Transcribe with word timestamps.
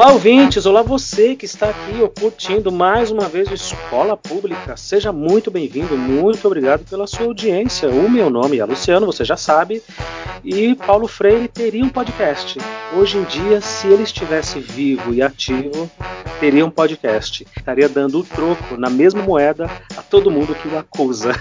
Olá, 0.00 0.12
ouvintes! 0.12 0.64
Olá, 0.64 0.80
você 0.80 1.36
que 1.36 1.44
está 1.44 1.68
aqui 1.68 1.92
curtindo 2.18 2.72
mais 2.72 3.10
uma 3.10 3.28
vez 3.28 3.50
o 3.50 3.54
Escola 3.54 4.16
Pública. 4.16 4.74
Seja 4.74 5.12
muito 5.12 5.50
bem-vindo, 5.50 5.94
muito 5.94 6.46
obrigado 6.46 6.88
pela 6.88 7.06
sua 7.06 7.26
audiência. 7.26 7.90
O 7.90 8.08
meu 8.08 8.30
nome 8.30 8.58
é 8.58 8.64
Luciano, 8.64 9.04
você 9.04 9.26
já 9.26 9.36
sabe, 9.36 9.82
e 10.42 10.74
Paulo 10.74 11.06
Freire 11.06 11.48
teria 11.48 11.84
um 11.84 11.90
podcast. 11.90 12.58
Hoje 12.96 13.18
em 13.18 13.24
dia, 13.24 13.60
se 13.60 13.88
ele 13.88 14.04
estivesse 14.04 14.58
vivo 14.58 15.12
e 15.12 15.20
ativo, 15.20 15.90
teria 16.40 16.64
um 16.64 16.70
podcast. 16.70 17.46
Estaria 17.54 17.86
dando 17.86 18.20
o 18.20 18.24
troco 18.24 18.78
na 18.78 18.88
mesma 18.88 19.22
moeda 19.22 19.70
a 19.94 20.00
todo 20.00 20.30
mundo 20.30 20.54
que 20.54 20.68
o 20.68 20.78
acusa. 20.78 21.32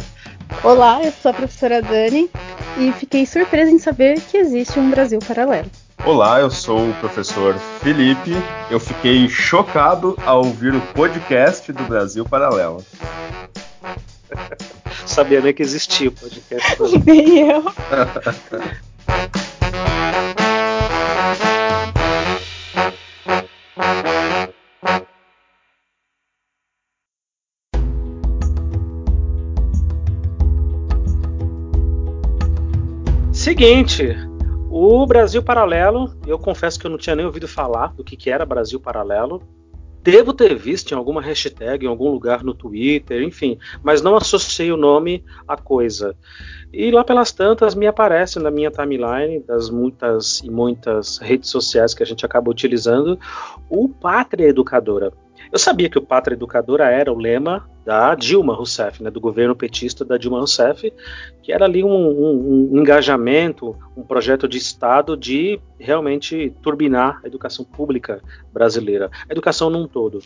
Olá, 0.64 1.04
eu 1.04 1.12
sou 1.12 1.32
a 1.32 1.34
professora 1.34 1.82
Dani 1.82 2.30
e 2.78 2.92
fiquei 2.92 3.26
surpresa 3.26 3.70
em 3.70 3.78
saber 3.78 4.18
que 4.22 4.38
existe 4.38 4.80
um 4.80 4.88
Brasil 4.88 5.18
paralelo. 5.18 5.70
Olá, 6.06 6.40
eu 6.40 6.50
sou 6.50 6.90
o 6.90 6.94
professor 6.94 7.54
Felipe. 7.82 8.32
Eu 8.70 8.80
fiquei 8.80 9.28
chocado 9.28 10.16
ao 10.24 10.38
ouvir 10.38 10.74
o 10.74 10.80
podcast 10.94 11.70
do 11.72 11.82
Brasil 11.84 12.24
Paralelo. 12.24 12.82
Sabia 15.06 15.40
nem 15.42 15.52
que 15.52 15.62
existia 15.62 16.08
o 16.08 16.12
podcast. 16.12 16.78
Nem 17.04 17.50
eu. 17.50 17.64
Seguinte, 33.32 34.29
o 34.82 35.04
Brasil 35.04 35.42
Paralelo, 35.42 36.10
eu 36.26 36.38
confesso 36.38 36.80
que 36.80 36.86
eu 36.86 36.90
não 36.90 36.96
tinha 36.96 37.14
nem 37.14 37.26
ouvido 37.26 37.46
falar 37.46 37.92
do 37.92 38.02
que, 38.02 38.16
que 38.16 38.30
era 38.30 38.46
Brasil 38.46 38.80
Paralelo. 38.80 39.42
Devo 40.02 40.32
ter 40.32 40.54
visto 40.54 40.92
em 40.92 40.96
alguma 40.96 41.20
hashtag, 41.20 41.84
em 41.84 41.88
algum 41.88 42.10
lugar 42.10 42.42
no 42.42 42.54
Twitter, 42.54 43.22
enfim, 43.22 43.58
mas 43.82 44.00
não 44.00 44.16
associei 44.16 44.72
o 44.72 44.78
nome 44.78 45.22
à 45.46 45.54
coisa. 45.54 46.16
E 46.72 46.90
lá 46.90 47.04
pelas 47.04 47.30
tantas 47.30 47.74
me 47.74 47.86
aparece 47.86 48.38
na 48.38 48.50
minha 48.50 48.70
timeline, 48.70 49.40
das 49.40 49.68
muitas 49.68 50.40
e 50.42 50.48
muitas 50.48 51.18
redes 51.18 51.50
sociais 51.50 51.92
que 51.92 52.02
a 52.02 52.06
gente 52.06 52.24
acaba 52.24 52.50
utilizando, 52.50 53.20
o 53.68 53.86
Pátria 53.86 54.48
Educadora. 54.48 55.12
Eu 55.52 55.58
sabia 55.58 55.88
que 55.88 55.98
o 55.98 56.02
Pátria 56.02 56.34
Educadora 56.34 56.88
era 56.90 57.12
o 57.12 57.18
lema 57.18 57.68
da 57.84 58.14
Dilma 58.14 58.54
Rousseff, 58.54 59.02
né, 59.02 59.10
do 59.10 59.20
governo 59.20 59.56
petista 59.56 60.04
da 60.04 60.16
Dilma 60.16 60.38
Rousseff, 60.38 60.92
que 61.42 61.52
era 61.52 61.64
ali 61.64 61.82
um, 61.82 61.88
um, 61.88 62.70
um, 62.72 62.78
engajamento, 62.78 63.76
um 63.96 64.02
projeto 64.02 64.46
de 64.46 64.58
Estado 64.58 65.16
de 65.16 65.60
realmente 65.78 66.54
turbinar 66.62 67.20
a 67.24 67.26
educação 67.26 67.64
pública 67.64 68.22
brasileira, 68.52 69.10
a 69.28 69.32
educação 69.32 69.70
num 69.70 69.88
todo. 69.88 70.20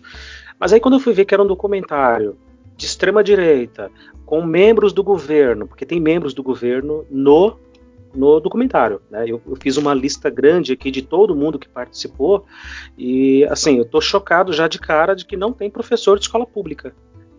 Mas 0.58 0.72
aí 0.72 0.80
quando 0.80 0.94
eu 0.94 1.00
fui 1.00 1.14
ver 1.14 1.24
que 1.24 1.34
era 1.34 1.42
um 1.42 1.46
documentário 1.46 2.36
de 2.76 2.84
extrema 2.84 3.24
direita, 3.24 3.90
com 4.26 4.42
membros 4.42 4.92
do 4.92 5.02
governo, 5.02 5.66
porque 5.66 5.86
tem 5.86 6.00
membros 6.00 6.34
do 6.34 6.42
governo 6.42 7.06
no 7.10 7.58
no 8.14 8.40
documentário. 8.40 9.00
Né? 9.10 9.24
Eu, 9.26 9.40
eu, 9.46 9.56
fiz 9.56 9.76
uma 9.76 9.92
lista 9.92 10.30
grande 10.30 10.72
aqui 10.72 10.90
de 10.90 11.02
todo 11.02 11.34
mundo 11.34 11.58
que 11.58 11.68
participou 11.68 12.44
e 12.96 13.44
assim 13.50 13.78
eu 13.78 13.84
tô 13.84 14.00
chocado 14.00 14.52
já 14.52 14.68
de 14.68 14.78
cara 14.78 15.14
de 15.14 15.24
que 15.24 15.36
não 15.36 15.52
tem 15.52 15.70
professor 15.70 16.18
de 16.18 16.24
escola 16.24 16.46
pública 16.46 16.94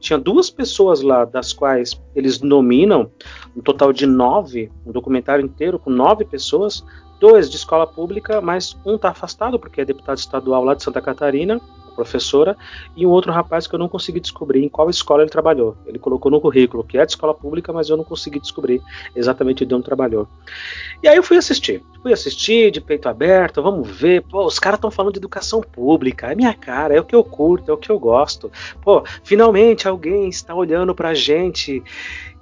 tinha 0.06 0.20
duas 0.20 0.52
pessoas 0.52 1.02
lá, 1.02 1.26
das 1.26 1.52
quais 1.52 2.00
eles 2.16 2.40
nominam 2.40 3.10
um 3.56 3.62
total 3.62 3.92
de 3.92 4.06
nove, 4.06 4.72
um 4.86 4.92
documentário 4.92 5.44
inteiro 5.44 5.80
com 5.80 5.90
nove 5.90 6.24
pessoas, 6.24 6.86
dois 7.20 7.50
de 7.50 7.56
escola 7.58 7.88
pública, 7.88 8.40
mas 8.40 8.78
um 8.86 8.96
está 8.96 9.10
afastado 9.10 9.60
porque 9.60 9.82
é 9.82 9.86
deputado 9.86 10.18
estadual 10.18 10.64
lá 10.64 10.76
de 10.76 10.84
Santa 10.84 11.02
Catarina, 11.02 11.60
professora, 11.96 12.56
e 12.96 13.06
um 13.06 13.10
outro 13.10 13.32
rapaz 13.32 13.66
que 13.66 13.74
eu 13.74 13.80
não 13.80 13.88
consegui 13.88 14.20
descobrir 14.20 14.64
em 14.64 14.70
qual 14.70 14.90
escola 14.90 15.24
ele 15.24 15.30
trabalhou. 15.30 15.76
Ele 15.86 15.98
colocou 15.98 16.32
no 16.32 16.42
currículo 16.42 16.84
que 16.84 16.98
é 16.98 17.06
de 17.06 17.12
escola 17.14 17.34
pública, 17.34 17.72
mas 17.74 17.90
eu 17.90 17.98
não 17.98 18.04
consegui 18.04 18.40
descobrir 18.40 18.82
exatamente 19.16 19.66
de 19.66 19.74
onde 19.74 19.86
trabalhou. 19.86 20.28
E 21.02 21.08
aí 21.08 21.16
eu 21.16 21.24
fui 21.24 21.38
assistir. 21.38 21.84
Fui 22.02 22.14
assistir 22.14 22.72
de 22.72 22.80
peito 22.82 23.10
aberto, 23.10 23.64
vamos 23.64 23.90
ver. 23.90 24.22
Pô, 24.24 24.46
os 24.46 24.60
caras 24.60 24.78
estão 24.78 24.92
falando 24.92 25.14
de 25.14 25.20
educação 25.20 25.62
pública, 25.62 26.32
é 26.32 26.36
minha 26.36 26.54
cara, 26.54 26.96
é 26.96 27.00
o 27.00 27.04
que 27.04 27.16
eu 27.16 27.24
curto, 27.24 27.72
é 27.72 27.74
o 27.74 27.78
que 27.78 27.90
eu 27.90 27.98
gosto. 27.98 28.52
Pô, 28.82 29.04
finalmente 29.24 29.88
alguém 29.88 30.30
está 30.30 30.54
olhando 30.54 30.94
pra 30.94 31.14
gente 31.14 31.84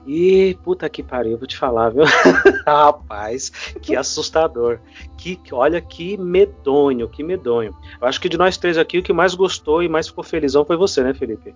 e 0.06 0.58
puta 0.64 0.90
que 0.90 1.02
pariu, 1.02 1.38
vou 1.38 1.48
te 1.48 1.58
falar, 1.58 1.90
viu? 1.90 2.04
Rapaz, 2.66 3.50
que 3.82 3.96
assustador. 3.96 4.80
Que, 5.18 5.40
olha 5.52 5.80
que 5.80 6.18
medonho, 6.18 7.08
que 7.08 7.24
medonho. 7.24 7.74
Eu 8.02 8.08
acho 8.08 8.20
que 8.20 8.30
de 8.30 8.38
nós 8.38 8.58
três 8.58 8.78
aqui, 8.78 9.00
o 9.00 9.04
que 9.04 9.14
mais 9.14 9.34
gostou 9.34 9.82
e 9.82 9.88
mais 9.88 10.08
ficou 10.08 10.24
felizão 10.24 10.66
foi 10.66 10.76
você, 10.76 11.04
né, 11.04 11.14
Felipe? 11.14 11.56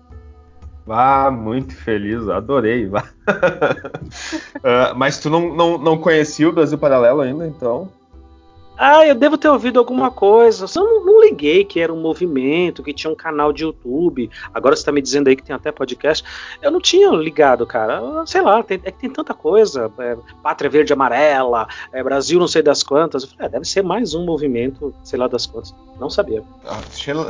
Ah, 0.88 1.30
muito 1.30 1.74
feliz, 1.74 2.26
adorei. 2.28 2.86
uh, 2.86 3.02
mas 4.96 5.18
tu 5.18 5.28
não, 5.28 5.54
não, 5.54 5.76
não 5.76 5.98
conhecia 5.98 6.48
o 6.48 6.52
Brasil 6.52 6.78
Paralelo 6.78 7.20
ainda, 7.20 7.46
então? 7.46 7.90
Ah, 8.80 9.04
eu 9.04 9.16
devo 9.16 9.36
ter 9.36 9.48
ouvido 9.48 9.80
alguma 9.80 10.08
coisa. 10.08 10.66
Eu 10.76 10.84
não, 10.84 11.04
não, 11.04 11.20
liguei 11.20 11.64
que 11.64 11.80
era 11.80 11.92
um 11.92 12.00
movimento, 12.00 12.80
que 12.80 12.94
tinha 12.94 13.10
um 13.10 13.16
canal 13.16 13.52
de 13.52 13.64
YouTube. 13.64 14.30
Agora 14.54 14.76
você 14.76 14.82
está 14.82 14.92
me 14.92 15.02
dizendo 15.02 15.26
aí 15.26 15.34
que 15.34 15.42
tem 15.42 15.54
até 15.54 15.72
podcast. 15.72 16.22
Eu 16.62 16.70
não 16.70 16.80
tinha 16.80 17.10
ligado, 17.10 17.66
cara. 17.66 18.00
Sei 18.24 18.40
lá, 18.40 18.62
tem, 18.62 18.80
é 18.84 18.92
que 18.92 19.00
tem 19.00 19.10
tanta 19.10 19.34
coisa. 19.34 19.90
É, 19.98 20.16
Pátria 20.44 20.70
Verde 20.70 20.92
Amarela, 20.92 21.66
é, 21.92 22.04
Brasil 22.04 22.38
não 22.38 22.46
sei 22.46 22.62
das 22.62 22.84
quantas. 22.84 23.24
Eu 23.24 23.30
falei, 23.30 23.46
é, 23.46 23.48
deve 23.48 23.64
ser 23.64 23.82
mais 23.82 24.14
um 24.14 24.24
movimento, 24.24 24.94
sei 25.02 25.18
lá 25.18 25.26
das 25.26 25.44
quantas. 25.44 25.74
Não 25.98 26.08
sabia. 26.08 26.44
Ah, 26.64 26.80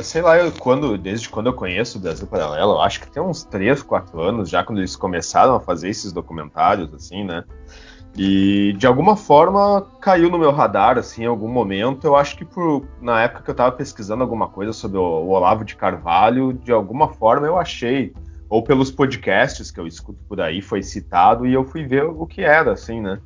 sei 0.03 0.21
lá, 0.21 0.37
eu, 0.37 0.51
quando, 0.51 0.99
desde 0.99 1.29
quando 1.29 1.47
eu 1.47 1.53
conheço 1.53 1.97
o 1.97 2.01
Brasil 2.01 2.27
Paralelo, 2.27 2.73
eu 2.73 2.81
acho 2.81 2.99
que 2.99 3.09
tem 3.09 3.23
uns 3.23 3.43
3, 3.43 3.81
4 3.81 4.21
anos 4.21 4.49
já, 4.49 4.63
quando 4.63 4.77
eles 4.77 4.95
começaram 4.95 5.55
a 5.55 5.59
fazer 5.59 5.89
esses 5.89 6.11
documentários, 6.11 6.93
assim, 6.93 7.23
né? 7.23 7.43
E 8.21 8.73
de 8.73 8.85
alguma 8.85 9.15
forma 9.15 9.87
caiu 10.01 10.29
no 10.29 10.37
meu 10.37 10.51
radar, 10.51 10.97
assim, 10.97 11.23
em 11.23 11.25
algum 11.25 11.47
momento. 11.47 12.05
Eu 12.05 12.17
acho 12.17 12.35
que 12.35 12.43
por, 12.43 12.85
na 13.01 13.21
época 13.21 13.43
que 13.43 13.49
eu 13.49 13.53
estava 13.53 13.71
pesquisando 13.71 14.21
alguma 14.21 14.49
coisa 14.49 14.73
sobre 14.73 14.97
o, 14.97 15.01
o, 15.01 15.29
Olavo 15.29 15.63
de 15.63 15.77
Carvalho, 15.77 16.51
de 16.51 16.69
alguma 16.69 17.07
forma 17.07 17.47
eu 17.47 17.57
achei, 17.57 18.11
ou 18.49 18.61
pelos 18.61 18.91
podcasts 18.91 19.71
que 19.71 19.79
eu 19.79 19.87
escuto 19.87 20.21
por 20.27 20.41
aí, 20.41 20.61
foi 20.61 20.83
citado 20.83 21.47
e 21.47 21.53
eu 21.53 21.63
fui 21.63 21.85
ver 21.85 22.03
o 22.03 22.25
que 22.25 22.41
era, 22.41 22.73
assim, 22.73 22.99
né? 22.99 23.21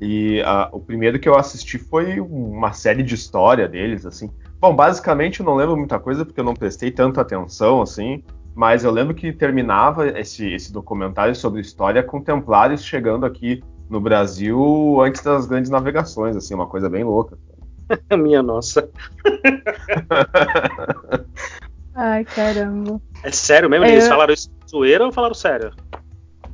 E 0.00 0.40
uh, 0.40 0.74
o 0.74 0.80
primeiro 0.80 1.18
que 1.18 1.28
eu 1.28 1.36
assisti 1.36 1.76
foi 1.76 2.18
uma 2.18 2.72
série 2.72 3.02
de 3.02 3.14
história 3.14 3.68
deles, 3.68 4.06
assim. 4.06 4.30
Bom, 4.58 4.74
basicamente 4.74 5.40
eu 5.40 5.44
não 5.44 5.56
lembro 5.56 5.76
muita 5.76 5.98
coisa 5.98 6.24
porque 6.24 6.40
eu 6.40 6.44
não 6.44 6.54
prestei 6.54 6.90
tanta 6.90 7.20
atenção, 7.20 7.82
assim. 7.82 8.24
Mas 8.54 8.82
eu 8.82 8.90
lembro 8.90 9.14
que 9.14 9.30
terminava 9.30 10.08
esse, 10.18 10.50
esse 10.54 10.72
documentário 10.72 11.34
sobre 11.34 11.60
história 11.60 12.02
com 12.02 12.18
templários 12.22 12.82
chegando 12.82 13.26
aqui 13.26 13.62
no 13.88 14.00
Brasil 14.00 15.00
antes 15.00 15.22
das 15.22 15.46
grandes 15.46 15.70
navegações, 15.70 16.36
assim, 16.36 16.54
uma 16.54 16.66
coisa 16.66 16.88
bem 16.88 17.04
louca. 17.04 17.38
Minha 18.16 18.42
nossa. 18.42 18.88
Ai, 21.94 22.24
caramba. 22.24 23.00
É 23.24 23.32
sério 23.32 23.68
mesmo? 23.68 23.84
É... 23.86 23.92
Eles 23.92 24.08
falaram 24.08 24.32
isso 24.32 24.50
zoeira 24.68 25.04
ou 25.04 25.12
falaram 25.12 25.34
sério? 25.34 25.72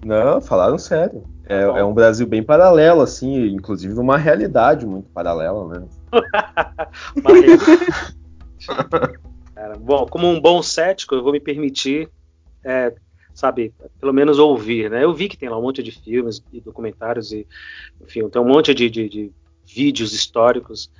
Não, 0.04 0.40
falaram 0.40 0.78
sério. 0.78 1.22
É, 1.46 1.62
é, 1.62 1.84
um 1.84 1.92
Brasil 1.92 2.26
bem 2.26 2.42
paralelo, 2.42 3.02
assim, 3.02 3.48
inclusive 3.48 3.92
numa 3.94 4.16
realidade 4.16 4.86
muito 4.86 5.10
paralela, 5.10 5.68
né? 5.68 5.86
Cara, 9.54 9.76
bom, 9.78 10.06
como 10.06 10.26
um 10.26 10.40
bom 10.40 10.62
cético, 10.62 11.14
eu 11.14 11.22
vou 11.22 11.32
me 11.32 11.40
permitir 11.40 12.08
é, 12.64 12.94
sabe, 13.34 13.74
pelo 14.00 14.12
menos 14.12 14.38
ouvir, 14.38 14.88
né? 14.88 15.04
Eu 15.04 15.12
vi 15.12 15.28
que 15.28 15.36
tem 15.36 15.48
lá 15.48 15.58
um 15.58 15.62
monte 15.62 15.82
de 15.82 15.90
filmes 15.90 16.42
e 16.52 16.60
documentários 16.60 17.32
e, 17.32 17.46
enfim, 18.00 18.28
tem 18.28 18.40
um 18.40 18.46
monte 18.46 18.72
de, 18.72 18.88
de, 18.88 19.08
de 19.08 19.32
vídeos 19.66 20.12
históricos, 20.12 20.90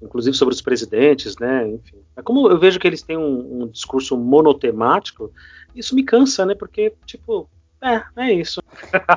inclusive 0.00 0.36
sobre 0.36 0.54
os 0.54 0.62
presidentes, 0.62 1.36
né? 1.38 1.68
Enfim, 1.68 1.98
é 2.16 2.22
como 2.22 2.48
eu 2.48 2.58
vejo 2.58 2.78
que 2.78 2.86
eles 2.86 3.02
têm 3.02 3.16
um, 3.18 3.62
um 3.62 3.66
discurso 3.66 4.16
monotemático, 4.16 5.32
isso 5.74 5.94
me 5.94 6.04
cansa, 6.04 6.46
né? 6.46 6.54
Porque, 6.54 6.94
tipo, 7.04 7.50
é, 7.82 8.02
é 8.16 8.32
isso. 8.34 8.62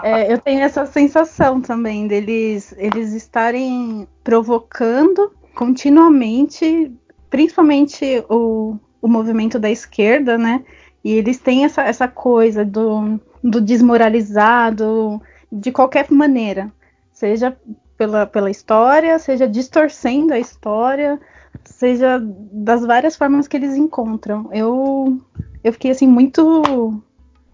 É, 0.04 0.32
eu 0.32 0.40
tenho 0.40 0.62
essa 0.62 0.86
sensação 0.86 1.62
também 1.62 2.08
deles 2.08 2.74
eles 2.78 3.14
estarem 3.14 4.08
provocando 4.24 5.34
continuamente, 5.54 6.92
principalmente 7.30 8.24
o, 8.30 8.78
o 9.02 9.08
movimento 9.08 9.60
da 9.60 9.70
esquerda, 9.70 10.38
né? 10.38 10.64
E 11.04 11.12
eles 11.12 11.38
têm 11.38 11.66
essa, 11.66 11.82
essa 11.84 12.08
coisa 12.08 12.64
do, 12.64 13.20
do 13.44 13.60
desmoralizado 13.60 15.22
de 15.52 15.72
qualquer 15.72 16.10
maneira, 16.10 16.72
seja 17.12 17.56
pela, 17.98 18.26
pela 18.26 18.50
história, 18.50 19.20
seja 19.20 19.48
distorcendo 19.48 20.34
a 20.34 20.40
história, 20.40 21.20
seja 21.64 22.20
das 22.52 22.86
várias 22.86 23.16
formas 23.16 23.48
que 23.48 23.58
eles 23.58 23.76
encontram. 23.76 24.50
Eu, 24.52 25.22
eu 25.64 25.74
fiquei 25.74 25.92
assim 25.92 26.08
muito 26.08 27.02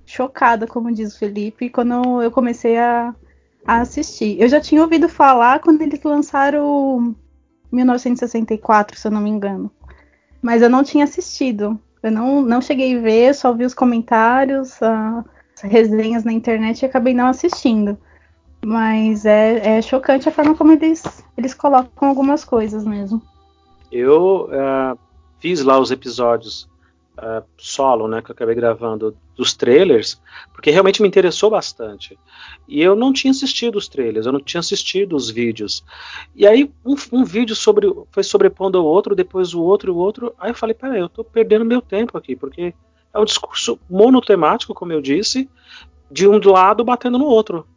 chocada, 0.05 0.65
como 0.65 0.91
diz 0.91 1.13
o 1.13 1.19
Felipe, 1.19 1.69
quando 1.69 2.21
eu 2.21 2.31
comecei 2.31 2.77
a, 2.77 3.13
a 3.65 3.81
assistir. 3.81 4.39
Eu 4.39 4.47
já 4.47 4.59
tinha 4.59 4.81
ouvido 4.81 5.09
falar 5.09 5.59
quando 5.59 5.81
eles 5.81 6.01
lançaram 6.03 7.15
1964, 7.71 8.97
se 8.97 9.07
eu 9.07 9.11
não 9.11 9.21
me 9.21 9.29
engano. 9.29 9.71
mas 10.41 10.61
eu 10.61 10.69
não 10.69 10.83
tinha 10.83 11.03
assistido. 11.03 11.79
Eu 12.01 12.11
não, 12.11 12.41
não 12.41 12.61
cheguei 12.61 12.97
a 12.97 13.01
ver, 13.01 13.35
só 13.35 13.53
vi 13.53 13.65
os 13.65 13.73
comentários, 13.73 14.81
as 14.81 15.61
resenhas 15.61 16.23
na 16.23 16.31
internet 16.31 16.81
e 16.81 16.85
acabei 16.85 17.13
não 17.13 17.27
assistindo. 17.27 17.97
Mas 18.65 19.25
é, 19.25 19.77
é 19.77 19.81
chocante 19.81 20.27
a 20.27 20.31
forma 20.31 20.55
como 20.55 20.71
eles, 20.71 21.03
eles 21.37 21.53
colocam 21.53 22.09
algumas 22.09 22.43
coisas 22.43 22.85
mesmo. 22.85 23.21
Eu 23.91 24.49
uh, 24.49 24.97
fiz 25.39 25.63
lá 25.63 25.79
os 25.79 25.91
episódios 25.91 26.69
uh, 27.19 27.45
solo, 27.57 28.07
né, 28.07 28.21
que 28.21 28.31
eu 28.31 28.33
acabei 28.33 28.55
gravando 28.55 29.15
dos 29.35 29.53
trailers, 29.53 30.21
porque 30.53 30.71
realmente 30.71 31.01
me 31.01 31.07
interessou 31.07 31.49
bastante. 31.49 32.17
E 32.67 32.81
eu 32.81 32.95
não 32.95 33.13
tinha 33.13 33.31
assistido 33.31 33.77
os 33.77 33.87
trailers, 33.87 34.25
eu 34.25 34.31
não 34.31 34.39
tinha 34.39 34.59
assistido 34.59 35.15
os 35.15 35.29
vídeos. 35.29 35.83
E 36.35 36.47
aí 36.47 36.71
um, 36.85 36.95
um 37.11 37.23
vídeo 37.23 37.55
sobre 37.55 37.87
foi 38.11 38.23
sobrepondo 38.23 38.81
o 38.81 38.85
outro, 38.85 39.15
depois 39.15 39.53
o 39.53 39.61
outro, 39.61 39.93
o 39.93 39.97
outro. 39.97 40.33
Aí 40.39 40.51
eu 40.51 40.55
falei, 40.55 40.73
peraí, 40.73 40.99
eu 40.99 41.07
estou 41.07 41.23
perdendo 41.23 41.65
meu 41.65 41.81
tempo 41.81 42.17
aqui, 42.17 42.35
porque 42.35 42.73
é 43.13 43.19
um 43.19 43.25
discurso 43.25 43.79
monotemático, 43.89 44.73
como 44.73 44.93
eu 44.93 45.01
disse, 45.01 45.49
de 46.11 46.27
um 46.27 46.39
lado 46.51 46.83
batendo 46.83 47.17
no 47.17 47.25
outro. 47.25 47.67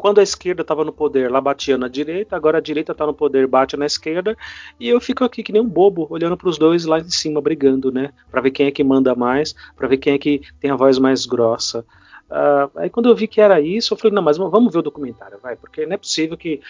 Quando 0.00 0.18
a 0.18 0.22
esquerda 0.22 0.62
estava 0.62 0.82
no 0.82 0.94
poder, 0.94 1.30
lá 1.30 1.42
batia 1.42 1.76
na 1.76 1.86
direita, 1.86 2.34
agora 2.34 2.56
a 2.56 2.60
direita 2.60 2.92
está 2.92 3.04
no 3.04 3.12
poder, 3.12 3.46
bate 3.46 3.76
na 3.76 3.84
esquerda, 3.84 4.34
e 4.80 4.88
eu 4.88 4.98
fico 4.98 5.22
aqui 5.24 5.42
que 5.42 5.52
nem 5.52 5.60
um 5.60 5.68
bobo, 5.68 6.06
olhando 6.08 6.38
para 6.38 6.48
os 6.48 6.56
dois 6.56 6.86
lá 6.86 7.00
em 7.00 7.10
cima, 7.10 7.38
brigando, 7.38 7.92
né? 7.92 8.10
Para 8.30 8.40
ver 8.40 8.50
quem 8.50 8.66
é 8.66 8.70
que 8.70 8.82
manda 8.82 9.14
mais, 9.14 9.54
para 9.76 9.86
ver 9.86 9.98
quem 9.98 10.14
é 10.14 10.18
que 10.18 10.40
tem 10.58 10.70
a 10.70 10.74
voz 10.74 10.98
mais 10.98 11.26
grossa. 11.26 11.84
Uh, 12.30 12.70
aí 12.76 12.88
quando 12.88 13.10
eu 13.10 13.14
vi 13.14 13.28
que 13.28 13.42
era 13.42 13.60
isso, 13.60 13.92
eu 13.92 13.98
falei, 13.98 14.14
não, 14.14 14.22
mas 14.22 14.38
vamos 14.38 14.72
ver 14.72 14.78
o 14.78 14.82
documentário, 14.82 15.38
vai, 15.42 15.54
porque 15.54 15.84
não 15.84 15.92
é 15.92 15.98
possível 15.98 16.34
que 16.34 16.62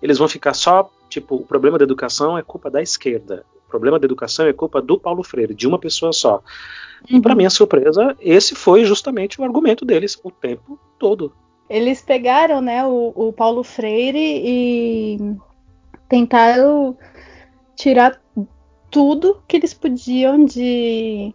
eles 0.00 0.16
vão 0.16 0.26
ficar 0.26 0.54
só, 0.54 0.90
tipo, 1.10 1.34
o 1.34 1.44
problema 1.44 1.76
da 1.76 1.84
educação 1.84 2.38
é 2.38 2.42
culpa 2.42 2.70
da 2.70 2.80
esquerda, 2.80 3.44
o 3.66 3.70
problema 3.70 3.98
da 3.98 4.06
educação 4.06 4.46
é 4.46 4.52
culpa 4.54 4.80
do 4.80 4.98
Paulo 4.98 5.22
Freire, 5.22 5.54
de 5.54 5.68
uma 5.68 5.78
pessoa 5.78 6.10
só. 6.10 6.42
Uhum. 7.10 7.18
E 7.18 7.20
para 7.20 7.34
minha 7.34 7.50
surpresa, 7.50 8.16
esse 8.18 8.54
foi 8.54 8.86
justamente 8.86 9.38
o 9.38 9.44
argumento 9.44 9.84
deles 9.84 10.18
o 10.24 10.30
tempo 10.30 10.78
todo. 10.98 11.30
Eles 11.68 12.00
pegaram, 12.00 12.60
né, 12.60 12.84
o, 12.86 13.12
o 13.14 13.32
Paulo 13.32 13.62
Freire 13.62 14.18
e 14.18 15.36
tentaram 16.08 16.96
tirar 17.76 18.20
tudo 18.90 19.42
que 19.46 19.56
eles 19.56 19.74
podiam 19.74 20.44
de, 20.44 21.34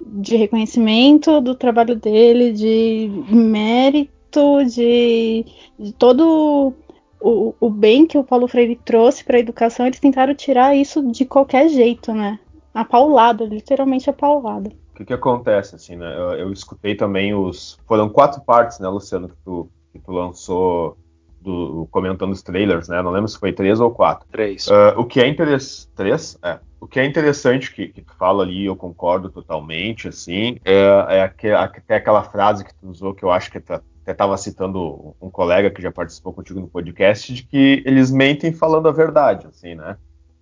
de 0.00 0.36
reconhecimento 0.36 1.40
do 1.40 1.54
trabalho 1.54 1.96
dele, 1.96 2.52
de 2.52 3.10
mérito, 3.30 4.64
de, 4.66 5.46
de 5.78 5.92
todo 5.94 6.74
o, 7.18 7.54
o, 7.58 7.70
bem 7.70 8.06
que 8.06 8.18
o 8.18 8.24
Paulo 8.24 8.46
Freire 8.46 8.76
trouxe 8.76 9.24
para 9.24 9.38
a 9.38 9.40
educação, 9.40 9.86
eles 9.86 10.00
tentaram 10.00 10.34
tirar 10.34 10.76
isso 10.76 11.02
de 11.10 11.24
qualquer 11.24 11.68
jeito, 11.68 12.12
né? 12.12 12.38
A 12.74 12.84
paulada, 12.84 13.44
literalmente 13.44 14.10
a 14.10 14.12
paulada 14.12 14.70
que, 15.00 15.06
que 15.06 15.12
acontece, 15.12 15.74
assim, 15.74 15.96
né? 15.96 16.14
Eu, 16.14 16.32
eu, 16.32 16.52
escutei 16.52 16.94
também 16.94 17.34
os. 17.34 17.78
Foram 17.86 18.08
quatro 18.08 18.40
partes, 18.42 18.78
né, 18.78 18.88
Luciano, 18.88 19.28
que 19.28 19.36
tu, 19.44 19.70
que 19.92 19.98
tu 19.98 20.12
lançou 20.12 20.96
do, 21.40 21.88
comentando 21.90 22.32
os 22.32 22.42
trailers, 22.42 22.88
né? 22.88 23.02
Não 23.02 23.10
lembro 23.10 23.28
se 23.28 23.38
foi 23.38 23.52
três 23.52 23.80
ou 23.80 23.90
quatro. 23.90 24.28
Três. 24.30 24.66
Uh, 24.66 24.98
o 24.98 25.04
que 25.04 25.20
é 25.20 25.26
interessante. 25.26 25.88
Três? 25.94 26.38
É. 26.42 26.58
O 26.80 26.86
que 26.86 26.98
é 26.98 27.04
interessante 27.04 27.72
que, 27.74 27.88
que 27.88 28.02
tu 28.02 28.14
fala 28.16 28.42
ali, 28.42 28.64
eu 28.64 28.74
concordo 28.74 29.28
totalmente, 29.28 30.08
assim, 30.08 30.56
é, 30.64 31.18
é 31.18 31.22
até 31.22 31.96
aquela 31.96 32.22
frase 32.22 32.64
que 32.64 32.74
tu 32.74 32.88
usou 32.88 33.14
que 33.14 33.22
eu 33.22 33.30
acho 33.30 33.50
que 33.50 33.58
até 33.58 33.82
estava 34.06 34.34
citando 34.38 35.14
um 35.20 35.30
colega 35.30 35.70
que 35.70 35.82
já 35.82 35.92
participou 35.92 36.32
contigo 36.32 36.58
no 36.58 36.68
podcast, 36.68 37.34
de 37.34 37.42
que 37.42 37.82
eles 37.84 38.10
mentem 38.10 38.50
falando 38.50 38.88
a 38.88 38.92
verdade, 38.92 39.46
assim, 39.46 39.74
né? 39.74 39.98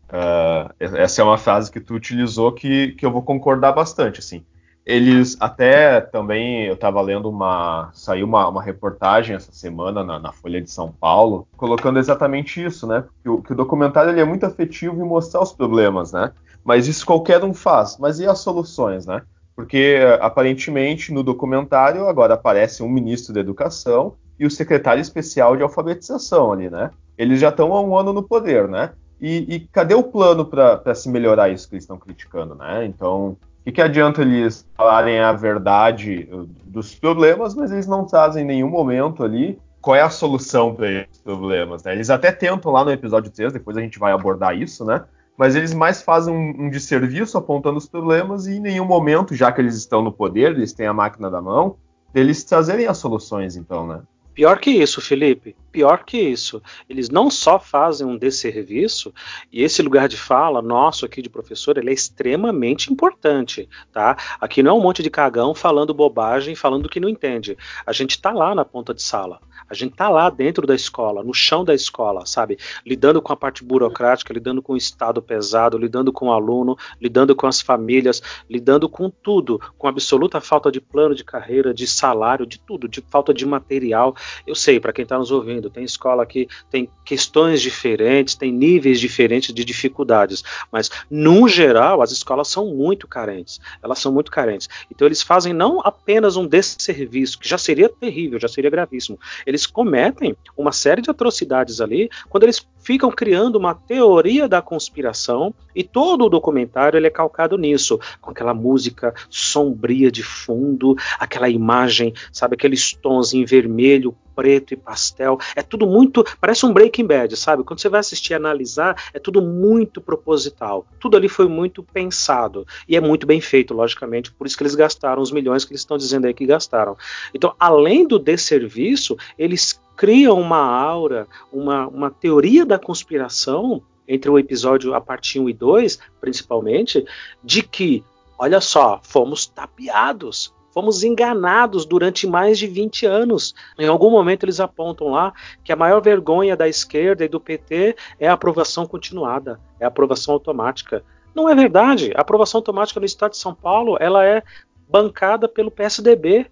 Uh, 0.09 0.73
essa 0.79 1.21
é 1.21 1.25
uma 1.25 1.37
frase 1.37 1.71
que 1.71 1.81
tu 1.81 1.95
utilizou 1.95 2.53
que, 2.53 2.93
que 2.93 3.05
eu 3.05 3.11
vou 3.11 3.23
concordar 3.23 3.73
bastante, 3.73 4.21
assim. 4.21 4.45
Eles 4.85 5.37
até 5.39 6.01
também, 6.01 6.65
eu 6.65 6.73
estava 6.73 6.99
lendo 7.03 7.29
uma, 7.29 7.91
saiu 7.93 8.25
uma, 8.25 8.49
uma 8.49 8.63
reportagem 8.63 9.37
essa 9.37 9.53
semana 9.53 10.03
na, 10.03 10.19
na, 10.19 10.33
Folha 10.33 10.63
de 10.63 10.71
São 10.71 10.91
Paulo, 10.91 11.47
colocando 11.59 11.99
exatamente 11.99 12.65
isso, 12.65 12.87
né? 12.87 13.05
Que 13.23 13.29
o, 13.29 13.43
que 13.43 13.53
o 13.53 13.55
documentário 13.55 14.11
ele 14.11 14.21
é 14.21 14.25
muito 14.25 14.47
afetivo 14.47 14.99
em 14.99 15.07
mostrar 15.07 15.43
os 15.43 15.53
problemas, 15.53 16.11
né? 16.13 16.33
Mas 16.65 16.89
isso 16.89 17.05
qualquer 17.05 17.45
um 17.45 17.53
faz. 17.53 17.99
Mas 17.99 18.19
e 18.19 18.27
as 18.27 18.39
soluções, 18.39 19.05
né? 19.05 19.21
Porque 19.55 19.99
aparentemente 20.23 21.13
no 21.13 21.23
documentário 21.23 22.07
agora 22.07 22.33
aparece 22.33 22.83
um 22.83 22.89
ministro 22.89 23.35
da 23.35 23.41
Educação 23.41 24.15
e 24.39 24.47
o 24.47 24.51
secretário 24.51 25.03
especial 25.03 25.55
de 25.55 25.63
alfabetização 25.63 26.51
ali, 26.51 26.71
né? 26.71 26.91
Eles 27.19 27.41
já 27.41 27.51
estão 27.51 27.75
há 27.75 27.83
um 27.83 27.95
ano 27.95 28.15
no 28.15 28.23
poder, 28.23 28.67
né? 28.69 28.93
E, 29.21 29.55
e 29.57 29.61
cadê 29.61 29.95
o 29.95 30.03
plano 30.03 30.45
para 30.45 30.95
se 30.95 31.09
melhorar 31.09 31.49
isso 31.49 31.69
que 31.69 31.75
eles 31.75 31.85
estão 31.85 31.99
criticando, 31.99 32.55
né? 32.55 32.85
Então, 32.85 33.37
o 33.61 33.65
que, 33.65 33.73
que 33.73 33.83
adianta 33.83 34.23
eles 34.23 34.67
falarem 34.77 35.19
a 35.21 35.33
verdade 35.33 36.29
uh, 36.33 36.49
dos 36.65 36.95
problemas, 36.95 37.55
mas 37.55 37.73
eles 37.73 37.87
não 37.87 38.05
trazem 38.05 38.45
em 38.45 38.47
nenhum 38.47 38.69
momento 38.69 39.25
ali 39.25 39.59
qual 39.81 39.97
é 39.97 40.03
a 40.03 40.11
solução 40.11 40.75
para 40.75 40.91
esses 40.91 41.19
problemas, 41.19 41.83
né? 41.83 41.93
Eles 41.93 42.11
até 42.11 42.31
tentam 42.31 42.71
lá 42.71 42.85
no 42.85 42.93
episódio 42.93 43.31
3, 43.31 43.53
depois 43.53 43.77
a 43.77 43.81
gente 43.81 43.99
vai 43.99 44.13
abordar 44.13 44.57
isso, 44.57 44.85
né? 44.85 45.05
Mas 45.37 45.55
eles 45.55 45.73
mais 45.73 46.03
fazem 46.03 46.35
um, 46.35 46.67
um 46.67 46.71
desserviço 46.71 47.39
apontando 47.39 47.79
os 47.79 47.89
problemas 47.89 48.47
e 48.47 48.57
em 48.57 48.61
nenhum 48.61 48.85
momento, 48.85 49.35
já 49.35 49.53
que 49.53 49.61
eles 49.61 49.77
estão 49.77 50.03
no 50.03 50.13
poder, 50.13 50.53
eles 50.53 50.73
têm 50.73 50.87
a 50.87 50.93
máquina 50.93 51.31
da 51.31 51.41
mão, 51.41 51.77
deles 52.13 52.43
trazerem 52.45 52.87
as 52.87 52.99
soluções, 52.99 53.57
então, 53.57 53.87
né? 53.87 54.01
Pior 54.35 54.59
que 54.59 54.71
isso, 54.71 55.01
Felipe, 55.01 55.57
pior 55.71 56.05
que 56.05 56.19
isso. 56.19 56.63
Eles 56.89 57.09
não 57.09 57.31
só 57.31 57.59
fazem 57.59 58.07
um 58.07 58.17
desserviço, 58.17 59.13
e 59.53 59.63
esse 59.63 59.83
lugar 59.83 60.09
de 60.09 60.17
fala 60.17 60.61
nosso 60.61 61.05
aqui 61.05 61.23
de 61.23 61.31
professor, 61.31 61.79
ele 61.79 61.91
é 61.91 61.93
extremamente 61.93 62.93
importante, 62.93 63.69
tá? 63.93 64.17
Aqui 64.41 64.63
não 64.63 64.73
é 64.73 64.75
um 64.75 64.83
monte 64.83 65.03
de 65.03 65.11
cagão 65.11 65.55
falando 65.55 65.95
bobagem, 65.95 66.55
falando 66.55 66.89
que 66.89 67.01
não 67.01 67.09
entende. 67.09 67.57
A 67.87 67.93
gente 67.93 68.13
está 68.13 68.33
lá 68.33 68.55
na 68.55 68.65
ponta 68.65 68.95
de 68.95 69.03
sala. 69.03 69.41
A 69.69 69.75
gente 69.75 69.95
tá 69.95 70.09
lá 70.09 70.31
dentro 70.31 70.67
da 70.67 70.75
escola, 70.75 71.23
no 71.23 71.35
chão 71.35 71.63
da 71.63 71.75
escola, 71.75 72.25
sabe? 72.25 72.59
Lidando 72.87 73.21
com 73.21 73.33
a 73.33 73.37
parte 73.37 73.63
burocrática, 73.63 74.33
lidando 74.33 74.63
com 74.63 74.73
o 74.73 74.77
estado 74.77 75.21
pesado, 75.21 75.77
lidando 75.77 76.11
com 76.11 76.29
o 76.29 76.33
aluno, 76.33 76.77
lidando 76.99 77.37
com 77.37 77.47
as 77.47 77.61
famílias, 77.61 78.23
lidando 78.49 78.89
com 78.89 79.11
tudo, 79.11 79.61
com 79.77 79.87
absoluta 79.87 80.41
falta 80.41 80.73
de 80.73 80.81
plano 80.81 81.15
de 81.15 81.23
carreira, 81.23 81.75
de 81.75 81.87
salário, 81.87 82.47
de 82.47 82.59
tudo, 82.59 82.89
de 82.89 83.03
falta 83.03 83.35
de 83.35 83.45
material. 83.45 84.17
Eu 84.47 84.55
sei, 84.55 84.81
para 84.81 84.93
quem 84.93 85.03
está 85.03 85.19
nos 85.19 85.31
ouvindo, 85.31 85.68
tem 85.71 85.85
escola 85.85 86.25
que 86.25 86.49
tem 86.71 86.89
questões 87.05 87.61
diferentes, 87.61 88.35
tem 88.35 88.51
níveis 88.51 89.01
diferentes 89.01 89.55
de 89.55 89.65
dificuldades, 89.65 90.43
mas 90.73 90.91
no 91.11 91.47
geral 91.49 92.01
as 92.01 92.11
escolas 92.11 92.49
são 92.49 92.67
muito 92.75 93.07
carentes. 93.07 93.61
Elas 93.83 93.99
são 93.99 94.13
muito 94.13 94.31
carentes. 94.31 94.69
Então 94.91 95.07
eles 95.07 95.23
fazem 95.23 95.53
não 95.53 95.81
apenas 95.81 96.37
um 96.37 96.47
desserviço, 96.47 97.39
que 97.39 97.49
já 97.49 97.59
seria 97.59 97.89
terrível, 97.89 98.41
já 98.41 98.49
seria 98.49 98.71
gravíssimo. 98.71 99.19
Eles 99.47 99.59
eles 99.59 99.67
cometem 99.67 100.37
uma 100.57 100.71
série 100.71 101.03
de 101.03 101.11
atrocidades 101.11 101.81
ali 101.81 102.09
quando 102.29 102.45
eles 102.45 102.65
ficam 102.89 103.11
criando 103.11 103.57
uma 103.57 103.75
teoria 103.75 104.49
da 104.49 104.63
conspiração 104.63 105.53
e 105.77 105.85
todo 105.85 106.25
o 106.25 106.29
documentário 106.31 106.97
ele 106.97 107.07
é 107.07 107.11
calcado 107.11 107.59
nisso, 107.59 108.01
com 108.19 108.31
aquela 108.31 108.55
música 108.55 109.15
sombria 109.29 110.11
de 110.11 110.23
fundo, 110.23 110.97
aquela 111.21 111.51
imagem, 111.51 112.15
sabe, 112.33 112.55
aqueles 112.55 112.95
tons 112.95 113.35
em 113.35 113.45
vermelho, 113.45 114.17
preto 114.35 114.73
e 114.73 114.77
pastel. 114.77 115.39
É 115.55 115.61
tudo 115.61 115.87
muito, 115.87 116.25
parece 116.41 116.65
um 116.65 116.73
Breaking 116.73 117.07
Bad, 117.07 117.37
sabe? 117.37 117.63
Quando 117.63 117.79
você 117.79 117.91
vai 117.91 118.01
assistir 118.01 118.33
e 118.33 118.37
analisar, 118.37 118.97
é 119.13 119.19
tudo 119.19 119.43
muito 119.43 120.01
proposital. 120.01 120.87
Tudo 120.99 121.19
ali 121.19 121.29
foi 121.29 121.47
muito 121.47 121.83
pensado 121.83 122.67
e 122.89 122.97
é 122.97 123.01
muito 123.03 123.27
bem 123.27 123.43
feito, 123.43 123.75
logicamente, 123.75 124.33
por 124.33 124.47
isso 124.47 124.57
que 124.57 124.63
eles 124.63 124.75
gastaram 124.75 125.21
os 125.21 125.31
milhões 125.31 125.63
que 125.63 125.73
eles 125.73 125.83
estão 125.83 125.99
dizendo 125.99 126.27
aí 126.27 126.33
que 126.33 126.47
gastaram. 126.47 126.97
Então, 127.35 127.55
além 127.61 128.09
do 128.09 128.19
desserviço, 128.19 129.15
eles 129.37 129.79
criam 129.99 130.41
uma 130.41 130.61
aura, 130.61 131.27
uma, 131.53 131.89
uma 131.89 132.09
teoria 132.09 132.65
da 132.65 132.79
conspiração 132.79 133.83
entre 134.07 134.31
o 134.31 134.39
episódio 134.39 134.95
a 134.95 135.01
parte 135.01 135.41
1 135.41 135.49
e 135.49 135.53
2, 135.53 135.99
principalmente, 136.21 137.05
de 137.43 137.65
que, 137.65 138.05
olha 138.39 138.61
só, 138.61 139.01
fomos 139.03 139.47
tapeados, 139.47 140.55
fomos 140.73 141.03
enganados 141.03 141.85
durante 141.85 142.29
mais 142.29 142.61
de 142.61 142.69
20 142.69 143.07
anos. 143.07 143.57
Em 143.77 143.89
algum 143.89 144.09
momento 144.09 144.45
eles 144.45 144.61
apontam 144.61 145.09
lá 145.09 145.33
que 145.65 145.73
a 145.73 145.77
maior 145.77 146.01
vergonha 146.01 146.57
da 146.57 146.69
esquerda 146.69 147.25
e 147.25 147.29
do 147.29 147.41
PT 147.41 147.97
é 148.21 148.29
a 148.29 148.35
aprovação 148.35 148.87
continuada, 148.87 149.61
é 149.81 149.85
a 149.85 149.89
aprovação 149.89 150.33
automática. 150.33 151.03
Não 151.35 151.49
é 151.49 151.57
verdade. 151.57 152.13
A 152.15 152.21
aprovação 152.21 152.61
automática 152.61 153.01
no 153.01 153.07
Estado 153.07 153.33
de 153.33 153.39
São 153.39 153.53
Paulo 153.53 153.97
ela 153.99 154.25
é 154.25 154.45
bancada 154.89 155.49
pelo 155.49 155.73
PSDB, 155.73 156.47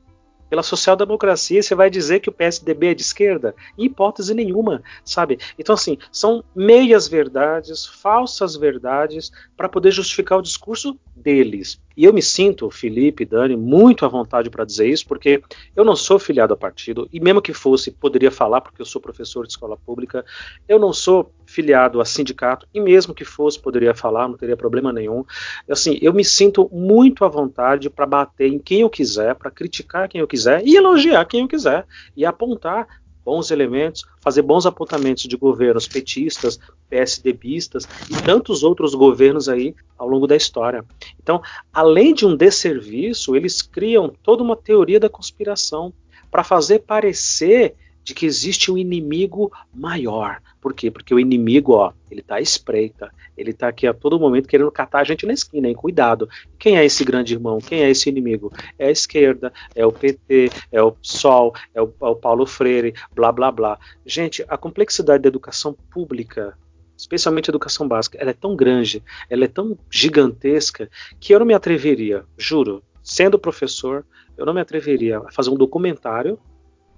pela 0.49 0.63
social-democracia, 0.63 1.63
você 1.63 1.75
vai 1.75 1.91
dizer 1.91 2.21
que 2.21 2.29
o 2.29 2.33
PSDB 2.33 2.89
é 2.89 2.95
de 2.95 3.03
esquerda? 3.03 3.55
Em 3.77 3.85
hipótese 3.85 4.35
nenhuma, 4.35 4.83
sabe? 5.05 5.39
Então, 5.59 5.75
assim, 5.75 5.99
são 6.11 6.45
meias 6.55 7.09
verdades, 7.09 7.87
falsas 7.87 8.57
verdades, 8.57 9.31
para 9.57 9.69
poder 9.69 9.91
justificar 9.91 10.39
o 10.39 10.43
discurso 10.43 10.99
deles. 11.15 11.81
E 11.97 12.05
eu 12.05 12.13
me 12.13 12.21
sinto, 12.21 12.71
Felipe, 12.71 13.25
Dani, 13.25 13.57
muito 13.57 14.05
à 14.05 14.09
vontade 14.09 14.51
para 14.51 14.65
dizer 14.65 14.89
isso, 14.89 15.07
porque 15.07 15.43
eu 15.75 15.85
não 15.85 15.97
sou 15.97 16.19
filiado 16.19 16.53
a 16.53 16.57
partido, 16.57 17.09
e 17.13 17.19
mesmo 17.19 17.41
que 17.41 17.55
fosse, 17.55 17.91
poderia 17.91 18.31
falar, 18.31 18.61
porque 18.61 18.83
eu 18.83 18.87
sou 18.87 19.01
professor 19.01 19.47
de 19.47 19.53
escola 19.53 19.77
pública, 19.77 20.25
eu 20.69 20.79
não 20.79 20.93
sou 20.93 21.33
filiado 21.47 22.01
a 22.01 22.05
sindicato, 22.05 22.67
e 22.75 22.81
mesmo 22.81 23.15
que 23.15 23.25
fosse, 23.25 23.59
poderia 23.59 23.95
falar, 23.95 24.29
não 24.29 24.37
teria 24.37 24.57
problema 24.57 24.93
nenhum. 24.93 25.25
Assim, 25.71 25.99
eu 26.03 26.13
me 26.13 26.25
sinto 26.25 26.69
muito 26.73 27.25
à 27.25 27.29
vontade 27.29 27.89
para 27.89 28.05
bater 28.05 28.49
em 28.49 28.59
quem 28.59 28.81
eu 28.81 28.91
quiser, 28.91 29.35
para 29.35 29.51
criticar 29.51 30.09
quem 30.09 30.21
eu 30.21 30.27
quiser 30.27 30.63
e 30.67 30.77
elogiar 30.77 31.25
quem 31.25 31.41
eu 31.41 31.49
quiser, 31.49 31.87
e 32.17 32.27
apontar 32.27 32.87
bons 33.27 33.51
elementos, 33.51 34.07
fazer 34.21 34.43
bons 34.43 34.67
apontamentos 34.67 35.25
de 35.25 35.37
governos 35.37 35.89
petistas, 35.89 36.61
PSDBistas 36.89 37.89
e 38.09 38.15
tantos 38.23 38.63
outros 38.63 38.95
governos 38.95 39.49
aí 39.49 39.75
ao 39.99 40.09
longo 40.09 40.29
da 40.29 40.37
história. 40.37 40.85
Então, 41.21 41.43
além 41.73 42.15
de 42.15 42.25
um 42.25 42.37
desserviço, 42.37 43.35
eles 43.35 43.61
criam 43.61 44.15
toda 44.23 44.45
uma 44.45 44.57
teoria 44.57 45.01
da 45.01 45.09
conspiração 45.09 45.93
para 46.31 46.45
fazer 46.45 46.81
parecer 46.81 47.75
de 48.07 48.15
que 48.15 48.25
existe 48.25 48.71
um 48.71 48.79
inimigo 48.79 49.51
maior. 49.75 50.41
Por 50.61 50.73
quê? 50.73 50.93
Porque 50.93 51.13
o 51.13 51.19
inimigo, 51.19 51.73
ó, 51.73 51.93
ele 52.09 52.23
tá 52.23 52.37
à 52.37 52.41
espreita, 52.41 53.13
ele 53.37 53.53
tá 53.53 53.67
aqui 53.67 53.85
a 53.85 53.93
todo 53.93 54.21
momento 54.21 54.47
querendo 54.47 54.71
catar 54.71 55.01
a 55.01 55.05
gente 55.05 55.27
na 55.27 55.33
esquina, 55.33 55.67
hein? 55.67 55.75
Cuidado. 55.75 56.29
Quem 56.57 56.79
é 56.79 56.85
esse 56.85 57.05
grande 57.05 57.35
irmão? 57.35 57.59
Quem 57.59 57.83
é 57.83 57.91
esse 57.91 58.09
inimigo? 58.09 58.53
É 58.79 58.87
a 58.87 58.91
esquerda, 58.93 59.53
é 59.75 59.85
o 59.85 59.91
PT, 59.91 60.53
é 60.71 60.81
o 60.81 60.93
PSOL, 60.93 61.53
é 61.75 61.83
o, 61.83 61.93
é 62.01 62.07
o 62.07 62.15
Paulo 62.15 62.47
Freire, 62.47 62.95
blá 63.13 63.33
blá 63.33 63.51
blá. 63.51 63.77
Gente, 64.07 64.45
a 64.47 64.57
complexidade 64.57 65.25
da 65.25 65.29
educação 65.29 65.77
pública 65.91 66.57
especialmente 66.97 67.51
a 67.51 67.53
educação 67.53 67.87
básica, 67.87 68.17
ela 68.19 68.31
é 68.31 68.33
tão 68.33 68.57
grande, 68.57 69.03
ela 69.29 69.45
é 69.45 69.49
tão 69.49 69.77
gigantesca, 69.91 70.89
que 71.21 71.35
eu 71.35 71.39
não 71.39 71.45
me 71.45 71.53
atreveria, 71.53 72.25
juro, 72.39 72.83
sendo 73.03 73.39
professor, 73.39 74.07
eu 74.35 74.47
não 74.47 74.55
me 74.55 74.63
atreveria 74.63 75.19
a 75.19 75.31
fazer 75.31 75.51
um 75.51 75.57
documentário 75.57 76.39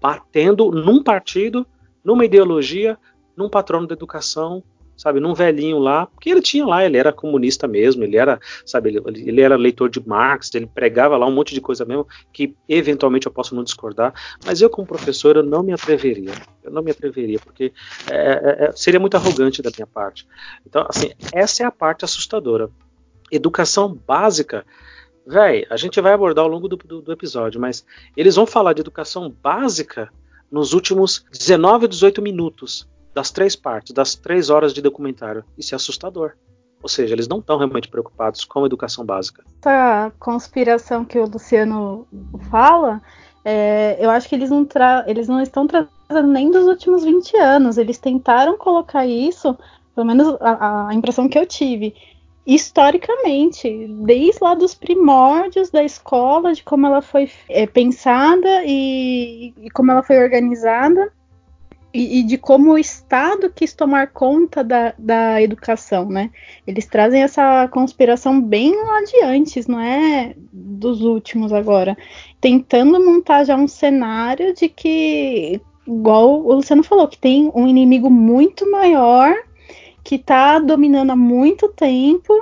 batendo 0.00 0.70
num 0.70 1.02
partido, 1.02 1.66
numa 2.04 2.24
ideologia, 2.24 2.98
num 3.36 3.48
patrono 3.48 3.86
da 3.86 3.94
educação, 3.94 4.62
sabe, 4.98 5.20
num 5.20 5.32
velhinho 5.32 5.78
lá, 5.78 6.06
porque 6.06 6.28
ele 6.28 6.42
tinha 6.42 6.66
lá, 6.66 6.84
ele 6.84 6.96
era 6.96 7.12
comunista 7.12 7.68
mesmo, 7.68 8.02
ele 8.02 8.16
era, 8.16 8.40
sabe, 8.66 8.88
ele, 8.90 9.00
ele, 9.06 9.40
era 9.40 9.56
leitor 9.56 9.88
de 9.88 10.04
Marx, 10.06 10.52
ele 10.54 10.66
pregava 10.66 11.16
lá 11.16 11.24
um 11.24 11.30
monte 11.30 11.54
de 11.54 11.60
coisa 11.60 11.84
mesmo 11.84 12.04
que 12.32 12.56
eventualmente 12.68 13.26
eu 13.26 13.32
posso 13.32 13.54
não 13.54 13.62
discordar, 13.62 14.12
mas 14.44 14.60
eu 14.60 14.68
como 14.68 14.88
professor 14.88 15.36
eu 15.36 15.44
não 15.44 15.62
me 15.62 15.72
atreveria, 15.72 16.32
eu 16.64 16.72
não 16.72 16.82
me 16.82 16.90
atreveria, 16.90 17.38
porque 17.38 17.72
é, 18.10 18.16
é, 18.16 18.64
é 18.64 18.72
seria 18.72 18.98
muito 18.98 19.16
arrogante 19.16 19.62
da 19.62 19.70
minha 19.70 19.86
parte. 19.86 20.26
Então, 20.66 20.84
assim, 20.88 21.12
essa 21.32 21.62
é 21.62 21.66
a 21.66 21.70
parte 21.70 22.04
assustadora. 22.04 22.68
Educação 23.30 23.94
básica 23.94 24.66
Véi, 25.28 25.66
a 25.68 25.76
gente 25.76 26.00
vai 26.00 26.14
abordar 26.14 26.42
ao 26.42 26.50
longo 26.50 26.66
do, 26.68 26.76
do, 26.76 27.02
do, 27.02 27.12
episódio, 27.12 27.60
mas 27.60 27.84
eles 28.16 28.36
vão 28.36 28.46
falar 28.46 28.72
de 28.72 28.80
educação 28.80 29.30
básica 29.42 30.10
nos 30.50 30.72
últimos 30.72 31.26
19 31.30 31.84
ou 31.84 31.88
18 31.88 32.22
minutos 32.22 32.88
das 33.12 33.30
três 33.30 33.54
partes, 33.54 33.92
das 33.92 34.14
três 34.14 34.48
horas 34.48 34.72
de 34.72 34.80
documentário. 34.80 35.44
Isso 35.58 35.74
é 35.74 35.76
assustador. 35.76 36.32
Ou 36.82 36.88
seja, 36.88 37.14
eles 37.14 37.28
não 37.28 37.40
estão 37.40 37.58
realmente 37.58 37.88
preocupados 37.88 38.42
com 38.46 38.62
a 38.62 38.66
educação 38.66 39.04
básica. 39.04 39.44
Essa 39.60 40.10
conspiração 40.18 41.04
que 41.04 41.18
o 41.18 41.26
Luciano 41.26 42.08
fala, 42.50 43.02
é, 43.44 43.98
eu 44.00 44.08
acho 44.08 44.30
que 44.30 44.34
eles 44.34 44.48
não, 44.48 44.66
eles 45.06 45.28
não 45.28 45.42
estão 45.42 45.66
trazendo 45.66 46.28
nem 46.28 46.50
dos 46.50 46.66
últimos 46.66 47.04
20 47.04 47.36
anos. 47.36 47.76
Eles 47.76 47.98
tentaram 47.98 48.56
colocar 48.56 49.04
isso, 49.04 49.54
pelo 49.94 50.06
menos 50.06 50.38
a, 50.40 50.88
a 50.88 50.94
impressão 50.94 51.28
que 51.28 51.38
eu 51.38 51.44
tive, 51.44 51.94
historicamente, 52.48 53.86
desde 54.06 54.38
lá 54.42 54.54
dos 54.54 54.74
primórdios 54.74 55.68
da 55.68 55.84
escola, 55.84 56.54
de 56.54 56.62
como 56.62 56.86
ela 56.86 57.02
foi 57.02 57.30
é, 57.46 57.66
pensada 57.66 58.64
e, 58.64 59.52
e, 59.58 59.68
como 59.68 59.90
ela 59.90 60.02
foi 60.02 60.18
organizada, 60.18 61.12
e, 61.92 62.20
e, 62.20 62.22
de 62.22 62.38
como 62.38 62.72
o 62.72 62.78
Estado 62.78 63.52
quis 63.54 63.74
tomar 63.74 64.08
conta 64.12 64.64
da, 64.64 64.94
da 64.98 65.42
educação, 65.42 66.08
né? 66.08 66.30
Eles 66.66 66.86
trazem 66.86 67.22
essa 67.22 67.68
conspiração 67.68 68.40
bem 68.40 68.74
adiante, 68.92 69.68
não 69.68 69.80
é 69.80 70.34
dos 70.50 71.02
últimos 71.02 71.52
agora, 71.52 71.98
tentando 72.40 73.04
montar 73.04 73.44
já 73.44 73.56
um 73.56 73.68
cenário 73.68 74.54
de 74.54 74.70
que, 74.70 75.60
igual 75.86 76.40
o 76.46 76.54
Luciano 76.54 76.82
falou, 76.82 77.08
que 77.08 77.18
tem 77.18 77.52
um 77.54 77.66
inimigo 77.66 78.08
muito 78.08 78.70
maior 78.70 79.34
que 80.08 80.14
está 80.14 80.58
dominando 80.58 81.10
há 81.10 81.16
muito 81.16 81.68
tempo 81.68 82.32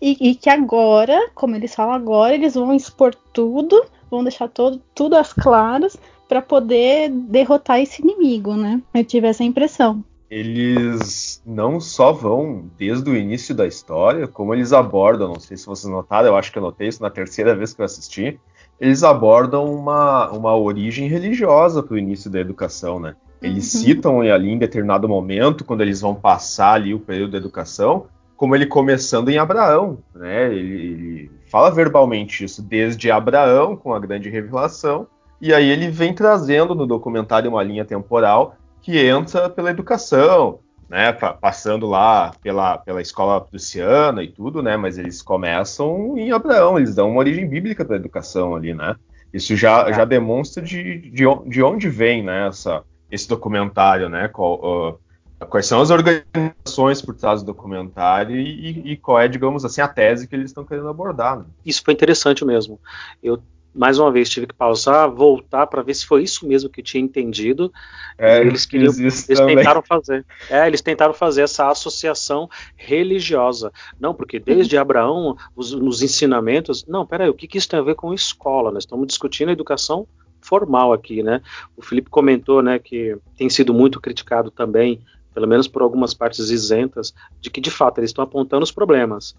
e, 0.00 0.30
e, 0.30 0.34
que 0.34 0.48
agora, 0.48 1.28
como 1.34 1.54
eles 1.54 1.74
falam 1.74 1.92
agora, 1.92 2.34
eles 2.34 2.54
vão 2.54 2.74
expor 2.74 3.14
tudo, 3.14 3.84
vão 4.10 4.24
deixar 4.24 4.48
todo, 4.48 4.80
tudo 4.94 5.16
às 5.16 5.30
claras 5.30 5.98
para 6.26 6.40
poder 6.40 7.10
derrotar 7.10 7.78
esse 7.78 8.00
inimigo, 8.00 8.54
né? 8.54 8.80
Eu 8.94 9.04
tive 9.04 9.26
essa 9.26 9.44
impressão. 9.44 10.02
Eles 10.30 11.42
não 11.44 11.78
só 11.78 12.10
vão 12.10 12.70
desde 12.78 13.10
o 13.10 13.14
início 13.14 13.54
da 13.54 13.66
história, 13.66 14.26
como 14.26 14.54
eles 14.54 14.72
abordam, 14.72 15.28
não 15.28 15.40
sei 15.40 15.58
se 15.58 15.66
vocês 15.66 15.92
notaram, 15.92 16.28
eu 16.28 16.36
acho 16.36 16.50
que 16.50 16.56
eu 16.56 16.62
notei 16.62 16.88
isso 16.88 17.02
na 17.02 17.10
terceira 17.10 17.54
vez 17.54 17.74
que 17.74 17.82
eu 17.82 17.84
assisti, 17.84 18.40
eles 18.80 19.02
abordam 19.02 19.70
uma, 19.70 20.30
uma 20.30 20.56
origem 20.56 21.06
religiosa 21.06 21.82
para 21.82 21.96
o 21.96 21.98
início 21.98 22.30
da 22.30 22.40
educação, 22.40 22.98
né? 22.98 23.14
Eles 23.42 23.74
uhum. 23.74 23.80
citam 23.80 24.20
ali 24.20 24.50
em 24.50 24.58
determinado 24.58 25.08
momento, 25.08 25.64
quando 25.64 25.80
eles 25.80 26.00
vão 26.00 26.14
passar 26.14 26.74
ali 26.74 26.92
o 26.92 27.00
período 27.00 27.32
da 27.32 27.38
educação, 27.38 28.06
como 28.36 28.54
ele 28.54 28.66
começando 28.66 29.28
em 29.28 29.38
Abraão, 29.38 29.98
né? 30.14 30.46
Ele, 30.52 30.76
ele, 30.76 31.30
fala 31.46 31.70
verbalmente 31.70 32.44
isso 32.44 32.62
desde 32.62 33.10
Abraão, 33.10 33.76
com 33.76 33.92
a 33.92 33.98
grande 33.98 34.30
revelação, 34.30 35.06
e 35.40 35.52
aí 35.52 35.68
ele 35.68 35.88
vem 35.90 36.14
trazendo 36.14 36.74
no 36.74 36.86
documentário 36.86 37.50
uma 37.50 37.62
linha 37.62 37.84
temporal 37.84 38.56
que 38.80 38.98
entra 38.98 39.48
pela 39.48 39.70
educação, 39.70 40.60
né? 40.88 41.12
Passando 41.12 41.86
lá 41.86 42.32
pela, 42.42 42.78
pela 42.78 43.00
escola 43.00 43.40
prussiana 43.40 44.22
e 44.22 44.28
tudo, 44.28 44.62
né? 44.62 44.76
Mas 44.76 44.98
eles 44.98 45.22
começam 45.22 46.16
em 46.18 46.30
Abraão, 46.30 46.78
eles 46.78 46.94
dão 46.94 47.10
uma 47.10 47.20
origem 47.20 47.48
bíblica 47.48 47.84
para 47.84 47.96
a 47.96 47.98
educação 47.98 48.54
ali, 48.54 48.74
né? 48.74 48.96
Isso 49.32 49.54
já, 49.56 49.88
é. 49.88 49.92
já 49.92 50.04
demonstra 50.04 50.62
de, 50.62 50.98
de, 51.10 51.24
de 51.46 51.62
onde 51.62 51.88
vem 51.88 52.22
né, 52.22 52.48
essa, 52.48 52.82
esse 53.10 53.28
documentário, 53.28 54.08
né? 54.08 54.28
Qual, 54.28 54.98
uh, 55.40 55.46
quais 55.46 55.66
são 55.66 55.80
as 55.80 55.90
organizações 55.90 57.00
por 57.00 57.14
trás 57.14 57.42
do 57.42 57.46
documentário 57.46 58.36
e, 58.36 58.92
e, 58.92 58.96
qual 58.96 59.20
é, 59.20 59.28
digamos 59.28 59.64
assim, 59.64 59.80
a 59.80 59.88
tese 59.88 60.28
que 60.28 60.34
eles 60.34 60.50
estão 60.50 60.64
querendo 60.64 60.88
abordar. 60.88 61.38
Né? 61.38 61.44
Isso 61.64 61.82
foi 61.84 61.94
interessante 61.94 62.44
mesmo. 62.44 62.78
Eu 63.22 63.42
mais 63.74 63.98
uma 63.98 64.10
vez 64.10 64.28
tive 64.28 64.48
que 64.48 64.54
pausar, 64.54 65.08
voltar 65.10 65.66
para 65.66 65.82
ver 65.82 65.94
se 65.94 66.04
foi 66.04 66.24
isso 66.24 66.46
mesmo 66.46 66.68
que 66.68 66.80
eu 66.80 66.84
tinha 66.84 67.02
entendido. 67.02 67.72
É, 68.18 68.40
eles 68.40 68.66
queriam, 68.66 68.92
eles 68.92 69.26
também. 69.26 69.56
tentaram 69.56 69.82
fazer. 69.82 70.26
É, 70.48 70.66
eles 70.66 70.80
tentaram 70.80 71.14
fazer 71.14 71.42
essa 71.42 71.68
associação 71.68 72.48
religiosa. 72.76 73.72
Não, 73.98 74.12
porque 74.12 74.38
desde 74.38 74.76
Abraão, 74.76 75.36
os, 75.54 75.72
nos 75.72 76.02
ensinamentos, 76.02 76.84
não, 76.86 77.06
peraí, 77.06 77.28
o 77.28 77.34
que, 77.34 77.46
que 77.46 77.58
isso 77.58 77.68
tem 77.68 77.78
a 77.78 77.82
ver 77.82 77.94
com 77.94 78.12
escola? 78.12 78.72
Nós 78.72 78.82
estamos 78.82 79.06
discutindo 79.06 79.50
a 79.50 79.52
educação 79.52 80.06
formal 80.50 80.92
aqui, 80.92 81.22
né? 81.22 81.40
O 81.76 81.82
Felipe 81.82 82.10
comentou, 82.10 82.60
né, 82.60 82.80
que 82.80 83.16
tem 83.36 83.48
sido 83.48 83.72
muito 83.72 84.00
criticado 84.00 84.50
também, 84.50 85.00
pelo 85.32 85.46
menos 85.46 85.68
por 85.68 85.80
algumas 85.80 86.12
partes 86.12 86.50
isentas, 86.50 87.14
de 87.40 87.48
que 87.48 87.60
de 87.60 87.70
fato 87.70 87.98
eles 87.98 88.10
estão 88.10 88.24
apontando 88.24 88.64
os 88.64 88.72
problemas 88.72 89.30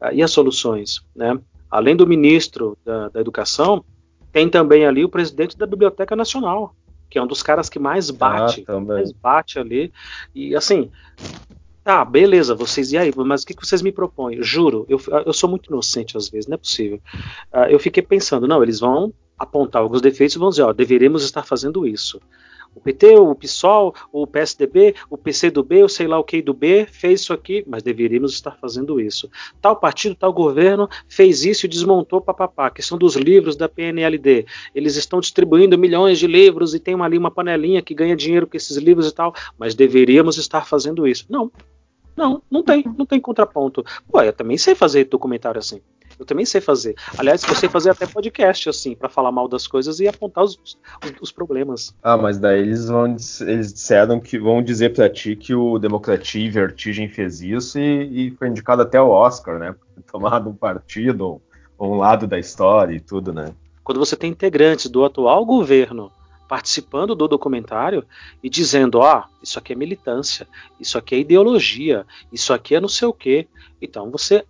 uh, 0.00 0.12
e 0.12 0.22
as 0.22 0.30
soluções, 0.30 1.00
né? 1.14 1.36
Além 1.68 1.96
do 1.96 2.06
ministro 2.06 2.78
da, 2.84 3.08
da, 3.08 3.20
Educação, 3.20 3.84
tem 4.32 4.48
também 4.48 4.86
ali 4.86 5.04
o 5.04 5.08
presidente 5.08 5.58
da 5.58 5.66
Biblioteca 5.66 6.14
Nacional, 6.14 6.74
que 7.08 7.18
é 7.18 7.22
um 7.22 7.26
dos 7.26 7.42
caras 7.42 7.68
que 7.68 7.78
mais 7.80 8.10
ah, 8.10 8.12
bate, 8.12 8.64
ah, 8.68 8.80
mais 8.80 9.10
bate 9.10 9.58
ali. 9.58 9.92
E 10.32 10.54
assim, 10.54 10.90
tá, 11.82 12.04
beleza, 12.04 12.54
vocês, 12.54 12.92
e 12.92 12.98
aí, 12.98 13.12
mas 13.16 13.42
o 13.42 13.46
que, 13.46 13.54
que 13.54 13.66
vocês 13.66 13.82
me 13.82 13.92
propõem? 13.92 14.40
Juro, 14.42 14.84
eu, 14.88 15.00
eu 15.26 15.32
sou 15.32 15.50
muito 15.50 15.68
inocente 15.68 16.16
às 16.16 16.28
vezes, 16.28 16.46
não 16.46 16.54
é 16.54 16.58
possível. 16.58 17.00
Uh, 17.52 17.66
eu 17.68 17.78
fiquei 17.80 18.02
pensando, 18.02 18.46
não, 18.46 18.62
eles 18.62 18.78
vão 18.78 19.12
apontar 19.40 19.80
alguns 19.80 20.02
defeitos 20.02 20.36
e 20.36 20.38
vão 20.38 20.50
dizer, 20.50 20.62
ó, 20.62 20.72
deveríamos 20.72 21.24
estar 21.24 21.42
fazendo 21.42 21.86
isso. 21.86 22.20
O 22.74 22.80
PT, 22.80 23.16
o 23.16 23.34
PSOL, 23.34 23.94
o 24.12 24.26
PSDB, 24.26 24.94
o 25.08 25.18
PC 25.18 25.50
do 25.50 25.64
B, 25.64 25.82
o 25.82 25.88
sei 25.88 26.06
lá 26.06 26.18
o 26.18 26.24
que 26.24 26.40
do 26.40 26.54
B, 26.54 26.86
fez 26.86 27.22
isso 27.22 27.32
aqui, 27.32 27.64
mas 27.66 27.82
deveríamos 27.82 28.32
estar 28.32 28.52
fazendo 28.52 29.00
isso. 29.00 29.28
Tal 29.60 29.74
partido, 29.74 30.14
tal 30.14 30.32
governo 30.32 30.88
fez 31.08 31.44
isso 31.44 31.66
e 31.66 31.68
desmontou 31.68 32.20
papapá. 32.20 32.66
A 32.66 32.70
questão 32.70 32.96
dos 32.96 33.16
livros 33.16 33.56
da 33.56 33.68
PNLD. 33.68 34.46
Eles 34.72 34.94
estão 34.94 35.18
distribuindo 35.20 35.76
milhões 35.76 36.18
de 36.18 36.28
livros 36.28 36.72
e 36.72 36.78
tem 36.78 36.94
uma, 36.94 37.06
ali 37.06 37.18
uma 37.18 37.30
panelinha 37.30 37.82
que 37.82 37.94
ganha 37.94 38.14
dinheiro 38.14 38.46
com 38.46 38.56
esses 38.56 38.76
livros 38.76 39.08
e 39.08 39.14
tal, 39.14 39.34
mas 39.58 39.74
deveríamos 39.74 40.38
estar 40.38 40.64
fazendo 40.64 41.08
isso. 41.08 41.26
Não, 41.28 41.50
não, 42.16 42.40
não 42.48 42.62
tem, 42.62 42.84
não 42.96 43.06
tem 43.06 43.18
contraponto. 43.18 43.84
Pô, 44.08 44.22
eu 44.22 44.32
também 44.32 44.56
sei 44.56 44.76
fazer 44.76 45.06
documentário 45.06 45.58
assim. 45.58 45.80
Eu 46.20 46.26
também 46.26 46.44
sei 46.44 46.60
fazer. 46.60 46.94
Aliás, 47.16 47.42
eu 47.42 47.54
sei 47.54 47.66
fazer 47.66 47.88
até 47.88 48.06
podcast, 48.06 48.68
assim, 48.68 48.94
para 48.94 49.08
falar 49.08 49.32
mal 49.32 49.48
das 49.48 49.66
coisas 49.66 50.00
e 50.00 50.06
apontar 50.06 50.44
os, 50.44 50.60
os, 50.62 50.78
os, 51.18 51.32
problemas. 51.32 51.96
Ah, 52.02 52.18
mas 52.18 52.38
daí 52.38 52.60
eles 52.60 52.88
vão 52.88 53.16
eles 53.40 53.72
disseram 53.72 54.20
que 54.20 54.38
vão 54.38 54.62
dizer 54.62 54.92
para 54.92 55.08
ti 55.08 55.34
que 55.34 55.54
o 55.54 55.78
Democratia 55.78 56.44
e 56.44 56.50
Vertigem 56.50 57.08
fez 57.08 57.40
isso 57.40 57.78
e, 57.78 58.28
e, 58.28 58.30
foi 58.32 58.48
indicado 58.48 58.82
até 58.82 59.00
o 59.00 59.08
Oscar, 59.08 59.58
né? 59.58 59.74
Tomado 60.12 60.50
um 60.50 60.54
partido 60.54 61.40
ou, 61.78 61.90
um 61.94 61.96
lado 61.96 62.26
da 62.26 62.38
história 62.38 62.94
e 62.94 63.00
tudo, 63.00 63.32
né? 63.32 63.54
Quando 63.82 63.98
você 63.98 64.14
tem 64.14 64.30
integrantes 64.30 64.90
do 64.90 65.02
atual 65.06 65.42
governo 65.46 66.12
participando 66.46 67.14
do 67.14 67.26
documentário 67.26 68.04
e 68.42 68.50
dizendo: 68.50 68.98
ó, 68.98 69.20
oh, 69.20 69.28
isso 69.42 69.58
aqui 69.58 69.72
é 69.72 69.76
militância, 69.76 70.46
isso 70.78 70.98
aqui 70.98 71.14
é 71.14 71.18
ideologia, 71.20 72.04
isso 72.30 72.52
aqui 72.52 72.74
é 72.74 72.80
não 72.80 72.88
sei 72.88 73.08
o 73.08 73.14
quê. 73.14 73.48
Então 73.80 74.10
você 74.10 74.44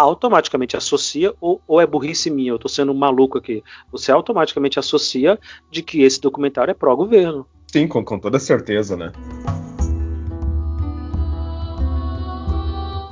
automaticamente 0.00 0.76
associa, 0.76 1.34
ou, 1.40 1.60
ou 1.66 1.80
é 1.80 1.86
burrice 1.86 2.30
minha, 2.30 2.50
eu 2.50 2.56
estou 2.56 2.68
sendo 2.68 2.92
um 2.92 2.96
maluco 2.96 3.38
aqui, 3.38 3.62
você 3.90 4.10
automaticamente 4.10 4.78
associa 4.78 5.38
de 5.70 5.82
que 5.82 6.02
esse 6.02 6.20
documentário 6.20 6.70
é 6.70 6.74
pró-governo. 6.74 7.46
Sim, 7.66 7.86
com, 7.86 8.04
com 8.04 8.18
toda 8.18 8.38
certeza, 8.38 8.96
né? 8.96 9.12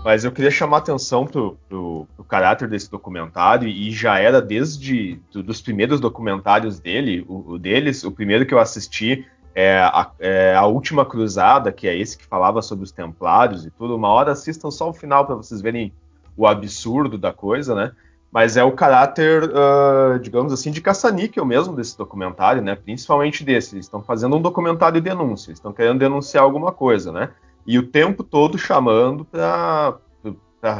Mas 0.04 0.24
eu 0.24 0.32
queria 0.32 0.50
chamar 0.50 0.78
a 0.78 0.80
atenção 0.80 1.26
pro, 1.26 1.58
pro, 1.68 2.06
pro, 2.16 2.24
caráter 2.24 2.66
desse 2.66 2.90
documentário, 2.90 3.68
e 3.68 3.90
já 3.90 4.18
era 4.18 4.40
desde 4.40 5.20
do, 5.30 5.42
dos 5.42 5.60
primeiros 5.60 6.00
documentários 6.00 6.80
dele, 6.80 7.24
o, 7.28 7.52
o, 7.52 7.58
deles, 7.58 8.04
o 8.04 8.10
primeiro 8.10 8.46
que 8.46 8.54
eu 8.54 8.58
assisti 8.58 9.26
é 9.54 9.78
a, 9.78 10.10
é 10.18 10.54
a, 10.54 10.64
Última 10.66 11.04
Cruzada, 11.04 11.70
que 11.70 11.86
é 11.86 11.96
esse 11.96 12.16
que 12.16 12.24
falava 12.24 12.62
sobre 12.62 12.84
os 12.84 12.92
Templários 12.92 13.66
e 13.66 13.70
tudo. 13.70 13.96
Uma 13.96 14.08
hora 14.08 14.32
assistam 14.32 14.70
só 14.70 14.88
o 14.88 14.94
final 14.94 15.26
para 15.26 15.34
vocês 15.34 15.60
verem 15.60 15.92
o 16.38 16.46
absurdo 16.46 17.18
da 17.18 17.32
coisa, 17.32 17.74
né? 17.74 17.90
Mas 18.30 18.56
é 18.56 18.62
o 18.62 18.72
caráter, 18.72 19.42
uh, 19.42 20.18
digamos 20.20 20.52
assim, 20.52 20.70
de 20.70 20.80
caça-níquel 20.80 21.44
mesmo 21.44 21.74
desse 21.74 21.98
documentário, 21.98 22.62
né? 22.62 22.76
Principalmente 22.76 23.42
desse. 23.42 23.74
Eles 23.74 23.86
estão 23.86 24.02
fazendo 24.02 24.36
um 24.36 24.40
documentário 24.40 25.00
de 25.00 25.08
denúncia, 25.08 25.50
estão 25.50 25.72
querendo 25.72 25.98
denunciar 25.98 26.44
alguma 26.44 26.70
coisa, 26.70 27.10
né? 27.10 27.30
E 27.66 27.76
o 27.76 27.82
tempo 27.82 28.22
todo 28.22 28.56
chamando 28.56 29.24
para 29.24 29.98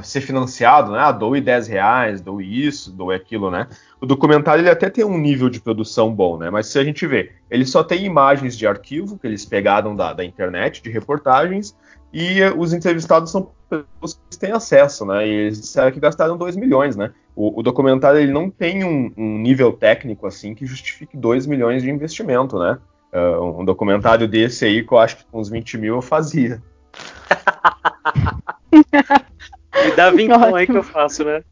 ser 0.02 0.20
financiado, 0.20 0.92
né? 0.92 0.98
Ah, 1.00 1.10
doe 1.10 1.40
10 1.40 1.66
reais, 1.66 2.20
doe 2.20 2.66
isso, 2.66 2.92
doe 2.92 3.16
aquilo, 3.16 3.50
né? 3.50 3.66
O 4.00 4.06
documentário 4.06 4.62
ele 4.62 4.70
até 4.70 4.88
tem 4.88 5.04
um 5.04 5.18
nível 5.18 5.48
de 5.48 5.60
produção 5.60 6.14
bom, 6.14 6.38
né? 6.38 6.50
Mas 6.50 6.68
se 6.68 6.78
a 6.78 6.84
gente 6.84 7.04
vê, 7.06 7.32
ele 7.50 7.64
só 7.64 7.82
tem 7.82 8.04
imagens 8.04 8.56
de 8.56 8.66
arquivo 8.66 9.18
que 9.18 9.26
eles 9.26 9.44
pegaram 9.44 9.96
da, 9.96 10.12
da 10.12 10.24
internet, 10.24 10.82
de 10.82 10.90
reportagens, 10.90 11.74
e 12.12 12.42
os 12.56 12.72
entrevistados 12.72 13.30
são 13.30 13.50
pessoas 13.68 14.20
que 14.30 14.38
têm 14.38 14.52
acesso, 14.52 15.04
né? 15.04 15.26
E 15.26 15.30
eles 15.30 15.60
disseram 15.60 15.90
que 15.90 16.00
gastaram 16.00 16.36
2 16.36 16.56
milhões, 16.56 16.96
né? 16.96 17.12
O, 17.36 17.60
o 17.60 17.62
documentário 17.62 18.20
ele 18.20 18.32
não 18.32 18.50
tem 18.50 18.84
um, 18.84 19.12
um, 19.16 19.38
nível 19.38 19.72
técnico 19.72 20.26
assim 20.26 20.54
que 20.54 20.66
justifique 20.66 21.16
2 21.16 21.46
milhões 21.46 21.82
de 21.82 21.90
investimento, 21.90 22.58
né? 22.58 22.78
Uh, 23.12 23.60
um 23.60 23.64
documentário 23.64 24.26
desse 24.28 24.64
aí 24.64 24.82
que 24.82 24.92
eu 24.92 24.98
acho 24.98 25.18
que 25.18 25.24
com 25.30 25.40
uns 25.40 25.48
20 25.48 25.78
mil 25.78 25.94
eu 25.96 26.02
fazia. 26.02 26.62
Me 28.72 29.92
dá 29.96 30.10
vintão 30.10 30.54
aí 30.54 30.66
que 30.66 30.76
eu 30.76 30.82
faço, 30.82 31.24
né? 31.24 31.42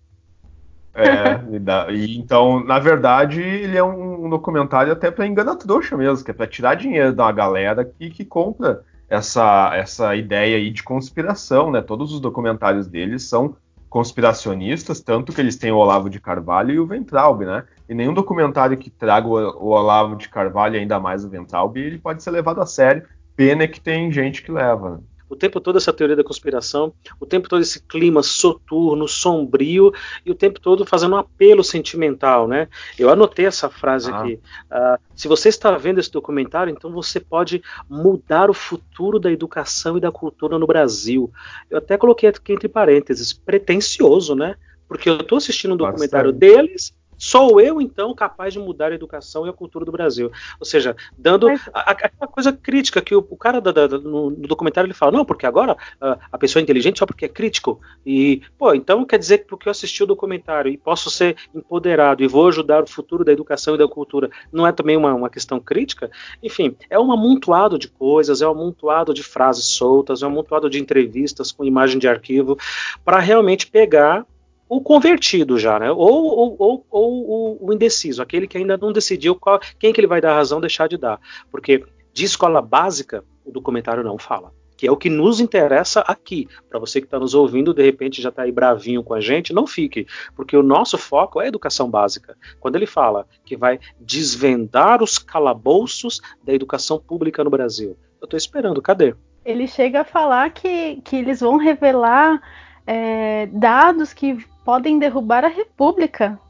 É, 0.96 1.36
me 1.42 1.58
dá. 1.58 1.88
E, 1.90 2.16
então, 2.18 2.64
na 2.64 2.78
verdade, 2.78 3.42
ele 3.42 3.76
é 3.76 3.84
um, 3.84 4.28
documentário 4.30 4.92
até 4.92 5.10
para 5.10 5.26
enganar 5.26 5.56
trouxa 5.56 5.96
mesmo, 5.96 6.24
que 6.24 6.30
é 6.30 6.34
para 6.34 6.46
tirar 6.46 6.74
dinheiro 6.74 7.12
da 7.12 7.30
galera 7.30 7.84
que, 7.84 8.10
que 8.10 8.24
compra 8.24 8.82
essa, 9.08 9.72
essa 9.74 10.16
ideia 10.16 10.56
aí 10.56 10.70
de 10.70 10.82
conspiração, 10.82 11.70
né? 11.70 11.80
Todos 11.80 12.12
os 12.12 12.20
documentários 12.20 12.86
deles 12.86 13.24
são 13.24 13.56
conspiracionistas, 13.88 15.00
tanto 15.00 15.32
que 15.32 15.40
eles 15.40 15.56
têm 15.56 15.70
o 15.70 15.76
Olavo 15.76 16.10
de 16.10 16.20
Carvalho 16.20 16.74
e 16.74 16.80
o 16.80 16.86
Ventralbe, 16.86 17.46
né? 17.46 17.64
E 17.88 17.94
nenhum 17.94 18.12
documentário 18.12 18.76
que 18.76 18.90
traga 18.90 19.26
o, 19.28 19.68
Olavo 19.68 20.16
de 20.16 20.28
Carvalho, 20.28 20.78
ainda 20.78 20.98
mais 20.98 21.24
o 21.24 21.28
Ventralbe, 21.28 21.80
ele 21.80 21.98
pode 21.98 22.22
ser 22.22 22.30
levado 22.30 22.60
a 22.60 22.66
sério. 22.66 23.04
Pena 23.36 23.62
é 23.62 23.68
que 23.68 23.80
tem 23.80 24.10
gente 24.10 24.42
que 24.42 24.50
leva. 24.50 24.96
Né? 24.96 24.98
O 25.28 25.36
tempo 25.36 25.60
todo 25.60 25.76
essa 25.76 25.92
teoria 25.92 26.16
da 26.16 26.24
conspiração, 26.24 26.92
o 27.20 27.26
tempo 27.26 27.48
todo 27.48 27.62
esse 27.62 27.80
clima 27.80 28.22
soturno, 28.22 29.08
sombrio 29.08 29.92
e 30.24 30.30
o 30.30 30.34
tempo 30.34 30.60
todo 30.60 30.84
fazendo 30.84 31.14
um 31.14 31.18
apelo 31.18 31.64
sentimental, 31.64 32.46
né? 32.46 32.68
Eu 32.98 33.10
anotei 33.10 33.46
essa 33.46 33.68
frase 33.68 34.10
ah. 34.10 34.18
aqui. 34.18 34.34
Uh, 34.70 34.98
se 35.14 35.28
você 35.28 35.48
está 35.48 35.76
vendo 35.76 35.98
esse 35.98 36.10
documentário, 36.10 36.70
então 36.70 36.90
você 36.90 37.18
pode 37.18 37.62
mudar 37.88 38.50
o 38.50 38.54
futuro 38.54 39.18
da 39.18 39.30
educação 39.30 39.96
e 39.96 40.00
da 40.00 40.12
cultura 40.12 40.58
no 40.58 40.66
Brasil. 40.66 41.30
Eu 41.70 41.78
até 41.78 41.96
coloquei 41.96 42.28
aqui 42.28 42.52
entre 42.52 42.68
parênteses, 42.68 43.32
pretencioso, 43.32 44.34
né? 44.34 44.54
Porque 44.88 45.10
eu 45.10 45.16
estou 45.16 45.38
assistindo 45.38 45.74
um 45.74 45.76
documentário 45.76 46.32
Bastante. 46.32 46.56
deles 46.56 46.94
Sou 47.18 47.60
eu, 47.60 47.80
então, 47.80 48.14
capaz 48.14 48.52
de 48.52 48.58
mudar 48.58 48.92
a 48.92 48.94
educação 48.94 49.46
e 49.46 49.50
a 49.50 49.52
cultura 49.52 49.84
do 49.84 49.92
Brasil. 49.92 50.30
Ou 50.60 50.66
seja, 50.66 50.96
dando 51.16 51.48
aquela 51.72 52.30
coisa 52.30 52.52
crítica 52.52 53.00
que 53.00 53.14
o, 53.14 53.26
o 53.30 53.36
cara 53.36 53.60
da, 53.60 53.72
da, 53.72 53.88
no, 53.88 54.30
no, 54.30 54.48
documentário 54.48 54.86
ele 54.86 54.94
fala, 54.94 55.12
não, 55.12 55.24
porque 55.24 55.46
agora 55.46 55.76
a, 56.00 56.18
a, 56.32 56.38
pessoa 56.38 56.60
é 56.60 56.64
inteligente 56.64 56.98
só 56.98 57.06
porque 57.06 57.24
é 57.24 57.28
crítico. 57.28 57.80
E, 58.04 58.42
pô, 58.58 58.74
então 58.74 59.04
quer 59.04 59.18
dizer 59.18 59.38
que 59.38 59.44
porque 59.46 59.68
eu 59.68 59.70
assisti 59.70 60.02
o 60.02 60.06
documentário 60.06 60.70
e 60.70 60.76
posso 60.76 61.10
ser 61.10 61.36
empoderado 61.54 62.22
e 62.22 62.28
vou 62.28 62.48
ajudar 62.48 62.82
o 62.82 62.88
futuro 62.88 63.24
da 63.24 63.32
educação 63.32 63.74
e 63.74 63.78
da 63.78 63.88
cultura, 63.88 64.30
não 64.52 64.66
é 64.66 64.72
também 64.72 64.96
uma, 64.96 65.14
uma 65.14 65.30
questão 65.30 65.58
crítica? 65.58 66.10
Enfim, 66.42 66.76
é 66.90 66.98
um 66.98 67.12
amontoado 67.12 67.78
de 67.78 67.88
coisas, 67.88 68.42
é 68.42 68.46
um 68.46 68.50
amontoado 68.50 69.14
de 69.14 69.22
frases 69.22 69.64
soltas, 69.66 70.22
é 70.22 70.26
um 70.26 70.30
amontoado 70.30 70.68
de 70.68 70.80
entrevistas 70.80 71.52
com 71.52 71.64
imagem 71.64 71.98
de 71.98 72.08
arquivo, 72.08 72.58
para 73.04 73.18
realmente 73.18 73.66
pegar 73.66 74.26
o 74.68 74.80
convertido 74.80 75.58
já, 75.58 75.78
né? 75.78 75.90
Ou, 75.90 75.98
ou, 75.98 76.56
ou, 76.58 76.86
ou, 76.90 77.58
o 77.60 77.72
indeciso, 77.72 78.22
aquele 78.22 78.46
que 78.46 78.58
ainda 78.58 78.76
não 78.76 78.92
decidiu 78.92 79.34
qual, 79.36 79.60
quem 79.78 79.92
que 79.92 80.00
ele 80.00 80.08
vai 80.08 80.20
dar 80.20 80.34
razão, 80.34 80.60
deixar 80.60 80.88
de 80.88 80.96
dar. 80.96 81.20
Porque 81.50 81.84
de 82.12 82.24
escola 82.24 82.60
básica, 82.60 83.24
o 83.44 83.52
documentário 83.52 84.02
não 84.02 84.18
fala. 84.18 84.52
Que 84.76 84.86
é 84.86 84.90
o 84.90 84.96
que 84.96 85.08
nos 85.08 85.40
interessa 85.40 86.00
aqui. 86.00 86.48
Para 86.68 86.78
você 86.78 87.00
que 87.00 87.06
está 87.06 87.18
nos 87.18 87.34
ouvindo, 87.34 87.72
de 87.72 87.82
repente 87.82 88.20
já 88.20 88.28
está 88.28 88.42
aí 88.42 88.52
bravinho 88.52 89.02
com 89.02 89.14
a 89.14 89.20
gente, 89.20 89.54
não 89.54 89.66
fique. 89.66 90.06
Porque 90.34 90.56
o 90.56 90.62
nosso 90.62 90.98
foco 90.98 91.40
é 91.40 91.44
a 91.44 91.48
educação 91.48 91.88
básica. 91.88 92.36
Quando 92.60 92.76
ele 92.76 92.86
fala 92.86 93.26
que 93.44 93.56
vai 93.56 93.78
desvendar 93.98 95.02
os 95.02 95.18
calabouços 95.18 96.20
da 96.44 96.52
educação 96.52 96.98
pública 96.98 97.42
no 97.42 97.48
Brasil. 97.48 97.96
Eu 98.20 98.26
estou 98.26 98.36
esperando, 98.36 98.82
cadê? 98.82 99.14
Ele 99.44 99.66
chega 99.66 100.00
a 100.00 100.04
falar 100.04 100.50
que, 100.50 100.96
que 101.04 101.16
eles 101.16 101.40
vão 101.40 101.56
revelar 101.56 102.42
é, 102.86 103.46
dados 103.46 104.12
que 104.12 104.38
podem 104.66 104.98
derrubar 104.98 105.44
a 105.44 105.48
República. 105.48 106.40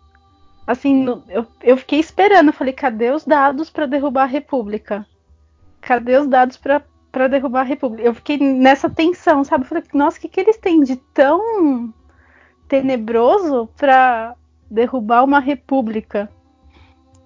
Assim, 0.66 1.05
eu, 1.29 1.46
eu 1.62 1.76
fiquei 1.76 2.00
esperando, 2.00 2.50
falei, 2.50 2.72
cadê 2.72 3.11
os 3.11 3.26
dados 3.26 3.68
para 3.68 3.85
derrubar 3.85 4.22
a 4.22 4.26
República? 4.26 5.07
Cadê 5.83 6.16
os 6.16 6.26
dados 6.26 6.57
para 6.57 7.29
derrubar 7.29 7.61
a 7.61 7.64
República? 7.64 8.09
Eu 8.09 8.14
fiquei 8.14 8.38
nessa 8.38 8.88
tensão, 8.88 9.44
sabe? 9.44 9.64
Eu 9.64 9.68
falei, 9.68 9.85
nossa, 9.92 10.16
o 10.16 10.20
que, 10.22 10.31
que 10.31 10.40
eles 10.40 10.57
têm 10.57 10.83
de 10.83 10.96
tão 10.96 11.92
tenebroso 12.66 13.68
para 13.76 14.35
derrubar 14.70 15.22
uma 15.22 15.38
república? 15.38 16.31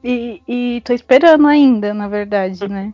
E, 0.03 0.42
e 0.48 0.81
tô 0.81 0.92
esperando 0.92 1.46
ainda, 1.46 1.94
na 1.94 2.09
verdade, 2.09 2.68
né? 2.68 2.92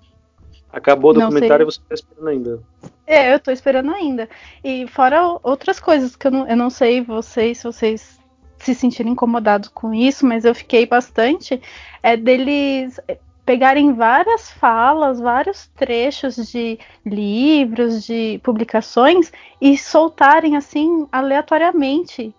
Acabou 0.77 1.13
o 1.13 1.15
documentário 1.15 1.65
e 1.65 1.73
você 1.73 1.81
está 1.81 1.95
esperando 1.95 2.29
ainda. 2.29 2.61
É, 3.07 3.33
eu 3.33 3.41
tô 3.41 3.51
esperando 3.51 3.95
ainda. 3.95 4.29
E 4.63 4.87
fora 4.89 5.39
outras 5.43 5.81
coisas 5.81 6.15
que 6.15 6.27
eu 6.27 6.31
não, 6.31 6.47
eu 6.47 6.57
não 6.57 6.69
sei 6.69 7.01
vocês, 7.01 7.59
se 7.59 7.65
vocês 7.65 8.21
se 8.59 8.75
sentirem 8.75 9.13
incomodados 9.13 9.71
com 9.71 9.95
isso, 9.95 10.27
mas 10.27 10.45
eu 10.45 10.55
fiquei 10.55 10.85
bastante 10.85 11.63
é 12.03 12.15
deles 12.15 13.01
pegarem 13.47 13.95
várias 13.95 14.51
falas, 14.51 15.19
vários 15.19 15.67
trechos 15.69 16.37
de 16.37 16.79
livros, 17.07 18.05
de 18.05 18.39
publicações 18.43 19.33
e 19.59 19.79
soltarem 19.79 20.57
assim 20.57 21.07
aleatoriamente, 21.11 22.35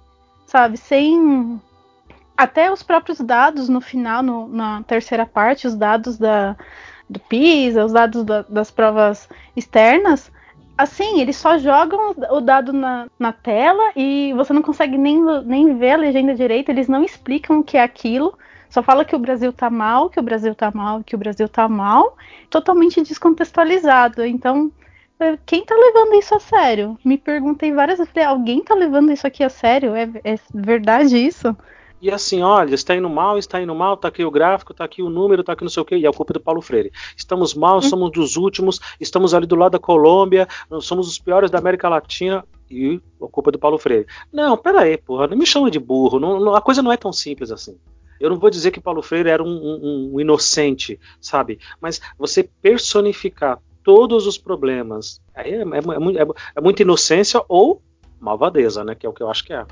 sabe, 0.45 0.77
sem 0.77 1.59
até 2.37 2.71
os 2.71 2.83
próprios 2.83 3.19
dados 3.19 3.67
no 3.67 3.81
final, 3.81 4.21
no, 4.21 4.47
na 4.47 4.83
terceira 4.83 5.25
parte, 5.25 5.65
os 5.65 5.75
dados 5.75 6.19
da, 6.19 6.55
do 7.09 7.19
PISA, 7.19 7.85
os 7.85 7.93
dados 7.93 8.23
da, 8.23 8.41
das 8.43 8.71
provas 8.71 9.27
externas, 9.55 10.31
assim, 10.77 11.19
eles 11.19 11.35
só 11.37 11.57
jogam 11.57 12.13
o 12.29 12.39
dado 12.39 12.71
na, 12.71 13.07
na 13.17 13.33
tela 13.33 13.91
e 13.95 14.33
você 14.35 14.53
não 14.53 14.61
consegue 14.61 14.97
nem, 14.97 15.19
nem 15.43 15.77
ver 15.77 15.91
a 15.91 15.97
legenda 15.97 16.35
direita, 16.35 16.71
eles 16.71 16.87
não 16.87 17.03
explicam 17.03 17.59
o 17.59 17.63
que 17.63 17.77
é 17.77 17.83
aquilo, 17.83 18.37
só 18.69 18.83
fala 18.83 19.05
que 19.05 19.15
o 19.15 19.19
Brasil 19.19 19.51
tá 19.51 19.69
mal, 19.69 20.09
que 20.09 20.19
o 20.19 20.23
Brasil 20.23 20.53
tá 20.53 20.69
mal, 20.71 21.03
que 21.03 21.15
o 21.15 21.17
Brasil 21.17 21.49
tá 21.49 21.67
mal, 21.67 22.17
totalmente 22.49 23.01
descontextualizado. 23.01 24.25
Então, 24.25 24.71
quem 25.45 25.65
tá 25.65 25.73
levando 25.73 26.15
isso 26.15 26.35
a 26.35 26.39
sério? 26.39 26.97
Me 27.03 27.17
perguntei 27.17 27.71
várias 27.71 27.97
vezes, 27.97 28.13
alguém 28.17 28.63
tá 28.63 28.75
levando 28.75 29.11
isso 29.11 29.25
aqui 29.25 29.43
a 29.43 29.49
sério? 29.49 29.95
É, 29.95 30.09
é 30.23 30.35
verdade 30.53 31.17
isso? 31.17 31.55
E 32.01 32.11
assim, 32.11 32.41
olha, 32.41 32.75
está 32.75 32.95
indo 32.95 33.09
mal, 33.09 33.37
está 33.37 33.61
indo 33.61 33.73
mal, 33.73 33.95
está 33.95 34.07
aqui 34.07 34.23
o 34.23 34.29
gráfico, 34.29 34.71
está 34.71 34.83
aqui 34.83 35.01
o 35.01 35.09
número, 35.09 35.41
está 35.41 35.53
aqui 35.53 35.63
não 35.63 35.69
sei 35.69 35.81
o 35.81 35.85
quê, 35.85 35.97
e 35.97 36.05
é 36.05 36.09
a 36.09 36.13
culpa 36.13 36.33
do 36.33 36.39
Paulo 36.39 36.61
Freire. 36.61 36.91
Estamos 37.15 37.53
mal, 37.53 37.77
hum. 37.77 37.81
somos 37.81 38.11
dos 38.11 38.37
últimos, 38.37 38.79
estamos 38.99 39.33
ali 39.33 39.47
do 39.47 39.55
lado 39.55 39.71
da 39.71 39.79
Colômbia, 39.79 40.47
somos 40.81 41.07
os 41.07 41.17
piores 41.17 41.49
da 41.49 41.57
América 41.57 41.89
Latina, 41.89 42.45
e 42.69 43.01
a 43.21 43.27
culpa 43.27 43.49
é 43.49 43.53
do 43.53 43.59
Paulo 43.59 43.77
Freire. 43.77 44.05
Não, 44.31 44.57
pera 44.57 44.81
aí, 44.81 44.97
porra, 44.97 45.27
não 45.27 45.37
me 45.37 45.45
chama 45.45 45.71
de 45.71 45.79
burro, 45.79 46.19
não, 46.19 46.39
não, 46.39 46.55
a 46.55 46.61
coisa 46.61 46.83
não 46.83 46.91
é 46.91 46.97
tão 46.97 47.11
simples 47.11 47.51
assim. 47.51 47.77
Eu 48.19 48.29
não 48.29 48.37
vou 48.37 48.49
dizer 48.49 48.71
que 48.71 48.79
Paulo 48.79 49.01
Freire 49.01 49.29
era 49.29 49.43
um, 49.43 49.47
um, 49.47 50.11
um 50.13 50.19
inocente, 50.19 50.99
sabe? 51.21 51.59
Mas 51.79 52.01
você 52.17 52.49
personificar 52.61 53.59
todos 53.83 54.27
os 54.27 54.37
problemas 54.37 55.21
é, 55.33 55.49
é, 55.49 55.61
é, 55.61 56.27
é, 56.55 56.61
muita 56.61 56.81
inocência 56.81 57.41
ou 57.47 57.81
malvadeza, 58.19 58.83
né? 58.83 58.95
Que 58.95 59.05
é 59.05 59.09
o 59.09 59.13
que 59.13 59.21
eu 59.21 59.29
acho 59.29 59.45
que 59.45 59.53
é. 59.53 59.65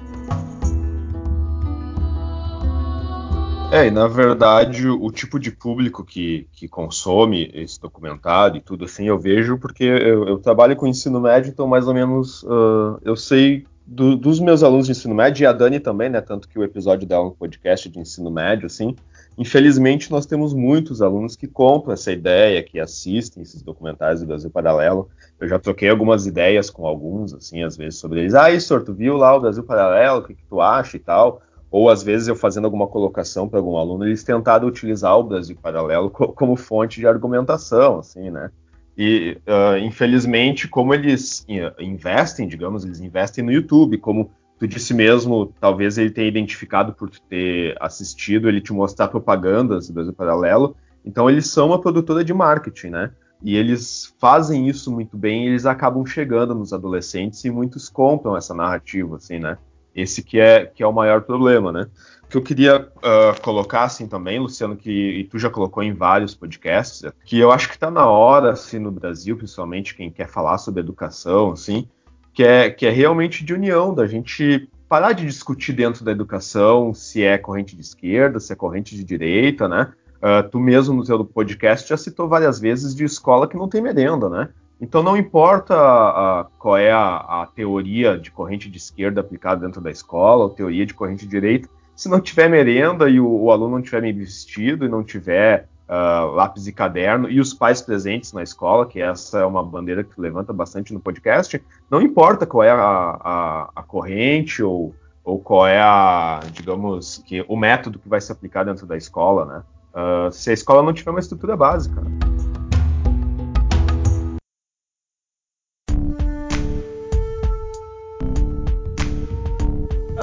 É, 3.75 3.87
e 3.87 3.91
na 3.91 4.07
verdade, 4.07 4.87
o, 4.87 5.11
tipo 5.11 5.37
de 5.37 5.51
público 5.51 6.01
que, 6.01 6.47
que 6.53 6.65
consome 6.65 7.51
esse 7.53 7.77
documentário 7.79 8.57
e 8.57 8.61
tudo 8.61 8.85
assim, 8.85 9.05
eu 9.05 9.19
vejo 9.19 9.57
porque 9.57 9.83
eu, 9.83 10.25
eu 10.25 10.37
trabalho 10.37 10.77
com 10.77 10.87
ensino 10.87 11.19
médio, 11.19 11.49
então 11.49 11.67
mais 11.67 11.85
ou 11.85 11.93
menos 11.93 12.41
uh, 12.43 12.97
eu 13.03 13.17
sei 13.17 13.65
do, 13.85 14.15
dos 14.15 14.39
meus 14.39 14.63
alunos 14.63 14.85
de 14.85 14.93
ensino 14.93 15.13
médio, 15.13 15.43
e 15.43 15.45
a 15.45 15.51
Dani 15.51 15.81
também, 15.81 16.09
né? 16.09 16.21
Tanto 16.21 16.47
que 16.47 16.57
o 16.57 16.63
episódio 16.63 17.05
dela 17.05 17.25
no 17.25 17.31
podcast 17.31 17.89
de 17.89 17.99
ensino 17.99 18.31
médio, 18.31 18.65
assim. 18.65 18.95
Infelizmente, 19.37 20.09
nós 20.09 20.25
temos 20.25 20.53
muitos 20.53 21.01
alunos 21.01 21.35
que 21.35 21.45
compram 21.45 21.93
essa 21.93 22.13
ideia, 22.13 22.63
que 22.63 22.79
assistem 22.79 23.43
esses 23.43 23.61
documentários 23.61 24.21
do 24.21 24.27
Brasil 24.27 24.49
Paralelo. 24.49 25.09
Eu 25.37 25.49
já 25.49 25.59
troquei 25.59 25.89
algumas 25.89 26.25
ideias 26.25 26.69
com 26.69 26.87
alguns, 26.87 27.33
assim, 27.33 27.61
às 27.61 27.75
vezes, 27.75 27.99
sobre 27.99 28.21
eles. 28.21 28.33
Ah, 28.33 28.49
isso, 28.49 28.79
tu 28.79 28.93
viu 28.93 29.17
lá 29.17 29.35
o 29.35 29.41
Brasil 29.41 29.63
Paralelo, 29.63 30.19
o 30.19 30.23
que, 30.23 30.33
que 30.33 30.45
tu 30.45 30.61
acha 30.61 30.95
e 30.95 30.99
tal? 31.01 31.41
Ou 31.77 31.89
às 31.89 32.01
vezes 32.01 32.29
eu 32.29 32.37
fazendo 32.37 32.63
alguma 32.63 32.87
colocação 32.87 33.49
para 33.49 33.59
algum 33.59 33.75
aluno, 33.75 34.05
eles 34.05 34.23
tentaram 34.23 34.65
utilizar 34.65 35.19
o 35.19 35.23
Brasil 35.23 35.57
Paralelo 35.61 36.09
co 36.09 36.29
como 36.29 36.55
fonte 36.55 37.01
de 37.01 37.05
argumentação, 37.05 37.99
assim, 37.99 38.31
né? 38.31 38.49
E, 38.97 39.37
uh, 39.45 39.77
infelizmente, 39.79 40.69
como 40.69 40.93
eles 40.93 41.45
investem, 41.77 42.47
digamos, 42.47 42.85
eles 42.85 43.01
investem 43.01 43.43
no 43.43 43.51
YouTube, 43.51 43.97
como 43.97 44.31
tu 44.57 44.65
disse 44.65 44.93
mesmo, 44.93 45.53
talvez 45.59 45.97
ele 45.97 46.11
tenha 46.11 46.29
identificado 46.29 46.93
por 46.93 47.09
ter 47.09 47.75
assistido, 47.81 48.47
ele 48.47 48.61
te 48.61 48.71
mostrar 48.71 49.09
propagandas 49.09 49.89
do 49.89 50.13
Paralelo. 50.13 50.77
Então, 51.03 51.29
eles 51.29 51.47
são 51.47 51.67
uma 51.67 51.81
produtora 51.81 52.23
de 52.23 52.33
marketing, 52.33 52.91
né? 52.91 53.11
E 53.43 53.53
eles 53.53 54.15
fazem 54.17 54.69
isso 54.69 54.89
muito 54.93 55.17
bem, 55.17 55.45
eles 55.45 55.65
acabam 55.65 56.05
chegando 56.05 56.55
nos 56.55 56.71
adolescentes 56.71 57.43
e 57.43 57.51
muitos 57.51 57.89
compram 57.89 58.37
essa 58.37 58.53
narrativa, 58.53 59.17
assim, 59.17 59.39
né? 59.39 59.57
Esse 59.95 60.21
que 60.21 60.39
é, 60.39 60.65
que 60.65 60.83
é 60.83 60.87
o 60.87 60.91
maior 60.91 61.21
problema, 61.21 61.71
né? 61.71 61.87
O 62.25 62.27
que 62.27 62.37
eu 62.37 62.41
queria 62.41 62.81
uh, 62.81 63.41
colocar 63.41 63.83
assim 63.83 64.07
também, 64.07 64.39
Luciano, 64.39 64.75
que 64.75 65.27
tu 65.31 65.39
já 65.39 65.49
colocou 65.49 65.81
em 65.83 65.93
vários 65.93 66.33
podcasts, 66.33 67.03
é 67.03 67.11
que 67.23 67.39
eu 67.39 67.51
acho 67.51 67.69
que 67.69 67.75
está 67.75 67.89
na 67.89 68.07
hora, 68.07 68.51
assim, 68.51 68.79
no 68.79 68.91
Brasil, 68.91 69.37
principalmente 69.37 69.95
quem 69.95 70.11
quer 70.11 70.27
falar 70.27 70.57
sobre 70.57 70.81
educação, 70.81 71.51
assim, 71.51 71.87
que 72.33 72.43
é, 72.43 72.69
que 72.69 72.85
é 72.85 72.89
realmente 72.89 73.45
de 73.45 73.53
união, 73.53 73.93
da 73.93 74.07
gente 74.07 74.67
parar 74.89 75.13
de 75.13 75.25
discutir 75.25 75.73
dentro 75.73 76.03
da 76.03 76.11
educação 76.11 76.93
se 76.93 77.23
é 77.23 77.37
corrente 77.37 77.75
de 77.75 77.81
esquerda, 77.81 78.39
se 78.39 78.51
é 78.51 78.55
corrente 78.55 78.95
de 78.95 79.03
direita, 79.03 79.67
né? 79.67 79.93
Uh, 80.17 80.47
tu 80.49 80.59
mesmo 80.59 80.95
no 80.95 81.03
teu 81.03 81.23
podcast 81.23 81.87
já 81.87 81.97
citou 81.97 82.27
várias 82.27 82.59
vezes 82.59 82.95
de 82.95 83.03
escola 83.03 83.47
que 83.47 83.57
não 83.57 83.69
tem 83.69 83.81
merenda, 83.81 84.29
né? 84.29 84.49
Então 84.79 85.01
não 85.01 85.15
importa 85.15 85.73
a, 85.75 86.41
a, 86.41 86.43
qual 86.59 86.77
é 86.77 86.91
a, 86.91 87.17
a, 87.17 87.47
teoria 87.53 88.17
de 88.17 88.29
corrente 88.29 88.69
de 88.69 88.77
esquerda 88.77 89.21
aplicada 89.21 89.65
dentro 89.65 89.81
da 89.81 89.89
escola, 89.89 90.43
ou 90.43 90.49
teoria 90.49 90.85
de 90.85 90.93
corrente 90.93 91.25
de 91.25 91.31
direita, 91.31 91.69
se 91.95 92.09
não 92.09 92.19
tiver 92.19 92.49
merenda 92.49 93.09
e 93.09 93.19
o, 93.19 93.27
o 93.27 93.51
aluno 93.51 93.77
não 93.77 93.81
tiver 93.81 94.01
bem 94.01 94.13
vestido 94.13 94.85
e 94.85 94.89
não 94.89 95.03
tiver 95.03 95.69
uh, 95.87 96.31
lápis 96.33 96.67
e 96.67 96.73
caderno 96.73 97.29
e 97.29 97.39
os 97.39 97.53
pais 97.53 97.81
presentes 97.81 98.33
na 98.33 98.43
escola, 98.43 98.85
que 98.85 99.01
essa 99.01 99.39
é 99.39 99.45
uma 99.45 99.63
bandeira 99.63 100.03
que 100.03 100.19
levanta 100.19 100.51
bastante 100.51 100.93
no 100.93 100.99
podcast, 100.99 101.61
não 101.89 102.01
importa 102.01 102.45
qual 102.45 102.63
é 102.63 102.71
a, 102.71 103.69
a 103.73 103.83
corrente 103.83 104.61
ou, 104.61 104.93
ou 105.23 105.39
qual 105.39 105.65
é 105.67 105.79
a, 105.79 106.41
digamos, 106.51 107.23
que 107.25 107.45
o 107.47 107.55
método 107.55 107.97
que 107.97 108.09
vai 108.09 108.19
se 108.19 108.31
aplicar 108.31 108.65
dentro 108.65 108.85
da 108.85 108.97
escola, 108.97 109.45
né? 109.45 109.63
Uh, 109.95 110.29
se 110.29 110.49
a 110.49 110.53
escola 110.53 110.83
não 110.83 110.91
tiver 110.91 111.11
uma 111.11 111.21
estrutura 111.21 111.55
básica. 111.55 112.03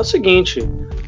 O 0.02 0.04
seguinte, 0.04 0.60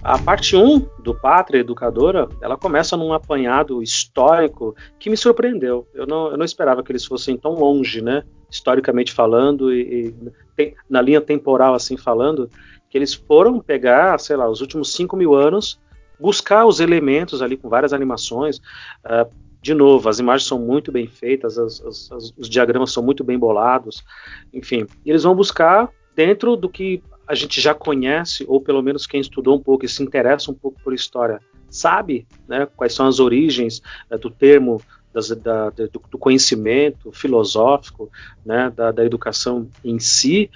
a 0.02 0.16
parte 0.18 0.56
1 0.56 0.86
do 1.02 1.14
Pátria 1.14 1.58
Educadora, 1.58 2.28
ela 2.40 2.56
começa 2.56 2.96
num 2.96 3.12
apanhado 3.12 3.82
histórico 3.82 4.74
que 4.98 5.10
me 5.10 5.16
surpreendeu. 5.16 5.86
Eu 5.92 6.06
não, 6.06 6.30
eu 6.30 6.38
não 6.38 6.44
esperava 6.44 6.82
que 6.82 6.92
eles 6.92 7.04
fossem 7.04 7.36
tão 7.36 7.54
longe, 7.54 8.00
né? 8.00 8.22
Historicamente 8.48 9.12
falando 9.12 9.72
e, 9.72 10.14
e 10.56 10.74
na 10.88 11.02
linha 11.02 11.20
temporal 11.20 11.74
assim 11.74 11.96
falando, 11.96 12.48
que 12.88 12.96
eles 12.96 13.12
foram 13.12 13.60
pegar, 13.60 14.18
sei 14.20 14.36
lá, 14.36 14.48
os 14.48 14.60
últimos 14.60 14.92
5 14.92 15.16
mil 15.16 15.34
anos, 15.34 15.80
buscar 16.18 16.64
os 16.64 16.78
elementos 16.78 17.42
ali 17.42 17.56
com 17.56 17.68
várias 17.68 17.92
animações. 17.92 18.58
Uh, 19.04 19.28
de 19.60 19.74
novo, 19.74 20.08
as 20.08 20.20
imagens 20.20 20.46
são 20.46 20.58
muito 20.58 20.92
bem 20.92 21.08
feitas, 21.08 21.58
as, 21.58 21.80
as, 21.80 22.12
as, 22.12 22.34
os 22.36 22.48
diagramas 22.48 22.92
são 22.92 23.02
muito 23.02 23.24
bem 23.24 23.38
bolados, 23.38 24.04
enfim. 24.52 24.86
eles 25.04 25.24
vão 25.24 25.34
buscar 25.34 25.88
dentro 26.14 26.54
do 26.54 26.68
que 26.68 27.02
a 27.26 27.34
gente 27.34 27.60
já 27.60 27.74
conhece, 27.74 28.44
ou 28.46 28.60
pelo 28.60 28.82
menos 28.82 29.06
quem 29.06 29.20
estudou 29.20 29.56
um 29.56 29.60
pouco 29.60 29.84
e 29.84 29.88
se 29.88 30.02
interessa 30.02 30.50
um 30.50 30.54
pouco 30.54 30.80
por 30.82 30.92
história, 30.92 31.40
sabe 31.68 32.26
né, 32.46 32.66
quais 32.76 32.94
são 32.94 33.06
as 33.06 33.18
origens 33.18 33.82
né, 34.10 34.16
do 34.16 34.30
termo 34.30 34.80
das, 35.12 35.28
da, 35.30 35.70
do, 35.70 36.02
do, 36.10 36.18
conhecimento 36.18 37.12
filosófico, 37.12 38.10
né, 38.44 38.70
da, 38.74 38.90
da, 38.90 39.04
educação 39.04 39.68
em 39.84 39.98
si, 39.98 40.50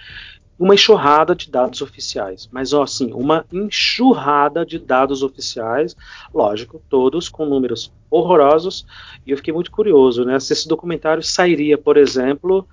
uma 0.58 0.74
enxurrada 0.74 1.34
de 1.34 1.48
dados 1.48 1.80
oficiais. 1.80 2.48
Mas, 2.50 2.72
ó, 2.72 2.82
assim, 2.82 3.12
uma 3.12 3.46
enxurrada 3.52 4.66
de 4.66 4.78
dados 4.78 5.22
oficiais, 5.22 5.96
lógico, 6.34 6.82
todos 6.88 7.28
com 7.28 7.46
números 7.46 7.92
horrorosos, 8.10 8.84
e 9.24 9.30
eu 9.30 9.36
fiquei 9.36 9.54
muito 9.54 9.70
curioso, 9.70 10.24
né, 10.24 10.40
se 10.40 10.52
esse 10.52 10.66
documentário 10.66 11.22
sairia, 11.22 11.78
por 11.78 11.96
exemplo, 11.96 12.66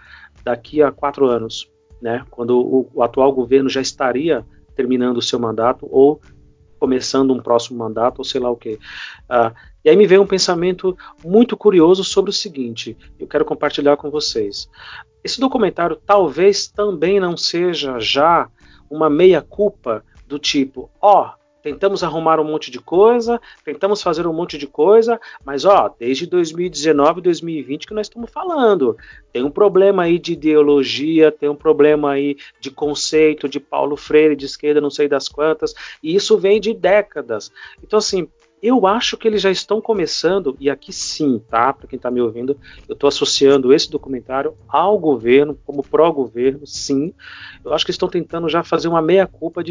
daqui 0.44 0.82
a 0.82 0.92
quatro 0.92 1.28
anos, 1.28 1.70
né, 2.06 2.24
quando 2.30 2.60
o, 2.60 2.88
o 2.94 3.02
atual 3.02 3.34
governo 3.34 3.68
já 3.68 3.82
estaria 3.82 4.46
terminando 4.76 5.18
o 5.18 5.24
seu 5.24 5.40
mandato 5.40 5.88
ou 5.90 6.22
começando 6.80 7.34
um 7.34 7.42
próximo 7.42 7.80
mandato, 7.80 8.20
ou 8.20 8.24
sei 8.24 8.40
lá 8.40 8.52
o 8.52 8.56
que. 8.56 8.74
Uh, 8.74 9.52
e 9.84 9.90
aí 9.90 9.96
me 9.96 10.06
veio 10.06 10.22
um 10.22 10.28
pensamento 10.28 10.96
muito 11.24 11.58
curioso 11.58 12.04
sobre 12.04 12.30
o 12.30 12.34
seguinte: 12.34 12.96
eu 13.18 13.26
quero 13.26 13.44
compartilhar 13.44 13.98
com 13.98 14.12
vocês. 14.12 14.70
Esse 15.24 15.40
documentário 15.40 15.96
talvez 15.96 16.68
também 16.68 17.20
não 17.20 17.36
seja 17.36 18.00
já 18.00 18.48
uma 18.88 19.10
meia-culpa 19.10 20.06
do 20.28 20.38
tipo, 20.38 20.92
ó, 21.02 21.32
oh, 21.32 21.45
tentamos 21.66 22.04
arrumar 22.04 22.40
um 22.40 22.44
monte 22.44 22.70
de 22.70 22.80
coisa, 22.80 23.42
tentamos 23.64 24.04
fazer 24.04 24.28
um 24.28 24.34
monte 24.34 24.56
de 24.56 24.68
coisa, 24.68 25.20
mas 25.44 25.66
ó, 25.66 25.92
desde 25.98 26.28
2019, 26.28 27.22
2020 27.22 27.88
que 27.88 27.94
nós 27.96 28.06
estamos 28.06 28.30
falando. 28.30 28.96
Tem 29.34 29.44
um 29.44 29.50
problema 29.50 30.04
aí 30.04 30.20
de 30.20 30.34
ideologia, 30.34 31.32
tem 31.32 31.50
um 31.50 31.56
problema 31.56 32.12
aí 32.12 32.38
de 32.60 32.70
conceito 32.70 33.50
de 33.50 33.60
Paulo 33.60 33.98
Freire 33.98 34.36
de 34.36 34.46
esquerda, 34.46 34.80
não 34.80 34.92
sei 34.92 35.08
das 35.08 35.28
quantas, 35.28 35.74
e 36.04 36.14
isso 36.14 36.38
vem 36.38 36.62
de 36.62 36.72
décadas. 36.72 37.52
Então 37.82 37.98
assim, 37.98 38.28
eu 38.66 38.88
acho 38.88 39.18
que 39.18 39.28
eles 39.28 39.42
já 39.42 39.52
estão 39.52 39.80
começando, 39.80 40.56
e 40.60 40.70
aqui 40.70 40.92
sim, 40.92 41.42
tá? 41.50 41.72
Para 41.72 41.88
quem 41.88 41.98
está 41.98 42.10
me 42.10 42.22
ouvindo, 42.22 42.58
eu 42.88 42.94
estou 42.94 43.08
associando 43.08 43.74
esse 43.74 43.90
documentário 43.92 44.56
ao 44.68 44.98
governo, 44.98 45.58
como 45.66 45.84
pró-governo, 45.84 46.66
sim. 46.66 47.14
Eu 47.64 47.74
acho 47.74 47.86
que 47.86 47.92
estão 47.92 48.10
tentando 48.10 48.50
já 48.50 48.64
fazer 48.64 48.88
uma 48.88 49.02
meia-culpa 49.02 49.62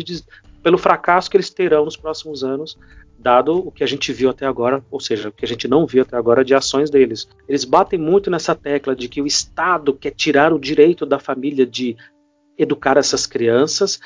pelo 0.63 0.79
fracasso 0.79 1.31
que 1.31 1.37
eles 1.37 1.51
terão 1.51 1.85
nos 1.85 1.97
próximos 1.97 2.45
anos, 2.45 2.79
dado 3.19 3.67
o 3.67 3.73
que 3.73 3.83
a 3.83 3.87
gente 3.87 4.13
viu 4.13 4.31
até 4.31 4.47
agora, 4.47 4.85
ou 4.91 5.01
seja, 5.01 5.29
o 5.29 5.33
que 5.33 5.45
a 5.45 5.49
gente 5.49 5.67
não 5.67 5.87
viu 5.87 6.03
até 6.03 6.17
agora 6.17 6.45
de 6.45 6.55
ações 6.55 6.91
deles. 6.91 7.29
Eles 7.49 7.65
batem 7.65 7.99
muito 7.99 8.31
nessa 8.31 8.55
tecla 8.55 8.95
de 8.95 9.09
que 9.09 9.21
o 9.21 9.27
Estado 9.27 9.95
quer 9.95 10.11
tirar 10.11 10.53
o 10.53 10.59
direito 10.59 11.05
da 11.07 11.19
família 11.19 11.67
de 11.67 11.97
educar 12.57 12.97
essas 12.97 13.27
crianças 13.27 13.99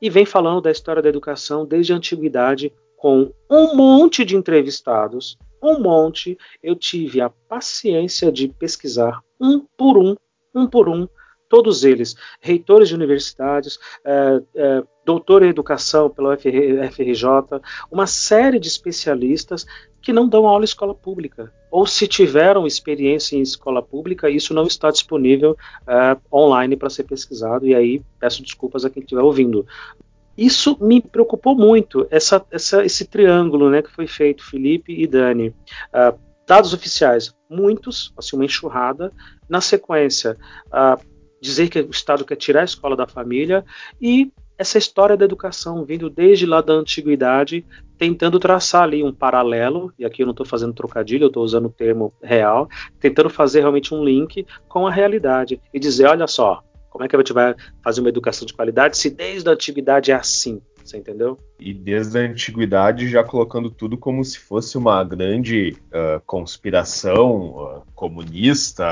e 0.00 0.10
vem 0.10 0.26
falando 0.26 0.62
da 0.62 0.70
história 0.70 1.00
da 1.00 1.08
educação 1.08 1.64
desde 1.64 1.92
a 1.92 1.96
antiguidade 1.96 2.72
com 3.02 3.32
um 3.50 3.74
monte 3.74 4.24
de 4.24 4.36
entrevistados, 4.36 5.36
um 5.60 5.80
monte, 5.80 6.38
eu 6.62 6.76
tive 6.76 7.20
a 7.20 7.28
paciência 7.28 8.30
de 8.30 8.46
pesquisar 8.46 9.20
um 9.40 9.58
por 9.76 9.98
um, 9.98 10.14
um 10.54 10.68
por 10.68 10.88
um, 10.88 11.08
todos 11.48 11.82
eles, 11.82 12.14
reitores 12.40 12.88
de 12.88 12.94
universidades, 12.94 13.76
é, 14.04 14.40
é, 14.54 14.84
doutor 15.04 15.42
em 15.42 15.48
educação 15.48 16.08
pela 16.08 16.36
FRJ, 16.36 17.60
uma 17.90 18.06
série 18.06 18.60
de 18.60 18.68
especialistas 18.68 19.66
que 20.00 20.12
não 20.12 20.28
dão 20.28 20.46
aula 20.46 20.62
em 20.62 20.64
escola 20.64 20.94
pública. 20.94 21.52
Ou 21.72 21.88
se 21.88 22.06
tiveram 22.06 22.68
experiência 22.68 23.36
em 23.36 23.42
escola 23.42 23.82
pública, 23.82 24.30
isso 24.30 24.54
não 24.54 24.62
está 24.62 24.92
disponível 24.92 25.56
é, 25.88 26.16
online 26.32 26.76
para 26.76 26.88
ser 26.88 27.02
pesquisado, 27.02 27.66
e 27.66 27.74
aí 27.74 28.00
peço 28.20 28.44
desculpas 28.44 28.84
a 28.84 28.90
quem 28.90 29.02
estiver 29.02 29.22
ouvindo. 29.22 29.66
Isso 30.36 30.76
me 30.80 31.00
preocupou 31.00 31.54
muito, 31.54 32.06
essa, 32.10 32.44
essa, 32.50 32.84
esse 32.84 33.06
triângulo 33.06 33.70
né, 33.70 33.82
que 33.82 33.90
foi 33.90 34.06
feito, 34.06 34.44
Felipe 34.44 34.92
e 34.92 35.06
Dani. 35.06 35.48
Uh, 35.48 36.18
dados 36.46 36.72
oficiais, 36.72 37.34
muitos, 37.48 38.12
assim, 38.16 38.36
uma 38.36 38.44
enxurrada. 38.44 39.12
Na 39.48 39.60
sequência, 39.60 40.36
uh, 40.68 41.00
dizer 41.40 41.68
que 41.68 41.80
o 41.80 41.90
Estado 41.90 42.24
quer 42.24 42.36
tirar 42.36 42.62
a 42.62 42.64
escola 42.64 42.96
da 42.96 43.06
família 43.06 43.64
e 44.00 44.32
essa 44.56 44.78
história 44.78 45.16
da 45.16 45.24
educação 45.24 45.84
vindo 45.84 46.08
desde 46.08 46.46
lá 46.46 46.60
da 46.60 46.72
antiguidade, 46.72 47.66
tentando 47.98 48.38
traçar 48.38 48.84
ali 48.84 49.02
um 49.02 49.12
paralelo, 49.12 49.92
e 49.98 50.04
aqui 50.04 50.22
eu 50.22 50.26
não 50.26 50.32
estou 50.32 50.46
fazendo 50.46 50.72
trocadilho, 50.72 51.24
eu 51.24 51.28
estou 51.28 51.42
usando 51.42 51.66
o 51.66 51.72
termo 51.72 52.12
real, 52.22 52.68
tentando 53.00 53.28
fazer 53.28 53.60
realmente 53.60 53.92
um 53.94 54.04
link 54.04 54.46
com 54.68 54.86
a 54.86 54.90
realidade 54.90 55.60
e 55.74 55.80
dizer, 55.80 56.06
olha 56.06 56.26
só, 56.26 56.62
como 56.92 57.04
é 57.04 57.08
que 57.08 57.16
a 57.16 57.18
gente 57.18 57.32
vai 57.32 57.54
fazer 57.82 58.00
uma 58.00 58.10
educação 58.10 58.44
de 58.44 58.52
qualidade 58.52 58.98
se 58.98 59.08
desde 59.08 59.48
a 59.48 59.52
antiguidade 59.52 60.12
é 60.12 60.14
assim? 60.14 60.60
Você 60.84 60.98
entendeu? 60.98 61.38
E 61.58 61.72
desde 61.72 62.18
a 62.18 62.22
antiguidade 62.22 63.08
já 63.08 63.24
colocando 63.24 63.70
tudo 63.70 63.96
como 63.96 64.22
se 64.22 64.38
fosse 64.38 64.76
uma 64.76 65.02
grande 65.02 65.74
uh, 65.86 66.20
conspiração 66.26 67.56
uh, 67.56 67.82
comunista, 67.94 68.84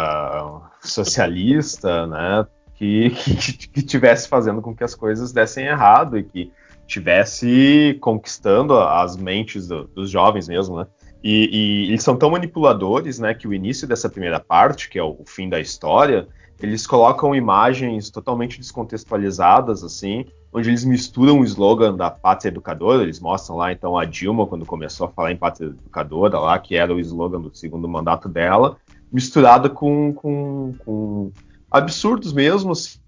socialista, 0.81 2.07
né? 2.07 2.47
Que, 2.75 3.11
que, 3.11 3.69
que 3.69 3.83
tivesse 3.83 4.29
fazendo 4.29 4.63
com 4.63 4.75
que 4.75 4.83
as 4.83 4.95
coisas 4.95 5.31
dessem 5.31 5.67
errado 5.67 6.17
e 6.17 6.23
que 6.23 6.51
tivesse 6.87 7.99
conquistando 8.01 8.79
as 8.79 9.15
mentes 9.15 9.69
do, 9.69 9.85
dos 9.89 10.09
jovens 10.09 10.49
mesmo, 10.49 10.79
né? 10.79 10.87
E, 11.23 11.51
e, 11.53 11.89
eles 11.89 12.03
são 12.03 12.17
tão 12.17 12.31
manipuladores, 12.31 13.19
né, 13.19 13.35
que 13.35 13.47
o 13.47 13.53
início 13.53 13.87
dessa 13.87 14.09
primeira 14.09 14.41
parte, 14.41 14.89
que 14.89 14.99
é 14.99 15.03
o, 15.03 15.19
o 15.21 15.25
fim 15.27 15.51
da 15.51 15.61
história, 15.61 16.27
eles 16.63 16.87
colocam 16.87 17.35
imagens 17.35 18.11
totalmente 18.11 18.59
descontextualizadas, 18.59 19.83
assim, 19.83 20.27
onde 20.53 20.69
eles 20.69 20.85
misturam 20.85 21.41
o 21.41 21.45
slogan 21.45 21.97
da 21.97 22.11
pátria 22.11 22.51
educadora, 22.51 23.03
eles 23.03 23.21
mostram 23.21 23.57
lá 23.57 23.73
então 23.73 23.97
a 23.97 24.05
Dilma 24.05 24.47
quando 24.47 24.67
começou 24.67 25.07
a 25.07 25.11
falar 25.11 25.33
em 25.33 25.37
pátria 25.37 25.69
educadora 25.69 26.39
lá, 26.39 26.59
que 26.59 26.77
era 26.77 26.95
o 26.95 27.01
slogan 27.01 27.41
do 27.41 27.55
segundo 27.55 27.89
mandato 27.89 28.29
dela, 28.29 28.77
misturado 29.13 29.71
com, 29.71 30.13
com, 30.13 30.75
com 30.85 31.33
absurdos 31.71 32.33
mesmo, 32.33 32.73
assim, 32.73 32.99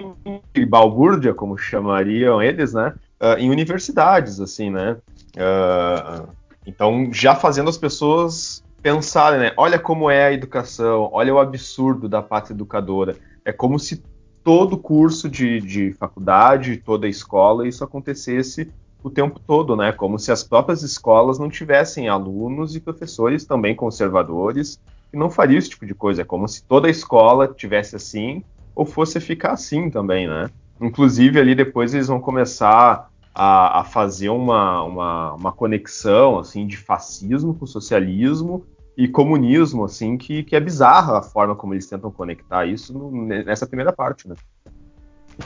balbúrdia, 0.68 1.34
como 1.34 1.58
chamariam 1.58 2.40
eles, 2.40 2.72
né, 2.72 2.94
uh, 3.20 3.38
em 3.38 3.50
universidades, 3.50 4.40
assim, 4.40 4.70
né, 4.70 4.96
uh, 5.36 6.28
então 6.64 7.10
já 7.12 7.34
fazendo 7.34 7.68
as 7.68 7.76
pessoas 7.76 8.62
pensarem, 8.80 9.40
né, 9.40 9.52
olha 9.56 9.78
como 9.78 10.08
é 10.08 10.26
a 10.26 10.32
educação, 10.32 11.08
olha 11.12 11.34
o 11.34 11.40
absurdo 11.40 12.08
da 12.08 12.22
pátria 12.22 12.54
educadora, 12.54 13.16
é 13.44 13.52
como 13.52 13.78
se 13.78 14.02
todo 14.42 14.76
curso 14.76 15.28
de, 15.28 15.60
de 15.60 15.92
faculdade, 15.92 16.76
toda 16.76 17.08
escola, 17.08 17.66
isso 17.66 17.84
acontecesse 17.84 18.70
o 19.02 19.10
tempo 19.10 19.40
todo, 19.40 19.76
né? 19.76 19.92
Como 19.92 20.18
se 20.18 20.30
as 20.30 20.42
próprias 20.42 20.82
escolas 20.82 21.38
não 21.38 21.48
tivessem 21.48 22.08
alunos 22.08 22.76
e 22.76 22.80
professores 22.80 23.44
também 23.44 23.74
conservadores 23.74 24.80
que 25.10 25.16
não 25.16 25.30
fariam 25.30 25.58
esse 25.58 25.70
tipo 25.70 25.86
de 25.86 25.94
coisa. 25.94 26.22
É 26.22 26.24
como 26.24 26.48
se 26.48 26.64
toda 26.64 26.88
escola 26.88 27.48
tivesse 27.48 27.96
assim 27.96 28.42
ou 28.74 28.86
fosse 28.86 29.20
ficar 29.20 29.52
assim 29.52 29.90
também, 29.90 30.28
né? 30.28 30.48
Inclusive 30.80 31.38
ali 31.38 31.54
depois 31.54 31.94
eles 31.94 32.08
vão 32.08 32.20
começar 32.20 33.10
a, 33.34 33.80
a 33.80 33.84
fazer 33.84 34.28
uma, 34.28 34.82
uma, 34.82 35.32
uma, 35.34 35.52
conexão 35.52 36.38
assim 36.38 36.66
de 36.66 36.76
fascismo 36.76 37.54
com 37.54 37.66
socialismo 37.66 38.64
e 38.96 39.08
comunismo, 39.08 39.84
assim, 39.84 40.16
que, 40.16 40.42
que 40.42 40.54
é 40.54 40.60
bizarra 40.60 41.18
a 41.18 41.22
forma 41.22 41.56
como 41.56 41.74
eles 41.74 41.86
tentam 41.86 42.10
conectar 42.10 42.66
isso 42.66 42.92
no, 42.92 43.10
nessa 43.26 43.66
primeira 43.66 43.92
parte, 43.92 44.28
né? 44.28 44.34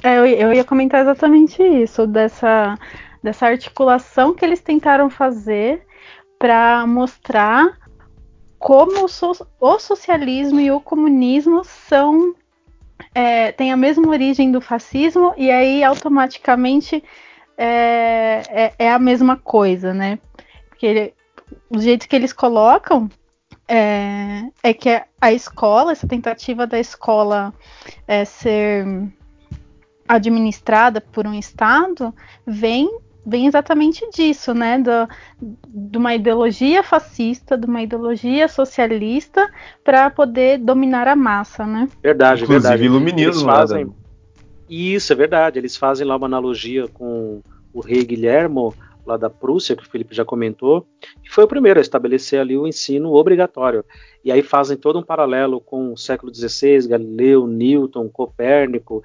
É, 0.02 0.18
eu, 0.18 0.26
eu 0.26 0.52
ia 0.52 0.64
comentar 0.64 1.00
exatamente 1.00 1.62
isso, 1.62 2.06
dessa, 2.06 2.76
dessa 3.22 3.46
articulação 3.46 4.34
que 4.34 4.44
eles 4.44 4.60
tentaram 4.60 5.08
fazer 5.08 5.86
para 6.38 6.86
mostrar 6.86 7.78
como 8.58 9.04
o, 9.04 9.08
so, 9.08 9.32
o, 9.60 9.78
socialismo 9.78 10.58
e 10.58 10.70
o 10.70 10.80
comunismo 10.80 11.62
são 11.64 12.34
é, 13.14 13.52
têm 13.52 13.72
a 13.72 13.76
mesma 13.76 14.08
origem 14.08 14.50
do 14.50 14.60
fascismo 14.60 15.32
e 15.36 15.50
aí 15.50 15.84
automaticamente 15.84 17.02
é, 17.56 18.42
é, 18.48 18.74
é 18.78 18.92
a 18.92 18.98
mesma 18.98 19.36
coisa, 19.36 19.94
né? 19.94 20.18
Porque 20.68 20.86
ele, 20.86 21.14
o 21.70 21.78
jeito 21.78 22.08
que 22.08 22.16
eles 22.16 22.32
colocam 22.32 23.08
é, 23.68 24.48
é 24.62 24.72
que 24.72 25.02
a 25.20 25.32
escola, 25.32 25.92
essa 25.92 26.06
tentativa 26.06 26.66
da 26.66 26.78
escola 26.78 27.52
é, 28.06 28.24
ser 28.24 28.84
administrada 30.08 31.00
por 31.00 31.26
um 31.26 31.34
Estado, 31.34 32.14
vem, 32.46 32.88
vem 33.26 33.46
exatamente 33.46 34.08
disso, 34.10 34.54
né? 34.54 34.78
Do, 34.78 35.08
de 35.66 35.98
uma 35.98 36.14
ideologia 36.14 36.82
fascista, 36.82 37.58
de 37.58 37.66
uma 37.66 37.82
ideologia 37.82 38.46
socialista, 38.46 39.50
para 39.82 40.08
poder 40.10 40.58
dominar 40.58 41.08
a 41.08 41.16
massa, 41.16 41.66
né? 41.66 41.88
Verdade, 42.02 42.44
Inclusive 42.44 42.62
verdade. 42.62 42.84
iluminismo, 42.84 43.32
Eles 43.32 43.42
fazem... 43.42 43.84
Né? 43.86 43.92
Isso, 44.68 45.12
é 45.12 45.16
verdade. 45.16 45.58
Eles 45.58 45.76
fazem 45.76 46.06
lá 46.06 46.16
uma 46.16 46.26
analogia 46.26 46.88
com 46.88 47.40
o 47.72 47.80
rei 47.80 48.04
Guilhermo, 48.04 48.74
lá 49.06 49.16
da 49.16 49.30
Prússia, 49.30 49.76
que 49.76 49.82
o 49.82 49.88
Felipe 49.88 50.14
já 50.14 50.24
comentou, 50.24 50.86
que 51.22 51.30
foi 51.30 51.44
o 51.44 51.48
primeiro 51.48 51.78
a 51.78 51.82
estabelecer 51.82 52.40
ali 52.40 52.56
o 52.56 52.66
ensino 52.66 53.14
obrigatório. 53.14 53.84
E 54.24 54.32
aí 54.32 54.42
fazem 54.42 54.76
todo 54.76 54.98
um 54.98 55.02
paralelo 55.02 55.60
com 55.60 55.92
o 55.92 55.96
século 55.96 56.34
XVI, 56.34 56.88
Galileu, 56.88 57.46
Newton, 57.46 58.08
Copérnico, 58.08 59.02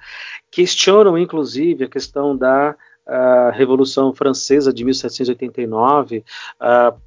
questionam 0.50 1.16
inclusive 1.16 1.84
a 1.84 1.88
questão 1.88 2.36
da 2.36 2.74
uh, 3.06 3.50
Revolução 3.52 4.12
Francesa 4.14 4.72
de 4.72 4.84
1789, 4.84 6.24
uh, 6.60 7.00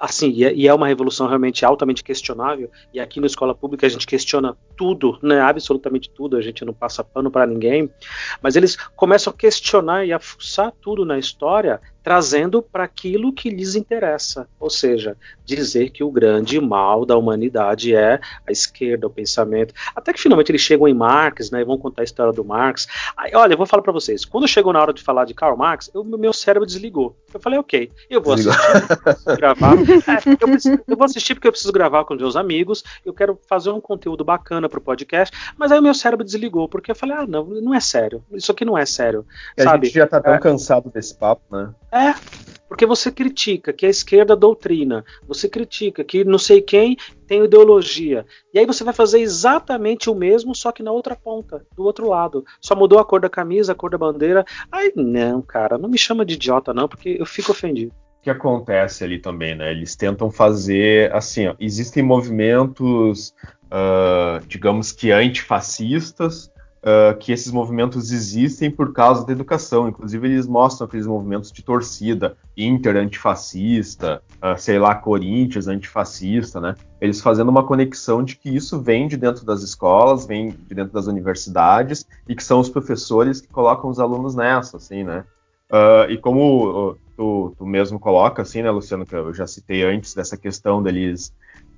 assim, 0.00 0.30
e 0.30 0.44
é, 0.44 0.54
e 0.54 0.66
é, 0.66 0.72
uma 0.72 0.88
revolução 0.88 1.26
realmente 1.26 1.64
altamente 1.64 2.02
questionável, 2.02 2.70
e 2.92 2.98
aqui 2.98 3.20
na 3.20 3.26
escola 3.26 3.54
pública 3.54 3.86
a 3.86 3.90
gente 3.90 4.06
questiona 4.06 4.56
tudo, 4.74 5.18
né, 5.22 5.38
absolutamente 5.40 6.10
tudo, 6.10 6.36
a 6.36 6.40
gente 6.40 6.64
não 6.64 6.72
passa 6.72 7.04
pano 7.04 7.30
para 7.30 7.46
ninguém, 7.46 7.90
mas 8.42 8.56
eles 8.56 8.76
começam 8.96 9.30
a 9.30 9.36
questionar 9.36 10.06
e 10.06 10.12
a 10.12 10.18
fuçar 10.18 10.72
tudo 10.80 11.04
na 11.04 11.18
história 11.18 11.80
trazendo 12.02 12.62
para 12.62 12.84
aquilo 12.84 13.32
que 13.32 13.50
lhes 13.50 13.74
interessa, 13.74 14.48
ou 14.58 14.70
seja, 14.70 15.16
dizer 15.44 15.90
que 15.90 16.02
o 16.02 16.10
grande 16.10 16.60
mal 16.60 17.04
da 17.04 17.16
humanidade 17.16 17.94
é 17.94 18.20
a 18.46 18.52
esquerda, 18.52 19.06
o 19.06 19.10
pensamento. 19.10 19.74
Até 19.94 20.12
que 20.12 20.20
finalmente 20.20 20.50
eles 20.50 20.60
chegam 20.60 20.88
em 20.88 20.94
Marx, 20.94 21.50
né, 21.50 21.60
e 21.60 21.64
vão 21.64 21.78
contar 21.78 22.02
a 22.02 22.04
história 22.04 22.32
do 22.32 22.44
Marx. 22.44 22.86
Aí, 23.16 23.32
olha, 23.34 23.54
eu 23.54 23.58
vou 23.58 23.66
falar 23.66 23.82
para 23.82 23.92
vocês, 23.92 24.24
quando 24.24 24.48
chegou 24.48 24.72
na 24.72 24.80
hora 24.80 24.92
de 24.92 25.02
falar 25.02 25.24
de 25.24 25.34
Karl 25.34 25.56
Marx, 25.56 25.90
o 25.94 26.04
meu 26.04 26.32
cérebro 26.32 26.66
desligou. 26.66 27.16
Eu 27.32 27.40
falei, 27.40 27.58
ok, 27.58 27.90
eu 28.08 28.22
vou 28.22 28.34
assistir, 28.34 28.56
gravar. 29.36 29.74
É, 29.74 30.30
eu, 30.40 30.48
preciso, 30.48 30.80
eu, 30.86 30.96
vou 30.96 31.04
assistir 31.04 31.34
porque 31.34 31.48
eu 31.48 31.52
preciso 31.52 31.72
gravar 31.72 32.04
com 32.04 32.14
meus 32.14 32.36
amigos, 32.36 32.82
eu 33.04 33.12
quero 33.12 33.38
fazer 33.48 33.70
um 33.70 33.80
conteúdo 33.80 34.24
bacana 34.24 34.68
para 34.68 34.78
o 34.78 34.82
podcast, 34.82 35.36
mas 35.56 35.70
aí 35.72 35.78
o 35.78 35.82
meu 35.82 35.94
cérebro 35.94 36.24
desligou, 36.24 36.68
porque 36.68 36.90
eu 36.90 36.94
falei, 36.94 37.16
ah, 37.16 37.26
não, 37.26 37.44
não 37.44 37.74
é 37.74 37.80
sério, 37.80 38.22
isso 38.32 38.52
aqui 38.52 38.64
não 38.64 38.76
é 38.76 38.86
sério. 38.86 39.24
E 39.56 39.62
sabe? 39.62 39.86
A 39.86 39.88
gente 39.88 39.98
já 39.98 40.06
tá 40.06 40.20
tão 40.20 40.34
é, 40.34 40.38
cansado 40.38 40.90
desse 40.90 41.14
papo, 41.14 41.42
né? 41.50 41.70
É, 41.92 42.14
porque 42.70 42.86
você 42.86 43.10
critica 43.10 43.72
que 43.72 43.84
a 43.84 43.88
esquerda 43.88 44.36
doutrina, 44.36 45.04
você 45.26 45.48
critica 45.48 46.04
que 46.04 46.22
não 46.22 46.38
sei 46.38 46.62
quem 46.62 46.96
tem 47.26 47.44
ideologia, 47.44 48.24
e 48.54 48.60
aí 48.60 48.64
você 48.64 48.84
vai 48.84 48.94
fazer 48.94 49.18
exatamente 49.18 50.08
o 50.08 50.14
mesmo, 50.14 50.54
só 50.54 50.70
que 50.70 50.80
na 50.80 50.92
outra 50.92 51.16
ponta, 51.16 51.66
do 51.76 51.82
outro 51.82 52.08
lado. 52.08 52.44
Só 52.60 52.76
mudou 52.76 53.00
a 53.00 53.04
cor 53.04 53.20
da 53.20 53.28
camisa, 53.28 53.72
a 53.72 53.74
cor 53.74 53.90
da 53.90 53.98
bandeira. 53.98 54.44
Ai, 54.70 54.92
não, 54.94 55.42
cara, 55.42 55.76
não 55.76 55.88
me 55.88 55.98
chama 55.98 56.24
de 56.24 56.34
idiota, 56.34 56.72
não, 56.72 56.86
porque 56.86 57.16
eu 57.18 57.26
fico 57.26 57.50
ofendido. 57.50 57.92
O 58.20 58.22
que 58.22 58.30
acontece 58.30 59.02
ali 59.02 59.18
também, 59.18 59.56
né? 59.56 59.72
Eles 59.72 59.96
tentam 59.96 60.30
fazer 60.30 61.12
assim, 61.12 61.48
ó, 61.48 61.54
existem 61.58 62.04
movimentos, 62.04 63.34
uh, 63.64 64.46
digamos 64.46 64.92
que 64.92 65.10
antifascistas, 65.10 66.52
uh, 66.82 67.16
que 67.18 67.32
esses 67.32 67.52
movimentos 67.52 68.10
existem 68.12 68.70
por 68.70 68.92
causa 68.92 69.24
da 69.24 69.32
educação. 69.32 69.88
Inclusive, 69.88 70.28
eles 70.28 70.46
mostram 70.46 70.86
aqueles 70.86 71.06
movimentos 71.06 71.52
de 71.52 71.62
torcida, 71.62 72.36
Inter 72.56 72.96
antifascista, 72.96 74.22
uh, 74.36 74.58
sei 74.58 74.78
lá, 74.78 74.94
Corinthians 74.94 75.68
antifascista, 75.68 76.60
né? 76.60 76.74
Eles 77.00 77.20
fazendo 77.20 77.48
uma 77.48 77.64
conexão 77.64 78.22
de 78.22 78.36
que 78.36 78.54
isso 78.54 78.80
vem 78.80 79.08
de 79.08 79.16
dentro 79.16 79.44
das 79.44 79.62
escolas, 79.62 80.26
vem 80.26 80.50
de 80.50 80.74
dentro 80.74 80.92
das 80.92 81.06
universidades, 81.06 82.06
e 82.28 82.34
que 82.34 82.44
são 82.44 82.60
os 82.60 82.68
professores 82.68 83.40
que 83.40 83.48
colocam 83.48 83.88
os 83.88 83.98
alunos 83.98 84.34
nessa, 84.34 84.76
assim, 84.76 85.04
né? 85.04 85.24
Uh, 85.70 86.10
e 86.10 86.18
como 86.18 86.96
tu, 87.16 87.54
tu, 87.56 87.64
mesmo 87.64 88.00
coloca, 88.00 88.42
assim, 88.42 88.60
né, 88.60 88.70
Luciano, 88.70 89.06
que 89.06 89.14
eu 89.14 89.32
já 89.32 89.46
citei 89.46 89.84
antes 89.84 90.14
dessa 90.14 90.36
questão 90.36 90.82
deles 90.82 91.32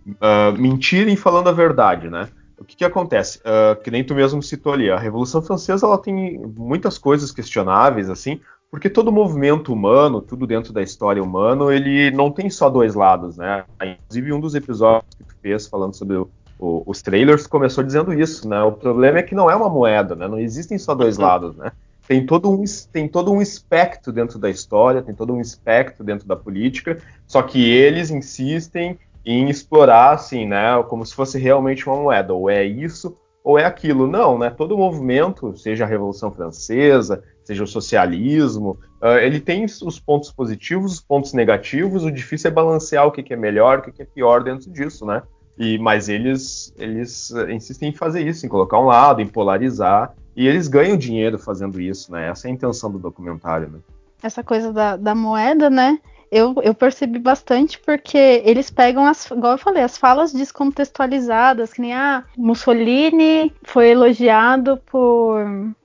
uh, 0.06 0.58
mentirem 0.58 1.14
falando 1.14 1.48
a 1.48 1.52
verdade, 1.52 2.08
né? 2.08 2.28
O 2.58 2.64
que, 2.64 2.76
que 2.76 2.84
acontece? 2.84 3.38
Uh, 3.38 3.80
que 3.82 3.90
nem 3.90 4.04
tu 4.04 4.14
mesmo 4.14 4.42
citou 4.42 4.72
ali, 4.72 4.90
a 4.90 4.98
Revolução 4.98 5.42
Francesa 5.42 5.86
ela 5.86 5.98
tem 5.98 6.38
muitas 6.56 6.98
coisas 6.98 7.32
questionáveis, 7.32 8.08
assim, 8.08 8.40
porque 8.70 8.88
todo 8.88 9.12
movimento 9.12 9.70
humano, 9.72 10.22
tudo 10.22 10.46
dentro 10.46 10.72
da 10.72 10.82
história 10.82 11.22
humana, 11.22 11.74
ele 11.74 12.10
não 12.10 12.30
tem 12.30 12.48
só 12.48 12.70
dois 12.70 12.94
lados, 12.94 13.36
né? 13.36 13.64
Inclusive, 13.82 14.32
um 14.32 14.40
dos 14.40 14.54
episódios 14.54 15.14
que 15.14 15.24
tu 15.24 15.34
fez 15.42 15.66
falando 15.66 15.94
sobre 15.94 16.16
o, 16.16 16.30
o, 16.58 16.82
os 16.86 17.02
trailers 17.02 17.46
começou 17.46 17.84
dizendo 17.84 18.14
isso, 18.14 18.48
né? 18.48 18.62
O 18.62 18.72
problema 18.72 19.18
é 19.18 19.22
que 19.22 19.34
não 19.34 19.50
é 19.50 19.54
uma 19.54 19.68
moeda, 19.68 20.16
né? 20.16 20.26
Não 20.26 20.38
existem 20.38 20.78
só 20.78 20.94
dois 20.94 21.18
uhum. 21.18 21.24
lados, 21.24 21.54
né? 21.54 21.70
Tem 22.08 22.24
todo, 22.24 22.50
um, 22.50 22.64
tem 22.90 23.06
todo 23.06 23.30
um 23.30 23.42
espectro 23.42 24.10
dentro 24.12 24.38
da 24.38 24.48
história, 24.48 25.02
tem 25.02 25.14
todo 25.14 25.34
um 25.34 25.40
espectro 25.40 26.02
dentro 26.02 26.26
da 26.26 26.34
política, 26.34 26.98
só 27.26 27.42
que 27.42 27.70
eles 27.70 28.10
insistem 28.10 28.98
em 29.24 29.48
explorar, 29.48 30.12
assim, 30.12 30.46
né, 30.46 30.82
como 30.88 31.04
se 31.04 31.14
fosse 31.14 31.38
realmente 31.38 31.86
uma 31.88 31.96
moeda, 31.96 32.32
ou 32.34 32.50
é 32.50 32.64
isso 32.64 33.16
ou 33.44 33.58
é 33.58 33.64
aquilo. 33.64 34.06
Não, 34.06 34.38
né? 34.38 34.50
Todo 34.50 34.76
movimento, 34.76 35.56
seja 35.56 35.84
a 35.84 35.86
Revolução 35.86 36.30
Francesa, 36.30 37.24
seja 37.44 37.64
o 37.64 37.66
socialismo, 37.66 38.78
uh, 39.02 39.18
ele 39.20 39.40
tem 39.40 39.64
os 39.64 39.98
pontos 39.98 40.30
positivos, 40.30 40.94
os 40.94 41.00
pontos 41.00 41.32
negativos. 41.32 42.04
O 42.04 42.10
difícil 42.10 42.50
é 42.50 42.54
balancear 42.54 43.06
o 43.06 43.10
que, 43.10 43.22
que 43.22 43.34
é 43.34 43.36
melhor, 43.36 43.78
o 43.78 43.82
que, 43.82 43.92
que 43.92 44.02
é 44.02 44.04
pior 44.04 44.44
dentro 44.44 44.70
disso, 44.70 45.04
né? 45.04 45.22
E, 45.58 45.76
mas 45.78 46.08
eles, 46.08 46.72
eles 46.78 47.30
insistem 47.50 47.90
em 47.90 47.94
fazer 47.94 48.26
isso, 48.26 48.46
em 48.46 48.48
colocar 48.48 48.78
um 48.78 48.86
lado, 48.86 49.20
em 49.20 49.26
polarizar, 49.26 50.14
e 50.34 50.46
eles 50.46 50.66
ganham 50.66 50.96
dinheiro 50.96 51.38
fazendo 51.38 51.80
isso, 51.80 52.12
né? 52.12 52.28
Essa 52.28 52.46
é 52.46 52.50
a 52.50 52.54
intenção 52.54 52.90
do 52.90 52.98
documentário, 52.98 53.68
né? 53.68 53.78
essa 54.22 54.42
coisa 54.42 54.72
da, 54.72 54.96
da 54.96 55.14
moeda, 55.14 55.68
né? 55.68 55.98
Eu, 56.34 56.54
eu, 56.62 56.74
percebi 56.74 57.18
bastante 57.18 57.78
porque 57.78 58.42
eles 58.46 58.70
pegam 58.70 59.04
as, 59.04 59.30
igual 59.30 59.52
eu 59.52 59.58
falei, 59.58 59.82
as 59.82 59.98
falas 59.98 60.32
descontextualizadas, 60.32 61.74
que 61.74 61.82
nem 61.82 61.92
ah, 61.92 62.24
Mussolini 62.38 63.52
foi 63.62 63.90
elogiado 63.90 64.78
por 64.86 65.44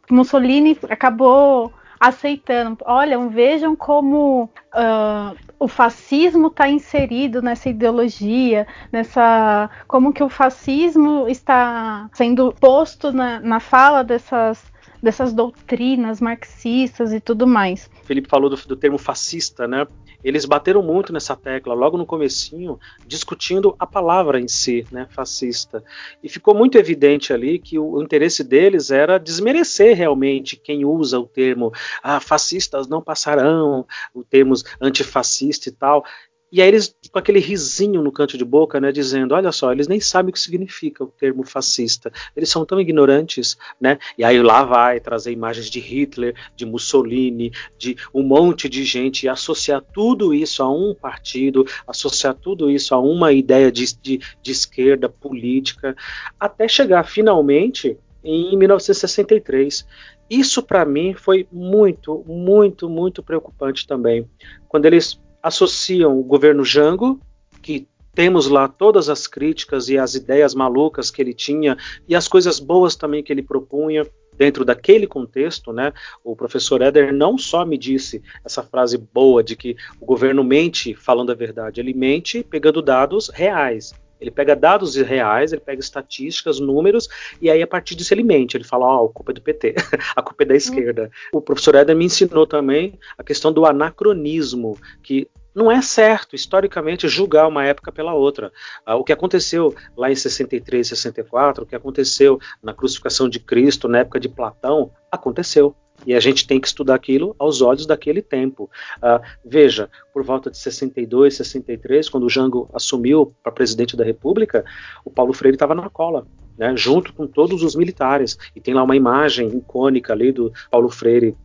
Mussolini 0.09 0.77
acabou 0.89 1.73
aceitando. 1.99 2.77
Olha, 2.85 3.19
vejam 3.27 3.75
como 3.75 4.43
uh, 4.43 5.37
o 5.59 5.67
fascismo 5.67 6.47
está 6.47 6.69
inserido 6.69 7.41
nessa 7.41 7.67
ideologia, 7.69 8.65
nessa 8.89 9.69
como 9.85 10.13
que 10.13 10.23
o 10.23 10.29
fascismo 10.29 11.27
está 11.27 12.09
sendo 12.13 12.53
posto 12.53 13.11
na, 13.11 13.41
na 13.41 13.59
fala 13.59 14.03
dessas 14.03 14.63
dessas 15.01 15.33
doutrinas 15.33 16.19
marxistas 16.21 17.13
e 17.13 17.19
tudo 17.19 17.45
mais. 17.47 17.89
Felipe 18.03 18.29
falou 18.29 18.49
do, 18.49 18.55
do 18.55 18.75
termo 18.75 18.97
fascista, 18.97 19.67
né? 19.67 19.85
eles 20.23 20.45
bateram 20.45 20.81
muito 20.81 21.13
nessa 21.13 21.35
tecla 21.35 21.73
logo 21.73 21.97
no 21.97 22.05
comecinho, 22.05 22.79
discutindo 23.05 23.75
a 23.79 23.85
palavra 23.85 24.39
em 24.39 24.47
si, 24.47 24.85
né, 24.91 25.07
fascista. 25.09 25.83
E 26.23 26.29
ficou 26.29 26.55
muito 26.55 26.77
evidente 26.77 27.31
ali 27.31 27.59
que 27.59 27.77
o, 27.77 27.93
o 27.93 28.03
interesse 28.03 28.43
deles 28.43 28.91
era 28.91 29.17
desmerecer 29.17 29.95
realmente 29.95 30.57
quem 30.57 30.85
usa 30.85 31.19
o 31.19 31.25
termo 31.25 31.71
ah, 32.01 32.19
fascistas 32.19 32.87
não 32.87 33.01
passarão, 33.01 33.85
o 34.13 34.23
termos 34.23 34.63
antifascista 34.81 35.69
e 35.69 35.71
tal. 35.71 36.03
E 36.49 36.61
aí 36.61 36.67
eles, 36.69 36.95
com 37.11 37.19
aquele 37.19 37.39
risinho 37.39 38.01
no 38.01 38.11
canto 38.11 38.37
de 38.37 38.45
boca, 38.45 38.79
né, 38.79 38.91
dizendo, 38.91 39.35
olha 39.35 39.51
só, 39.51 39.71
eles 39.71 39.87
nem 39.87 39.99
sabem 39.99 40.29
o 40.29 40.33
que 40.33 40.39
significa 40.39 41.03
o 41.03 41.07
termo 41.07 41.43
fascista. 41.43 42.11
Eles 42.35 42.49
são 42.49 42.65
tão 42.65 42.79
ignorantes, 42.79 43.57
né? 43.81 43.99
E 44.17 44.23
aí 44.23 44.41
lá 44.41 44.63
vai 44.63 44.99
trazer 44.99 45.31
imagens 45.31 45.69
de 45.69 45.79
Hitler, 45.79 46.33
de 46.55 46.65
Mussolini, 46.65 47.51
de 47.77 47.97
um 48.13 48.23
monte 48.23 48.69
de 48.69 48.85
gente 48.85 49.23
e 49.23 49.29
associar 49.29 49.81
tudo 49.93 50.33
isso 50.33 50.63
a 50.63 50.71
um 50.71 50.95
partido, 50.95 51.65
associar 51.85 52.33
tudo 52.33 52.71
isso 52.71 52.95
a 52.95 52.99
uma 52.99 53.33
ideia 53.33 53.69
de, 53.69 53.85
de, 54.01 54.19
de 54.41 54.51
esquerda 54.51 55.09
política, 55.09 55.95
até 56.39 56.67
chegar 56.67 57.03
finalmente 57.03 57.97
em 58.23 58.57
1963. 58.57 59.85
Isso 60.29 60.63
para 60.63 60.85
mim 60.85 61.13
foi 61.13 61.47
muito, 61.51 62.23
muito, 62.25 62.89
muito 62.89 63.23
preocupante 63.23 63.85
também, 63.85 64.29
quando 64.67 64.85
eles 64.85 65.19
associam 65.41 66.17
o 66.19 66.23
governo 66.23 66.63
Jango, 66.63 67.19
que 67.61 67.87
temos 68.13 68.47
lá 68.47 68.67
todas 68.67 69.09
as 69.09 69.27
críticas 69.27 69.89
e 69.89 69.97
as 69.97 70.15
ideias 70.15 70.55
malucas 70.55 71.11
que 71.11 71.21
ele 71.21 71.33
tinha 71.33 71.77
e 72.07 72.15
as 72.15 72.27
coisas 72.27 72.59
boas 72.59 72.95
também 72.95 73.21
que 73.21 73.31
ele 73.31 73.43
propunha 73.43 74.07
dentro 74.37 74.63
daquele 74.63 75.07
contexto, 75.07 75.73
né? 75.73 75.93
O 76.23 76.35
professor 76.35 76.81
Eder 76.81 77.13
não 77.13 77.37
só 77.37 77.65
me 77.65 77.77
disse 77.77 78.21
essa 78.45 78.63
frase 78.63 78.97
boa 78.97 79.43
de 79.43 79.55
que 79.55 79.75
o 79.99 80.05
governo 80.05 80.43
mente 80.43 80.95
falando 80.95 81.31
a 81.31 81.35
verdade, 81.35 81.79
ele 81.79 81.93
mente 81.93 82.43
pegando 82.43 82.81
dados 82.81 83.29
reais. 83.29 83.93
Ele 84.19 84.31
pega 84.31 84.55
dados 84.55 84.95
reais, 84.95 85.51
ele 85.51 85.61
pega 85.61 85.79
estatísticas, 85.79 86.59
números, 86.59 87.07
e 87.41 87.49
aí 87.49 87.61
a 87.61 87.67
partir 87.67 87.95
disso 87.95 88.13
ele 88.13 88.23
mente. 88.23 88.57
Ele 88.57 88.63
fala: 88.63 88.85
Ó, 88.85 89.03
oh, 89.03 89.05
a 89.07 89.09
culpa 89.09 89.31
é 89.31 89.35
do 89.35 89.41
PT, 89.41 89.75
a 90.15 90.21
culpa 90.21 90.43
é 90.43 90.45
da 90.45 90.55
esquerda. 90.55 91.09
O 91.31 91.41
professor 91.41 91.75
Eder 91.75 91.95
me 91.95 92.05
ensinou 92.05 92.47
também 92.47 92.99
a 93.17 93.23
questão 93.23 93.51
do 93.51 93.65
anacronismo, 93.65 94.77
que 95.03 95.27
não 95.57 95.71
é 95.71 95.81
certo, 95.81 96.35
historicamente, 96.35 97.07
julgar 97.07 97.47
uma 97.47 97.65
época 97.65 97.91
pela 97.91 98.13
outra. 98.13 98.53
Ah, 98.85 98.95
o 98.95 99.03
que 99.03 99.11
aconteceu 99.11 99.75
lá 99.97 100.11
em 100.11 100.15
63, 100.15 100.87
64, 100.87 101.63
o 101.63 101.65
que 101.65 101.75
aconteceu 101.75 102.39
na 102.61 102.75
crucificação 102.75 103.27
de 103.27 103.39
Cristo, 103.39 103.87
na 103.87 103.99
época 103.99 104.19
de 104.19 104.29
Platão, 104.29 104.91
aconteceu. 105.11 105.75
E 106.05 106.13
a 106.13 106.19
gente 106.19 106.45
tem 106.45 106.59
que 106.59 106.67
estudar 106.67 106.95
aquilo 106.95 107.35
aos 107.39 107.61
olhos 107.61 107.85
daquele 107.85 108.21
tempo. 108.21 108.69
Ah, 109.01 109.21
veja, 109.43 109.89
por 110.13 110.23
volta 110.23 110.51
de 110.51 110.57
62, 110.57 111.35
63, 111.35 112.09
quando 112.09 112.25
o 112.25 112.29
Jango 112.29 112.69
assumiu 112.73 113.33
para 113.41 113.51
presidente 113.51 113.97
da 113.97 114.03
República, 114.03 114.63
o 115.03 115.09
Paulo 115.09 115.33
Freire 115.33 115.55
estava 115.55 115.75
na 115.75 115.89
cola. 115.89 116.25
Né, 116.57 116.75
junto 116.75 117.13
com 117.13 117.27
todos 117.27 117.61
os 117.61 117.75
militares. 117.75 118.35
E 118.55 118.59
tem 118.59 118.73
lá 118.73 118.81
uma 118.81 118.95
imagem 118.95 119.55
icônica 119.55 120.11
ali 120.11 120.31
do 120.31 120.51
Paulo 120.71 120.89
Freire, 120.89 121.37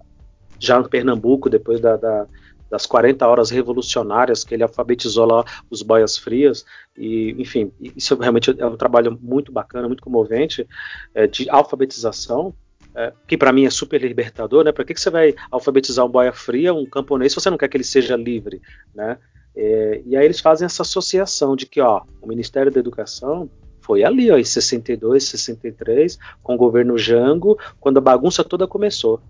já 0.59 0.81
no 0.81 0.89
Pernambuco, 0.89 1.51
depois 1.51 1.83
da, 1.83 1.99
da, 1.99 2.27
das 2.73 2.87
40 2.87 3.29
horas 3.29 3.51
revolucionárias 3.51 4.43
que 4.43 4.55
ele 4.55 4.63
alfabetizou 4.63 5.27
lá 5.27 5.45
os 5.69 5.83
boias 5.83 6.17
frias 6.17 6.65
e 6.97 7.37
enfim 7.39 7.71
isso 7.79 8.17
realmente 8.17 8.59
é 8.59 8.67
um 8.67 8.79
trabalho 8.79 9.19
muito 9.21 9.53
bacana 9.53 9.87
muito 9.87 10.03
comovente 10.03 10.67
é, 11.15 11.27
de 11.27 11.51
alfabetização 11.51 12.55
é, 12.95 13.13
que 13.27 13.37
para 13.37 13.53
mim 13.53 13.65
é 13.65 13.71
super 13.71 14.03
libertador 14.03 14.65
né 14.65 14.73
para 14.73 14.85
que, 14.85 14.95
que 14.95 15.01
você 15.01 15.11
vai 15.11 15.35
alfabetizar 15.51 16.05
um 16.05 16.11
boia 16.11 16.33
fria 16.33 16.75
um 16.75 16.87
camponês 16.87 17.33
se 17.33 17.41
você 17.41 17.51
não 17.51 17.59
quer 17.59 17.69
que 17.69 17.77
ele 17.77 17.85
seja 17.85 18.17
livre 18.17 18.61
né 18.95 19.19
é, 19.55 20.03
e 20.07 20.17
aí 20.17 20.25
eles 20.25 20.41
fazem 20.41 20.67
essa 20.67 20.83
associação 20.83 21.57
de 21.57 21.67
que 21.67 21.81
ó 21.81 22.03
o 22.21 22.27
Ministério 22.27 22.71
da 22.71 22.81
Educação 22.81 23.49
foi 23.83 24.05
ali, 24.05 24.31
ó, 24.31 24.39
em 24.39 24.45
62, 24.45 25.25
63, 25.25 26.19
com 26.43 26.55
o 26.55 26.57
governo 26.57 26.97
Jango, 26.97 27.59
quando 27.81 27.99
a 27.99 28.01
bagunça 28.01 28.45
toda 28.45 28.67
começou. 28.67 29.21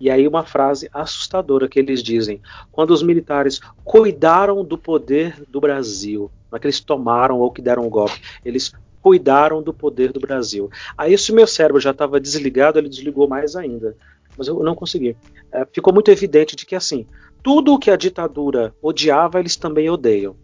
E 0.00 0.10
aí 0.10 0.26
uma 0.26 0.44
frase 0.44 0.88
assustadora 0.92 1.68
que 1.68 1.78
eles 1.78 2.02
dizem: 2.02 2.40
quando 2.72 2.90
os 2.92 3.02
militares 3.02 3.60
cuidaram 3.84 4.64
do 4.64 4.78
poder 4.78 5.42
do 5.48 5.60
Brasil, 5.60 6.30
não 6.50 6.56
é 6.56 6.60
que 6.60 6.66
eles 6.66 6.80
tomaram 6.80 7.38
ou 7.38 7.50
que 7.50 7.60
deram 7.60 7.84
um 7.84 7.90
golpe, 7.90 8.20
eles 8.44 8.72
cuidaram 9.08 9.62
do 9.62 9.72
poder 9.72 10.12
do 10.12 10.20
Brasil. 10.20 10.68
Aí 10.96 11.16
se 11.16 11.32
o 11.32 11.34
meu 11.34 11.46
cérebro 11.46 11.80
já 11.80 11.92
estava 11.92 12.20
desligado, 12.20 12.78
ele 12.78 12.90
desligou 12.90 13.26
mais 13.26 13.56
ainda. 13.56 13.96
Mas 14.36 14.48
eu 14.48 14.62
não 14.62 14.74
consegui. 14.74 15.16
É, 15.50 15.66
ficou 15.72 15.94
muito 15.94 16.10
evidente 16.10 16.54
de 16.54 16.66
que 16.66 16.74
assim, 16.74 17.06
tudo 17.42 17.72
o 17.72 17.78
que 17.78 17.90
a 17.90 17.96
ditadura 17.96 18.74
odiava, 18.82 19.40
eles 19.40 19.56
também 19.56 19.88
odeiam. 19.88 20.36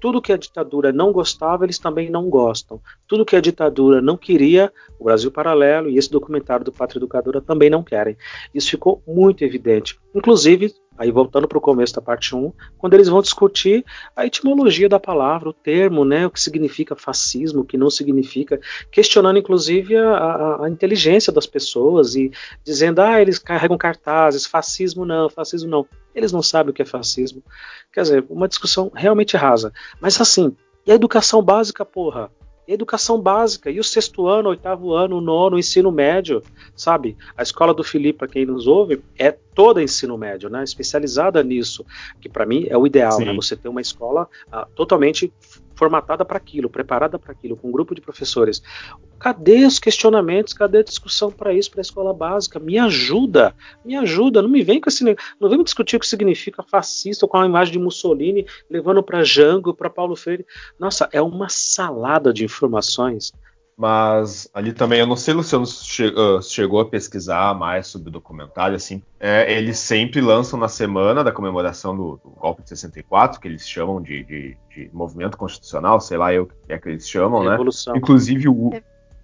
Tudo 0.00 0.22
que 0.22 0.32
a 0.32 0.36
ditadura 0.36 0.92
não 0.92 1.12
gostava, 1.12 1.64
eles 1.64 1.80
também 1.80 2.10
não 2.10 2.30
gostam. 2.30 2.80
Tudo 3.08 3.24
que 3.24 3.34
a 3.34 3.40
ditadura 3.40 4.00
não 4.00 4.16
queria, 4.16 4.72
o 5.00 5.04
Brasil 5.04 5.30
Paralelo 5.32 5.90
e 5.90 5.98
esse 5.98 6.10
documentário 6.10 6.64
do 6.64 6.72
Pátria 6.72 7.00
Educadora 7.00 7.40
também 7.40 7.70
não 7.70 7.82
querem. 7.82 8.16
Isso 8.54 8.70
ficou 8.70 9.02
muito 9.04 9.42
evidente. 9.42 9.98
Inclusive, 10.14 10.72
Aí 10.96 11.10
voltando 11.10 11.48
para 11.48 11.58
o 11.58 11.60
começo 11.60 11.94
da 11.94 12.02
parte 12.02 12.34
1, 12.34 12.52
quando 12.78 12.94
eles 12.94 13.08
vão 13.08 13.22
discutir 13.22 13.84
a 14.14 14.26
etimologia 14.26 14.88
da 14.88 15.00
palavra, 15.00 15.48
o 15.48 15.52
termo, 15.52 16.04
né, 16.04 16.26
o 16.26 16.30
que 16.30 16.40
significa 16.40 16.94
fascismo, 16.94 17.62
o 17.62 17.64
que 17.64 17.78
não 17.78 17.88
significa, 17.88 18.60
questionando 18.90 19.38
inclusive 19.38 19.96
a, 19.96 20.14
a, 20.14 20.64
a, 20.66 20.70
inteligência 20.70 21.32
das 21.32 21.46
pessoas 21.46 22.14
e 22.14 22.30
dizendo, 22.62 23.00
ah, 23.00 23.20
eles 23.20 23.38
carregam 23.38 23.78
cartazes, 23.78 24.46
fascismo 24.46 25.04
não, 25.04 25.30
fascismo 25.30 25.70
não. 25.70 25.86
Eles 26.14 26.30
não 26.30 26.42
sabem 26.42 26.70
o 26.70 26.74
que 26.74 26.82
é 26.82 26.86
fascismo. 26.86 27.42
Quer 27.92 28.02
dizer, 28.02 28.24
uma 28.28 28.46
discussão 28.46 28.92
realmente 28.94 29.36
rasa. 29.36 29.72
Mas 29.98 30.20
assim, 30.20 30.54
e 30.86 30.92
a 30.92 30.94
educação 30.94 31.42
básica, 31.42 31.84
porra? 31.84 32.30
Educação 32.66 33.20
básica. 33.20 33.70
E 33.70 33.78
o 33.78 33.84
sexto 33.84 34.26
ano, 34.26 34.48
oitavo 34.48 34.92
ano, 34.92 35.18
o 35.18 35.20
nono, 35.20 35.58
ensino 35.58 35.90
médio, 35.90 36.42
sabe? 36.76 37.16
A 37.36 37.42
escola 37.42 37.74
do 37.74 37.84
Felipe, 37.84 38.20
para 38.20 38.28
quem 38.28 38.46
nos 38.46 38.66
ouve, 38.66 39.02
é 39.18 39.30
toda 39.30 39.82
ensino 39.82 40.16
médio, 40.16 40.48
né? 40.48 40.62
Especializada 40.62 41.42
nisso, 41.42 41.84
que 42.20 42.28
para 42.28 42.46
mim 42.46 42.66
é 42.68 42.76
o 42.76 42.86
ideal, 42.86 43.18
né? 43.20 43.32
Você 43.34 43.56
ter 43.56 43.68
uma 43.68 43.80
escola 43.80 44.28
uh, 44.52 44.66
totalmente 44.74 45.32
formatada 45.82 46.24
para 46.24 46.36
aquilo, 46.36 46.70
preparada 46.70 47.18
para 47.18 47.32
aquilo, 47.32 47.56
com 47.56 47.68
um 47.68 47.72
grupo 47.72 47.92
de 47.92 48.00
professores. 48.00 48.62
Cadê 49.18 49.64
os 49.66 49.80
questionamentos? 49.80 50.52
Cadê 50.52 50.78
a 50.78 50.84
discussão 50.84 51.28
para 51.28 51.52
isso, 51.52 51.72
para 51.72 51.80
a 51.80 51.82
escola 51.82 52.14
básica? 52.14 52.60
Me 52.60 52.78
ajuda, 52.78 53.52
me 53.84 53.96
ajuda. 53.96 54.40
Não 54.40 54.48
me 54.48 54.62
vem 54.62 54.80
com 54.80 54.88
esse, 54.88 55.02
não 55.40 55.48
vem 55.48 55.64
discutir 55.64 55.96
o 55.96 55.98
que 55.98 56.06
significa 56.06 56.62
fascista 56.62 57.26
com 57.26 57.36
a 57.36 57.46
imagem 57.46 57.72
de 57.72 57.80
Mussolini 57.80 58.46
levando 58.70 59.02
para 59.02 59.24
Jango, 59.24 59.74
para 59.74 59.90
Paulo 59.90 60.14
Freire. 60.14 60.46
Nossa, 60.78 61.08
é 61.10 61.20
uma 61.20 61.48
salada 61.48 62.32
de 62.32 62.44
informações. 62.44 63.32
Mas 63.82 64.48
ali 64.54 64.72
também, 64.72 65.00
eu 65.00 65.08
não 65.08 65.16
sei, 65.16 65.34
Luciano, 65.34 65.66
se 65.66 66.08
chegou 66.48 66.78
a 66.78 66.84
pesquisar 66.84 67.52
mais 67.58 67.88
sobre 67.88 68.10
o 68.10 68.12
documentário, 68.12 68.76
assim. 68.76 69.02
É, 69.18 69.52
eles 69.58 69.76
sempre 69.76 70.20
lançam 70.20 70.56
na 70.56 70.68
semana 70.68 71.24
da 71.24 71.32
comemoração 71.32 71.96
do, 71.96 72.20
do 72.22 72.30
golpe 72.30 72.62
de 72.62 72.68
64, 72.68 73.40
que 73.40 73.48
eles 73.48 73.68
chamam 73.68 74.00
de, 74.00 74.22
de, 74.22 74.56
de, 74.72 74.88
movimento 74.92 75.36
constitucional, 75.36 76.00
sei 76.00 76.16
lá 76.16 76.32
eu 76.32 76.44
o 76.44 76.46
que 76.46 76.72
é 76.72 76.78
que 76.78 76.90
eles 76.90 77.08
chamam, 77.08 77.42
Revolução. 77.42 77.92
né? 77.92 77.98
Inclusive 77.98 78.48
o. 78.48 78.70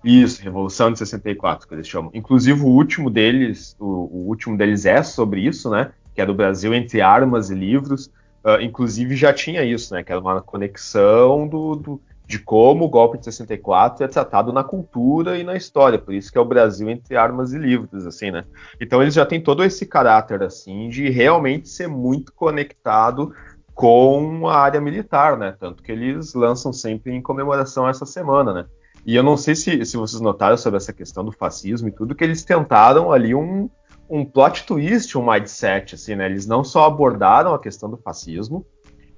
Isso, 0.03 0.43
Revolução 0.43 0.91
de 0.91 0.99
64, 0.99 1.69
que 1.69 1.75
eles 1.75 1.87
chamam. 1.87 2.11
Inclusive 2.13 2.61
o 2.61 2.67
último 2.67 3.11
deles, 3.11 3.77
o, 3.79 3.87
o 3.87 4.27
último 4.27 4.57
deles 4.59 4.85
é 4.87 5.05
sobre 5.05 5.41
isso, 5.41 5.71
né? 5.71 5.93
Que 6.17 6.21
é 6.21 6.27
do 6.27 6.35
Brasil 6.35 6.75
entre 6.75 7.01
armas 7.01 7.49
e 7.49 7.55
livros. 7.55 8.11
Uh, 8.45 8.61
inclusive 8.61 9.15
já 9.15 9.33
tinha 9.33 9.63
isso, 9.63 9.95
né? 9.95 10.03
Que 10.03 10.11
era 10.11 10.21
uma 10.21 10.43
conexão 10.43 11.47
do, 11.47 11.77
do 11.77 12.01
de 12.29 12.39
como 12.39 12.85
o 12.85 12.89
golpe 12.91 13.17
de 13.17 13.25
64 13.25 14.05
é 14.05 14.07
tratado 14.07 14.53
na 14.53 14.63
cultura 14.63 15.39
e 15.39 15.43
na 15.43 15.57
história, 15.57 15.99
por 15.99 16.13
isso 16.13 16.31
que 16.31 16.37
é 16.37 16.41
o 16.41 16.45
Brasil 16.45 16.91
entre 16.91 17.17
armas 17.17 17.55
e 17.55 17.59
livros, 17.59 18.07
assim, 18.07 18.31
né? 18.31 18.45
Então 18.79 19.01
eles 19.01 19.15
já 19.15 19.25
têm 19.25 19.43
todo 19.43 19.65
esse 19.65 19.87
caráter, 19.87 20.43
assim, 20.43 20.91
de 20.91 21.09
realmente 21.09 21.71
ser 21.71 21.89
muito 21.89 22.31
conectado 22.35 23.33
com 23.75 24.47
a 24.47 24.59
área 24.59 24.79
militar, 24.79 25.39
né? 25.39 25.57
Tanto 25.59 25.83
que 25.83 25.91
eles 25.91 26.35
lançam 26.35 26.71
sempre 26.71 27.15
em 27.15 27.23
comemoração 27.23 27.89
essa 27.89 28.05
semana, 28.05 28.53
né? 28.53 28.67
E 29.07 29.17
eu 29.17 29.23
não 29.23 29.39
sei 29.39 29.55
se, 29.55 29.83
se 29.87 29.97
vocês 29.97 30.21
notaram 30.21 30.59
sobre 30.59 30.77
essa 30.77 30.93
questão 30.93 31.25
do 31.25 31.33
fascismo 31.33 31.89
e 31.89 31.93
tudo, 31.93 32.15
que 32.15 32.23
eles 32.23 32.45
tentaram 32.45 33.11
ali 33.11 33.35
um, 33.35 33.71
um 34.11 34.23
plot 34.23 34.67
twist, 34.67 35.17
um 35.17 35.25
mindset, 35.25 35.95
assim, 35.95 36.15
né? 36.15 36.27
Eles 36.27 36.47
não 36.47 36.63
só 36.63 36.85
abordaram 36.85 37.55
a 37.55 37.59
questão 37.59 37.89
do 37.89 37.97
fascismo, 37.97 38.67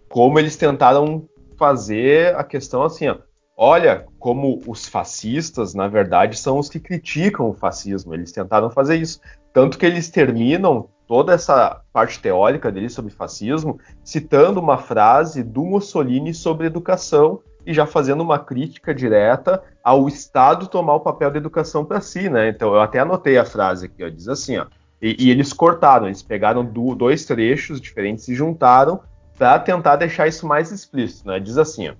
como 0.08 0.38
eles 0.38 0.54
tentaram 0.54 1.28
fazer 1.60 2.34
a 2.36 2.42
questão 2.42 2.82
assim, 2.82 3.06
ó, 3.06 3.18
olha 3.54 4.06
como 4.18 4.62
os 4.66 4.88
fascistas, 4.88 5.74
na 5.74 5.86
verdade, 5.86 6.38
são 6.38 6.58
os 6.58 6.70
que 6.70 6.80
criticam 6.80 7.50
o 7.50 7.52
fascismo. 7.52 8.14
Eles 8.14 8.32
tentaram 8.32 8.70
fazer 8.70 8.96
isso. 8.96 9.20
Tanto 9.52 9.76
que 9.76 9.84
eles 9.84 10.08
terminam 10.08 10.88
toda 11.06 11.34
essa 11.34 11.82
parte 11.92 12.18
teórica 12.18 12.72
deles 12.72 12.94
sobre 12.94 13.12
fascismo 13.12 13.78
citando 14.02 14.58
uma 14.58 14.78
frase 14.78 15.42
do 15.42 15.62
Mussolini 15.62 16.32
sobre 16.32 16.66
educação 16.66 17.40
e 17.66 17.74
já 17.74 17.84
fazendo 17.84 18.22
uma 18.22 18.38
crítica 18.38 18.94
direta 18.94 19.62
ao 19.84 20.08
Estado 20.08 20.66
tomar 20.66 20.94
o 20.94 21.00
papel 21.00 21.30
da 21.30 21.36
educação 21.36 21.84
para 21.84 22.00
si, 22.00 22.30
né? 22.30 22.48
Então 22.48 22.72
eu 22.72 22.80
até 22.80 23.00
anotei 23.00 23.36
a 23.36 23.44
frase 23.44 23.84
aqui, 23.84 24.02
ó, 24.02 24.08
diz 24.08 24.28
assim, 24.28 24.56
ó, 24.56 24.64
e, 25.02 25.26
e 25.26 25.30
eles 25.30 25.52
cortaram, 25.52 26.06
eles 26.06 26.22
pegaram 26.22 26.64
do, 26.64 26.94
dois 26.94 27.26
trechos 27.26 27.78
diferentes 27.80 28.26
e 28.28 28.34
juntaram 28.34 29.00
para 29.40 29.58
tentar 29.58 29.96
deixar 29.96 30.28
isso 30.28 30.46
mais 30.46 30.70
explícito, 30.70 31.26
né? 31.26 31.40
Diz 31.40 31.56
assim, 31.56 31.88
ó, 31.88 31.94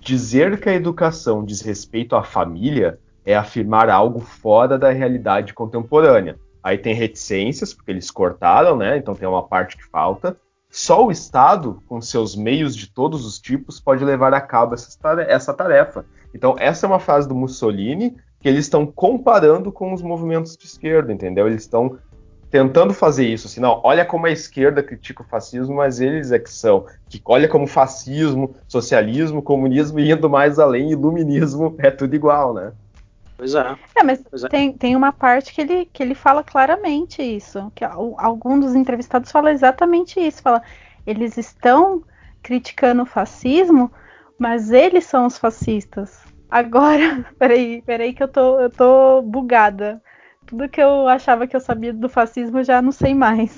dizer 0.00 0.58
que 0.58 0.70
a 0.70 0.74
educação 0.74 1.44
diz 1.44 1.60
respeito 1.60 2.16
à 2.16 2.22
família 2.22 2.98
é 3.26 3.36
afirmar 3.36 3.90
algo 3.90 4.20
fora 4.20 4.78
da 4.78 4.88
realidade 4.88 5.52
contemporânea. 5.52 6.38
Aí 6.62 6.78
tem 6.78 6.94
reticências, 6.94 7.74
porque 7.74 7.90
eles 7.90 8.10
cortaram, 8.10 8.74
né? 8.74 8.96
Então 8.96 9.14
tem 9.14 9.28
uma 9.28 9.46
parte 9.46 9.76
que 9.76 9.84
falta. 9.84 10.34
Só 10.70 11.06
o 11.06 11.10
Estado, 11.10 11.82
com 11.86 12.00
seus 12.00 12.34
meios 12.34 12.74
de 12.74 12.90
todos 12.90 13.26
os 13.26 13.38
tipos, 13.38 13.78
pode 13.78 14.02
levar 14.02 14.32
a 14.32 14.40
cabo 14.40 14.74
essa 14.74 15.52
tarefa. 15.52 16.06
Então, 16.34 16.56
essa 16.58 16.86
é 16.86 16.88
uma 16.88 16.98
frase 16.98 17.28
do 17.28 17.34
Mussolini 17.34 18.16
que 18.40 18.48
eles 18.48 18.64
estão 18.64 18.86
comparando 18.86 19.70
com 19.70 19.92
os 19.92 20.00
movimentos 20.00 20.56
de 20.56 20.64
esquerda, 20.64 21.12
entendeu? 21.12 21.46
Eles 21.46 21.64
estão 21.64 21.98
tentando 22.50 22.94
fazer 22.94 23.26
isso, 23.26 23.46
assim, 23.46 23.60
não, 23.60 23.80
olha 23.84 24.04
como 24.04 24.26
a 24.26 24.30
esquerda 24.30 24.82
critica 24.82 25.22
o 25.22 25.26
fascismo, 25.26 25.76
mas 25.76 26.00
eles 26.00 26.32
é 26.32 26.38
que 26.38 26.50
são, 26.50 26.86
que 27.08 27.20
olha 27.24 27.48
como 27.48 27.66
fascismo, 27.66 28.54
socialismo, 28.66 29.42
comunismo 29.42 30.00
e 30.00 30.10
indo 30.10 30.30
mais 30.30 30.58
além, 30.58 30.90
iluminismo, 30.90 31.74
é 31.80 31.90
tudo 31.90 32.14
igual, 32.14 32.54
né? 32.54 32.72
Pois 33.36 33.54
é. 33.54 33.76
é 33.96 34.02
mas 34.02 34.20
é. 34.44 34.48
Tem, 34.48 34.72
tem 34.72 34.96
uma 34.96 35.12
parte 35.12 35.52
que 35.52 35.60
ele, 35.60 35.86
que 35.92 36.02
ele 36.02 36.14
fala 36.14 36.42
claramente 36.42 37.22
isso, 37.22 37.70
que 37.74 37.84
algum 37.84 38.58
dos 38.58 38.74
entrevistados 38.74 39.30
fala 39.30 39.52
exatamente 39.52 40.18
isso, 40.18 40.42
fala, 40.42 40.62
eles 41.06 41.36
estão 41.36 42.02
criticando 42.42 43.02
o 43.02 43.06
fascismo, 43.06 43.92
mas 44.38 44.70
eles 44.70 45.04
são 45.04 45.26
os 45.26 45.36
fascistas. 45.36 46.18
Agora, 46.50 47.26
peraí, 47.38 47.82
peraí 47.82 48.12
que 48.14 48.22
eu 48.22 48.28
tô, 48.28 48.58
eu 48.58 48.70
tô 48.70 49.22
bugada 49.22 50.02
tudo 50.48 50.68
que 50.68 50.80
eu 50.80 51.06
achava 51.06 51.46
que 51.46 51.54
eu 51.54 51.60
sabia 51.60 51.92
do 51.92 52.08
fascismo 52.08 52.58
eu 52.58 52.64
já 52.64 52.80
não 52.80 52.90
sei 52.90 53.14
mais. 53.14 53.54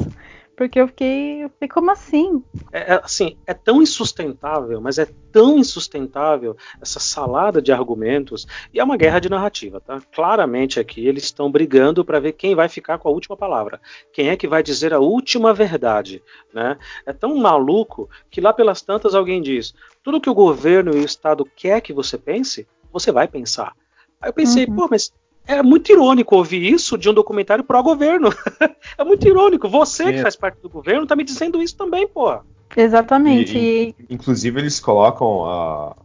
Porque 0.56 0.78
eu 0.78 0.88
fiquei, 0.88 1.44
eu 1.44 1.48
fiquei 1.48 1.68
como 1.68 1.90
assim? 1.90 2.44
É, 2.70 2.92
é, 2.92 3.00
assim, 3.02 3.38
é 3.46 3.54
tão 3.54 3.80
insustentável, 3.80 4.78
mas 4.78 4.98
é 4.98 5.08
tão 5.32 5.58
insustentável 5.58 6.54
essa 6.82 7.00
salada 7.00 7.62
de 7.62 7.72
argumentos. 7.72 8.46
E 8.74 8.78
é 8.78 8.84
uma 8.84 8.98
guerra 8.98 9.20
de 9.20 9.30
narrativa, 9.30 9.80
tá? 9.80 10.02
Claramente 10.14 10.78
aqui 10.78 11.06
eles 11.06 11.24
estão 11.24 11.50
brigando 11.50 12.04
para 12.04 12.20
ver 12.20 12.32
quem 12.32 12.54
vai 12.54 12.68
ficar 12.68 12.98
com 12.98 13.08
a 13.08 13.10
última 13.10 13.38
palavra. 13.38 13.80
Quem 14.12 14.28
é 14.28 14.36
que 14.36 14.46
vai 14.46 14.62
dizer 14.62 14.92
a 14.92 14.98
última 14.98 15.54
verdade, 15.54 16.22
né? 16.52 16.76
É 17.06 17.12
tão 17.14 17.34
maluco 17.36 18.10
que 18.30 18.38
lá 18.38 18.52
pelas 18.52 18.82
tantas 18.82 19.14
alguém 19.14 19.40
diz: 19.40 19.72
tudo 20.02 20.20
que 20.20 20.28
o 20.28 20.34
governo 20.34 20.94
e 20.94 21.00
o 21.00 21.04
Estado 21.06 21.48
quer 21.56 21.80
que 21.80 21.94
você 21.94 22.18
pense, 22.18 22.68
você 22.92 23.10
vai 23.10 23.26
pensar. 23.26 23.74
Aí 24.20 24.28
eu 24.28 24.34
pensei, 24.34 24.66
uhum. 24.66 24.76
pô, 24.76 24.88
mas 24.90 25.10
é 25.50 25.62
muito 25.62 25.90
irônico 25.90 26.36
ouvir 26.36 26.62
isso 26.62 26.96
de 26.96 27.08
um 27.08 27.14
documentário 27.14 27.64
pró-governo. 27.64 28.30
é 28.96 29.04
muito 29.04 29.26
irônico. 29.26 29.68
Você 29.68 30.04
Sim. 30.04 30.12
que 30.12 30.22
faz 30.22 30.36
parte 30.36 30.60
do 30.60 30.68
governo 30.68 31.06
tá 31.06 31.16
me 31.16 31.24
dizendo 31.24 31.60
isso 31.60 31.76
também, 31.76 32.06
pô. 32.06 32.38
Exatamente. 32.76 33.58
E, 33.58 33.94
e, 33.98 34.14
inclusive, 34.14 34.60
eles 34.60 34.78
colocam 34.78 35.44
a, 35.44 35.96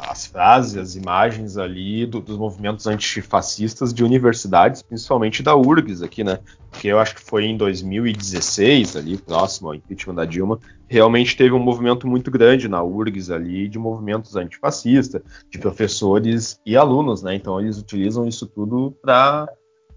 as 0.00 0.26
frases, 0.26 0.76
as 0.76 0.96
imagens 0.96 1.56
ali 1.56 2.06
do, 2.06 2.20
dos 2.20 2.36
movimentos 2.36 2.86
antifascistas 2.86 3.92
de 3.92 4.04
universidades, 4.04 4.82
principalmente 4.82 5.42
da 5.42 5.54
URGS 5.54 6.02
aqui, 6.02 6.24
né? 6.24 6.38
Que 6.72 6.88
eu 6.88 6.98
acho 6.98 7.14
que 7.14 7.20
foi 7.20 7.44
em 7.44 7.56
2016, 7.56 8.96
ali, 8.96 9.16
próximo 9.18 9.68
ao 9.68 9.74
impeachment 9.74 10.14
da 10.14 10.24
Dilma, 10.24 10.58
realmente 10.88 11.36
teve 11.36 11.54
um 11.54 11.58
movimento 11.58 12.06
muito 12.06 12.30
grande 12.30 12.68
na 12.68 12.82
URGS 12.82 13.30
ali 13.30 13.68
de 13.68 13.78
movimentos 13.78 14.36
antifascistas, 14.36 15.22
de 15.50 15.58
professores 15.58 16.60
e 16.64 16.76
alunos, 16.76 17.22
né? 17.22 17.34
Então 17.34 17.60
eles 17.60 17.78
utilizam 17.78 18.26
isso 18.26 18.46
tudo 18.46 18.96
para 19.02 19.48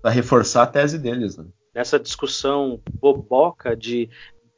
reforçar 0.06 0.64
a 0.64 0.68
tese 0.68 0.98
deles, 0.98 1.38
né? 1.38 1.46
Nessa 1.74 2.00
discussão 2.00 2.80
boboca 3.02 3.76
de 3.76 4.10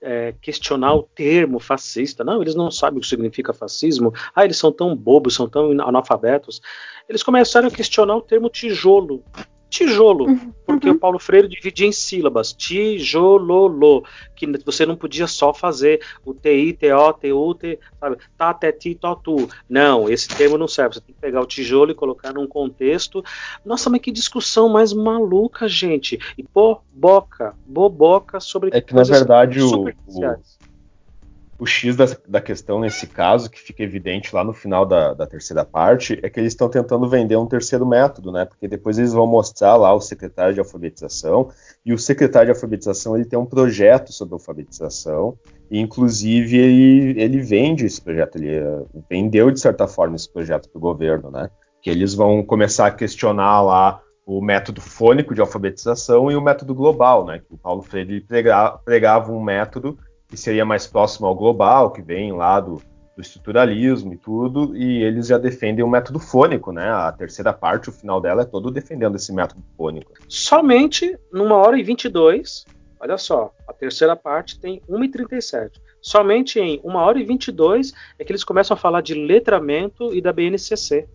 é, 0.02 0.34
questionar 0.42 0.96
o 0.96 1.04
termo 1.04 1.60
fascista. 1.60 2.24
Não, 2.24 2.42
eles 2.42 2.56
não 2.56 2.70
sabem 2.72 3.00
o 3.00 3.02
que 3.02 3.08
significa 3.08 3.54
fascismo. 3.54 4.14
Ah, 4.36 4.44
eles 4.44 4.58
são 4.58 4.72
tão 4.72 4.96
bobos, 4.96 5.36
são 5.36 5.48
tão 5.48 5.72
analfabetos. 5.82 6.62
Eles 7.08 7.24
começaram 7.24 7.68
a 7.68 7.72
questionar 7.72 8.16
o 8.16 8.22
termo 8.22 8.50
tijolo 8.50 9.24
tijolo, 9.70 10.26
uhum. 10.26 10.54
porque 10.66 10.90
uhum. 10.90 10.96
o 10.96 11.00
Paulo 11.00 11.20
Freire 11.20 11.48
dividia 11.48 11.88
em 11.88 11.92
sílabas, 11.92 12.54
tijololo, 12.54 14.04
que 14.36 14.46
você 14.66 14.86
não 14.86 14.96
podia 14.96 15.28
só 15.28 15.54
fazer 15.54 16.02
o 16.26 16.34
TI, 16.34 16.74
TO, 16.74 17.14
TU, 17.20 17.56
T, 17.56 17.80
sabe, 18.00 18.18
tá, 18.38 18.54
teti, 18.54 18.96
totu. 18.96 19.50
Não, 19.70 20.10
esse 20.10 20.30
termo 20.30 20.58
não 20.58 20.68
serve, 20.68 20.96
você 20.96 21.02
tem 21.02 21.14
que 21.14 21.22
pegar 21.22 21.42
o 21.42 21.46
tijolo 21.46 21.92
e 21.92 21.96
colocar 21.96 22.34
num 22.34 22.48
contexto. 22.48 23.24
Nossa, 23.66 23.90
mas 23.90 24.02
que 24.02 24.12
discussão 24.12 24.70
mais 24.70 24.94
maluca, 24.94 25.68
gente. 25.68 26.20
E 26.38 26.44
boboca, 26.44 27.54
boboca 27.66 28.40
sobre 28.40 28.70
É 28.74 28.82
que 28.82 28.94
na 28.94 29.04
verdade 29.04 29.62
o, 29.62 29.86
o, 29.86 30.22
o 31.60 31.66
X 31.66 31.96
da, 31.96 32.06
da, 32.28 32.40
questão 32.40 32.80
nesse 32.80 33.08
caso, 33.08 33.50
que 33.50 33.60
fica 33.60 33.82
evidente 33.82 34.34
lá 34.34 34.44
no 34.44 34.54
final 34.54 34.86
da, 34.86 35.14
da 35.14 35.26
terceira 35.26 35.66
parte, 35.66 36.20
é 36.22 36.30
que 36.30 36.40
eles 36.40 36.54
estão 36.54 36.70
tentando 36.70 37.10
vender 37.10 37.36
um 37.36 37.48
terceiro 37.48 37.86
método, 37.86 38.32
né? 38.32 38.46
Porque 38.46 38.68
depois 38.68 39.00
eles 39.00 39.12
vão 39.12 39.26
mostrar 39.26 39.76
lá 39.76 39.94
o 39.94 40.00
secretário 40.00 40.54
de 40.54 40.60
alfabetização, 40.60 41.50
e 41.84 41.94
o 41.94 41.98
secretário 41.98 42.48
de 42.48 42.52
alfabetização 42.52 43.16
ele 43.16 43.26
tem 43.26 43.40
um 43.40 43.46
projeto 43.46 44.14
sobre 44.14 44.36
alfabetização, 44.36 45.36
e 45.72 45.80
inclusive 45.80 46.58
ele, 46.58 47.20
ele 47.20 47.42
vende 47.42 47.86
esse 47.86 48.00
projeto, 48.00 48.38
ele 48.38 48.60
uh, 48.60 48.88
vendeu 49.10 49.50
de 49.50 49.60
certa 49.60 49.88
forma 49.88 50.16
esse 50.16 50.32
projeto 50.32 50.70
para 50.70 50.78
o 50.78 50.82
governo, 50.82 51.32
né? 51.32 51.50
Que 51.82 51.90
eles 51.90 52.14
vão 52.14 52.44
começar 52.44 52.88
a 52.88 52.92
questionar 52.92 53.62
lá 53.62 54.02
o 54.28 54.42
método 54.42 54.82
fônico 54.82 55.34
de 55.34 55.42
alfabetização 55.42 56.30
e 56.30 56.36
o 56.36 56.42
método 56.42 56.76
global, 56.76 57.26
né? 57.26 57.40
Que 57.40 57.54
o 57.56 57.58
Paulo 57.58 57.82
Freire 57.82 58.24
pregava 58.86 59.32
um 59.32 59.42
método 59.42 59.98
que 60.28 60.38
seria 60.38 60.66
mais 60.66 60.86
próximo 60.86 61.28
ao 61.28 61.36
global, 61.36 61.92
que 61.92 62.02
vem 62.02 62.32
lá 62.34 62.60
do, 62.60 62.82
do 63.16 63.22
estruturalismo 63.22 64.14
e 64.14 64.18
tudo, 64.18 64.76
e 64.76 65.04
eles 65.04 65.28
já 65.28 65.38
defendem 65.38 65.84
o 65.84 65.90
método 65.90 66.20
fônico, 66.20 66.72
né? 66.72 66.90
A 66.90 67.12
terceira 67.12 67.52
parte, 67.52 67.90
o 67.90 67.92
final 67.94 68.22
dela, 68.22 68.44
é 68.44 68.46
todo 68.46 68.70
defendendo 68.70 69.16
esse 69.16 69.34
método 69.34 69.64
fônico. 69.76 70.12
Somente 70.28 71.18
numa 71.32 71.56
hora 71.56 71.80
e 71.80 71.84
22, 71.84 72.66
olha 73.00 73.18
só, 73.18 73.52
a 73.68 73.74
terceira 73.74 74.16
parte 74.16 74.60
tem 74.60 74.82
1 74.88 75.04
e 75.04 75.10
37. 75.10 75.82
Somente 76.02 76.60
em 76.60 76.80
1 76.84 76.96
hora 76.96 77.20
e 77.20 77.24
22 77.24 77.94
é 78.20 78.24
que 78.24 78.32
eles 78.32 78.44
começam 78.44 78.76
a 78.76 78.78
falar 78.78 79.02
de 79.02 79.14
letramento 79.14 80.14
e 80.14 80.22
da 80.22 80.32
BNCC. 80.32 81.08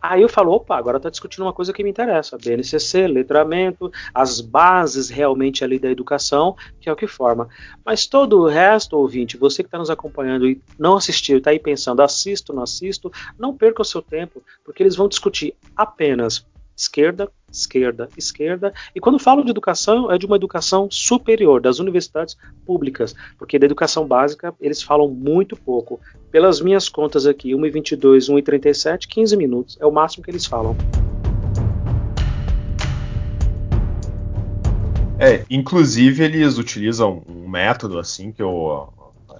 Aí 0.00 0.22
eu 0.22 0.28
falo, 0.28 0.52
opa, 0.52 0.76
agora 0.76 0.98
está 0.98 1.10
discutindo 1.10 1.42
uma 1.42 1.52
coisa 1.52 1.72
que 1.72 1.82
me 1.82 1.90
interessa, 1.90 2.38
BNCC, 2.38 3.06
letramento, 3.06 3.90
as 4.14 4.40
bases 4.40 5.08
realmente 5.08 5.64
ali 5.64 5.78
da 5.78 5.90
educação, 5.90 6.54
que 6.80 6.88
é 6.88 6.92
o 6.92 6.96
que 6.96 7.06
forma. 7.06 7.48
Mas 7.84 8.06
todo 8.06 8.40
o 8.40 8.46
resto, 8.46 8.96
ouvinte, 8.96 9.36
você 9.36 9.62
que 9.62 9.68
está 9.68 9.78
nos 9.78 9.90
acompanhando 9.90 10.46
e 10.46 10.60
não 10.78 10.96
assistiu, 10.96 11.38
está 11.38 11.50
aí 11.50 11.58
pensando, 11.58 12.02
assisto, 12.02 12.52
não 12.52 12.62
assisto, 12.62 13.10
não 13.38 13.56
perca 13.56 13.82
o 13.82 13.84
seu 13.84 14.02
tempo, 14.02 14.42
porque 14.64 14.82
eles 14.82 14.96
vão 14.96 15.08
discutir 15.08 15.54
apenas 15.74 16.46
esquerda, 16.76 17.30
esquerda, 17.50 18.08
esquerda. 18.16 18.72
E 18.94 19.00
quando 19.00 19.18
falo 19.18 19.42
de 19.42 19.50
educação, 19.50 20.12
é 20.12 20.18
de 20.18 20.26
uma 20.26 20.36
educação 20.36 20.88
superior, 20.90 21.60
das 21.60 21.78
universidades 21.78 22.36
públicas, 22.66 23.14
porque 23.38 23.58
da 23.58 23.66
educação 23.66 24.06
básica 24.06 24.54
eles 24.60 24.82
falam 24.82 25.08
muito 25.08 25.56
pouco. 25.56 25.98
Pelas 26.30 26.60
minhas 26.60 26.88
contas 26.88 27.26
aqui, 27.26 27.52
1h22, 27.52 28.28
1h37, 28.30 29.06
15 29.08 29.36
minutos, 29.36 29.78
é 29.80 29.86
o 29.86 29.92
máximo 29.92 30.22
que 30.22 30.30
eles 30.30 30.44
falam. 30.44 30.76
É, 35.18 35.44
inclusive 35.48 36.22
eles 36.22 36.58
utilizam 36.58 37.22
um 37.26 37.48
método 37.48 37.98
assim 37.98 38.30
que 38.30 38.42
eu 38.42 38.92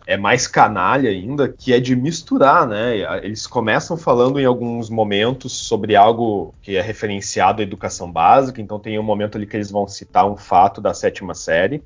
é 0.06 0.16
mais 0.16 0.46
canalha 0.46 1.10
ainda, 1.10 1.48
que 1.48 1.72
é 1.72 1.80
de 1.80 1.96
misturar, 1.96 2.66
né? 2.66 2.98
Eles 3.24 3.46
começam 3.46 3.96
falando 3.96 4.38
em 4.38 4.44
alguns 4.44 4.88
momentos 4.88 5.52
sobre 5.52 5.96
algo 5.96 6.54
que 6.62 6.76
é 6.76 6.80
referenciado 6.80 7.60
à 7.60 7.64
educação 7.64 8.10
básica, 8.10 8.62
então 8.62 8.78
tem 8.78 8.98
um 8.98 9.02
momento 9.02 9.36
ali 9.36 9.46
que 9.46 9.56
eles 9.56 9.70
vão 9.70 9.88
citar 9.88 10.30
um 10.30 10.36
fato 10.36 10.80
da 10.80 10.94
sétima 10.94 11.34
série. 11.34 11.82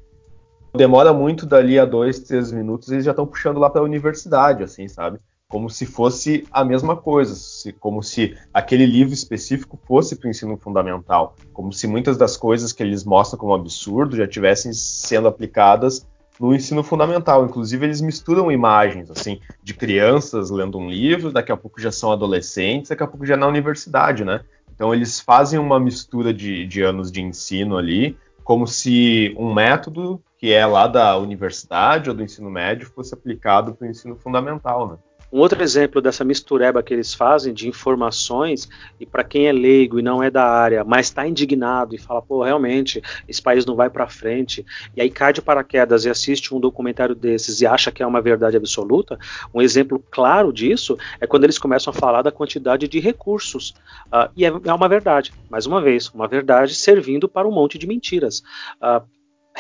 Demora 0.75 1.13
muito 1.15 1.47
dali 1.47 1.79
a 1.79 1.85
dois, 1.87 2.21
três 2.21 2.53
minutos, 2.53 2.91
eles 2.91 3.07
já 3.07 3.11
estão 3.13 3.27
puxando 3.27 3.59
lá 3.59 3.71
para 3.71 3.81
a 3.81 3.85
universidade, 3.85 4.63
assim, 4.63 4.87
sabe? 4.87 5.19
como 5.49 5.69
se 5.69 5.85
fosse 5.85 6.47
a 6.53 6.65
mesma 6.65 6.97
coisa, 6.97 7.35
se, 7.35 7.73
como 7.73 8.05
se 8.05 8.37
aquele 8.55 8.87
livro 8.87 9.13
específico 9.13 9.77
fosse 9.85 10.15
para 10.15 10.29
o 10.29 10.31
ensino 10.31 10.57
fundamental, 10.57 11.35
como 11.53 11.73
se 11.73 11.89
muitas 11.89 12.17
das 12.17 12.37
coisas 12.37 12.73
que 12.73 12.85
eles 12.85 13.03
mostram 13.03 13.37
como 13.37 13.53
absurdo 13.53 14.17
já 14.17 14.29
tivessem 14.29 14.73
sendo 14.73 15.27
aplicadas 15.27 16.07
no 16.41 16.55
ensino 16.55 16.83
fundamental. 16.83 17.45
Inclusive, 17.45 17.85
eles 17.85 18.01
misturam 18.01 18.51
imagens, 18.51 19.11
assim, 19.11 19.41
de 19.63 19.75
crianças 19.75 20.51
lendo 20.51 20.79
um 20.79 20.89
livro, 20.89 21.31
daqui 21.31 21.53
a 21.53 21.57
pouco 21.57 21.79
já 21.79 21.93
são 21.93 22.11
adolescentes, 22.11 22.89
daqui 22.89 23.03
a 23.03 23.07
pouco 23.07 23.27
já 23.27 23.35
é 23.35 23.37
na 23.37 23.47
universidade, 23.47 24.25
né? 24.25 24.41
Então, 24.75 24.95
eles 24.95 25.21
fazem 25.21 25.61
uma 25.61 25.79
mistura 25.79 26.33
de, 26.33 26.67
de 26.67 26.81
anos 26.81 27.13
de 27.13 27.21
ensino 27.21 27.77
ali, 27.77 28.17
como 28.43 28.67
se 28.67 29.35
um 29.39 29.53
método 29.53 30.21
que 30.39 30.51
é 30.51 30.65
lá 30.65 30.87
da 30.87 31.19
universidade 31.19 32.09
ou 32.09 32.17
do 32.17 32.23
ensino 32.23 32.51
médio 32.51 32.89
fosse 32.89 33.13
aplicado 33.13 33.75
para 33.75 33.87
o 33.87 33.91
ensino 33.91 34.17
fundamental, 34.17 34.89
né? 34.89 34.97
Um 35.33 35.39
outro 35.39 35.63
exemplo 35.63 36.01
dessa 36.01 36.25
mistureba 36.25 36.83
que 36.83 36.93
eles 36.93 37.15
fazem 37.15 37.55
de 37.55 37.69
informações, 37.69 38.69
e 38.99 39.07
para 39.07 39.23
quem 39.23 39.47
é 39.47 39.53
leigo 39.53 39.99
e 39.99 40.03
não 40.03 40.23
é 40.23 40.31
da 40.31 40.45
área, 40.45 40.85
mas 40.85 41.07
está 41.07 41.27
indignado 41.27 41.95
e 41.95 41.99
fala, 41.99 42.21
pô, 42.21 42.43
realmente, 42.43 43.01
esse 43.29 43.41
país 43.41 43.65
não 43.65 43.77
vai 43.77 43.89
para 43.89 44.09
frente, 44.09 44.65
e 44.97 45.01
aí 45.01 45.11
cai 45.11 45.33
de 45.33 45.41
paraquedas 45.41 46.05
e 46.05 46.11
assiste 46.11 46.55
um 46.55 46.61
documentário 46.61 47.15
desses 47.15 47.61
e 47.61 47.67
acha 47.67 47.93
que 47.93 48.03
é 48.03 48.07
uma 48.07 48.21
verdade 48.21 48.57
absoluta, 48.57 49.19
um 49.55 49.63
exemplo 49.63 50.03
claro 50.11 50.53
disso 50.53 50.99
é 51.21 51.27
quando 51.27 51.45
eles 51.45 51.59
começam 51.59 51.93
a 51.93 51.95
falar 51.95 52.23
da 52.23 52.33
quantidade 52.33 52.89
de 52.89 52.99
recursos. 52.99 53.71
Uh, 54.07 54.31
e 54.37 54.45
é, 54.45 54.49
é, 54.49 54.73
uma 54.73 54.89
verdade, 54.89 55.33
mais 55.49 55.67
uma 55.67 55.81
vez, 55.81 56.09
uma 56.09 56.27
verdade 56.27 56.75
servindo 56.75 57.29
para 57.29 57.47
um 57.47 57.53
monte 57.53 57.79
de 57.79 57.87
mentiras. 57.87 58.43
Uh, 58.81 59.03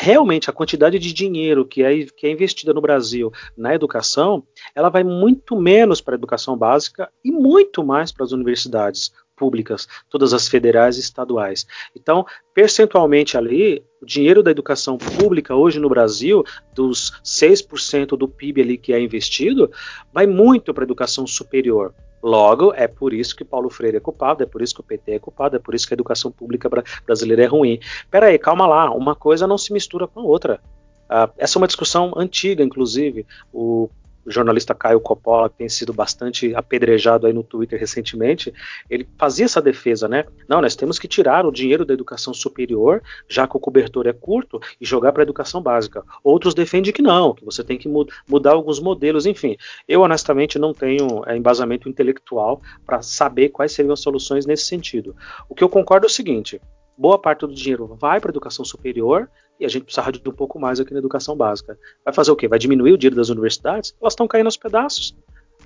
realmente 0.01 0.48
a 0.48 0.53
quantidade 0.53 0.98
de 0.98 1.12
dinheiro 1.12 1.66
que 1.66 1.82
é, 1.82 2.07
que 2.07 2.26
é 2.26 2.30
investida 2.30 2.72
no 2.72 2.80
Brasil 2.80 3.30
na 3.55 3.74
educação, 3.74 4.42
ela 4.74 4.88
vai 4.88 5.05
muito 5.05 5.55
menos 5.55 6.01
para 6.01 6.14
a 6.14 6.16
educação 6.16 6.57
básica 6.57 7.11
e 7.22 7.30
muito 7.30 7.84
mais 7.84 8.11
para 8.11 8.24
as 8.24 8.32
universidades 8.32 9.12
públicas, 9.36 9.86
todas 10.09 10.32
as 10.32 10.48
federais 10.48 10.96
e 10.96 11.01
estaduais. 11.01 11.66
Então, 11.94 12.24
percentualmente 12.55 13.36
ali, 13.36 13.84
o 14.01 14.07
dinheiro 14.07 14.42
da 14.42 14.51
educação 14.51 14.96
pública 14.96 15.55
hoje 15.55 15.78
no 15.78 15.88
Brasil, 15.88 16.42
dos 16.74 17.12
6% 17.22 18.16
do 18.16 18.26
PIB 18.26 18.62
ali 18.62 18.78
que 18.78 18.94
é 18.94 19.01
investido, 19.01 19.70
vai 20.11 20.26
muito 20.26 20.72
para 20.72 20.82
a 20.82 20.86
educação 20.86 21.26
superior. 21.26 21.94
Logo, 22.22 22.74
é 22.74 22.86
por 22.86 23.14
isso 23.14 23.34
que 23.34 23.44
Paulo 23.44 23.70
Freire 23.70 23.96
é 23.96 24.00
culpado, 24.00 24.42
é 24.42 24.46
por 24.46 24.60
isso 24.60 24.74
que 24.74 24.80
o 24.80 24.84
PT 24.84 25.12
é 25.12 25.18
culpado, 25.18 25.56
é 25.56 25.58
por 25.58 25.74
isso 25.74 25.86
que 25.86 25.94
a 25.94 25.96
educação 25.96 26.30
pública 26.30 26.68
brasileira 27.06 27.44
é 27.44 27.46
ruim. 27.46 27.80
Peraí, 28.10 28.38
calma 28.38 28.66
lá, 28.66 28.90
uma 28.90 29.14
coisa 29.14 29.46
não 29.46 29.56
se 29.56 29.72
mistura 29.72 30.06
com 30.06 30.20
a 30.20 30.24
outra. 30.24 30.60
Uh, 31.10 31.32
essa 31.38 31.56
é 31.56 31.60
uma 31.60 31.66
discussão 31.66 32.12
antiga, 32.16 32.62
inclusive. 32.62 33.26
O 33.52 33.88
o 34.31 34.33
jornalista 34.33 34.74
Caio 34.74 35.01
Coppola, 35.01 35.51
que 35.51 35.57
tem 35.57 35.68
sido 35.68 35.93
bastante 35.93 36.55
apedrejado 36.55 37.26
aí 37.26 37.33
no 37.33 37.43
Twitter 37.43 37.78
recentemente, 37.78 38.53
ele 38.89 39.07
fazia 39.18 39.45
essa 39.45 39.61
defesa, 39.61 40.09
né? 40.09 40.24
Não, 40.49 40.62
nós 40.62 40.76
temos 40.76 40.99
que 40.99 41.09
tirar 41.09 41.45
o 41.45 41.53
dinheiro 41.53 41.85
da 41.85 41.93
educação 41.93 42.33
superior, 42.33 43.03
já 43.28 43.47
que 43.47 43.57
o 43.57 43.61
cobertor 43.61 44.07
é 44.07 44.12
curto, 44.12 44.61
e 44.81 44.87
jogar 44.87 45.12
para 45.12 45.22
a 45.22 45.24
educação 45.24 45.61
básica. 45.61 46.05
Outros 46.22 46.55
defendem 46.55 46.93
que 46.93 47.03
não, 47.03 47.35
que 47.35 47.45
você 47.45 47.64
tem 47.64 47.76
que 47.76 47.89
mudar 48.28 48.53
alguns 48.53 48.81
modelos, 48.81 49.26
enfim. 49.26 49.57
Eu, 49.87 50.03
honestamente, 50.03 50.59
não 50.59 50.72
tenho 50.72 51.22
é, 51.26 51.37
embasamento 51.37 51.89
intelectual 51.89 52.62
para 52.87 53.03
saber 53.03 53.49
quais 53.49 53.72
seriam 53.72 53.93
as 53.93 54.01
soluções 54.01 54.47
nesse 54.47 54.66
sentido. 54.66 55.14
O 55.49 55.55
que 55.55 55.64
eu 55.64 55.68
concordo 55.68 56.07
é 56.07 56.09
o 56.09 56.12
seguinte: 56.12 56.61
boa 56.97 57.18
parte 57.18 57.47
do 57.47 57.55
dinheiro 57.55 57.97
vai 58.01 58.20
para 58.20 58.31
a 58.31 58.33
educação 58.33 58.64
superior 58.64 59.28
e 59.61 59.66
a 59.66 59.68
gente 59.68 59.84
precisava 59.84 60.11
de 60.11 60.26
um 60.26 60.32
pouco 60.32 60.58
mais 60.58 60.80
aqui 60.80 60.92
na 60.92 60.98
educação 60.98 61.36
básica. 61.36 61.78
Vai 62.04 62.14
fazer 62.14 62.30
o 62.30 62.36
quê? 62.36 62.48
Vai 62.48 62.58
diminuir 62.58 62.92
o 62.92 62.98
dinheiro 62.98 63.16
das 63.16 63.28
universidades? 63.28 63.94
Elas 64.00 64.14
estão 64.14 64.26
caindo 64.26 64.46
aos 64.46 64.56
pedaços. 64.56 65.14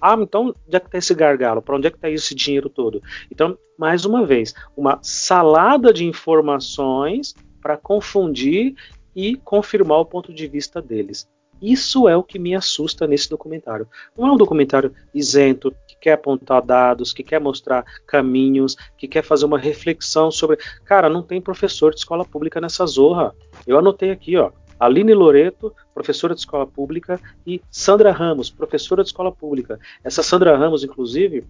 Ah, 0.00 0.16
então 0.20 0.54
onde 0.66 0.76
é 0.76 0.80
que 0.80 0.86
está 0.86 0.98
esse 0.98 1.14
gargalo? 1.14 1.62
Para 1.62 1.76
onde 1.76 1.86
é 1.86 1.90
que 1.90 1.96
está 1.96 2.10
esse 2.10 2.34
dinheiro 2.34 2.68
todo? 2.68 3.00
Então, 3.30 3.56
mais 3.78 4.04
uma 4.04 4.26
vez, 4.26 4.52
uma 4.76 4.98
salada 5.00 5.92
de 5.92 6.04
informações 6.04 7.34
para 7.62 7.76
confundir 7.76 8.74
e 9.14 9.36
confirmar 9.36 10.00
o 10.00 10.04
ponto 10.04 10.34
de 10.34 10.46
vista 10.48 10.82
deles. 10.82 11.28
Isso 11.62 12.08
é 12.08 12.16
o 12.16 12.22
que 12.22 12.38
me 12.38 12.54
assusta 12.54 13.06
nesse 13.06 13.30
documentário. 13.30 13.88
Não 14.18 14.26
é 14.26 14.32
um 14.32 14.36
documentário 14.36 14.92
isento, 15.14 15.74
quer 16.04 16.12
apontar 16.12 16.60
dados, 16.60 17.14
que 17.14 17.22
quer 17.22 17.40
mostrar 17.40 17.82
caminhos, 18.06 18.76
que 18.98 19.08
quer 19.08 19.22
fazer 19.22 19.46
uma 19.46 19.58
reflexão 19.58 20.30
sobre. 20.30 20.58
Cara, 20.84 21.08
não 21.08 21.22
tem 21.22 21.40
professor 21.40 21.94
de 21.94 22.00
escola 22.00 22.26
pública 22.26 22.60
nessa 22.60 22.84
zorra. 22.84 23.34
Eu 23.66 23.78
anotei 23.78 24.10
aqui, 24.10 24.36
ó. 24.36 24.50
Aline 24.78 25.14
Loreto, 25.14 25.72
professora 25.94 26.34
de 26.34 26.40
escola 26.40 26.66
pública, 26.66 27.18
e 27.46 27.62
Sandra 27.70 28.12
Ramos, 28.12 28.50
professora 28.50 29.02
de 29.02 29.08
escola 29.08 29.32
pública. 29.32 29.78
Essa 30.02 30.22
Sandra 30.22 30.54
Ramos, 30.58 30.84
inclusive, 30.84 31.46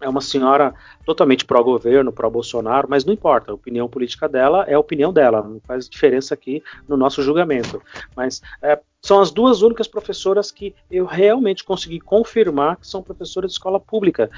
é 0.00 0.08
uma 0.08 0.20
senhora 0.20 0.74
totalmente 1.04 1.44
pró-governo, 1.44 2.12
pró-Bolsonaro, 2.12 2.88
mas 2.88 3.04
não 3.04 3.12
importa, 3.12 3.50
a 3.50 3.54
opinião 3.54 3.88
política 3.88 4.28
dela 4.28 4.64
é 4.68 4.74
a 4.74 4.78
opinião 4.78 5.12
dela, 5.12 5.42
não 5.42 5.60
faz 5.60 5.88
diferença 5.88 6.34
aqui 6.34 6.62
no 6.88 6.96
nosso 6.96 7.22
julgamento. 7.22 7.82
Mas 8.16 8.40
é, 8.62 8.78
são 9.02 9.20
as 9.20 9.30
duas 9.30 9.62
únicas 9.62 9.88
professoras 9.88 10.50
que 10.50 10.74
eu 10.90 11.04
realmente 11.04 11.64
consegui 11.64 12.00
confirmar 12.00 12.76
que 12.76 12.86
são 12.86 13.02
professoras 13.02 13.50
de 13.50 13.54
escola 13.54 13.80
pública. 13.80 14.30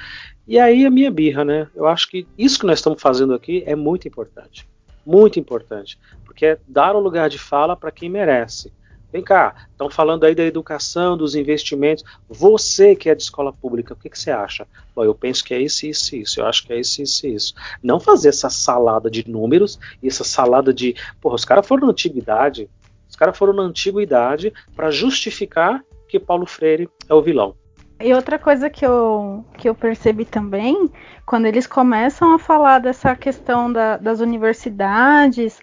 E 0.47 0.57
aí 0.59 0.85
a 0.85 0.91
minha 0.91 1.11
birra, 1.11 1.45
né? 1.45 1.67
Eu 1.75 1.87
acho 1.87 2.09
que 2.09 2.27
isso 2.37 2.59
que 2.59 2.65
nós 2.65 2.79
estamos 2.79 3.01
fazendo 3.01 3.33
aqui 3.33 3.63
é 3.65 3.75
muito 3.75 4.07
importante. 4.07 4.67
Muito 5.05 5.39
importante. 5.39 5.99
Porque 6.25 6.45
é 6.45 6.59
dar 6.67 6.95
o 6.95 6.99
lugar 6.99 7.29
de 7.29 7.37
fala 7.37 7.75
para 7.75 7.91
quem 7.91 8.09
merece. 8.09 8.71
Vem 9.11 9.21
cá, 9.23 9.53
estão 9.71 9.89
falando 9.89 10.23
aí 10.23 10.33
da 10.33 10.43
educação, 10.43 11.17
dos 11.17 11.35
investimentos. 11.35 12.03
Você 12.29 12.95
que 12.95 13.09
é 13.09 13.15
de 13.15 13.23
escola 13.23 13.51
pública, 13.51 13.93
o 13.93 13.97
que, 13.97 14.09
que, 14.09 14.17
você 14.17 14.31
acha? 14.31 14.65
Bom, 14.95 15.03
eu 15.03 15.13
penso 15.13 15.43
que 15.43 15.53
é 15.53 15.59
isso, 15.59 15.85
isso, 15.85 16.15
isso. 16.15 16.39
Eu 16.39 16.45
acho 16.45 16.65
que 16.65 16.71
é 16.71 16.79
isso, 16.79 17.01
isso, 17.01 17.27
isso. 17.27 17.53
Não 17.83 17.99
fazer 17.99 18.29
essa 18.29 18.49
salada 18.49 19.09
de 19.09 19.29
números 19.29 19.79
e 20.01 20.07
essa 20.07 20.23
salada 20.23 20.73
de. 20.73 20.95
Porra, 21.19 21.35
os 21.35 21.45
caras 21.45 21.67
foram 21.67 21.87
na 21.87 21.91
antiguidade. 21.91 22.69
Os 23.09 23.15
caras 23.15 23.37
foram 23.37 23.53
na 23.53 23.63
antiguidade 23.63 24.53
para 24.75 24.89
justificar 24.89 25.83
que 26.07 26.19
Paulo 26.19 26.45
Freire 26.45 26.89
é 27.09 27.13
o 27.13 27.21
vilão. 27.21 27.55
E 28.03 28.13
outra 28.13 28.39
coisa 28.39 28.69
que 28.69 28.85
eu, 28.85 29.45
que 29.57 29.69
eu 29.69 29.75
percebi 29.75 30.25
também, 30.25 30.89
quando 31.25 31.45
eles 31.45 31.67
começam 31.67 32.33
a 32.33 32.39
falar 32.39 32.79
dessa 32.79 33.15
questão 33.15 33.71
da, 33.71 33.97
das 33.97 34.19
universidades 34.19 35.59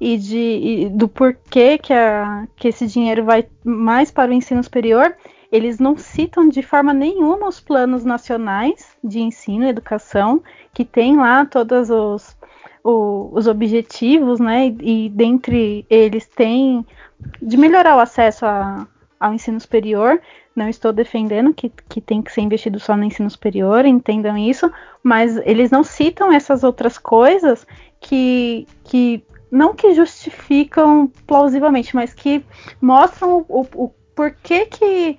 e, 0.00 0.16
de, 0.16 0.38
e 0.38 0.88
do 0.88 1.06
porquê 1.06 1.76
que, 1.76 1.92
a, 1.92 2.48
que 2.56 2.68
esse 2.68 2.86
dinheiro 2.86 3.24
vai 3.24 3.46
mais 3.62 4.10
para 4.10 4.30
o 4.30 4.34
ensino 4.34 4.62
superior, 4.62 5.14
eles 5.52 5.78
não 5.78 5.96
citam 5.96 6.48
de 6.48 6.62
forma 6.62 6.94
nenhuma 6.94 7.48
os 7.48 7.60
planos 7.60 8.04
nacionais 8.04 8.96
de 9.04 9.20
ensino 9.20 9.64
e 9.64 9.68
educação, 9.68 10.42
que 10.72 10.84
tem 10.84 11.16
lá 11.16 11.44
todos 11.44 11.90
os, 11.90 12.36
o, 12.82 13.28
os 13.32 13.46
objetivos, 13.46 14.40
né? 14.40 14.68
E, 14.68 15.06
e, 15.06 15.08
dentre 15.10 15.84
eles 15.90 16.26
tem 16.26 16.86
de 17.42 17.56
melhorar 17.58 17.96
o 17.96 18.00
acesso 18.00 18.46
a, 18.46 18.86
ao 19.18 19.34
ensino 19.34 19.60
superior. 19.60 20.20
Não 20.56 20.68
estou 20.68 20.92
defendendo 20.92 21.52
que, 21.52 21.70
que 21.88 22.00
tem 22.00 22.22
que 22.22 22.32
ser 22.32 22.40
investido 22.40 22.80
só 22.80 22.96
no 22.96 23.04
ensino 23.04 23.28
superior, 23.28 23.84
entendam 23.84 24.38
isso, 24.38 24.70
mas 25.02 25.36
eles 25.44 25.70
não 25.70 25.84
citam 25.84 26.32
essas 26.32 26.64
outras 26.64 26.96
coisas 26.96 27.66
que, 28.00 28.66
que 28.84 29.22
não 29.50 29.74
que 29.74 29.94
justificam 29.94 31.10
plausivelmente, 31.26 31.94
mas 31.94 32.14
que 32.14 32.44
mostram 32.80 33.44
o, 33.48 33.60
o, 33.60 33.84
o 33.84 33.88
porquê 34.14 34.66
que 34.66 35.18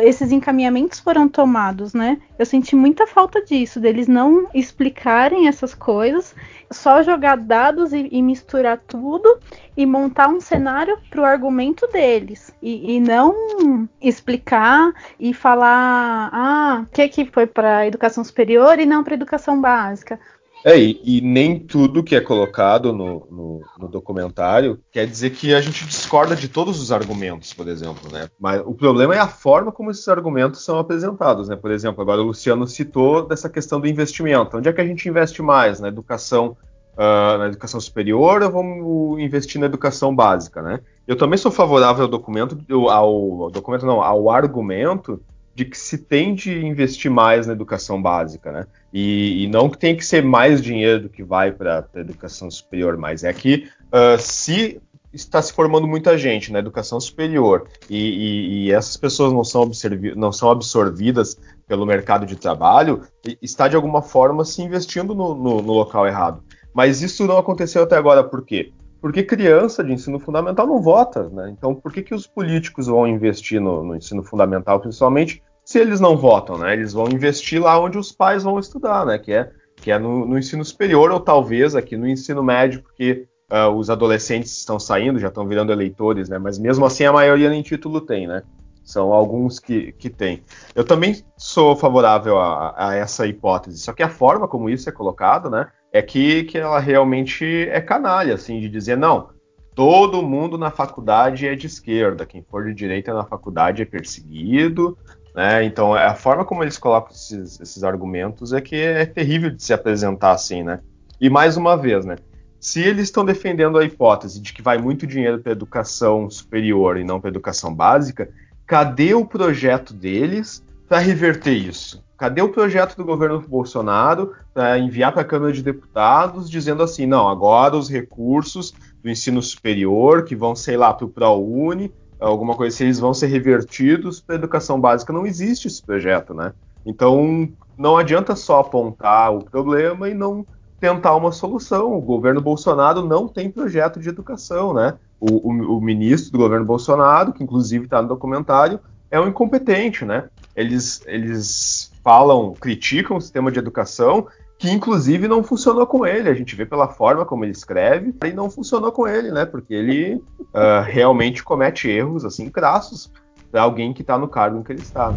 esses 0.00 0.32
encaminhamentos 0.32 0.98
foram 0.98 1.28
tomados, 1.28 1.92
né? 1.92 2.18
Eu 2.38 2.46
senti 2.46 2.74
muita 2.74 3.06
falta 3.06 3.42
disso, 3.44 3.78
deles 3.78 4.08
não 4.08 4.48
explicarem 4.54 5.46
essas 5.46 5.74
coisas, 5.74 6.34
só 6.70 7.02
jogar 7.02 7.36
dados 7.36 7.92
e, 7.92 8.08
e 8.10 8.22
misturar 8.22 8.80
tudo 8.86 9.38
e 9.76 9.84
montar 9.84 10.28
um 10.28 10.40
cenário 10.40 10.98
para 11.10 11.20
o 11.20 11.24
argumento 11.24 11.86
deles 11.88 12.54
e, 12.62 12.96
e, 12.96 13.00
não 13.00 13.88
explicar 14.00 14.92
e 15.20 15.34
falar, 15.34 16.30
ah, 16.32 16.82
o 16.82 16.86
que 16.86 17.08
que 17.08 17.26
foi 17.26 17.46
para 17.46 17.86
educação 17.86 18.24
superior 18.24 18.78
e 18.78 18.86
não 18.86 19.04
para 19.04 19.14
educação 19.14 19.60
básica. 19.60 20.18
É, 20.64 20.78
e, 20.78 20.98
e, 21.04 21.20
nem 21.20 21.58
tudo 21.58 22.02
que 22.02 22.16
é 22.16 22.22
colocado 22.22 22.90
no, 22.90 23.28
no, 23.30 23.60
no, 23.78 23.86
documentário 23.86 24.80
quer 24.90 25.06
dizer 25.06 25.28
que 25.30 25.54
a 25.54 25.60
gente 25.60 25.84
discorda 25.84 26.34
de 26.34 26.48
todos 26.48 26.80
os 26.80 26.90
argumentos, 26.90 27.52
por 27.52 27.68
exemplo, 27.68 28.10
né? 28.10 28.30
Mas 28.40 28.62
o 28.64 28.72
problema 28.72 29.14
é 29.14 29.18
a 29.18 29.28
forma 29.28 29.70
como 29.70 29.90
esses 29.90 30.08
argumentos 30.08 30.64
são 30.64 30.78
apresentados, 30.78 31.50
né? 31.50 31.56
Por 31.56 31.70
exemplo, 31.70 32.00
agora 32.00 32.22
o 32.22 32.24
Luciano 32.24 32.66
citou 32.66 33.26
dessa 33.28 33.50
questão 33.50 33.78
do 33.78 33.86
investimento. 33.86 34.56
Onde 34.56 34.66
é 34.66 34.72
que 34.72 34.80
a 34.80 34.86
gente 34.86 35.06
investe 35.06 35.42
mais? 35.42 35.80
Na 35.80 35.88
educação, 35.88 36.56
uh, 36.94 37.38
na 37.38 37.48
educação 37.48 37.78
superior 37.78 38.42
ou 38.42 38.50
vamos 38.50 39.20
investir 39.20 39.60
na 39.60 39.66
educação 39.66 40.16
básica, 40.16 40.62
né? 40.62 40.80
Eu 41.06 41.16
também 41.16 41.36
sou 41.36 41.52
favorável 41.52 42.04
ao 42.04 42.10
documento, 42.10 42.56
ao, 42.70 43.42
ao 43.42 43.50
documento 43.50 43.84
não, 43.84 44.00
ao 44.00 44.30
argumento 44.30 45.20
de 45.54 45.64
que 45.64 45.78
se 45.78 45.98
tem 45.98 46.34
de 46.34 46.64
investir 46.64 47.10
mais 47.10 47.46
na 47.46 47.52
educação 47.52 48.00
básica, 48.00 48.50
né? 48.50 48.66
E, 48.92 49.44
e 49.44 49.46
não 49.46 49.70
que 49.70 49.78
tem 49.78 49.96
que 49.96 50.04
ser 50.04 50.22
mais 50.22 50.60
dinheiro 50.60 51.02
do 51.02 51.08
que 51.08 51.22
vai 51.22 51.52
para 51.52 51.86
a 51.94 52.00
educação 52.00 52.50
superior, 52.50 52.96
mas 52.96 53.22
é 53.24 53.32
que 53.32 53.68
uh, 53.92 54.20
se 54.20 54.80
está 55.12 55.40
se 55.40 55.52
formando 55.52 55.86
muita 55.86 56.18
gente 56.18 56.52
na 56.52 56.58
educação 56.58 57.00
superior 57.00 57.68
e, 57.88 57.96
e, 57.96 58.64
e 58.64 58.72
essas 58.72 58.96
pessoas 58.96 59.32
não 59.32 59.44
são, 59.44 59.70
não 60.16 60.32
são, 60.32 60.50
absorvidas 60.50 61.38
pelo 61.68 61.86
mercado 61.86 62.26
de 62.26 62.34
trabalho, 62.34 63.02
está 63.40 63.68
de 63.68 63.76
alguma 63.76 64.02
forma 64.02 64.44
se 64.44 64.60
investindo 64.60 65.14
no, 65.14 65.34
no, 65.34 65.62
no, 65.62 65.72
local 65.72 66.06
errado. 66.06 66.42
Mas 66.74 67.00
isso 67.00 67.26
não 67.26 67.38
aconteceu 67.38 67.84
até 67.84 67.96
agora, 67.96 68.24
por 68.24 68.44
quê? 68.44 68.72
Porque 69.04 69.22
criança 69.22 69.84
de 69.84 69.92
ensino 69.92 70.18
fundamental 70.18 70.66
não 70.66 70.80
vota, 70.80 71.28
né? 71.28 71.50
Então, 71.50 71.74
por 71.74 71.92
que, 71.92 72.00
que 72.00 72.14
os 72.14 72.26
políticos 72.26 72.86
vão 72.86 73.06
investir 73.06 73.60
no, 73.60 73.84
no 73.84 73.94
ensino 73.94 74.22
fundamental, 74.22 74.80
principalmente 74.80 75.42
se 75.62 75.78
eles 75.78 76.00
não 76.00 76.16
votam, 76.16 76.56
né? 76.56 76.72
Eles 76.72 76.94
vão 76.94 77.06
investir 77.10 77.62
lá 77.62 77.78
onde 77.78 77.98
os 77.98 78.10
pais 78.10 78.44
vão 78.44 78.58
estudar, 78.58 79.04
né? 79.04 79.18
Que 79.18 79.34
é, 79.34 79.50
que 79.76 79.90
é 79.90 79.98
no, 79.98 80.24
no 80.24 80.38
ensino 80.38 80.64
superior 80.64 81.10
ou 81.10 81.20
talvez 81.20 81.76
aqui 81.76 81.98
no 81.98 82.08
ensino 82.08 82.42
médio, 82.42 82.82
porque 82.82 83.28
uh, 83.52 83.68
os 83.76 83.90
adolescentes 83.90 84.56
estão 84.56 84.80
saindo, 84.80 85.18
já 85.18 85.28
estão 85.28 85.46
virando 85.46 85.70
eleitores, 85.70 86.30
né? 86.30 86.38
Mas 86.38 86.58
mesmo 86.58 86.86
assim 86.86 87.04
a 87.04 87.12
maioria 87.12 87.50
nem 87.50 87.60
título 87.60 88.00
tem, 88.00 88.26
né? 88.26 88.42
São 88.82 89.12
alguns 89.12 89.60
que, 89.60 89.92
que 89.92 90.08
têm. 90.08 90.42
Eu 90.74 90.82
também 90.82 91.22
sou 91.36 91.76
favorável 91.76 92.38
a, 92.38 92.72
a, 92.74 92.94
essa 92.94 93.26
hipótese, 93.26 93.80
só 93.80 93.92
que 93.92 94.02
a 94.02 94.08
forma 94.08 94.48
como 94.48 94.70
isso 94.70 94.88
é 94.88 94.92
colocado, 94.92 95.50
né? 95.50 95.68
É 95.94 96.02
que, 96.02 96.42
que 96.42 96.58
ela 96.58 96.80
realmente 96.80 97.68
é 97.70 97.80
canalha, 97.80 98.34
assim, 98.34 98.60
de 98.60 98.68
dizer, 98.68 98.98
não, 98.98 99.30
todo 99.76 100.22
mundo 100.22 100.58
na 100.58 100.68
faculdade 100.68 101.46
é 101.46 101.54
de 101.54 101.68
esquerda, 101.68 102.26
quem 102.26 102.42
for 102.42 102.64
de 102.64 102.74
direita 102.74 103.14
na 103.14 103.24
faculdade 103.24 103.80
é 103.80 103.84
perseguido, 103.84 104.98
né? 105.34 105.62
Então, 105.62 105.94
a 105.94 106.14
forma 106.14 106.44
como 106.44 106.64
eles 106.64 106.78
colocam 106.78 107.14
esses, 107.14 107.60
esses, 107.60 107.84
argumentos 107.84 108.52
é 108.52 108.60
que 108.60 108.76
é 108.76 109.06
terrível 109.06 109.50
de 109.50 109.62
se 109.62 109.72
apresentar 109.72 110.32
assim, 110.32 110.64
né? 110.64 110.80
E 111.20 111.30
mais 111.30 111.56
uma 111.56 111.76
vez, 111.76 112.04
né? 112.04 112.16
Se 112.58 112.80
eles 112.80 113.04
estão 113.04 113.24
defendendo 113.24 113.78
a 113.78 113.84
hipótese 113.84 114.40
de 114.40 114.52
que 114.52 114.62
vai 114.62 114.78
muito 114.78 115.06
dinheiro 115.06 115.40
para 115.40 115.52
educação 115.52 116.28
superior 116.28 116.96
e 116.96 117.04
não 117.04 117.20
para 117.20 117.30
educação 117.30 117.74
básica, 117.74 118.30
cadê 118.66 119.14
o 119.14 119.24
projeto 119.24 119.94
deles 119.94 120.64
para 120.88 120.98
reverter 120.98 121.52
isso? 121.52 122.02
Cadê 122.24 122.40
o 122.40 122.48
projeto 122.48 122.96
do 122.96 123.04
governo 123.04 123.38
Bolsonaro 123.38 124.32
para 124.54 124.78
enviar 124.78 125.12
para 125.12 125.20
a 125.20 125.26
Câmara 125.26 125.52
de 125.52 125.62
Deputados 125.62 126.48
dizendo 126.48 126.82
assim, 126.82 127.04
não, 127.04 127.28
agora 127.28 127.76
os 127.76 127.90
recursos 127.90 128.72
do 129.02 129.10
ensino 129.10 129.42
superior 129.42 130.24
que 130.24 130.34
vão, 130.34 130.56
sei 130.56 130.74
lá, 130.74 130.94
para 130.94 131.04
o 131.04 131.08
ProUni, 131.10 131.92
alguma 132.18 132.54
coisa 132.56 132.74
assim, 132.74 132.84
eles 132.84 132.98
vão 132.98 133.12
ser 133.12 133.26
revertidos 133.26 134.22
para 134.22 134.36
a 134.36 134.38
educação 134.38 134.80
básica. 134.80 135.12
Não 135.12 135.26
existe 135.26 135.68
esse 135.68 135.82
projeto, 135.82 136.32
né? 136.32 136.54
Então, 136.86 137.46
não 137.76 137.98
adianta 137.98 138.34
só 138.34 138.60
apontar 138.60 139.30
o 139.30 139.44
problema 139.44 140.08
e 140.08 140.14
não 140.14 140.46
tentar 140.80 141.14
uma 141.16 141.30
solução. 141.30 141.92
O 141.92 142.00
governo 142.00 142.40
Bolsonaro 142.40 143.04
não 143.04 143.28
tem 143.28 143.50
projeto 143.50 144.00
de 144.00 144.08
educação, 144.08 144.72
né? 144.72 144.94
O, 145.20 145.46
o, 145.46 145.76
o 145.76 145.80
ministro 145.82 146.32
do 146.32 146.38
governo 146.38 146.64
Bolsonaro, 146.64 147.34
que 147.34 147.44
inclusive 147.44 147.84
está 147.84 148.00
no 148.00 148.08
documentário, 148.08 148.80
é 149.10 149.20
um 149.20 149.28
incompetente, 149.28 150.06
né? 150.06 150.30
Eles, 150.56 151.02
eles 151.06 151.92
falam, 152.04 152.52
criticam 152.52 153.16
o 153.16 153.20
sistema 153.20 153.50
de 153.50 153.58
educação 153.58 154.28
que 154.58 154.70
inclusive 154.70 155.26
não 155.26 155.42
funcionou 155.42 155.86
com 155.86 156.06
ele. 156.06 156.28
A 156.28 156.34
gente 156.34 156.54
vê 156.54 156.64
pela 156.64 156.86
forma 156.86 157.24
como 157.24 157.44
ele 157.44 157.52
escreve 157.52 158.14
e 158.24 158.32
não 158.32 158.50
funcionou 158.50 158.92
com 158.92 159.08
ele, 159.08 159.32
né? 159.32 159.44
Porque 159.44 159.74
ele 159.74 160.14
uh, 160.14 160.82
realmente 160.84 161.42
comete 161.42 161.88
erros 161.88 162.24
assim 162.24 162.48
crassos 162.50 163.10
para 163.50 163.62
alguém 163.62 163.92
que 163.92 164.02
está 164.02 164.18
no 164.18 164.28
cargo 164.28 164.58
em 164.58 164.62
que 164.62 164.72
ele 164.72 164.82
está. 164.82 165.12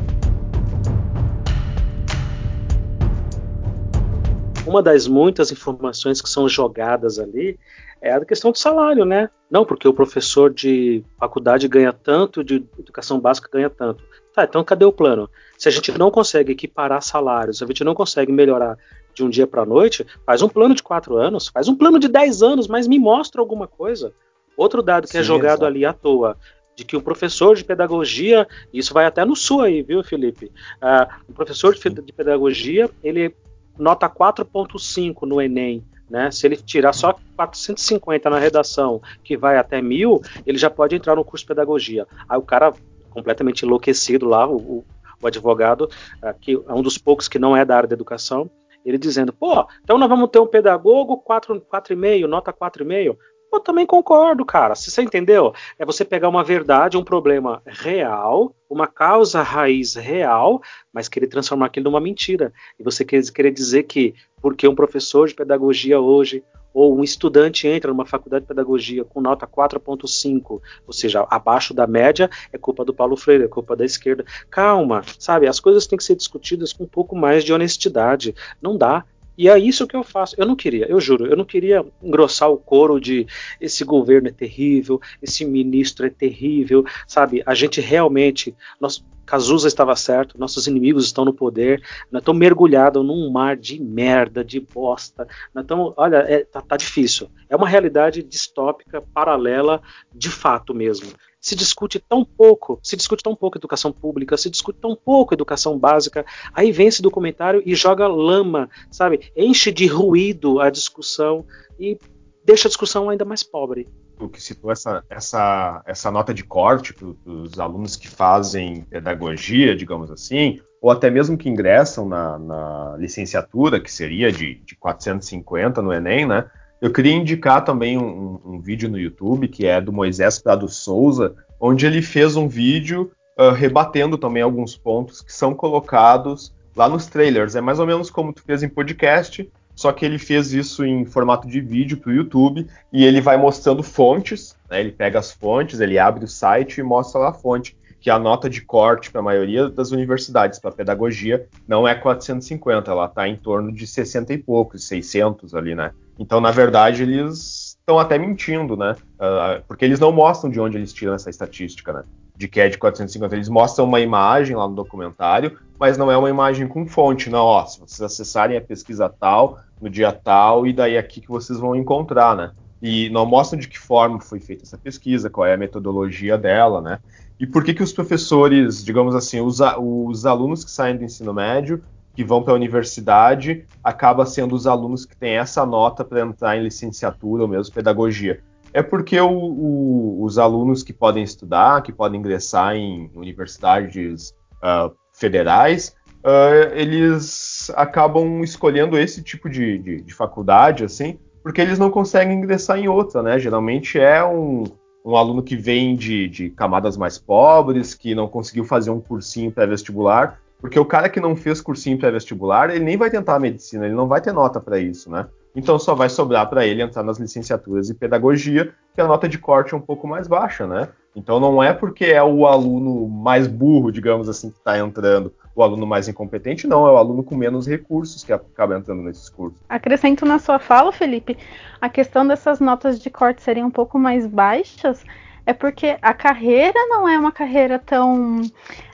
Uma 4.65 4.81
das 4.81 5.07
muitas 5.07 5.51
informações 5.51 6.21
que 6.21 6.29
são 6.29 6.47
jogadas 6.47 7.19
ali 7.19 7.59
é 8.02 8.14
a 8.14 8.26
questão 8.26 8.52
do 8.52 8.58
salário, 8.58 9.06
né? 9.06 9.30
Não, 9.50 9.66
porque 9.66 9.88
o 9.88 9.93
professor 9.93 10.54
de 10.54 11.04
faculdade 11.20 11.68
ganha 11.68 11.93
tanto, 11.93 12.43
de 12.43 12.64
educação 12.78 13.20
básica 13.20 13.50
ganha 13.52 13.70
tanto. 13.70 14.04
Tá, 14.34 14.43
então 14.43 14.64
cadê 14.64 14.86
o 14.86 14.91
plano? 14.91 15.30
Se 15.58 15.68
a 15.68 15.72
gente 15.72 15.98
não 15.98 16.12
consegue 16.12 16.52
equiparar 16.52 17.02
salários, 17.02 17.58
se 17.58 17.64
a 17.64 17.68
gente 17.68 17.84
não 17.84 17.95
consegue 17.95 18.32
melhorar 18.32 18.78
de 19.14 19.24
um 19.24 19.30
dia 19.30 19.48
para 19.48 19.64
a 19.64 19.66
noite, 19.66 20.06
faz 20.26 20.41
um 20.41 20.50
plano 20.50 20.76
de 20.76 20.84
quatro 20.84 21.18
anos, 21.18 21.48
faz 21.48 21.68
um 21.68 21.76
plano 21.76 21.98
de 21.98 22.08
dez 22.08 22.43
anos, 22.43 22.68
mas 22.68 22.88
me 22.88 23.00
mostra 23.00 23.41
alguma 23.41 23.68
coisa. 23.68 24.14
Outro 24.56 24.84
dado 24.84 25.08
que 25.08 25.18
é 25.18 25.22
Sim, 25.22 25.24
é 25.24 25.24
jogado 25.24 25.60
exato. 25.62 25.66
ali 25.66 25.86
à 25.86 25.93
toa, 25.93 26.38
de 26.76 26.86
que 26.86 26.95
um 26.95 27.02
professor 27.02 27.56
de 27.56 27.64
pedagogia, 27.64 28.48
isso 28.72 28.93
vai 28.93 29.06
até 29.06 29.26
no 29.26 29.36
sul 29.36 29.62
aí, 29.62 29.82
viu, 29.82 30.04
Felipe? 30.04 30.52
Uh, 30.82 31.32
um 31.32 31.34
professor 31.34 31.74
de, 31.74 31.89
de 31.89 32.14
pedagogia, 32.14 32.88
ele 33.04 33.36
nota 33.78 34.08
4.5 34.08 35.24
no 35.24 35.41
Enem, 35.41 35.84
né? 36.10 36.32
Se 36.32 36.47
ele 36.47 36.58
tirar 36.58 36.93
só 36.93 37.16
450 37.36 38.30
na 38.30 38.39
redação, 38.39 39.01
que 39.24 39.38
vai 39.38 39.58
até 39.58 39.82
mil, 39.82 40.22
ele 40.45 40.58
já 40.58 40.70
pode 40.70 40.95
entrar 40.95 41.16
no 41.16 41.24
curso 41.24 41.43
de 41.43 41.47
pedagogia. 41.47 42.08
Aí 42.28 42.38
o 42.38 42.43
cara 42.43 42.74
completamente 43.10 43.66
enlouquecido 43.66 44.28
lá, 44.28 44.47
o, 44.47 44.86
o 45.22 45.28
advogado, 45.28 45.89
uh, 46.24 46.39
que 46.39 46.53
é 46.53 46.74
um 46.74 46.82
dos 46.82 46.97
poucos 46.97 47.28
que 47.28 47.39
não 47.39 47.55
é 47.55 47.66
da 47.66 47.76
área 47.76 47.89
da 47.89 47.95
educação, 47.95 48.49
ele 48.86 48.97
dizendo, 48.97 49.34
pô, 49.34 49.68
então 49.84 49.97
nós 49.97 50.08
vamos 50.08 50.30
ter 50.30 50.39
um 50.39 50.47
pedagogo 50.47 51.22
4,5, 51.28 52.26
nota 52.26 52.53
4,5. 52.53 53.18
Eu 53.52 53.60
também 53.60 53.86
concordo, 53.86 54.45
cara. 54.45 54.76
Se 54.76 54.91
você 54.91 55.02
entendeu, 55.02 55.54
é 55.80 55.86
você 55.86 56.04
pegar 56.04 56.30
uma 56.30 56.43
verdade, 56.43 56.98
um 56.98 57.04
problema 57.04 57.62
real, 57.66 58.54
uma 58.70 58.88
causa 58.88 59.41
raiz 59.41 59.95
real, 59.95 60.62
mas 60.91 61.08
querer 61.08 61.28
transformar 61.28 61.68
aquilo 61.68 61.86
numa 61.86 62.02
mentira. 62.02 62.54
E 62.78 62.84
você 62.84 63.06
querer 63.06 63.52
dizer 63.52 63.84
que 63.84 64.14
porque 64.41 64.68
um 64.68 64.76
professor 64.76 65.28
de 65.28 65.34
pedagogia 65.34 66.00
hoje 66.00 66.43
ou 66.74 66.95
um 66.95 67.04
estudante 67.04 67.68
entra 67.68 67.89
numa 67.89 68.06
faculdade 68.06 68.43
de 68.43 68.48
pedagogia 68.48 69.04
com 69.04 69.20
nota 69.20 69.48
4.5, 69.48 70.62
ou 70.86 70.93
seja, 70.93 71.26
abaixo 71.28 71.74
da 71.74 71.88
média, 71.88 72.30
é 72.54 72.58
culpa 72.58 72.86
do 72.86 72.93
Paulo 72.93 73.18
Freire, 73.18 73.45
é 73.45 73.48
culpa 73.48 73.76
da 73.76 73.84
esquerda. 73.84 74.24
Calma, 74.48 75.02
sabe? 75.18 75.48
As 75.48 75.60
coisas 75.60 75.88
têm 75.88 75.98
que 75.98 76.04
ser 76.04 76.16
discutidas 76.16 76.72
com 76.74 76.84
um 76.84 76.88
pouco 76.88 77.16
mais 77.16 77.43
de 77.43 77.52
honestidade. 77.52 78.36
Não 78.62 78.78
dá. 78.78 79.04
E 79.38 79.47
é 79.47 79.57
isso 79.59 79.85
que 79.85 79.95
eu 79.95 80.03
faço. 80.03 80.35
Eu 80.38 80.45
não 80.45 80.55
queria, 80.55 80.89
eu 80.89 80.99
juro, 80.99 81.27
eu 81.27 81.38
não 81.38 81.45
queria 81.45 81.85
engrossar 82.01 82.49
o 82.49 82.57
coro 82.57 82.99
de 82.99 83.27
esse 83.61 83.83
governo 83.83 84.27
é 84.29 84.31
terrível, 84.31 84.99
esse 85.21 85.45
ministro 85.45 86.05
é 86.05 86.09
terrível, 86.09 86.83
sabe? 87.05 87.43
A 87.45 87.53
gente 87.53 87.79
realmente, 87.79 88.55
nós, 88.81 89.03
Cazuza 89.25 89.67
estava 89.67 89.95
certo, 89.95 90.39
nossos 90.39 90.67
inimigos 90.67 91.05
estão 91.05 91.25
no 91.25 91.33
poder, 91.33 91.83
nós 92.09 92.21
estamos 92.21 92.39
mergulhados 92.39 93.05
num 93.05 93.29
mar 93.29 93.57
de 93.57 93.79
merda, 93.79 94.43
de 94.43 94.59
bosta. 94.59 95.27
Estamos, 95.55 95.93
olha, 95.97 96.17
é, 96.17 96.45
tá, 96.45 96.61
tá 96.61 96.77
difícil. 96.77 97.29
É 97.49 97.55
uma 97.55 97.67
realidade 97.67 98.23
distópica, 98.23 99.01
paralela, 99.13 99.81
de 100.13 100.29
fato 100.29 100.73
mesmo 100.73 101.11
se 101.39 101.55
discute 101.55 101.99
tão 101.99 102.25
pouco, 102.25 102.79
se 102.83 102.95
discute 102.95 103.23
tão 103.23 103.35
pouco 103.35 103.57
educação 103.57 103.91
pública, 103.91 104.38
se 104.38 104.49
discute 104.49 104.79
tão 104.79 104.95
pouco 104.95 105.33
educação 105.33 105.77
básica, 105.77 106.25
aí 106.53 106.71
vem 106.71 106.88
esse 106.88 107.01
documentário 107.01 107.61
e 107.65 107.75
joga 107.75 108.07
lama, 108.07 108.69
sabe? 108.91 109.31
Enche 109.35 109.71
de 109.71 109.85
ruído 109.85 110.59
a 110.59 110.69
discussão 110.69 111.45
e 111.79 111.97
deixa 112.43 112.67
a 112.67 112.69
discussão 112.69 113.09
ainda 113.09 113.25
mais 113.25 113.43
pobre. 113.43 113.88
O 114.19 114.27
que 114.27 114.41
citou 114.41 114.71
essa, 114.71 115.03
essa, 115.09 115.83
essa 115.85 116.09
nota 116.09 116.33
de 116.33 116.43
corte 116.43 116.91
para 116.93 117.07
os 117.25 117.59
alunos 117.59 117.95
que 117.95 118.07
fazem 118.07 118.81
pedagogia, 118.81 119.75
digamos 119.75 120.09
assim, 120.09 120.59
ou 120.81 120.89
até 120.89 121.09
mesmo 121.09 121.38
que 121.38 121.49
ingressam 121.49 122.07
na, 122.07 122.39
na 122.39 122.95
licenciatura, 122.97 123.79
que 123.79 123.91
seria 123.91 124.31
de, 124.31 124.55
de 124.65 124.75
450 124.75 125.81
no 125.81 125.93
Enem, 125.93 126.25
né? 126.25 126.49
Eu 126.80 126.91
queria 126.91 127.13
indicar 127.13 127.63
também 127.63 127.97
um, 127.97 128.39
um, 128.45 128.59
vídeo 128.59 128.88
no 128.88 128.99
YouTube 128.99 129.47
que 129.47 129.65
é 129.65 129.82
do 129.82 129.91
Moisés 129.91 130.38
Prado 130.38 130.67
Souza, 130.69 131.36
onde 131.59 131.88
ele 131.88 132.03
fez 132.03 132.36
um 132.36 132.47
vídeo 132.47 133.11
uh, 133.38 133.51
rebatendo 133.51 134.17
também 134.17 134.43
alguns 134.43 134.78
pontos 134.78 135.21
que 135.21 135.34
são 135.34 135.55
colocados 135.55 136.53
lá 136.75 136.88
nos 136.88 137.07
trailers. 137.07 137.55
É 137.55 137.61
mais 137.61 137.80
ou 137.80 137.88
menos 137.88 138.11
como 138.11 138.32
tu 138.32 138.43
fez 138.43 138.61
em 138.61 138.69
podcast, 138.69 139.49
só 139.75 139.91
que 139.91 140.05
ele 140.05 140.19
fez 140.19 140.53
isso 140.53 140.86
em 140.86 141.03
formato 141.03 141.47
de 141.47 141.59
vídeo 141.59 141.97
para 141.97 142.11
o 142.11 142.15
YouTube 142.15 142.67
e 142.93 143.05
ele 143.05 143.21
vai 143.21 143.38
mostrando 143.38 143.82
fontes. 143.82 144.55
Né? 144.69 144.80
Ele 144.80 144.91
pega 144.91 145.17
as 145.17 145.32
fontes, 145.32 145.80
ele 145.80 145.97
abre 145.97 146.25
o 146.25 146.28
site 146.28 146.78
e 146.78 146.84
mostra 146.84 147.19
lá 147.19 147.30
a 147.30 147.34
fonte 147.34 147.75
que 147.99 148.11
a 148.11 148.19
nota 148.19 148.47
de 148.47 148.61
corte 148.61 149.09
para 149.09 149.21
a 149.21 149.23
maioria 149.23 149.67
das 149.67 149.91
universidades 149.91 150.59
para 150.59 150.71
pedagogia 150.71 151.47
não 151.67 151.88
é 151.88 151.95
450, 151.95 152.91
ela 152.91 153.05
está 153.07 153.28
em 153.28 153.36
torno 153.36 153.71
de 153.71 153.88
60 153.88 154.34
e 154.34 154.38
poucos, 154.38 154.88
600 154.88 155.55
ali, 155.55 155.73
né? 155.73 155.91
Então, 156.20 156.41
na 156.41 156.51
verdade, 156.51 157.03
eles 157.03 157.78
estão 157.80 157.99
até 157.99 158.18
mentindo, 158.18 158.76
né? 158.76 158.95
Uh, 159.15 159.63
porque 159.68 159.86
eles 159.86 159.99
não 159.99 160.11
mostram 160.11 160.49
de 160.49 160.59
onde 160.59 160.78
eles 160.78 160.91
tiram 160.91 161.13
essa 161.13 161.30
estatística, 161.30 161.93
né? 161.93 162.03
De 162.36 162.47
que 162.47 162.59
é 162.59 162.68
de 162.68 162.78
450. 162.78 163.36
Eles 163.36 163.49
mostram 163.49 163.86
uma 163.86 163.99
imagem 163.99 164.55
lá 164.55 164.68
no 164.68 164.76
documentário, 164.76 165.57
mas 165.80 165.97
não 165.97 166.11
é 166.11 166.18
uma 166.18 166.30
imagem 166.30 166.68
com 166.68 166.86
fonte, 166.86 167.30
não. 167.30 167.45
Ó, 167.45 167.65
se 167.65 167.80
vocês 167.80 168.01
acessarem 168.01 168.57
a 168.57 168.61
pesquisa 168.61 169.07
tal, 169.09 169.59
no 169.82 169.89
dia 169.89 170.11
tal, 170.11 170.68
e 170.68 170.74
daí 170.74 170.97
aqui 170.97 171.22
que 171.22 171.30
vocês 171.30 171.59
vão 171.59 171.76
encontrar, 171.76 172.36
né? 172.36 172.51
E 172.82 173.09
não 173.09 173.26
mostram 173.26 173.59
de 173.59 173.68
que 173.68 173.80
forma 173.80 174.20
foi 174.20 174.39
feita 174.39 174.63
essa 174.63 174.78
pesquisa, 174.78 175.30
qual 175.30 175.47
é 175.47 175.53
a 175.53 175.57
metodologia 175.57 176.38
dela, 176.38 176.82
né? 176.82 176.99
E 177.39 177.45
por 177.45 177.63
que 177.63 177.74
que 177.74 177.84
os 177.84 177.93
professores, 177.93 178.84
digamos 178.84 179.15
assim, 179.15 179.39
os, 179.41 179.59
os 179.78 180.26
alunos 180.26 180.63
que 180.63 180.72
saem 180.72 180.97
do 180.97 181.03
ensino 181.03 181.34
médio, 181.34 181.84
que 182.18 182.24
vão 182.24 182.41
para 182.41 182.51
a 182.51 182.55
universidade, 182.55 183.63
acaba 183.84 184.26
sendo 184.26 184.55
os 184.55 184.65
alunos 184.65 185.05
que 185.05 185.15
têm 185.15 185.38
essa 185.38 185.63
nota 185.63 186.03
para 186.03 186.22
entrar 186.22 186.57
em 186.57 186.63
licenciatura 186.63 187.43
ou 187.43 187.47
mesmo 187.47 187.74
pedagogia? 187.74 188.41
é 188.74 188.82
porque 188.84 189.20
o, 189.20 189.32
o, 189.32 190.24
os 190.24 190.38
alunos 190.38 190.84
que 190.84 190.93
podem 190.93 191.24
estudar, 191.24 191.82
que 191.82 191.91
podem 191.91 192.20
ingressar 192.20 192.76
em 192.76 193.09
universidades 193.15 194.36
uh, 194.57 194.93
federais, 195.13 195.95
uh, 196.18 196.74
eles 196.74 197.72
acabam 197.76 198.43
escolhendo 198.43 198.97
esse 198.97 199.24
tipo 199.24 199.49
de, 199.49 199.78
de, 199.80 200.01
de, 200.01 200.13
faculdade, 200.13 200.84
assim, 200.84 201.18
porque 201.41 201.61
eles 201.61 201.80
não 201.80 201.89
conseguem 201.89 202.38
ingressar 202.38 202.78
em 202.78 202.88
outra, 202.88 203.24
né? 203.24 203.39
Geralmente 203.39 203.99
é 203.99 204.24
um, 204.24 204.65
um 205.03 205.15
aluno 205.15 205.41
que 205.41 205.55
vem 205.55 205.95
de, 205.95 206.28
de 206.28 206.49
camadas 206.49 206.97
mais 206.97 207.18
pobres, 207.18 207.93
que 207.93 208.13
não 208.13 208.28
conseguiu 208.28 208.65
fazer 208.65 208.91
um 208.91 208.99
cursinho 208.99 209.51
pré-vestibular, 209.51 210.39
porque 210.60 210.80
o 210.80 210.86
cara 210.86 211.10
que 211.10 211.20
não 211.20 211.36
fez 211.36 211.62
cursinho 211.62 211.97
pré-vestibular, 211.97 212.70
ele 212.70 212.84
nem 212.84 212.97
vai 212.97 213.10
tentar 213.10 213.36
a 213.36 213.39
medicina, 213.39 213.86
ele 213.86 213.95
não 213.95 214.08
vai 214.08 214.22
ter 214.22 214.32
nota 214.32 214.60
para 214.60 214.80
isso, 214.80 215.10
né? 215.10 215.28
Então 215.55 215.80
só 215.80 215.95
vai 215.95 216.08
sobrar 216.08 216.47
para 216.49 216.66
ele 216.66 216.84
entrar 216.84 217.03
nas 217.03 217.18
licenciaturas 217.18 217.88
de 217.88 217.93
pedagogia, 217.93 218.74
que 218.93 219.01
a 219.01 219.08
nota 219.08 219.28
de 219.28 219.39
corte 219.39 219.74
é 219.74 219.78
um 219.78 219.82
pouco 219.82 220.08
mais 220.08 220.28
baixa, 220.28 220.68
né? 220.68 220.89
Então 221.16 221.39
não 221.39 221.64
é 221.64 221.74
porque 221.74 222.05
é 222.05 222.22
o 222.22 222.45
aluno 222.45 223.08
mais 223.08 223.47
burro, 223.47 223.91
digamos 223.91 224.30
assim, 224.30 224.51
que 224.51 224.58
está 224.58 224.78
entrando, 224.78 225.34
o 225.55 225.64
aluno 225.64 225.88
mais 225.88 226.08
incompetente, 226.08 226.68
não, 226.68 226.88
é 226.88 226.91
o 226.91 226.97
aluno 226.97 227.24
com 227.24 227.36
menos 227.36 227.68
recursos 227.68 228.24
que 228.24 228.32
acaba 228.32 228.78
entrando 228.78 229.01
nesses 229.01 229.28
cursos. 229.30 229.60
Acrescento 229.68 230.28
na 230.28 230.38
sua 230.38 230.60
fala, 230.60 230.91
Felipe, 230.91 231.36
a 231.82 231.89
questão 231.89 232.28
dessas 232.28 232.60
notas 232.60 232.99
de 232.99 233.10
corte 233.10 233.41
serem 233.41 233.64
um 233.64 233.72
pouco 233.72 233.97
mais 233.97 234.28
baixas 234.28 235.03
é 235.43 235.53
porque 235.53 235.97
a 236.01 236.14
carreira 236.14 236.78
não 236.88 237.10
é 237.10 237.18
uma 237.18 237.32
carreira 237.32 237.80
tão 237.80 238.41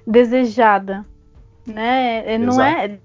desejada, 0.07 1.05
né? 1.65 2.33
É, 2.33 2.37
não 2.37 2.61
é 2.61 2.99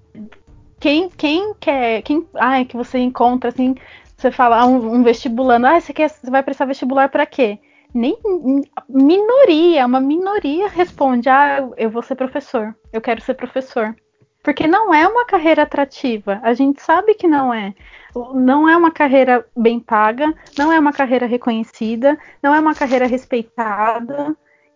quem 0.79 1.09
quem 1.09 1.53
quer, 1.59 2.01
quem, 2.01 2.27
ai, 2.35 2.65
que 2.65 2.77
você 2.77 2.99
encontra 2.99 3.49
assim, 3.49 3.75
você 4.15 4.31
fala 4.31 4.65
um, 4.65 4.95
um 4.95 5.03
vestibulando, 5.03 5.67
ah, 5.67 5.79
você 5.79 5.93
quer, 5.93 6.09
você 6.09 6.29
vai 6.29 6.41
prestar 6.41 6.65
vestibular 6.65 7.09
para 7.09 7.25
quê? 7.25 7.59
nem 7.93 8.17
minoria, 8.87 9.85
uma 9.85 9.99
minoria 9.99 10.67
responde: 10.67 11.29
"Ah, 11.29 11.67
eu 11.77 11.89
vou 11.89 12.03
ser 12.03 12.15
professor. 12.15 12.75
Eu 12.93 13.01
quero 13.01 13.21
ser 13.21 13.33
professor". 13.33 13.95
Porque 14.43 14.67
não 14.67 14.93
é 14.93 15.05
uma 15.05 15.25
carreira 15.25 15.63
atrativa. 15.63 16.39
A 16.41 16.53
gente 16.53 16.81
sabe 16.81 17.13
que 17.13 17.27
não 17.27 17.53
é. 17.53 17.73
Não 18.33 18.69
é 18.69 18.77
uma 18.77 18.89
carreira 18.89 19.45
bem 19.55 19.79
paga, 19.79 20.33
não 20.57 20.71
é 20.71 20.79
uma 20.79 20.93
carreira 20.93 21.25
reconhecida, 21.25 22.17
não 22.41 22.55
é 22.55 22.59
uma 22.59 22.73
carreira 22.73 23.05
respeitada. 23.05 24.35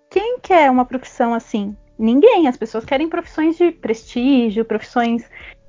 Quem 0.10 0.38
quer 0.40 0.70
uma 0.70 0.86
profissão 0.86 1.34
assim? 1.34 1.76
Ninguém. 1.98 2.48
As 2.48 2.58
pessoas 2.58 2.86
querem 2.86 3.10
profissões 3.10 3.58
de 3.58 3.72
prestígio, 3.72 4.66
profissões 4.66 5.24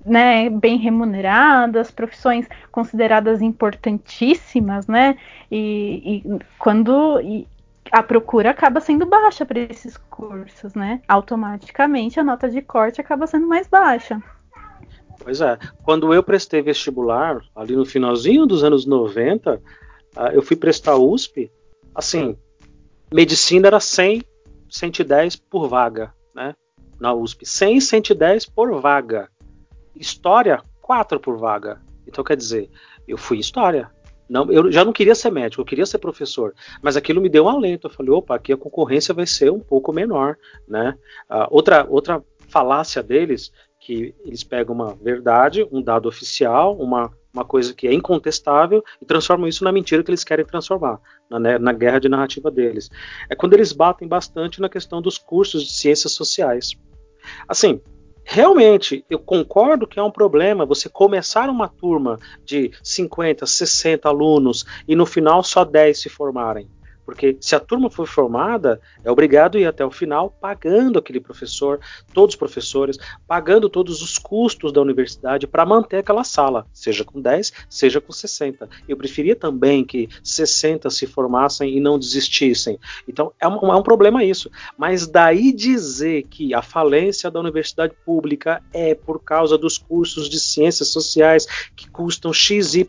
né, 0.05 0.51
bem 0.51 0.77
remuneradas, 0.77 1.91
profissões 1.91 2.47
consideradas 2.71 3.41
importantíssimas, 3.41 4.87
né? 4.87 5.17
E, 5.51 6.23
e 6.25 6.39
quando 6.59 7.21
e 7.21 7.49
a 7.91 8.03
procura 8.03 8.51
acaba 8.51 8.81
sendo 8.81 9.07
baixa 9.07 9.47
para 9.47 9.61
esses 9.61 9.97
cursos, 9.97 10.75
né? 10.75 11.01
Automaticamente 11.07 12.19
a 12.19 12.25
nota 12.25 12.49
de 12.51 12.61
corte 12.61 13.01
acaba 13.01 13.27
sendo 13.27 13.47
mais 13.47 13.67
baixa. 13.67 14.23
Pois 15.23 15.41
é. 15.41 15.59
Quando 15.83 16.13
eu 16.13 16.23
prestei 16.23 16.61
vestibular, 16.61 17.41
ali 17.55 17.77
no 17.77 17.87
finalzinho 17.87 18.47
dos 18.47 18.65
anos 18.65 18.85
90, 18.85 19.61
ah, 20.17 20.33
eu 20.33 20.43
fui 20.43 20.57
prestar 20.57 20.97
USP, 20.97 21.51
assim, 21.95 22.37
medicina 23.13 23.69
era 23.69 23.81
100, 23.81 24.23
110 24.69 25.37
por 25.37 25.69
vaga, 25.69 26.13
né? 26.35 26.55
Na 27.01 27.13
USP. 27.15 27.47
100, 27.47 27.81
110 27.81 28.47
por 28.47 28.81
vaga. 28.81 29.29
História, 29.95 30.63
quatro 30.81 31.21
por 31.21 31.39
vaga. 31.39 31.81
Então, 32.07 32.25
quer 32.25 32.37
dizer, 32.37 32.71
eu 33.07 33.17
fui 33.17 33.39
história. 33.39 33.91
Não, 34.29 34.51
eu 34.51 34.73
já 34.73 34.85
não 34.85 34.93
queria 34.93 35.15
ser 35.15 35.31
médico, 35.31 35.61
eu 35.61 35.67
queria 35.67 35.85
ser 35.85 35.99
professor. 35.99 36.55
Mas 36.83 36.97
aquilo 36.97 37.21
me 37.21 37.29
deu 37.29 37.45
um 37.45 37.49
alento. 37.49 37.87
Eu 37.87 37.91
falei, 37.91 38.13
opa, 38.13 38.35
aqui 38.35 38.53
a 38.53 38.57
concorrência 38.57 39.15
vai 39.15 39.27
ser 39.27 39.51
um 39.51 39.61
pouco 39.61 39.93
menor. 39.93 40.37
Né? 40.67 40.97
Uh, 41.31 41.47
outra, 41.51 41.87
outra 41.89 42.23
falácia 42.49 43.03
deles, 43.03 43.53
que 43.85 44.15
eles 44.25 44.43
pegam 44.43 44.75
uma 44.75 44.95
verdade, 44.95 45.69
um 45.71 45.83
dado 45.83 46.09
oficial, 46.09 46.75
uma, 46.79 47.13
uma 47.33 47.45
coisa 47.45 47.75
que 47.75 47.87
é 47.87 47.93
incontestável, 47.93 48.83
e 49.01 49.05
transformam 49.05 49.47
isso 49.47 49.63
na 49.63 49.71
mentira 49.71 50.03
que 50.03 50.11
eles 50.11 50.25
querem 50.25 50.45
transformar, 50.45 50.99
na, 51.29 51.39
né, 51.39 51.59
na 51.59 51.71
guerra 51.71 51.99
de 51.99 52.09
narrativa 52.09 52.51
deles. 52.51 52.89
É 53.29 53.37
quando 53.37 53.53
eles 53.53 53.73
batem 53.73 54.09
bastante 54.09 54.59
na 54.59 54.71
questão 54.71 55.03
dos 55.03 55.19
cursos 55.19 55.63
de 55.65 55.73
ciências 55.73 56.13
sociais. 56.13 56.73
Assim, 57.47 57.81
Realmente, 58.27 59.05
eu 59.11 59.19
concordo 59.19 59.87
que 59.87 59.99
é 59.99 60.03
um 60.03 60.11
problema 60.11 60.65
você 60.65 60.89
começar 60.89 61.51
uma 61.51 61.69
turma 61.69 62.19
de 62.43 62.71
50, 62.83 63.45
60 63.45 64.09
alunos 64.09 64.65
e 64.89 64.97
no 64.97 65.05
final 65.05 65.43
só 65.43 65.63
10 65.63 66.01
se 66.01 66.09
formarem. 66.09 66.67
Porque 67.05 67.37
se 67.41 67.55
a 67.55 67.61
turma 67.61 67.91
for 67.91 68.07
formada, 68.07 68.81
é 69.05 69.11
obrigado 69.11 69.57
a 69.57 69.61
ir 69.61 69.67
até 69.67 69.85
o 69.85 69.91
final 69.91 70.31
pagando 70.31 70.99
aquele 70.99 71.21
professor, 71.21 71.81
todos 72.13 72.35
os 72.35 72.39
professores, 72.39 72.99
pagando 73.27 73.69
todos 73.69 74.03
os 74.03 74.19
custos 74.19 74.73
da 74.73 74.81
universidade 74.81 75.47
para 75.47 75.67
manter 75.67 75.99
aquela 75.99 76.25
sala, 76.25 76.67
seja 76.73 77.05
com 77.05 77.21
10, 77.21 77.53
seja 77.69 78.01
com 78.01 78.13
60. 78.13 78.69
Eu 78.89 78.97
preferia 78.97 79.37
também 79.37 79.85
que 79.85 80.09
60 80.23 80.89
se 80.91 81.07
formassem 81.07 81.77
e 81.77 81.81
não 81.81 81.99
desistissem. 81.99 82.79
Então 83.09 83.33
é 83.39 83.47
um, 83.47 83.73
é 83.73 83.77
um 83.77 83.83
problema 83.83 84.25
isso. 84.25 84.51
Mas 84.77 85.07
daí 85.07 85.53
dizer 85.53 86.25
que 86.25 86.55
a 86.55 86.63
falência 86.63 87.31
da 87.31 87.41
universidade 87.41 87.95
pública 88.05 88.63
é 88.73 88.95
por 88.95 89.23
causa 89.23 89.59
dos 89.59 89.79
cursos 89.79 90.29
de 90.29 90.41
ciências 90.41 90.89
sociais 90.89 91.47
que 91.77 91.89
custam 91.89 92.33
XYZ 92.33 92.85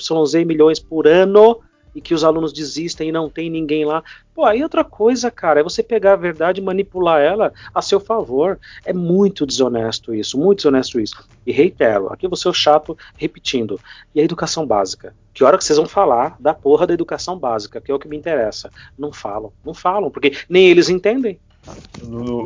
milhões 0.46 0.80
por 0.80 1.08
ano 1.08 1.62
e 1.96 2.02
que 2.02 2.14
os 2.14 2.24
alunos 2.24 2.52
desistem 2.52 3.10
e 3.10 3.12
não 3.12 3.30
tem 3.30 3.50
ninguém 3.50 3.86
lá. 3.86 4.04
Pô, 4.34 4.44
aí 4.44 4.62
outra 4.62 4.84
coisa, 4.84 5.32
cara, 5.32 5.62
é 5.62 5.64
você 5.64 5.82
pegar 5.82 6.14
a 6.14 6.18
verdade 6.18 6.60
e 6.60 6.64
manipular 6.64 7.22
ela 7.22 7.54
a 7.74 7.82
seu 7.82 8.02
favor. 8.02 8.60
É 8.84 8.92
muito 8.92 9.46
desonesto 9.46 10.14
isso, 10.14 10.38
muito 10.38 10.58
desonesto 10.58 11.00
isso. 11.00 11.26
E 11.46 11.52
reitero, 11.54 12.12
aqui 12.12 12.28
você 12.28 12.48
é 12.48 12.52
o 12.52 12.54
chato 12.54 12.98
repetindo. 13.16 13.80
E 14.14 14.20
a 14.20 14.24
educação 14.24 14.68
básica? 14.68 15.16
Que 15.34 15.44
hora 15.44 15.58
que 15.58 15.64
vocês 15.64 15.78
vão 15.78 15.88
falar 15.88 16.36
da 16.40 16.54
porra 16.54 16.86
da 16.86 16.94
educação 16.94 17.38
básica, 17.38 17.80
que 17.80 17.92
é 17.92 17.96
o 17.96 18.00
que 18.00 18.08
me 18.08 18.18
interessa? 18.18 18.70
Não 18.98 19.12
falam, 19.12 19.54
não 19.66 19.74
falam, 19.74 20.12
porque 20.12 20.34
nem 20.50 20.70
eles 20.70 20.90
entendem. 20.90 21.40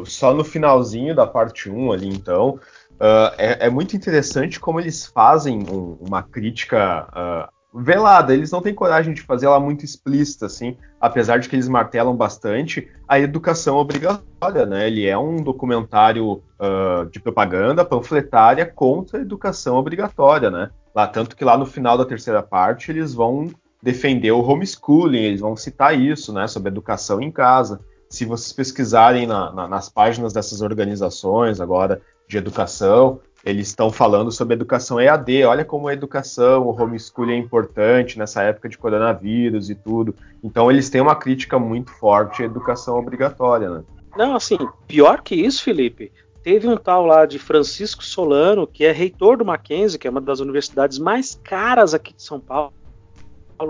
Só 0.06 0.34
no 0.34 0.44
finalzinho 0.44 1.14
da 1.14 1.28
parte 1.28 1.70
1 1.70 1.92
ali, 1.92 2.08
então, 2.08 2.60
uh, 2.96 3.34
é, 3.38 3.66
é, 3.66 3.70
muito 3.70 3.96
interessante 3.96 4.60
como 4.60 4.80
eles 4.80 5.06
fazem 5.06 5.60
um, 5.70 5.98
uma 6.00 6.24
crítica 6.24 7.08
uh, 7.10 7.59
velada, 7.74 8.34
eles 8.34 8.52
não 8.52 8.62
têm 8.62 8.74
coragem 8.74 9.14
de 9.14 9.22
fazer 9.22 9.46
ela 9.46 9.60
muito 9.60 9.86
explícita, 9.86 10.48
assim, 10.48 10.76
apesar 11.00 11.38
de 11.38 11.48
que 11.48 11.56
eles 11.56 11.68
martelam 11.68 12.16
bastante 12.16 12.90
a 13.08 13.20
educação 13.20 13.78
obrigatória, 13.78 14.66
né? 14.66 14.88
Ele 14.88 15.06
é 15.06 15.18
um 15.18 15.38
documentário 15.38 16.42
uh, 16.60 17.06
de 17.12 17.20
propaganda 17.20 17.86
panfletária 17.86 18.66
contra 18.66 19.20
a 19.20 19.22
educação 19.22 19.78
obrigatória, 19.78 20.50
né? 20.50 20.70
Lá, 20.94 21.08
tanto 21.08 21.36
que 21.36 21.46
lá 21.46 21.58
no 21.58 21.66
final 21.66 21.98
da 21.98 22.06
terceira 22.06 22.42
parte 22.42 22.92
eles 22.92 23.14
vão 23.14 23.50
defender 23.82 24.32
o 24.32 24.42
homeschooling, 24.42 25.20
eles 25.20 25.42
vão 25.42 25.56
citar 25.56 25.98
isso, 25.98 26.34
né? 26.34 26.48
Sobre 26.48 26.70
educação 26.70 27.22
em 27.22 27.32
casa. 27.32 27.80
Se 28.10 28.26
vocês 28.26 28.52
pesquisarem 28.52 29.28
na, 29.28 29.52
na, 29.52 29.68
nas 29.68 29.88
páginas 29.88 30.34
dessas 30.34 30.62
organizações 30.62 31.62
agora 31.62 32.02
de 32.28 32.38
educação, 32.38 33.20
eles 33.44 33.68
estão 33.68 33.92
falando 33.92 34.32
sobre 34.32 34.54
educação 34.54 35.00
EAD. 35.00 35.46
Olha 35.46 35.64
como 35.64 35.88
a 35.88 35.94
educação, 35.94 36.64
o 36.68 36.82
homeschooling 36.82 37.34
é 37.34 37.38
importante 37.38 38.18
nessa 38.18 38.44
época 38.44 38.68
de 38.68 38.78
coronavírus 38.78 39.70
e 39.70 39.76
tudo. 39.76 40.16
Então 40.44 40.70
eles 40.70 40.90
têm 40.90 41.02
uma 41.02 41.16
crítica 41.16 41.58
muito 41.58 41.92
forte 41.92 42.44
à 42.44 42.46
educação 42.46 42.98
obrigatória, 42.98 43.70
né? 43.70 43.84
Não, 44.18 44.36
assim, 44.36 44.58
pior 44.88 45.22
que 45.22 45.36
isso, 45.36 45.64
Felipe. 45.64 46.12
Teve 46.44 46.68
um 46.68 46.78
tal 46.78 47.06
lá 47.06 47.26
de 47.26 47.38
Francisco 47.38 48.04
Solano, 48.04 48.66
que 48.66 48.84
é 48.84 48.92
reitor 48.92 49.38
do 49.38 49.46
Mackenzie, 49.46 50.00
que 50.00 50.08
é 50.08 50.12
uma 50.12 50.22
das 50.22 50.40
universidades 50.40 50.98
mais 50.98 51.40
caras 51.44 51.94
aqui 51.94 52.14
de 52.14 52.24
São 52.24 52.40
Paulo 52.40 52.74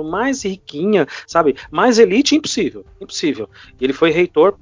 mais 0.06 0.44
riquinha, 0.44 1.08
sabe? 1.26 1.56
Mais 1.72 1.98
elite, 1.98 2.36
impossível, 2.36 2.86
impossível. 3.02 3.50
Ele 3.82 3.92
foi 3.92 4.12
reitor 4.12 4.56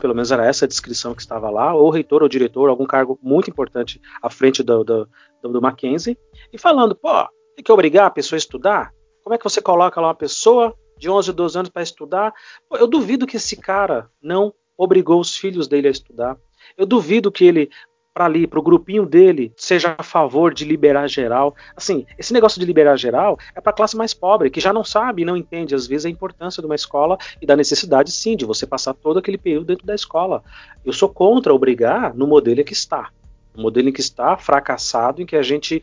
pelo 0.00 0.14
menos 0.14 0.32
era 0.32 0.46
essa 0.46 0.64
a 0.64 0.68
descrição 0.68 1.14
que 1.14 1.20
estava 1.20 1.50
lá, 1.50 1.74
ou 1.74 1.90
reitor 1.90 2.22
ou 2.22 2.28
diretor, 2.28 2.68
algum 2.68 2.86
cargo 2.86 3.18
muito 3.22 3.50
importante 3.50 4.00
à 4.22 4.28
frente 4.28 4.62
do, 4.62 4.82
do, 4.82 5.08
do 5.42 5.62
Mackenzie, 5.62 6.18
e 6.52 6.58
falando, 6.58 6.94
pô, 6.94 7.28
tem 7.54 7.62
que 7.62 7.72
obrigar 7.72 8.06
a 8.06 8.10
pessoa 8.10 8.36
a 8.36 8.38
estudar? 8.38 8.92
Como 9.22 9.34
é 9.34 9.38
que 9.38 9.44
você 9.44 9.60
coloca 9.60 10.00
lá 10.00 10.08
uma 10.08 10.14
pessoa 10.14 10.74
de 10.98 11.08
11, 11.08 11.32
12 11.32 11.58
anos 11.58 11.70
para 11.70 11.82
estudar? 11.82 12.32
Pô, 12.68 12.76
eu 12.76 12.86
duvido 12.86 13.26
que 13.26 13.36
esse 13.36 13.56
cara 13.56 14.10
não 14.20 14.52
obrigou 14.76 15.20
os 15.20 15.36
filhos 15.36 15.68
dele 15.68 15.88
a 15.88 15.90
estudar. 15.90 16.38
Eu 16.76 16.86
duvido 16.86 17.30
que 17.30 17.44
ele 17.44 17.70
para 18.12 18.24
ali, 18.24 18.46
para 18.46 18.58
o 18.58 18.62
grupinho 18.62 19.06
dele, 19.06 19.52
seja 19.56 19.94
a 19.96 20.02
favor 20.02 20.52
de 20.52 20.64
liberar 20.64 21.08
geral. 21.08 21.54
Assim, 21.76 22.04
esse 22.18 22.32
negócio 22.32 22.58
de 22.58 22.66
liberar 22.66 22.96
geral 22.96 23.38
é 23.54 23.60
para 23.60 23.70
a 23.70 23.74
classe 23.74 23.96
mais 23.96 24.12
pobre, 24.12 24.50
que 24.50 24.60
já 24.60 24.72
não 24.72 24.84
sabe 24.84 25.22
e 25.22 25.24
não 25.24 25.36
entende, 25.36 25.74
às 25.74 25.86
vezes, 25.86 26.06
a 26.06 26.10
importância 26.10 26.60
de 26.60 26.66
uma 26.66 26.74
escola 26.74 27.16
e 27.40 27.46
da 27.46 27.56
necessidade, 27.56 28.10
sim, 28.10 28.36
de 28.36 28.44
você 28.44 28.66
passar 28.66 28.94
todo 28.94 29.18
aquele 29.18 29.38
período 29.38 29.66
dentro 29.66 29.86
da 29.86 29.94
escola. 29.94 30.42
Eu 30.84 30.92
sou 30.92 31.08
contra 31.08 31.54
obrigar 31.54 32.14
no 32.14 32.26
modelo 32.26 32.64
que 32.64 32.72
está. 32.72 33.10
No 33.54 33.62
modelo 33.62 33.88
em 33.88 33.92
que 33.92 34.00
está, 34.00 34.36
fracassado, 34.36 35.22
em 35.22 35.26
que 35.26 35.36
a 35.36 35.42
gente 35.42 35.82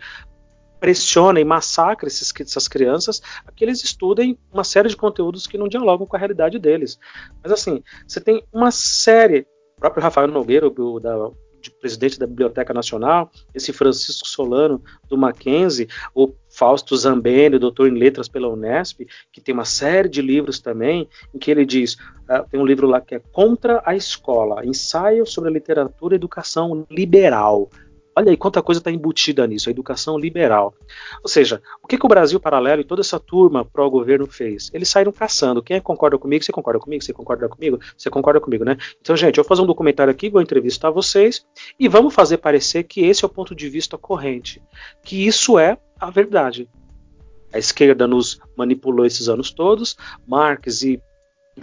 pressiona 0.79 1.39
e 1.39 1.45
massacra 1.45 2.07
esses, 2.07 2.31
essas 2.39 2.67
crianças 2.67 3.21
a 3.45 3.51
que 3.51 3.63
eles 3.63 3.83
estudem 3.83 4.37
uma 4.53 4.63
série 4.63 4.89
de 4.89 4.95
conteúdos 4.95 5.47
que 5.47 5.57
não 5.57 5.67
dialogam 5.67 6.05
com 6.05 6.15
a 6.15 6.19
realidade 6.19 6.59
deles. 6.59 6.99
Mas 7.41 7.51
assim, 7.51 7.83
você 8.07 8.21
tem 8.21 8.43
uma 8.53 8.69
série, 8.69 9.47
o 9.77 9.79
próprio 9.79 10.03
Rafael 10.03 10.27
Nogueira, 10.27 10.67
o, 10.67 10.99
da, 10.99 11.31
de 11.61 11.71
presidente 11.71 12.19
da 12.19 12.27
Biblioteca 12.27 12.73
Nacional, 12.73 13.31
esse 13.53 13.73
Francisco 13.73 14.27
Solano 14.27 14.81
do 15.09 15.17
Mackenzie, 15.17 15.87
o 16.13 16.33
Fausto 16.49 16.95
Zambeni, 16.95 17.59
doutor 17.59 17.87
em 17.87 17.97
letras 17.97 18.27
pela 18.27 18.47
Unesp, 18.47 19.01
que 19.31 19.41
tem 19.41 19.53
uma 19.53 19.65
série 19.65 20.09
de 20.09 20.21
livros 20.21 20.59
também, 20.59 21.07
em 21.33 21.37
que 21.37 21.51
ele 21.51 21.65
diz, 21.65 21.93
uh, 21.93 22.47
tem 22.49 22.59
um 22.59 22.65
livro 22.65 22.87
lá 22.87 23.01
que 23.01 23.15
é 23.15 23.21
Contra 23.31 23.81
a 23.85 23.95
Escola, 23.95 24.65
ensaio 24.65 25.25
sobre 25.25 25.49
a 25.49 25.53
literatura 25.53 26.15
e 26.15 26.17
educação 26.17 26.85
liberal. 26.89 27.69
Olha 28.17 28.31
aí 28.31 28.35
quanta 28.35 28.63
coisa 28.63 28.79
está 28.79 28.89
embutida 28.89 29.45
nisso, 29.45 29.69
a 29.69 29.71
educação 29.71 30.17
liberal. 30.17 30.73
Ou 31.21 31.29
seja, 31.29 31.61
o 31.83 31.87
que, 31.87 31.99
que 31.99 32.05
o 32.07 32.09
Brasil 32.09 32.39
Paralelo 32.39 32.81
e 32.81 32.83
toda 32.83 33.01
essa 33.01 33.19
turma 33.19 33.63
pró-governo 33.63 34.25
fez? 34.25 34.71
Eles 34.73 34.89
saíram 34.89 35.11
caçando. 35.11 35.61
Quem 35.61 35.79
concorda 35.79 36.17
comigo? 36.17 36.43
Você 36.43 36.51
concorda 36.51 36.79
comigo? 36.79 37.03
Você 37.03 37.13
concorda 37.13 37.47
comigo? 37.47 37.79
Você 37.95 38.09
concorda 38.09 38.41
comigo, 38.41 38.65
né? 38.65 38.75
Então, 38.99 39.15
gente, 39.15 39.37
eu 39.37 39.43
vou 39.43 39.47
fazer 39.47 39.61
um 39.61 39.67
documentário 39.67 40.09
aqui, 40.09 40.31
vou 40.31 40.41
entrevistar 40.41 40.89
vocês 40.89 41.45
e 41.79 41.87
vamos 41.87 42.11
fazer 42.11 42.39
parecer 42.39 42.85
que 42.85 43.05
esse 43.05 43.23
é 43.23 43.27
o 43.27 43.29
ponto 43.29 43.53
de 43.53 43.69
vista 43.69 43.99
corrente. 43.99 44.63
Que 45.03 45.27
isso 45.27 45.59
é 45.59 45.77
a 45.99 46.09
verdade. 46.09 46.67
A 47.53 47.59
esquerda 47.59 48.07
nos 48.07 48.39
manipulou 48.57 49.05
esses 49.05 49.29
anos 49.29 49.51
todos, 49.51 49.95
Marx 50.25 50.81
e 50.81 50.99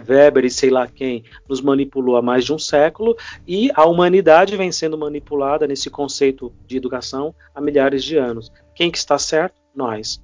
Weber 0.07 0.45
e 0.45 0.49
sei 0.49 0.69
lá 0.69 0.87
quem 0.87 1.23
nos 1.47 1.61
manipulou 1.61 2.17
há 2.17 2.21
mais 2.21 2.45
de 2.45 2.53
um 2.53 2.59
século 2.59 3.15
e 3.47 3.71
a 3.73 3.85
humanidade 3.85 4.55
vem 4.57 4.71
sendo 4.71 4.97
manipulada 4.97 5.67
nesse 5.67 5.89
conceito 5.89 6.53
de 6.67 6.77
educação 6.77 7.33
há 7.53 7.61
milhares 7.61 8.03
de 8.03 8.17
anos. 8.17 8.51
Quem 8.73 8.91
que 8.91 8.97
está 8.97 9.17
certo? 9.17 9.55
Nós. 9.75 10.21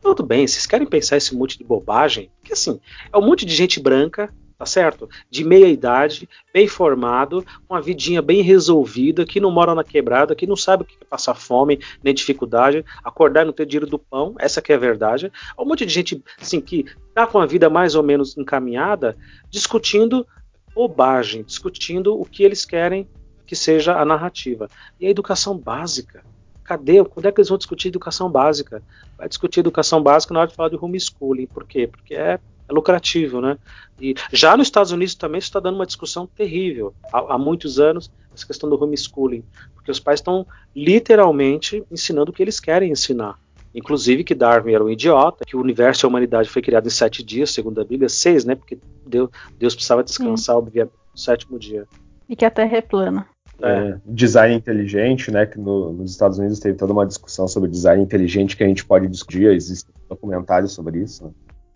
Tudo 0.00 0.22
bem, 0.22 0.46
vocês 0.46 0.66
querem 0.66 0.86
pensar 0.86 1.16
esse 1.16 1.34
monte 1.34 1.56
de 1.56 1.64
bobagem? 1.64 2.30
Porque 2.40 2.52
assim, 2.52 2.78
é 3.12 3.16
um 3.16 3.24
monte 3.24 3.46
de 3.46 3.54
gente 3.54 3.80
branca 3.80 4.32
tá 4.58 4.66
certo? 4.66 5.08
De 5.30 5.44
meia 5.44 5.66
idade, 5.66 6.28
bem 6.52 6.68
formado, 6.68 7.44
com 7.66 7.74
uma 7.74 7.82
vidinha 7.82 8.22
bem 8.22 8.42
resolvida, 8.42 9.24
que 9.24 9.40
não 9.40 9.50
mora 9.50 9.74
na 9.74 9.84
quebrada, 9.84 10.34
que 10.34 10.46
não 10.46 10.56
sabe 10.56 10.82
o 10.82 10.86
que 10.86 10.96
é 11.00 11.04
passar 11.04 11.34
fome, 11.34 11.80
nem 12.02 12.14
dificuldade, 12.14 12.84
acordar 13.02 13.42
e 13.42 13.46
não 13.46 13.52
ter 13.52 13.66
dinheiro 13.66 13.86
do 13.86 13.98
pão, 13.98 14.34
essa 14.38 14.62
que 14.62 14.72
é 14.72 14.76
a 14.76 14.78
verdade. 14.78 15.30
Um 15.58 15.64
monte 15.64 15.84
de 15.84 15.92
gente 15.92 16.22
assim, 16.40 16.60
que 16.60 16.86
tá 17.14 17.26
com 17.26 17.38
a 17.38 17.46
vida 17.46 17.68
mais 17.68 17.94
ou 17.94 18.02
menos 18.02 18.36
encaminhada, 18.36 19.16
discutindo 19.50 20.26
bobagem, 20.74 21.42
discutindo 21.42 22.18
o 22.18 22.24
que 22.24 22.42
eles 22.42 22.64
querem 22.64 23.08
que 23.46 23.54
seja 23.54 23.96
a 23.96 24.04
narrativa. 24.04 24.68
E 25.00 25.06
a 25.06 25.10
educação 25.10 25.56
básica. 25.56 26.24
Cadê? 26.64 27.04
Quando 27.04 27.26
é 27.26 27.32
que 27.32 27.40
eles 27.40 27.48
vão 27.48 27.58
discutir 27.58 27.88
educação 27.88 28.30
básica? 28.30 28.82
Vai 29.18 29.28
discutir 29.28 29.60
educação 29.60 30.02
básica 30.02 30.32
na 30.32 30.40
hora 30.40 30.48
de 30.48 30.56
falar 30.56 30.70
de 30.70 30.76
homeschooling. 30.76 31.46
Por 31.46 31.66
quê? 31.66 31.86
Porque 31.86 32.14
é 32.14 32.40
é 32.68 32.72
lucrativo, 32.72 33.40
né? 33.40 33.58
E 34.00 34.14
já 34.32 34.56
nos 34.56 34.66
Estados 34.66 34.92
Unidos 34.92 35.14
também 35.14 35.38
está 35.38 35.60
dando 35.60 35.76
uma 35.76 35.86
discussão 35.86 36.26
terrível 36.26 36.94
há, 37.12 37.34
há 37.34 37.38
muitos 37.38 37.78
anos 37.78 38.10
essa 38.34 38.46
questão 38.46 38.68
do 38.68 38.82
homeschooling, 38.82 39.44
porque 39.74 39.90
os 39.90 40.00
pais 40.00 40.18
estão 40.18 40.46
literalmente 40.74 41.84
ensinando 41.90 42.30
o 42.30 42.34
que 42.34 42.42
eles 42.42 42.58
querem 42.58 42.90
ensinar. 42.90 43.38
Inclusive 43.74 44.22
que 44.22 44.34
Darwin 44.34 44.72
era 44.72 44.84
um 44.84 44.90
idiota, 44.90 45.44
que 45.44 45.56
o 45.56 45.60
universo 45.60 46.04
e 46.04 46.06
a 46.06 46.08
humanidade 46.08 46.48
foi 46.48 46.62
criado 46.62 46.86
em 46.86 46.90
sete 46.90 47.22
dias, 47.22 47.50
segundo 47.50 47.80
a 47.80 47.84
Bíblia, 47.84 48.08
seis, 48.08 48.44
né? 48.44 48.54
Porque 48.54 48.78
Deus, 49.04 49.30
Deus 49.58 49.74
precisava 49.74 50.04
descansar, 50.04 50.56
obviamente, 50.56 50.92
no 51.12 51.18
sétimo 51.18 51.58
dia. 51.58 51.84
E 52.28 52.36
que 52.36 52.44
a 52.44 52.50
Terra 52.50 52.76
é 52.76 52.80
plana. 52.80 53.26
É. 53.60 53.68
é, 53.68 54.00
design 54.06 54.54
inteligente, 54.54 55.30
né? 55.30 55.44
Que 55.44 55.58
no, 55.58 55.92
nos 55.92 56.12
Estados 56.12 56.38
Unidos 56.38 56.60
teve 56.60 56.78
toda 56.78 56.92
uma 56.92 57.06
discussão 57.06 57.48
sobre 57.48 57.68
design 57.68 58.02
inteligente 58.02 58.56
que 58.56 58.62
a 58.62 58.66
gente 58.66 58.84
pode 58.84 59.08
discutir, 59.08 59.46
existem 59.46 59.92
documentários 60.08 60.72
sobre 60.72 61.00
isso. 61.00 61.24
Né? 61.24 61.30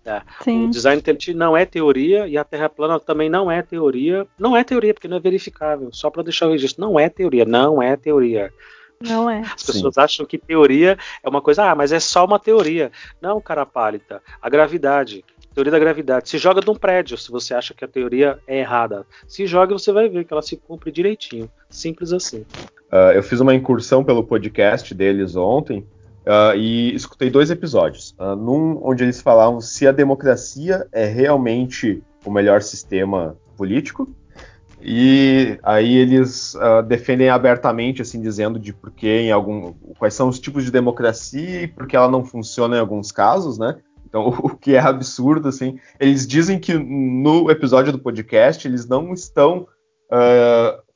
É. 0.09 0.23
O 0.51 0.71
design 0.71 0.99
inteligente 1.01 1.35
não 1.35 1.57
é 1.57 1.67
teoria 1.67 2.27
e 2.27 2.39
a 2.39 2.45
Terra 2.45 2.69
plana 2.69 2.99
também 2.99 3.29
não 3.29 3.51
é 3.51 3.63
teoria. 3.63 4.27
Não 4.39 4.57
é 4.57 4.65
teoria 4.65 4.95
porque 4.95 5.09
não 5.09 5.19
é 5.19 5.21
verificável. 5.21 5.91
Só 5.93 6.09
para 6.09 6.23
deixar 6.23 6.47
o 6.47 6.53
registro, 6.53 6.81
não 6.81 6.99
é 6.99 7.09
teoria, 7.09 7.45
não 7.45 7.83
é 7.83 7.97
teoria. 7.97 8.53
Não 9.01 9.31
é. 9.31 9.41
As 9.41 9.63
pessoas 9.63 9.95
Sim. 9.95 10.01
acham 10.01 10.27
que 10.27 10.39
teoria 10.39 10.99
é 11.23 11.29
uma 11.29 11.41
coisa, 11.41 11.71
ah, 11.71 11.75
mas 11.75 11.93
é 11.93 12.01
só 12.01 12.25
uma 12.25 12.39
teoria. 12.39 12.91
Não, 13.21 13.41
cara 13.41 13.65
pálida. 13.65 14.21
A 14.43 14.49
gravidade, 14.49 15.25
teoria 15.55 15.71
da 15.71 15.79
gravidade. 15.79 16.29
Se 16.29 16.39
joga 16.39 16.61
de 16.61 16.71
um 16.71 16.75
prédio 16.75 17.17
se 17.17 17.31
você 17.31 17.55
acha 17.55 17.75
que 17.75 17.85
a 17.85 17.89
teoria 17.89 18.39
é 18.47 18.59
errada. 18.59 19.07
Se 19.27 19.47
joga, 19.47 19.73
você 19.73 19.93
vai 19.93 20.09
ver 20.09 20.25
que 20.25 20.33
ela 20.33 20.43
se 20.43 20.57
cumpre 20.57 20.91
direitinho. 20.91 21.51
Simples 21.69 22.13
assim. 22.13 22.45
Uh, 22.91 23.13
eu 23.15 23.23
fiz 23.23 23.39
uma 23.41 23.55
incursão 23.55 24.03
pelo 24.03 24.25
podcast 24.25 24.95
deles 24.95 25.37
ontem 25.37 25.87
Uh, 26.29 26.55
e 26.55 26.95
escutei 26.95 27.31
dois 27.31 27.51
episódios. 27.51 28.15
Uh, 28.21 28.37
num 28.37 28.79
onde 28.83 29.03
eles 29.03 29.19
falavam 29.19 29.63
se 29.63 29.87
a 29.87 29.93
democracia 29.93 30.87
é 30.93 31.07
realmente 31.07 32.03
o 32.23 32.31
melhor 32.31 32.61
sistema 32.61 33.35
político. 33.57 34.15
E 34.79 35.59
aí 35.63 35.97
eles 35.97 36.55
uh, 36.57 36.83
defendem 36.87 37.31
abertamente, 37.31 38.03
assim, 38.03 38.21
dizendo 38.21 38.59
de 38.59 38.75
por 38.75 38.91
que 38.91 39.09
em 39.09 39.33
algum, 39.33 39.73
quais 39.99 40.13
são 40.13 40.29
os 40.29 40.39
tipos 40.39 40.65
de 40.65 40.71
democracia 40.71 41.63
e 41.63 41.67
por 41.67 41.87
que 41.87 41.97
ela 41.97 42.11
não 42.11 42.23
funciona 42.23 42.77
em 42.77 42.81
alguns 42.81 43.11
casos, 43.11 43.57
né? 43.57 43.79
Então, 44.07 44.29
o 44.45 44.51
que 44.51 44.75
é 44.75 44.81
absurdo, 44.81 45.49
assim. 45.49 45.79
Eles 45.99 46.27
dizem 46.27 46.59
que 46.59 46.75
no 46.75 47.51
episódio 47.51 47.91
do 47.91 47.99
podcast 47.99 48.69
eles 48.69 48.87
não 48.87 49.15
estão 49.15 49.67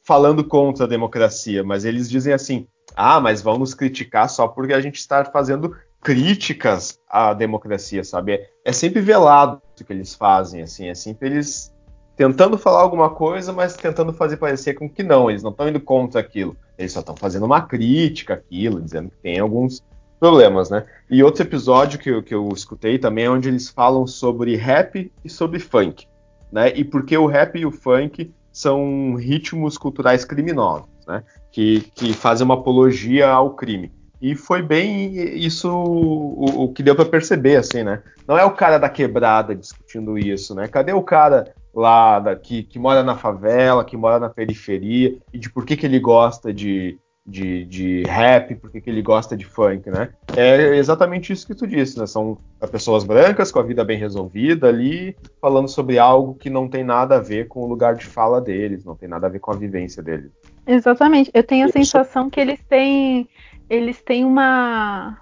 falando 0.04 0.44
contra 0.44 0.84
a 0.84 0.88
democracia, 0.88 1.62
mas 1.62 1.84
eles 1.84 2.08
dizem 2.08 2.32
assim: 2.32 2.66
ah, 2.96 3.20
mas 3.20 3.42
vão 3.42 3.58
nos 3.58 3.74
criticar 3.74 4.28
só 4.28 4.48
porque 4.48 4.72
a 4.72 4.80
gente 4.80 4.96
está 4.96 5.24
fazendo 5.24 5.76
críticas 6.00 6.98
à 7.08 7.32
democracia, 7.32 8.02
sabe? 8.02 8.32
É, 8.32 8.50
é 8.66 8.72
sempre 8.72 9.00
velado 9.00 9.62
o 9.80 9.84
que 9.84 9.92
eles 9.92 10.14
fazem, 10.14 10.62
assim, 10.62 10.88
é 10.88 10.94
sempre 10.94 11.28
eles 11.28 11.72
tentando 12.16 12.58
falar 12.58 12.80
alguma 12.80 13.10
coisa, 13.10 13.52
mas 13.52 13.74
tentando 13.74 14.12
fazer 14.12 14.36
parecer 14.36 14.74
com 14.74 14.88
que 14.88 15.02
não, 15.02 15.30
eles 15.30 15.42
não 15.42 15.50
estão 15.50 15.68
indo 15.68 15.80
contra 15.80 16.20
aquilo, 16.20 16.56
eles 16.76 16.92
só 16.92 17.00
estão 17.00 17.16
fazendo 17.16 17.46
uma 17.46 17.62
crítica 17.62 18.34
àquilo, 18.34 18.80
dizendo 18.80 19.10
que 19.10 19.16
tem 19.16 19.38
alguns 19.38 19.82
problemas, 20.20 20.70
né? 20.70 20.84
E 21.10 21.22
outro 21.22 21.42
episódio 21.42 21.98
que 21.98 22.10
eu, 22.10 22.22
que 22.22 22.34
eu 22.34 22.48
escutei 22.54 22.98
também 22.98 23.24
é 23.24 23.30
onde 23.30 23.48
eles 23.48 23.68
falam 23.68 24.06
sobre 24.06 24.54
rap 24.54 25.10
e 25.24 25.28
sobre 25.28 25.58
funk, 25.58 26.06
né? 26.52 26.72
E 26.76 26.84
porque 26.84 27.16
o 27.16 27.26
rap 27.26 27.58
e 27.58 27.66
o 27.66 27.72
funk 27.72 28.32
são 28.52 29.14
ritmos 29.14 29.78
culturais 29.78 30.24
criminosos, 30.24 30.86
né? 31.06 31.22
Que, 31.50 31.80
que 31.94 32.12
fazem 32.12 32.44
uma 32.44 32.54
apologia 32.54 33.28
ao 33.28 33.50
crime. 33.50 33.92
E 34.20 34.36
foi 34.36 34.62
bem 34.62 35.16
isso 35.36 35.68
o, 35.68 36.64
o 36.64 36.72
que 36.72 36.82
deu 36.82 36.94
para 36.94 37.04
perceber, 37.04 37.56
assim, 37.56 37.82
né? 37.82 38.00
Não 38.26 38.38
é 38.38 38.44
o 38.44 38.52
cara 38.52 38.78
da 38.78 38.88
quebrada 38.88 39.54
discutindo 39.54 40.16
isso, 40.16 40.54
né? 40.54 40.68
Cadê 40.68 40.92
o 40.92 41.02
cara 41.02 41.52
lá 41.74 42.20
da, 42.20 42.36
que, 42.36 42.62
que 42.62 42.78
mora 42.78 43.02
na 43.02 43.16
favela, 43.16 43.84
que 43.84 43.96
mora 43.96 44.20
na 44.20 44.28
periferia, 44.28 45.16
e 45.32 45.38
de 45.38 45.50
por 45.50 45.66
que, 45.66 45.76
que 45.76 45.84
ele 45.84 45.98
gosta 45.98 46.52
de, 46.52 46.98
de, 47.26 47.64
de 47.64 48.02
rap, 48.02 48.54
por 48.56 48.70
que 48.70 48.82
ele 48.86 49.02
gosta 49.02 49.36
de 49.36 49.44
funk, 49.44 49.90
né? 49.90 50.10
É 50.36 50.76
exatamente 50.76 51.32
isso 51.32 51.46
que 51.46 51.54
tu 51.54 51.66
disse, 51.66 51.98
né? 51.98 52.06
São 52.06 52.38
pessoas 52.70 53.04
brancas 53.04 53.50
com 53.50 53.58
a 53.58 53.64
vida 53.64 53.84
bem 53.84 53.98
resolvida 53.98 54.68
ali, 54.68 55.16
falando 55.40 55.68
sobre 55.68 55.98
algo 55.98 56.34
que 56.34 56.50
não 56.50 56.68
tem 56.68 56.84
nada 56.84 57.16
a 57.16 57.20
ver 57.20 57.48
com 57.48 57.60
o 57.62 57.68
lugar 57.68 57.94
de 57.94 58.06
fala 58.06 58.40
deles, 58.40 58.84
não 58.84 58.94
tem 58.94 59.08
nada 59.08 59.26
a 59.26 59.30
ver 59.30 59.40
com 59.40 59.50
a 59.50 59.56
vivência 59.56 60.02
deles. 60.02 60.30
Exatamente. 60.66 61.30
Eu 61.34 61.42
tenho 61.42 61.66
a 61.66 61.70
sensação 61.70 62.30
que 62.30 62.40
eles 62.40 62.62
têm 62.64 63.28
eles 63.68 64.02
têm 64.02 64.24
uma 64.24 65.18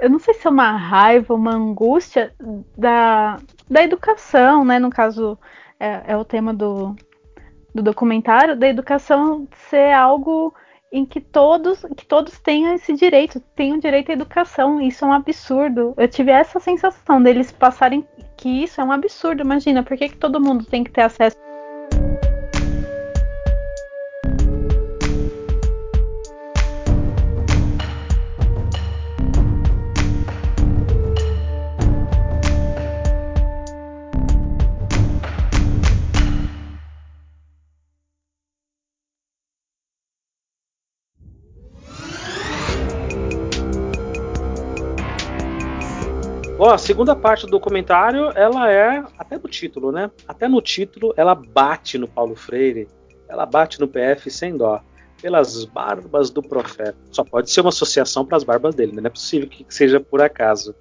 eu 0.00 0.08
não 0.08 0.18
sei 0.18 0.32
se 0.34 0.46
é 0.46 0.50
uma 0.50 0.76
raiva, 0.76 1.34
uma 1.34 1.54
angústia 1.54 2.32
da, 2.76 3.36
da 3.68 3.82
educação, 3.82 4.64
né? 4.64 4.78
No 4.78 4.90
caso, 4.90 5.36
é, 5.78 6.12
é 6.12 6.16
o 6.16 6.24
tema 6.24 6.54
do, 6.54 6.94
do 7.74 7.82
documentário, 7.82 8.56
da 8.56 8.68
educação 8.68 9.48
ser 9.68 9.92
algo 9.92 10.54
em 10.90 11.04
que 11.04 11.20
todos, 11.20 11.84
que 11.96 12.06
todos 12.06 12.38
tenham 12.38 12.74
esse 12.74 12.94
direito, 12.94 13.40
tenham 13.54 13.78
direito 13.78 14.10
à 14.10 14.14
educação. 14.14 14.80
Isso 14.80 15.04
é 15.04 15.08
um 15.08 15.12
absurdo. 15.12 15.94
Eu 15.96 16.08
tive 16.08 16.30
essa 16.30 16.60
sensação 16.60 17.20
deles 17.20 17.50
passarem 17.50 18.06
que 18.36 18.62
isso 18.62 18.80
é 18.80 18.84
um 18.84 18.92
absurdo. 18.92 19.42
Imagina, 19.42 19.82
por 19.82 19.96
que, 19.96 20.08
que 20.08 20.16
todo 20.16 20.40
mundo 20.40 20.64
tem 20.64 20.84
que 20.84 20.92
ter 20.92 21.02
acesso? 21.02 21.36
A 46.70 46.76
segunda 46.76 47.16
parte 47.16 47.46
do 47.46 47.50
documentário, 47.50 48.30
ela 48.36 48.70
é, 48.70 49.02
até 49.18 49.38
no 49.38 49.48
título, 49.48 49.90
né? 49.90 50.10
Até 50.26 50.46
no 50.46 50.60
título, 50.60 51.14
ela 51.16 51.34
bate 51.34 51.96
no 51.96 52.06
Paulo 52.06 52.36
Freire, 52.36 52.86
ela 53.26 53.46
bate 53.46 53.80
no 53.80 53.88
PF 53.88 54.30
sem 54.30 54.56
dó. 54.56 54.80
pelas 55.20 55.64
barbas 55.64 56.30
do 56.30 56.40
profeta. 56.40 56.96
Só 57.10 57.24
pode 57.24 57.50
ser 57.50 57.62
uma 57.62 57.70
associação 57.70 58.24
para 58.24 58.36
as 58.36 58.44
barbas 58.44 58.74
dele, 58.76 58.92
né? 58.92 59.00
não 59.00 59.08
é 59.08 59.10
possível 59.10 59.48
que 59.48 59.66
seja 59.68 59.98
por 59.98 60.22
acaso. 60.22 60.74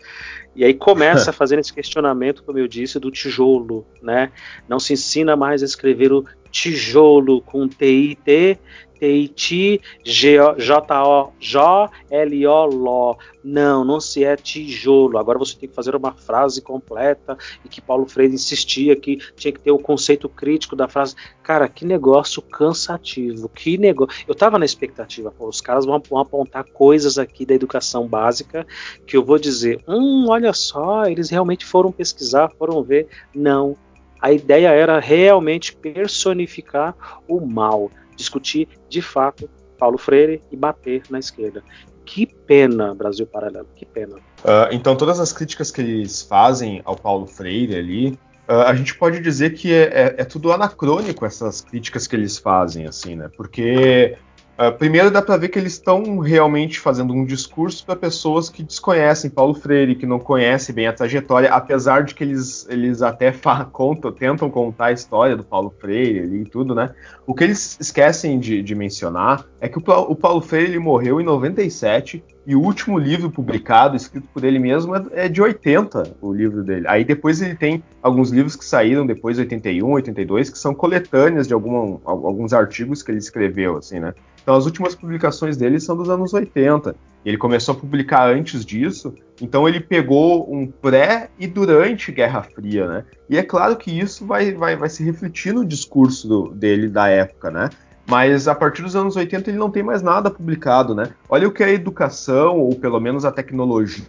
E 0.58 0.66
aí 0.66 0.74
começa 0.74 1.30
a 1.32 1.34
fazer 1.34 1.60
esse 1.60 1.72
questionamento, 1.72 2.44
como 2.44 2.58
eu 2.58 2.68
disse, 2.68 3.00
do 3.00 3.12
tijolo, 3.12 3.86
né? 4.02 4.32
Não 4.68 4.80
se 4.80 4.94
ensina 4.94 5.36
mais 5.36 5.62
a 5.62 5.66
escrever 5.66 6.12
o 6.12 6.26
tijolo 6.52 7.42
com 7.42 7.68
T-I-T, 7.68 8.60
T-I-T, 9.00 9.82
J-O, 10.04 11.32
J-L-O-Ló. 11.40 13.16
Não, 13.44 13.86
não 13.86 14.00
se 14.00 14.24
é 14.24 14.36
tijolo. 14.36 15.18
Agora 15.18 15.40
você 15.40 15.56
tem 15.58 15.70
que 15.70 15.76
fazer 15.76 15.96
uma 15.96 16.12
frase 16.12 16.62
completa 16.62 17.38
e 17.64 17.70
que 17.70 17.80
Paulo 17.80 18.06
Freire 18.06 18.34
insistia 18.34 18.96
que 18.96 19.18
tinha 19.36 19.54
que 19.54 19.60
ter 19.60 19.72
o 19.72 19.80
conceito 19.80 20.28
crítico 20.28 20.76
da 20.76 20.88
frase. 20.88 21.16
Cara, 21.42 21.70
que 21.70 21.86
negócio 21.86 22.42
cansativo. 22.42 23.48
Que 23.48 23.78
negócio. 23.78 24.26
Eu 24.28 24.36
tava 24.36 24.60
na 24.60 24.66
expectativa, 24.66 25.32
pô, 25.32 25.48
os 25.48 25.62
caras 25.62 25.86
vão, 25.86 26.02
vão 26.10 26.20
apontar 26.20 26.66
coisas 26.66 27.18
aqui 27.18 27.46
da 27.46 27.54
educação 27.54 28.06
básica 28.08 28.68
que 29.06 29.16
eu 29.16 29.24
vou 29.24 29.40
dizer, 29.40 29.82
hum, 29.88 30.26
olha 30.28 30.47
só, 30.54 31.06
eles 31.06 31.30
realmente 31.30 31.66
foram 31.66 31.92
pesquisar, 31.92 32.52
foram 32.58 32.84
ver. 32.84 33.08
Não, 33.34 33.76
a 34.22 34.32
ideia 34.32 34.70
era 34.70 35.00
realmente 35.00 35.76
personificar 35.76 36.96
o 37.28 37.40
mal, 37.40 37.92
discutir 38.16 38.68
de 38.90 39.02
fato 39.02 39.50
Paulo 39.78 39.98
Freire 39.98 40.42
e 40.52 40.56
bater 40.56 41.04
na 41.10 41.20
esquerda. 41.20 41.64
Que 42.06 42.26
pena, 42.26 42.96
Brasil 42.96 43.28
Paralelo, 43.28 43.68
que 43.76 43.86
pena. 43.86 44.16
Uh, 44.16 44.72
então, 44.72 44.96
todas 44.96 45.20
as 45.20 45.34
críticas 45.34 45.70
que 45.70 45.82
eles 45.82 46.22
fazem 46.22 46.82
ao 46.86 46.96
Paulo 46.96 47.28
Freire 47.28 47.76
ali, 47.76 48.18
uh, 48.48 48.64
a 48.66 48.74
gente 48.74 48.96
pode 48.98 49.20
dizer 49.20 49.54
que 49.54 49.74
é, 49.74 49.84
é, 49.84 50.16
é, 50.18 50.26
tudo 50.26 50.52
anacrônico 50.52 51.26
essas 51.26 51.62
críticas 51.62 52.08
que 52.08 52.16
eles 52.16 52.38
fazem, 52.38 52.88
assim, 52.88 53.16
né? 53.16 53.30
Porque 53.36 54.18
Uh, 54.58 54.76
primeiro 54.76 55.12
dá 55.12 55.22
para 55.22 55.38
ver 55.38 55.50
que 55.50 55.60
eles 55.60 55.74
estão 55.74 56.18
realmente 56.18 56.80
fazendo 56.80 57.14
um 57.14 57.24
discurso 57.24 57.86
para 57.86 57.96
pessoas 57.96 58.50
que 58.50 58.64
desconhecem 58.64 59.30
Paulo 59.30 59.54
Freire, 59.54 59.94
que 59.94 60.08
não 60.08 60.18
conhecem 60.18 60.74
bem 60.74 60.88
a 60.88 60.94
trajetória, 60.94 61.54
apesar 61.54 62.04
de 62.04 62.16
que 62.16 62.24
eles, 62.24 62.66
eles 62.68 63.04
até 63.04 63.32
contam, 63.72 64.12
tentam 64.12 64.50
contar 64.50 64.86
a 64.88 64.92
história 64.92 65.38
do 65.38 65.44
Paulo 65.44 65.72
Freire 65.80 66.42
e 66.42 66.44
tudo, 66.46 66.74
né? 66.74 66.90
O 67.28 67.36
que 67.36 67.44
eles 67.44 67.78
esquecem 67.80 68.40
de, 68.40 68.64
de 68.64 68.74
mencionar 68.74 69.46
é 69.62 69.70
que 69.70 69.78
o, 69.78 69.84
o, 69.86 70.16
Paulo 70.16 70.42
Freire 70.42 70.72
ele 70.72 70.80
morreu 70.80 71.22
em 71.22 71.24
97 71.24 72.24
e 72.48 72.56
o 72.56 72.60
último 72.60 72.98
livro 72.98 73.30
publicado, 73.30 73.96
escrito 73.96 74.28
por 74.34 74.44
ele 74.44 74.58
mesmo, 74.58 74.96
é, 74.96 75.06
é 75.14 75.30
de 75.30 75.40
80, 75.40 76.16
o 76.20 76.34
livro 76.34 76.64
dele. 76.64 76.88
Aí 76.88 77.06
depois 77.06 77.44
ele 77.44 77.54
tem 77.54 77.84
alguns 78.02 78.32
livros 78.32 78.56
que 78.56 78.66
saíram 78.66 79.06
depois 79.06 79.36
de 79.36 79.44
81, 79.44 79.88
82, 79.88 80.50
que 80.50 80.58
são 80.58 80.74
coletâneas 80.74 81.48
de 81.48 81.54
alguns 81.54 82.54
artigos 82.54 83.04
que 83.04 83.12
ele 83.12 83.20
escreveu, 83.20 83.78
assim, 83.78 84.00
né? 84.00 84.16
Então 84.48 84.56
as 84.56 84.64
últimas 84.64 84.96
publicações 84.96 85.58
dele 85.58 85.78
são 85.78 85.98
dos 85.98 86.10
anos 86.10 86.34
80. 86.34 86.96
Ele 87.26 87.38
começou 87.38 87.76
a 87.76 87.78
publicar 87.78 88.30
antes 88.30 88.66
disso, 88.66 89.14
então 89.42 89.68
ele 89.68 89.82
pegou 89.82 90.50
um 90.50 90.66
pré 90.66 91.30
e 91.38 91.46
durante 91.46 92.14
Guerra 92.14 92.44
Fria, 92.44 92.88
né? 92.88 93.04
E 93.30 93.38
é 93.38 93.44
claro 93.44 93.76
que 93.76 93.92
isso 93.92 94.26
vai, 94.26 94.54
vai, 94.54 94.78
vai 94.78 94.88
se 94.88 95.04
refletir 95.04 95.54
no 95.54 95.66
discurso 95.66 96.30
do, 96.30 96.48
dele 96.54 96.88
da 96.88 97.10
época, 97.10 97.52
né? 97.52 97.70
Mas 98.10 98.48
a 98.48 98.56
partir 98.56 98.84
dos 98.84 98.96
anos 98.96 99.18
80 99.18 99.50
ele 99.50 99.58
não 99.58 99.70
tem 99.70 99.84
mais 99.84 100.02
nada 100.02 100.32
publicado, 100.32 100.96
né? 100.96 101.10
Olha 101.28 101.46
o 101.46 101.52
que 101.52 101.62
a 101.62 101.70
educação, 101.70 102.58
ou 102.58 102.74
pelo 102.74 103.02
menos 103.02 103.26
a 103.26 103.34
tecnologia, 103.34 104.06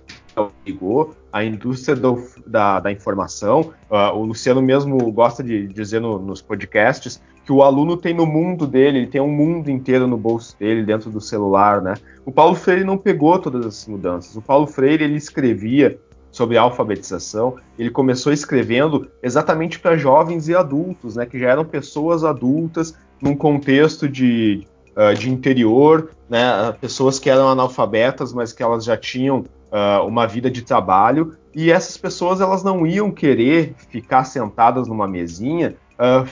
ligou, 0.65 1.17
a 1.33 1.43
indústria 1.43 1.97
do, 1.97 2.23
da, 2.47 2.79
da, 2.79 2.93
informação. 2.93 3.73
Uh, 3.91 4.15
o 4.15 4.25
Luciano 4.25 4.63
mesmo 4.63 4.97
gosta 5.11 5.43
de 5.43 5.67
dizer 5.67 6.01
no, 6.01 6.17
nos 6.17 6.41
podcasts 6.41 7.21
que 7.49 7.53
o 7.53 7.63
aluno 7.63 7.97
tem 7.97 8.13
no 8.13 8.27
mundo 8.27 8.67
dele, 8.67 8.99
ele 8.99 9.07
tem 9.07 9.23
um 9.23 9.33
mundo 9.33 9.71
inteiro 9.71 10.07
no 10.07 10.19
bolso 10.19 10.55
dele, 10.59 10.85
dentro 10.85 11.09
do 11.09 11.19
celular, 11.19 11.81
né? 11.81 11.95
O 12.27 12.31
Paulo 12.31 12.55
Freire 12.55 12.85
não 12.85 12.99
pegou 12.99 13.39
todas 13.39 13.65
essas 13.65 13.89
mudanças. 13.89 14.37
O 14.37 14.43
Paulo 14.43 14.67
Freire 14.67 15.03
ele 15.03 15.17
escrevia 15.17 15.99
sobre 16.31 16.59
alfabetização, 16.59 17.57
ele 17.79 17.89
começou 17.89 18.35
escrevendo 18.35 19.09
exatamente 19.23 19.81
para 19.81 19.97
jovens 19.97 20.47
e 20.47 20.55
adultos, 20.55 21.17
né, 21.17 21.25
que 21.25 21.39
já 21.39 21.49
eram 21.49 21.65
pessoas 21.65 22.23
adultas 22.23 22.95
num 23.19 23.35
contexto 23.35 24.07
de, 24.07 24.67
uh, 24.95 25.15
de 25.15 25.31
interior, 25.31 26.11
né, 26.29 26.71
pessoas 26.79 27.19
que 27.19 27.31
eram 27.31 27.49
analfabetas, 27.49 28.31
mas 28.31 28.53
que 28.53 28.63
elas 28.63 28.85
já 28.85 28.95
tinham 28.95 29.39
uh, 29.73 30.07
uma 30.07 30.27
vida 30.27 30.51
de 30.51 30.61
trabalho, 30.61 31.35
e 31.55 31.71
essas 31.71 31.97
pessoas 31.97 32.43
elas 32.43 32.63
não 32.63 32.87
iam 32.87 33.11
querer 33.11 33.75
ficar 33.89 34.25
sentadas 34.25 34.87
numa 34.87 35.09
mesinha 35.09 35.75
uh, 35.95 36.29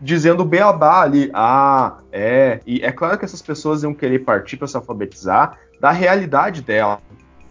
dizendo 0.00 0.44
beabá 0.44 1.02
ali, 1.02 1.30
ah, 1.32 1.98
é. 2.12 2.60
E 2.66 2.82
é 2.82 2.92
claro 2.92 3.18
que 3.18 3.24
essas 3.24 3.42
pessoas 3.42 3.82
iam 3.82 3.94
querer 3.94 4.20
partir 4.20 4.56
para 4.56 4.66
se 4.66 4.76
alfabetizar 4.76 5.58
da 5.80 5.90
realidade 5.90 6.62
dela. 6.62 7.00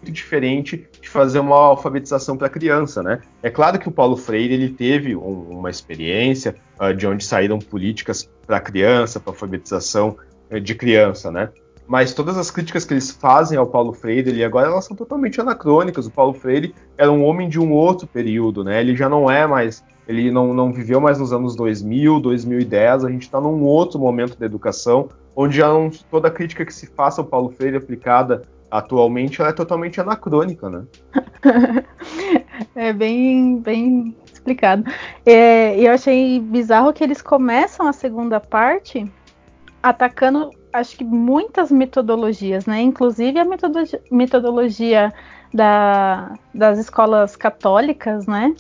Muito 0.02 0.12
diferente 0.12 0.88
de 1.02 1.10
fazer 1.10 1.40
uma 1.40 1.56
alfabetização 1.56 2.36
para 2.36 2.50
criança, 2.50 3.02
né? 3.02 3.22
É 3.42 3.50
claro 3.50 3.80
que 3.80 3.88
o 3.88 3.92
Paulo 3.92 4.18
Freire 4.18 4.54
ele 4.54 4.70
teve 4.70 5.16
um, 5.16 5.50
uma 5.50 5.70
experiência 5.70 6.56
uh, 6.80 6.94
de 6.94 7.08
onde 7.08 7.24
saíram 7.24 7.58
políticas 7.60 8.30
para 8.46 8.60
criança, 8.60 9.20
para 9.20 9.32
alfabetização 9.32 10.18
uh, 10.52 10.60
de 10.60 10.76
criança, 10.76 11.32
né? 11.32 11.50
Mas 11.88 12.14
todas 12.14 12.38
as 12.38 12.50
críticas 12.50 12.86
que 12.86 12.94
eles 12.94 13.12
fazem 13.12 13.58
ao 13.58 13.68
Paulo 13.68 13.94
Freire 13.94 14.30
ali 14.30 14.44
agora 14.44 14.68
elas 14.68 14.86
são 14.86 14.96
totalmente 14.96 15.40
anacrônicas. 15.40 16.08
O 16.08 16.12
Paulo 16.12 16.34
Freire 16.34 16.74
era 16.98 17.12
um 17.12 17.24
homem 17.24 17.50
de 17.50 17.60
um 17.60 17.72
outro 17.72 18.08
período, 18.08 18.64
né? 18.64 18.80
Ele 18.82 18.96
já 18.96 19.10
não 19.10 19.30
é 19.30 19.46
mais 19.46 19.84
ele 20.08 20.32
não, 20.32 20.54
não 20.54 20.72
viveu 20.72 21.00
mais 21.00 21.20
nos 21.20 21.32
anos 21.32 21.56
2000, 21.56 22.20
2010, 22.20 23.06
a 23.06 23.10
gente 23.10 23.24
está 23.24 23.40
num 23.40 23.64
outro 23.64 24.00
momento 24.00 24.38
da 24.38 24.46
educação, 24.46 25.10
onde 25.36 25.58
já 25.58 25.68
não, 25.68 25.90
toda 26.12 26.30
crítica 26.30 26.66
que 26.66 26.74
se 26.74 26.88
faça 26.88 27.22
ao 27.22 27.28
Paulo 27.28 27.50
Freire 27.50 27.78
aplicada 27.78 28.44
atualmente 28.74 29.40
ela 29.40 29.52
é 29.52 29.54
totalmente 29.54 30.02
anacrônica, 30.02 30.68
né? 30.68 30.84
é 32.76 32.92
bem, 32.92 33.60
bem 33.60 34.16
explicado. 34.26 34.84
É, 35.24 35.80
eu 35.80 35.92
achei 35.92 36.40
bizarro 36.40 36.92
que 36.92 37.04
eles 37.04 37.22
começam 37.22 37.88
a 37.88 37.94
segunda 37.94 38.40
parte 38.40 39.10
atacando, 39.82 40.50
acho 40.72 40.98
que 40.98 41.04
muitas 41.04 41.72
metodologias, 41.72 42.66
né? 42.66 42.82
Inclusive 42.82 43.38
a 43.38 43.46
metodologia, 43.46 44.02
metodologia 44.10 45.14
da, 45.54 46.34
das 46.52 46.80
escolas 46.80 47.36
católicas, 47.36 48.26
né? 48.26 48.56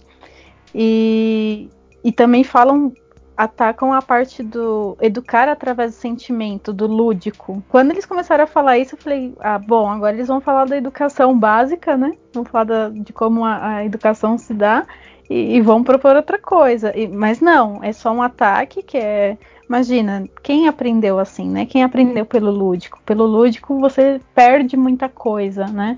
E, 0.73 1.69
e 2.03 2.11
também 2.11 2.43
falam, 2.43 2.91
atacam 3.35 3.91
a 3.93 4.01
parte 4.01 4.43
do 4.43 4.97
educar 5.01 5.47
através 5.47 5.91
do 5.91 5.95
sentimento, 5.95 6.71
do 6.71 6.87
lúdico. 6.87 7.63
Quando 7.69 7.91
eles 7.91 8.05
começaram 8.05 8.43
a 8.43 8.47
falar 8.47 8.77
isso, 8.77 8.95
eu 8.95 8.99
falei, 8.99 9.33
ah, 9.39 9.57
bom, 9.57 9.89
agora 9.89 10.15
eles 10.15 10.27
vão 10.27 10.39
falar 10.39 10.65
da 10.65 10.77
educação 10.77 11.37
básica, 11.37 11.97
né? 11.97 12.13
Vão 12.33 12.45
falar 12.45 12.63
da, 12.63 12.89
de 12.89 13.11
como 13.11 13.43
a, 13.43 13.75
a, 13.75 13.85
educação 13.85 14.37
se 14.37 14.53
dá 14.53 14.85
e, 15.29 15.55
e 15.55 15.61
vão 15.61 15.83
propor 15.83 16.15
outra 16.15 16.37
coisa. 16.37 16.95
E, 16.97 17.07
mas 17.07 17.39
não, 17.41 17.83
é 17.83 17.91
só 17.91 18.11
um 18.11 18.21
ataque 18.21 18.83
que 18.83 18.97
é. 18.97 19.37
Imagina, 19.67 20.27
quem 20.43 20.67
aprendeu 20.67 21.17
assim, 21.17 21.49
né? 21.49 21.65
Quem 21.65 21.83
aprendeu 21.83 22.25
pelo 22.25 22.51
lúdico? 22.51 23.01
Pelo 23.05 23.25
lúdico 23.25 23.79
você 23.79 24.21
perde 24.35 24.77
muita 24.77 25.09
coisa, 25.09 25.65
né? 25.65 25.97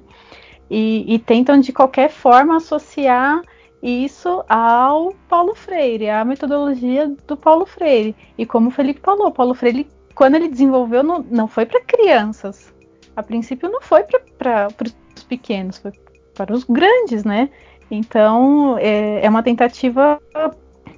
E, 0.70 1.14
e 1.14 1.20
tentam 1.20 1.60
de 1.60 1.74
qualquer 1.74 2.10
forma 2.10 2.56
associar 2.56 3.42
isso 3.88 4.44
ao 4.50 5.14
Paulo 5.30 5.54
Freire, 5.54 6.10
a 6.10 6.26
metodologia 6.26 7.08
do 7.28 7.38
Paulo 7.38 7.66
Freire. 7.66 8.16
E 8.38 8.46
como 8.46 8.70
o 8.70 8.72
Felipe 8.72 9.00
falou, 9.02 9.32
Paulo 9.32 9.54
Freire, 9.54 9.88
quando 10.16 10.36
ele 10.36 10.48
desenvolveu, 10.48 11.04
não, 11.04 11.20
não 11.30 11.48
foi 11.48 11.66
para 11.66 11.82
crianças. 11.82 12.74
A 13.16 13.22
princípio, 13.22 13.70
não 13.70 13.82
foi 13.82 14.04
para 14.38 14.68
os 15.16 15.24
pequenos, 15.24 15.78
foi 15.78 15.92
para 16.34 16.54
os 16.54 16.64
grandes, 16.64 17.24
né? 17.24 17.50
Então, 17.90 18.78
é, 18.80 19.24
é 19.24 19.30
uma 19.30 19.44
tentativa 19.44 20.20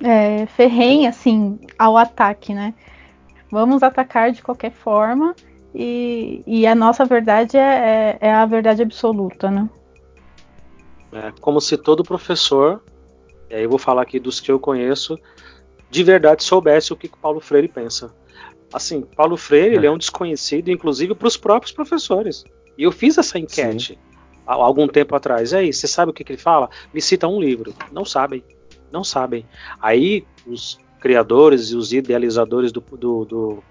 é, 0.01 0.45
ferrenha, 0.45 1.09
assim, 1.09 1.59
ao 1.77 1.97
ataque, 1.97 2.53
né? 2.53 2.73
Vamos 3.51 3.83
atacar 3.83 4.31
de 4.31 4.41
qualquer 4.41 4.71
forma 4.71 5.35
e, 5.75 6.41
e 6.47 6.65
a 6.65 6.73
nossa 6.73 7.05
verdade 7.05 7.57
é, 7.57 8.17
é, 8.21 8.27
é 8.27 8.33
a 8.33 8.45
verdade 8.45 8.81
absoluta, 8.81 9.51
né? 9.51 9.69
É 11.12 11.32
como 11.39 11.62
se 11.62 11.78
todo 11.78 12.03
professor, 12.03 12.82
e 13.49 13.55
aí 13.55 13.64
eu 13.64 13.70
vou 13.70 13.80
falar 13.80 14.01
aqui 14.01 14.20
dos 14.20 14.39
que 14.39 14.51
eu 14.51 14.60
conheço, 14.60 15.18
de 15.89 16.03
verdade 16.03 16.43
soubesse 16.43 16.91
o 16.91 16.95
que 16.95 17.08
Paulo 17.08 17.39
Freire 17.39 17.68
pensa. 17.68 18.14
Assim, 18.74 19.01
Paulo 19.01 19.38
Freire 19.38 19.76
é. 19.76 19.78
ele 19.78 19.88
é 19.88 19.91
um 19.91 19.97
desconhecido, 19.97 20.70
inclusive 20.70 21.16
para 21.16 21.28
os 21.28 21.38
próprios 21.38 21.72
professores. 21.72 22.43
E 22.78 22.84
eu 22.84 22.91
fiz 22.91 23.18
essa 23.18 23.39
enquete 23.39 23.93
Sim. 23.93 23.99
há 24.45 24.53
algum 24.53 24.88
tempo 24.88 25.16
atrás. 25.16 25.53
Aí, 25.53 25.72
você 25.72 25.88
sabe 25.88 26.12
o 26.12 26.14
que, 26.14 26.24
que 26.24 26.34
ele 26.34 26.41
fala? 26.41 26.70
Me 26.93 27.01
cita 27.01 27.28
um 27.28 27.39
livro. 27.39 27.74
Não 27.91 28.03
sabem. 28.03 28.43
Não 28.91 29.03
sabem. 29.03 29.45
Aí 29.82 30.26
os 30.45 30.78
criadores 30.99 31.72
e 31.72 31.76
os 31.76 31.93
idealizadores 31.93 32.72
do, 32.72 32.82
do, 32.82 33.26
do 33.26 33.64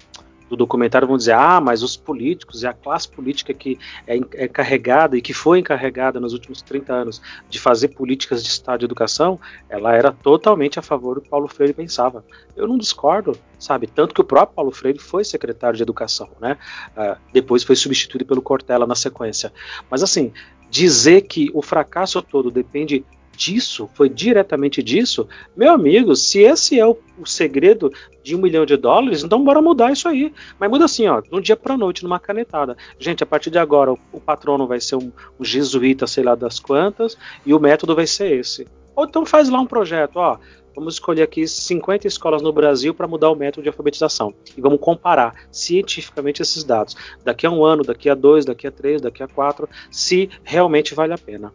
do 0.48 0.56
documentário 0.56 1.08
vão 1.08 1.16
dizer: 1.16 1.32
ah, 1.32 1.60
mas 1.60 1.82
os 1.82 1.96
políticos 1.96 2.62
e 2.62 2.66
a 2.66 2.72
classe 2.72 3.08
política 3.08 3.52
que 3.52 3.78
é, 4.06 4.18
é 4.34 4.44
encarregada 4.44 5.16
e 5.16 5.22
que 5.22 5.32
foi 5.32 5.58
encarregada 5.58 6.20
nos 6.20 6.32
últimos 6.32 6.62
30 6.62 6.92
anos 6.92 7.22
de 7.48 7.58
fazer 7.58 7.88
políticas 7.88 8.42
de 8.42 8.48
Estado 8.48 8.80
de 8.80 8.84
educação, 8.84 9.38
ela 9.68 9.94
era 9.94 10.12
totalmente 10.12 10.78
a 10.78 10.82
favor 10.82 11.16
do 11.16 11.20
que 11.22 11.28
Paulo 11.28 11.48
Freire 11.48 11.72
pensava. 11.72 12.24
Eu 12.54 12.66
não 12.66 12.78
discordo, 12.78 13.36
sabe? 13.58 13.86
Tanto 13.86 14.14
que 14.14 14.20
o 14.20 14.24
próprio 14.24 14.54
Paulo 14.54 14.70
Freire 14.70 14.98
foi 14.98 15.24
secretário 15.24 15.76
de 15.76 15.82
educação, 15.82 16.28
né? 16.40 16.56
Uh, 16.96 17.16
depois 17.32 17.62
foi 17.62 17.76
substituído 17.76 18.26
pelo 18.26 18.42
Cortella 18.42 18.86
na 18.86 18.94
sequência. 18.94 19.52
Mas 19.90 20.02
assim, 20.02 20.32
dizer 20.70 21.22
que 21.22 21.50
o 21.54 21.62
fracasso 21.62 22.20
todo 22.22 22.50
depende 22.50 23.04
disso, 23.36 23.88
foi 23.94 24.08
diretamente 24.08 24.82
disso, 24.82 25.28
meu 25.56 25.72
amigo, 25.72 26.16
se 26.16 26.40
esse 26.40 26.80
é 26.80 26.86
o, 26.86 26.96
o, 27.18 27.26
segredo 27.26 27.92
de 28.22 28.34
um 28.34 28.40
milhão 28.40 28.64
de 28.64 28.76
dólares, 28.76 29.22
então 29.22 29.44
bora 29.44 29.60
mudar 29.60 29.92
isso 29.92 30.08
aí. 30.08 30.32
Mas 30.58 30.70
muda 30.70 30.86
assim, 30.86 31.06
ó, 31.06 31.20
de 31.20 31.28
um 31.32 31.40
dia 31.40 31.56
para 31.56 31.76
noite, 31.76 32.02
numa 32.02 32.18
canetada. 32.18 32.76
Gente, 32.98 33.22
a 33.22 33.26
partir 33.26 33.50
de 33.50 33.58
agora, 33.58 33.92
o, 33.92 33.98
o 34.12 34.20
patrono 34.20 34.66
vai 34.66 34.80
ser 34.80 34.96
um, 34.96 35.12
um, 35.38 35.44
jesuíta, 35.44 36.06
sei 36.06 36.24
lá 36.24 36.34
das 36.34 36.58
quantas, 36.58 37.16
e 37.44 37.52
o 37.52 37.60
método 37.60 37.94
vai 37.94 38.06
ser 38.06 38.32
esse. 38.32 38.66
Ou 38.94 39.04
então 39.04 39.26
faz 39.26 39.48
lá 39.48 39.60
um 39.60 39.66
projeto, 39.66 40.16
ó. 40.16 40.38
Vamos 40.74 40.94
escolher 40.94 41.22
aqui 41.22 41.48
50 41.48 42.06
escolas 42.06 42.42
no 42.42 42.52
Brasil 42.52 42.92
para 42.92 43.08
mudar 43.08 43.30
o 43.30 43.34
método 43.34 43.62
de 43.62 43.68
alfabetização. 43.70 44.34
E 44.54 44.60
vamos 44.60 44.78
comparar 44.78 45.34
cientificamente 45.50 46.42
esses 46.42 46.62
dados. 46.62 46.94
Daqui 47.24 47.46
a 47.46 47.50
um 47.50 47.64
ano, 47.64 47.82
daqui 47.82 48.10
a 48.10 48.14
dois, 48.14 48.44
daqui 48.44 48.66
a 48.66 48.70
três, 48.70 49.00
daqui 49.00 49.22
a 49.22 49.28
quatro, 49.28 49.66
se 49.90 50.28
realmente 50.44 50.94
vale 50.94 51.14
a 51.14 51.18
pena. 51.18 51.50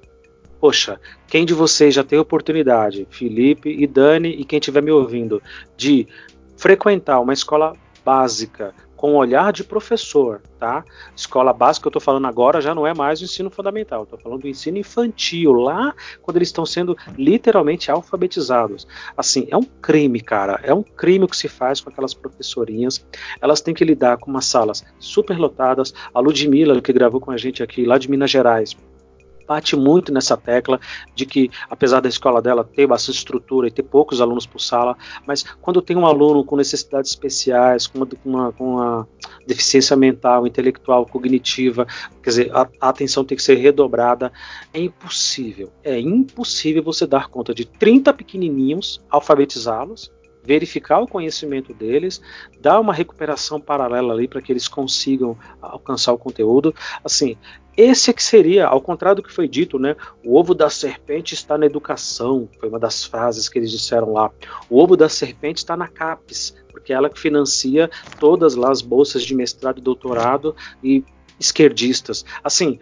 Poxa, 0.62 1.02
quem 1.28 1.44
de 1.44 1.56
vocês 1.56 1.96
já 1.96 2.04
tem 2.04 2.20
oportunidade, 2.20 3.08
Felipe 3.10 3.68
e 3.68 3.88
Dani, 3.88 4.30
e 4.30 4.46
quem 4.46 4.60
estiver 4.60 4.84
me 4.84 4.92
ouvindo, 4.92 5.42
de 5.76 6.08
frequentar 6.56 7.20
uma 7.20 7.34
escola 7.34 7.74
básica 8.06 8.72
com 8.96 9.16
olhar 9.16 9.52
de 9.52 9.64
professor, 9.64 10.40
tá? 10.60 10.86
Escola 11.16 11.52
básica 11.52 11.82
que 11.82 11.88
eu 11.88 11.90
estou 11.90 12.02
falando 12.02 12.28
agora 12.28 12.62
já 12.62 12.76
não 12.76 12.86
é 12.86 12.94
mais 12.94 13.20
o 13.20 13.24
ensino 13.24 13.50
fundamental, 13.50 14.04
estou 14.04 14.20
falando 14.20 14.42
do 14.42 14.48
ensino 14.48 14.78
infantil, 14.78 15.52
lá 15.54 15.96
quando 16.22 16.38
eles 16.38 16.50
estão 16.50 16.64
sendo 16.64 16.96
literalmente 17.18 17.90
alfabetizados. 17.90 18.88
Assim, 19.18 19.48
é 19.50 19.58
um 19.58 19.64
crime, 19.64 20.22
cara, 20.22 20.60
é 20.62 20.72
um 20.72 20.84
crime 20.84 21.28
que 21.28 21.36
se 21.36 21.48
faz 21.48 21.82
com 21.82 21.90
aquelas 21.90 22.14
professorinhas. 22.14 23.04
Elas 23.42 23.62
têm 23.62 23.74
que 23.74 23.84
lidar 23.84 24.18
com 24.18 24.30
umas 24.30 24.46
salas 24.46 24.86
superlotadas. 25.00 25.92
A 26.14 26.20
Ludmilla, 26.20 26.80
que 26.80 26.94
gravou 26.94 27.20
com 27.20 27.32
a 27.32 27.38
gente 27.38 27.64
aqui 27.64 27.84
lá 27.84 27.98
de 27.98 28.08
Minas 28.08 28.30
Gerais, 28.30 28.78
bate 29.52 29.76
muito 29.76 30.14
nessa 30.14 30.38
tecla 30.38 30.80
de 31.14 31.26
que, 31.26 31.52
apesar 31.70 32.00
da 32.00 32.08
escola 32.08 32.42
dela 32.42 32.64
ter 32.64 32.88
bastante 32.88 33.18
estrutura 33.18 33.68
e 33.68 33.72
ter 33.72 33.84
poucos 33.84 34.22
alunos 34.22 34.46
por 34.46 34.60
sala, 34.60 34.96
mas 35.28 35.44
quando 35.62 35.82
tem 35.82 35.98
um 35.98 36.06
aluno 36.06 36.46
com 36.46 36.56
necessidades 36.56 37.12
especiais, 37.12 37.86
com 37.86 37.98
uma, 37.98 38.08
uma, 38.24 38.52
com 38.54 38.76
uma 38.76 39.08
deficiência 39.46 39.98
mental, 39.98 40.48
intelectual, 40.48 41.06
cognitiva, 41.06 41.86
quer 42.24 42.30
dizer, 42.30 42.56
a, 42.56 42.66
a 42.80 42.90
atenção 42.90 43.26
tem 43.26 43.36
que 43.36 43.44
ser 43.44 43.56
redobrada, 43.56 44.32
é 44.74 44.80
impossível, 44.80 45.70
é 45.84 46.00
impossível 46.00 46.82
você 46.82 47.06
dar 47.06 47.28
conta 47.28 47.54
de 47.54 47.66
30 47.66 48.14
pequenininhos, 48.14 49.02
alfabetizá-los, 49.10 50.10
verificar 50.44 51.00
o 51.00 51.08
conhecimento 51.08 51.74
deles, 51.74 52.22
dar 52.60 52.80
uma 52.80 52.94
recuperação 52.94 53.60
paralela 53.60 54.14
ali 54.14 54.28
para 54.28 54.42
que 54.42 54.52
eles 54.52 54.68
consigam 54.68 55.38
alcançar 55.62 56.14
o 56.14 56.18
conteúdo. 56.18 56.74
Assim, 57.04 57.38
esse 57.76 58.10
é 58.10 58.14
que 58.14 58.24
seria, 58.24 58.68
ao 58.68 58.82
contrário 58.82 59.18
do 59.18 59.24
que 59.24 59.32
foi 59.32 59.48
dito, 59.48 59.80
né? 59.80 59.96
O 60.24 60.38
ovo 60.38 60.54
da 60.54 60.70
serpente 60.70 61.34
está 61.34 61.58
na 61.58 61.66
educação, 61.66 62.50
foi 62.60 62.68
uma 62.68 62.80
das 62.80 63.06
frases 63.06 63.48
que 63.48 63.58
eles 63.58 63.72
disseram 63.72 64.12
lá. 64.12 64.30
O 64.70 64.78
ovo 64.78 64.98
da 64.98 65.08
serpente 65.08 65.60
está 65.60 65.78
na 65.78 65.88
CAPES, 65.88 66.56
porque 66.72 66.92
é 66.92 66.96
ela 66.96 67.10
que 67.10 67.20
financia 67.20 67.90
todas 68.20 68.56
lá 68.56 68.72
as 68.72 68.82
bolsas 68.82 69.24
de 69.24 69.34
mestrado 69.34 69.80
e 69.80 69.82
doutorado 69.82 70.56
e 70.84 71.04
esquerdistas. 71.40 72.24
Assim, 72.44 72.80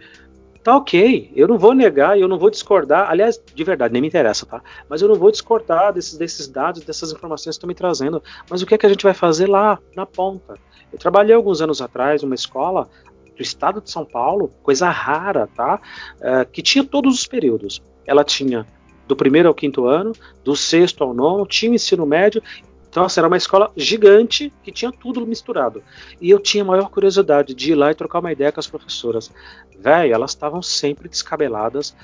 Tá 0.62 0.76
ok, 0.76 1.32
eu 1.34 1.48
não 1.48 1.56
vou 1.56 1.72
negar 1.74 2.18
eu 2.18 2.28
não 2.28 2.38
vou 2.38 2.50
discordar. 2.50 3.10
Aliás, 3.10 3.40
de 3.54 3.64
verdade, 3.64 3.92
nem 3.92 4.02
me 4.02 4.08
interessa, 4.08 4.44
tá? 4.44 4.62
Mas 4.88 5.00
eu 5.00 5.08
não 5.08 5.14
vou 5.14 5.30
discordar 5.30 5.92
desses, 5.92 6.18
desses 6.18 6.46
dados, 6.46 6.82
dessas 6.82 7.12
informações 7.12 7.54
que 7.54 7.58
estão 7.58 7.68
me 7.68 7.74
trazendo. 7.74 8.22
Mas 8.48 8.60
o 8.60 8.66
que 8.66 8.74
é 8.74 8.78
que 8.78 8.84
a 8.84 8.88
gente 8.88 9.02
vai 9.02 9.14
fazer 9.14 9.48
lá, 9.48 9.78
na 9.96 10.04
ponta? 10.04 10.58
Eu 10.92 10.98
trabalhei 10.98 11.34
alguns 11.34 11.62
anos 11.62 11.80
atrás 11.80 12.22
numa 12.22 12.34
escola 12.34 12.88
do 13.34 13.42
estado 13.42 13.80
de 13.80 13.90
São 13.90 14.04
Paulo, 14.04 14.52
coisa 14.62 14.90
rara, 14.90 15.48
tá? 15.56 15.80
É, 16.20 16.44
que 16.44 16.60
tinha 16.60 16.84
todos 16.84 17.14
os 17.14 17.26
períodos. 17.26 17.82
Ela 18.06 18.22
tinha 18.22 18.66
do 19.08 19.16
primeiro 19.16 19.48
ao 19.48 19.54
quinto 19.54 19.86
ano, 19.86 20.12
do 20.44 20.54
sexto 20.54 21.02
ao 21.02 21.14
nono, 21.14 21.46
tinha 21.46 21.74
ensino 21.74 22.04
médio 22.04 22.42
então, 22.90 23.04
assim, 23.04 23.20
era 23.20 23.28
uma 23.28 23.36
escola 23.36 23.70
gigante 23.76 24.52
que 24.64 24.72
tinha 24.72 24.90
tudo 24.90 25.24
misturado. 25.24 25.80
E 26.20 26.28
eu 26.28 26.40
tinha 26.40 26.64
a 26.64 26.66
maior 26.66 26.90
curiosidade 26.90 27.54
de 27.54 27.70
ir 27.70 27.76
lá 27.76 27.92
e 27.92 27.94
trocar 27.94 28.18
uma 28.18 28.32
ideia 28.32 28.50
com 28.50 28.58
as 28.58 28.66
professoras. 28.66 29.30
Velho, 29.78 30.12
elas 30.12 30.32
estavam 30.32 30.60
sempre 30.60 31.08
descabeladas, 31.08 31.94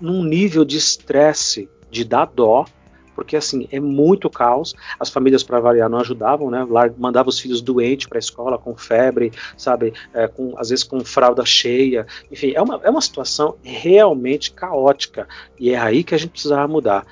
num 0.00 0.24
nível 0.24 0.64
de 0.64 0.76
estresse, 0.76 1.68
de 1.88 2.04
dar 2.04 2.24
dó, 2.24 2.64
porque 3.14 3.36
assim, 3.36 3.68
é 3.70 3.78
muito 3.78 4.28
caos. 4.28 4.74
As 4.98 5.10
famílias, 5.10 5.44
para 5.44 5.60
variar, 5.60 5.88
não 5.88 6.00
ajudavam, 6.00 6.50
né? 6.50 6.66
Lá 6.68 6.90
mandava 6.98 7.28
os 7.28 7.38
filhos 7.38 7.60
doentes 7.60 8.08
para 8.08 8.18
a 8.18 8.20
escola, 8.20 8.58
com 8.58 8.76
febre, 8.76 9.30
sabe? 9.56 9.92
É, 10.12 10.26
com, 10.26 10.54
às 10.58 10.70
vezes 10.70 10.82
com 10.82 11.04
fralda 11.04 11.44
cheia. 11.44 12.04
Enfim, 12.32 12.52
é 12.52 12.60
uma, 12.60 12.80
é 12.82 12.90
uma 12.90 13.00
situação 13.00 13.56
realmente 13.62 14.50
caótica. 14.52 15.28
E 15.56 15.70
é 15.70 15.78
aí 15.78 16.02
que 16.02 16.16
a 16.16 16.18
gente 16.18 16.30
precisava 16.30 16.66
mudar. 16.66 17.06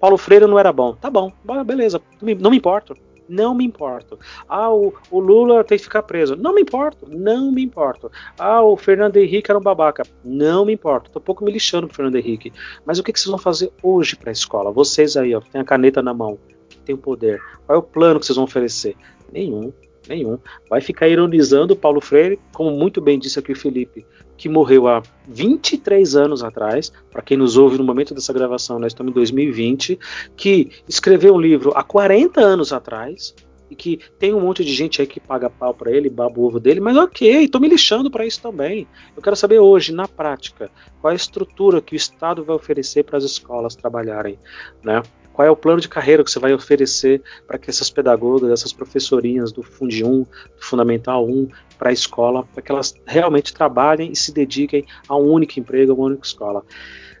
Paulo 0.00 0.16
Freire 0.16 0.46
não 0.46 0.58
era 0.58 0.72
bom. 0.72 0.94
Tá 0.94 1.10
bom, 1.10 1.30
beleza, 1.64 2.00
não 2.20 2.26
me, 2.26 2.34
não 2.34 2.50
me 2.50 2.56
importo. 2.56 2.96
Não 3.28 3.54
me 3.54 3.64
importo. 3.64 4.18
Ah, 4.48 4.74
o, 4.74 4.92
o, 5.08 5.20
Lula 5.20 5.62
tem 5.62 5.78
que 5.78 5.84
ficar 5.84 6.02
preso. 6.02 6.34
Não 6.34 6.52
me 6.52 6.62
importo. 6.62 7.06
Não 7.08 7.52
me 7.52 7.62
importo. 7.62 8.10
Ah, 8.36 8.60
o 8.60 8.76
Fernando 8.76 9.18
Henrique 9.18 9.48
era 9.48 9.56
um 9.56 9.62
babaca. 9.62 10.02
Não 10.24 10.64
me 10.64 10.72
importo. 10.72 11.12
Tô 11.12 11.20
um 11.20 11.22
pouco 11.22 11.44
me 11.44 11.52
lixando 11.52 11.86
pro 11.86 11.94
Fernando 11.94 12.16
Henrique. 12.16 12.52
Mas 12.84 12.98
o 12.98 13.04
que, 13.04 13.12
que 13.12 13.20
vocês 13.20 13.30
vão 13.30 13.38
fazer 13.38 13.72
hoje 13.80 14.16
para 14.16 14.30
a 14.30 14.32
escola? 14.32 14.72
Vocês 14.72 15.16
aí, 15.16 15.32
ó, 15.32 15.40
que 15.40 15.48
tem 15.48 15.60
a 15.60 15.64
caneta 15.64 16.02
na 16.02 16.12
mão, 16.12 16.40
que 16.68 16.78
tem 16.78 16.92
o 16.92 16.98
poder. 16.98 17.40
Qual 17.66 17.76
é 17.76 17.78
o 17.78 17.82
plano 17.84 18.18
que 18.18 18.26
vocês 18.26 18.34
vão 18.34 18.46
oferecer? 18.46 18.96
Nenhum. 19.32 19.72
Nenhum. 20.10 20.38
Vai 20.68 20.80
ficar 20.80 21.08
ironizando 21.08 21.76
Paulo 21.76 22.00
Freire, 22.00 22.36
como 22.52 22.72
muito 22.72 23.00
bem 23.00 23.16
disse 23.16 23.38
aqui 23.38 23.52
o 23.52 23.56
Felipe 23.56 24.04
que 24.36 24.48
morreu 24.48 24.88
há 24.88 25.02
23 25.28 26.16
anos 26.16 26.42
atrás, 26.42 26.90
para 27.10 27.20
quem 27.20 27.36
nos 27.36 27.58
ouve 27.58 27.76
no 27.76 27.84
momento 27.84 28.14
dessa 28.14 28.32
gravação, 28.32 28.78
nós 28.78 28.92
estamos 28.92 29.10
em 29.10 29.14
2020, 29.14 29.98
que 30.34 30.70
escreveu 30.88 31.34
um 31.34 31.38
livro 31.38 31.72
há 31.76 31.82
40 31.82 32.40
anos 32.40 32.72
atrás, 32.72 33.34
e 33.70 33.76
que 33.76 34.00
tem 34.18 34.32
um 34.32 34.40
monte 34.40 34.64
de 34.64 34.72
gente 34.72 35.00
aí 35.00 35.06
que 35.06 35.20
paga 35.20 35.48
pau 35.48 35.74
para 35.74 35.92
ele, 35.92 36.08
baba 36.08 36.40
o 36.40 36.44
ovo 36.44 36.58
dele, 36.58 36.80
mas 36.80 36.96
ok, 36.96 37.44
estou 37.44 37.60
me 37.60 37.68
lixando 37.68 38.10
para 38.10 38.26
isso 38.26 38.40
também. 38.40 38.88
Eu 39.14 39.22
quero 39.22 39.36
saber 39.36 39.58
hoje, 39.58 39.92
na 39.92 40.08
prática, 40.08 40.70
qual 41.02 41.12
a 41.12 41.14
estrutura 41.14 41.80
que 41.80 41.94
o 41.94 41.96
Estado 41.96 42.42
vai 42.42 42.56
oferecer 42.56 43.04
para 43.04 43.18
as 43.18 43.24
escolas 43.24 43.76
trabalharem, 43.76 44.38
né? 44.82 45.02
Qual 45.32 45.46
é 45.46 45.50
o 45.50 45.56
plano 45.56 45.80
de 45.80 45.88
carreira 45.88 46.22
que 46.24 46.30
você 46.30 46.38
vai 46.38 46.52
oferecer 46.52 47.22
para 47.46 47.58
que 47.58 47.70
essas 47.70 47.90
pedagogas, 47.90 48.50
essas 48.50 48.72
professorinhas 48.72 49.52
do 49.52 49.62
Fundi 49.62 50.04
1, 50.04 50.22
do 50.22 50.28
Fundamental 50.58 51.26
1, 51.26 51.48
para 51.78 51.90
a 51.90 51.92
escola, 51.92 52.44
para 52.52 52.62
que 52.62 52.70
elas 52.70 52.94
realmente 53.06 53.54
trabalhem 53.54 54.12
e 54.12 54.16
se 54.16 54.32
dediquem 54.32 54.84
a 55.08 55.16
um 55.16 55.30
único 55.30 55.58
emprego, 55.58 55.92
a 55.92 55.94
uma 55.94 56.06
única 56.06 56.26
escola. 56.26 56.62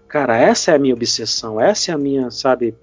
Cara, 0.06 0.36
essa 0.36 0.72
é 0.72 0.74
a 0.74 0.78
minha 0.78 0.94
obsessão, 0.94 1.60
essa 1.60 1.92
é 1.92 1.94
a 1.94 1.98
minha, 1.98 2.30
sabe, 2.30 2.74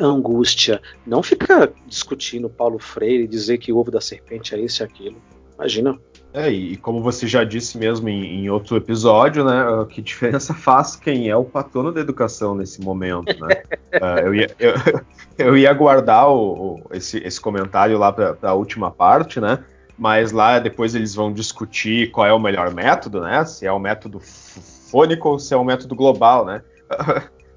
angústia. 0.00 0.82
Não 1.06 1.22
ficar 1.22 1.72
discutindo 1.86 2.50
Paulo 2.50 2.78
Freire, 2.78 3.26
dizer 3.26 3.58
que 3.58 3.72
o 3.72 3.78
ovo 3.78 3.90
da 3.90 4.00
serpente 4.00 4.54
é 4.54 4.58
isso 4.58 4.82
e 4.82 4.84
aquilo. 4.84 5.22
Imagina. 5.54 5.98
É, 6.34 6.50
e 6.50 6.76
como 6.76 7.00
você 7.00 7.28
já 7.28 7.44
disse 7.44 7.78
mesmo 7.78 8.08
em, 8.08 8.40
em, 8.40 8.50
outro 8.50 8.76
episódio, 8.76 9.44
né? 9.44 9.64
Que 9.88 10.02
diferença 10.02 10.52
faz 10.52 10.96
quem 10.96 11.30
é 11.30 11.36
o 11.36 11.44
patrono 11.44 11.92
da 11.92 12.00
educação 12.00 12.56
nesse 12.56 12.80
momento, 12.80 13.38
né? 13.38 13.62
uh, 13.94 14.18
eu, 14.26 14.34
ia, 14.34 14.50
eu, 14.58 14.74
eu, 15.38 15.56
ia 15.56 15.72
guardar 15.72 16.28
o, 16.28 16.80
o, 16.80 16.82
esse, 16.90 17.18
esse 17.18 17.40
comentário 17.40 17.96
lá 17.96 18.12
para 18.12 18.36
a 18.42 18.52
última 18.52 18.90
parte, 18.90 19.40
né? 19.40 19.64
Mas 19.96 20.32
lá 20.32 20.58
depois 20.58 20.96
eles 20.96 21.14
vão 21.14 21.32
discutir 21.32 22.10
qual 22.10 22.26
é 22.26 22.32
o 22.32 22.40
melhor 22.40 22.74
método, 22.74 23.20
né? 23.20 23.44
Se 23.44 23.64
é 23.64 23.70
o 23.70 23.78
método 23.78 24.18
fônico 24.18 25.28
ou 25.28 25.38
se 25.38 25.54
é 25.54 25.56
o 25.56 25.62
método 25.62 25.94
global, 25.94 26.44
né? 26.44 26.62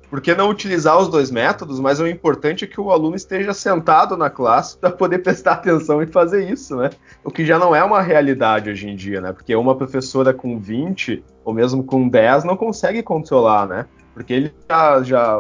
Por 0.09 0.21
que 0.21 0.33
não 0.33 0.49
utilizar 0.49 0.97
os 0.97 1.09
dois 1.09 1.29
métodos? 1.29 1.79
Mas 1.79 1.99
o 1.99 2.07
importante 2.07 2.63
é 2.63 2.67
que 2.67 2.79
o 2.79 2.91
aluno 2.91 3.15
esteja 3.15 3.53
sentado 3.53 4.15
na 4.15 4.29
classe 4.29 4.77
para 4.77 4.89
poder 4.89 5.19
prestar 5.19 5.53
atenção 5.53 6.01
e 6.01 6.07
fazer 6.07 6.49
isso, 6.49 6.77
né? 6.77 6.89
O 7.23 7.31
que 7.31 7.45
já 7.45 7.59
não 7.59 7.75
é 7.75 7.83
uma 7.83 8.01
realidade 8.01 8.69
hoje 8.69 8.89
em 8.89 8.95
dia, 8.95 9.19
né? 9.19 9.33
Porque 9.33 9.53
uma 9.55 9.75
professora 9.75 10.33
com 10.33 10.57
20 10.57 11.23
ou 11.43 11.53
mesmo 11.53 11.83
com 11.83 12.07
10 12.07 12.45
não 12.45 12.55
consegue 12.55 13.03
controlar, 13.03 13.67
né? 13.67 13.85
Porque 14.13 14.33
ele 14.33 14.53
já, 14.67 15.03
já 15.03 15.37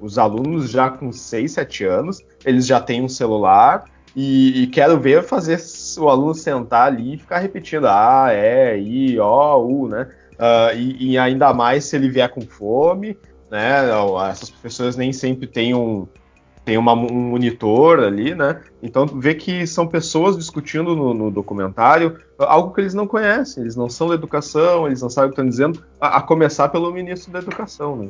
os 0.00 0.18
alunos 0.18 0.70
já 0.70 0.88
com 0.88 1.12
6, 1.12 1.52
7 1.52 1.84
anos, 1.84 2.24
eles 2.44 2.66
já 2.66 2.80
têm 2.80 3.02
um 3.02 3.08
celular 3.08 3.84
e, 4.14 4.62
e, 4.62 4.66
quero 4.66 4.98
ver 4.98 5.22
fazer 5.22 5.60
o 5.98 6.08
aluno 6.08 6.34
sentar 6.34 6.88
ali 6.88 7.14
e 7.14 7.18
ficar 7.18 7.38
repetindo 7.38 7.86
A, 7.86 8.28
E, 8.32 8.78
I, 9.12 9.20
O, 9.20 9.58
U, 9.58 9.88
né? 9.88 10.08
Uh, 10.32 10.74
e, 10.74 11.12
e, 11.12 11.18
ainda 11.18 11.52
mais 11.52 11.84
se 11.84 11.96
ele 11.96 12.08
vier 12.08 12.28
com 12.30 12.40
fome, 12.40 13.18
né? 13.50 13.90
Essas 14.30 14.50
professoras 14.50 14.96
nem 14.96 15.12
sempre 15.12 15.46
têm 15.46 15.74
um, 15.74 16.06
tem 16.64 16.78
uma, 16.78 16.92
um 16.92 17.30
monitor 17.30 18.00
ali, 18.00 18.34
né? 18.34 18.60
Então 18.82 19.06
vê 19.06 19.34
que 19.34 19.66
são 19.66 19.86
pessoas 19.86 20.36
discutindo 20.36 20.94
no, 20.94 21.12
no, 21.12 21.30
documentário 21.30 22.18
algo 22.38 22.72
que 22.72 22.80
eles 22.80 22.94
não 22.94 23.06
conhecem, 23.06 23.62
eles 23.62 23.76
não 23.76 23.88
são 23.88 24.08
da 24.08 24.14
educação, 24.14 24.86
eles 24.86 25.02
não 25.02 25.10
sabem 25.10 25.30
o 25.30 25.34
que 25.34 25.40
estão 25.40 25.48
dizendo, 25.48 25.84
a, 26.00 26.18
a 26.18 26.22
começar 26.22 26.68
pelo 26.68 26.92
ministro 26.92 27.32
da 27.32 27.40
educação, 27.40 27.96
né? 27.96 28.08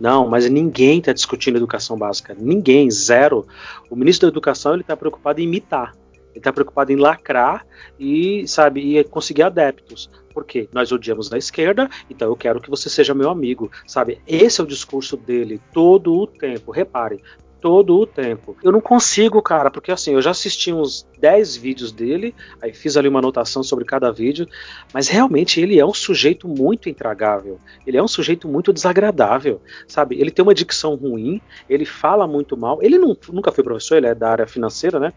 Não, 0.00 0.26
mas 0.28 0.48
ninguém 0.50 0.98
está 0.98 1.12
discutindo 1.12 1.56
educação 1.56 1.96
básica. 1.96 2.34
Ninguém, 2.36 2.90
zero. 2.90 3.46
O 3.88 3.94
ministro 3.94 4.26
da 4.26 4.32
Educação 4.32 4.72
ele 4.72 4.80
está 4.80 4.96
preocupado 4.96 5.40
em 5.40 5.44
imitar. 5.44 5.94
Ele 6.32 6.38
está 6.38 6.52
preocupado 6.52 6.92
em 6.92 6.96
lacrar 6.96 7.64
e, 7.98 8.46
sabe, 8.48 8.98
e 8.98 9.04
conseguir 9.04 9.42
adeptos. 9.42 10.10
Porque 10.32 10.68
nós 10.72 10.90
odiamos 10.90 11.30
a 11.32 11.36
esquerda, 11.36 11.90
então 12.08 12.28
eu 12.28 12.36
quero 12.36 12.60
que 12.60 12.70
você 12.70 12.88
seja 12.88 13.14
meu 13.14 13.28
amigo, 13.28 13.70
sabe? 13.86 14.20
Esse 14.26 14.60
é 14.60 14.64
o 14.64 14.66
discurso 14.66 15.16
dele 15.16 15.60
todo 15.72 16.14
o 16.14 16.26
tempo. 16.26 16.72
Repare, 16.72 17.22
todo 17.62 17.96
o 17.96 18.04
tempo. 18.04 18.56
Eu 18.62 18.72
não 18.72 18.80
consigo, 18.80 19.40
cara, 19.40 19.70
porque 19.70 19.92
assim, 19.92 20.14
eu 20.14 20.20
já 20.20 20.32
assisti 20.32 20.72
uns 20.72 21.06
10 21.20 21.56
vídeos 21.56 21.92
dele, 21.92 22.34
aí 22.60 22.74
fiz 22.74 22.96
ali 22.96 23.08
uma 23.08 23.20
anotação 23.20 23.62
sobre 23.62 23.84
cada 23.84 24.10
vídeo, 24.10 24.48
mas 24.92 25.06
realmente 25.06 25.60
ele 25.60 25.78
é 25.78 25.86
um 25.86 25.94
sujeito 25.94 26.48
muito 26.48 26.88
intragável. 26.88 27.60
Ele 27.86 27.96
é 27.96 28.02
um 28.02 28.08
sujeito 28.08 28.48
muito 28.48 28.72
desagradável, 28.72 29.62
sabe? 29.86 30.20
Ele 30.20 30.32
tem 30.32 30.42
uma 30.42 30.52
dicção 30.52 30.96
ruim, 30.96 31.40
ele 31.70 31.84
fala 31.84 32.26
muito 32.26 32.56
mal. 32.56 32.80
Ele 32.82 32.98
não, 32.98 33.16
nunca 33.32 33.52
foi 33.52 33.62
professor, 33.62 33.96
ele 33.96 34.08
é 34.08 34.14
da 34.14 34.30
área 34.30 34.46
financeira, 34.46 34.98
né? 34.98 35.12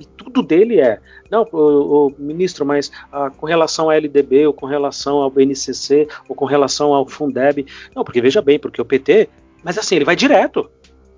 E 0.00 0.06
tudo 0.06 0.42
dele 0.42 0.80
é, 0.80 0.98
não, 1.30 1.46
o, 1.52 2.06
o 2.06 2.14
ministro, 2.18 2.64
mas 2.64 2.90
ah, 3.12 3.30
com 3.30 3.46
relação 3.46 3.90
à 3.90 3.94
LDB, 3.94 4.46
ou 4.46 4.52
com 4.52 4.66
relação 4.66 5.18
ao 5.18 5.30
BNCC, 5.30 6.08
ou 6.28 6.34
com 6.34 6.46
relação 6.46 6.94
ao 6.94 7.06
Fundeb, 7.06 7.66
não, 7.94 8.02
porque 8.02 8.20
veja 8.20 8.40
bem, 8.40 8.58
porque 8.58 8.80
o 8.80 8.84
PT, 8.84 9.28
mas 9.62 9.76
assim, 9.76 9.96
ele 9.96 10.04
vai 10.04 10.16
direto, 10.16 10.70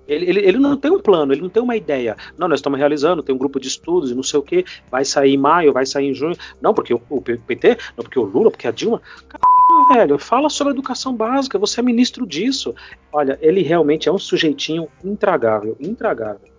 ele, 0.07 0.29
ele, 0.29 0.39
ele, 0.41 0.57
não 0.57 0.75
tem 0.75 0.91
um 0.91 0.99
plano, 0.99 1.33
ele 1.33 1.41
não 1.41 1.49
tem 1.49 1.63
uma 1.63 1.77
ideia. 1.77 2.17
Não, 2.37 2.47
nós 2.47 2.59
estamos 2.59 2.77
realizando, 2.77 3.23
tem 3.23 3.33
um 3.33 3.37
grupo 3.37 3.59
de 3.59 3.69
estudos 3.69 4.11
e 4.11 4.15
não 4.15 4.23
sei 4.23 4.39
o 4.39 4.43
que, 4.43 4.65
vai 4.91 5.05
sair 5.05 5.33
em 5.33 5.37
maio, 5.37 5.71
vai 5.71 5.85
sair 5.85 6.09
em 6.09 6.13
junho. 6.13 6.35
Não, 6.61 6.73
porque 6.73 6.93
o, 6.93 7.01
o 7.09 7.21
PT, 7.21 7.77
não, 7.95 8.03
porque 8.03 8.19
o 8.19 8.23
Lula, 8.23 8.51
porque 8.51 8.67
a 8.67 8.71
Dilma. 8.71 9.01
Caramba, 9.29 9.93
velho, 9.93 10.19
fala 10.19 10.49
sobre 10.49 10.73
educação 10.73 11.15
básica, 11.15 11.57
você 11.57 11.79
é 11.79 11.83
ministro 11.83 12.27
disso. 12.27 12.75
Olha, 13.13 13.39
ele 13.41 13.61
realmente 13.61 14.09
é 14.09 14.11
um 14.11 14.19
sujeitinho 14.19 14.89
intragável, 15.03 15.77
intragável. 15.79 16.52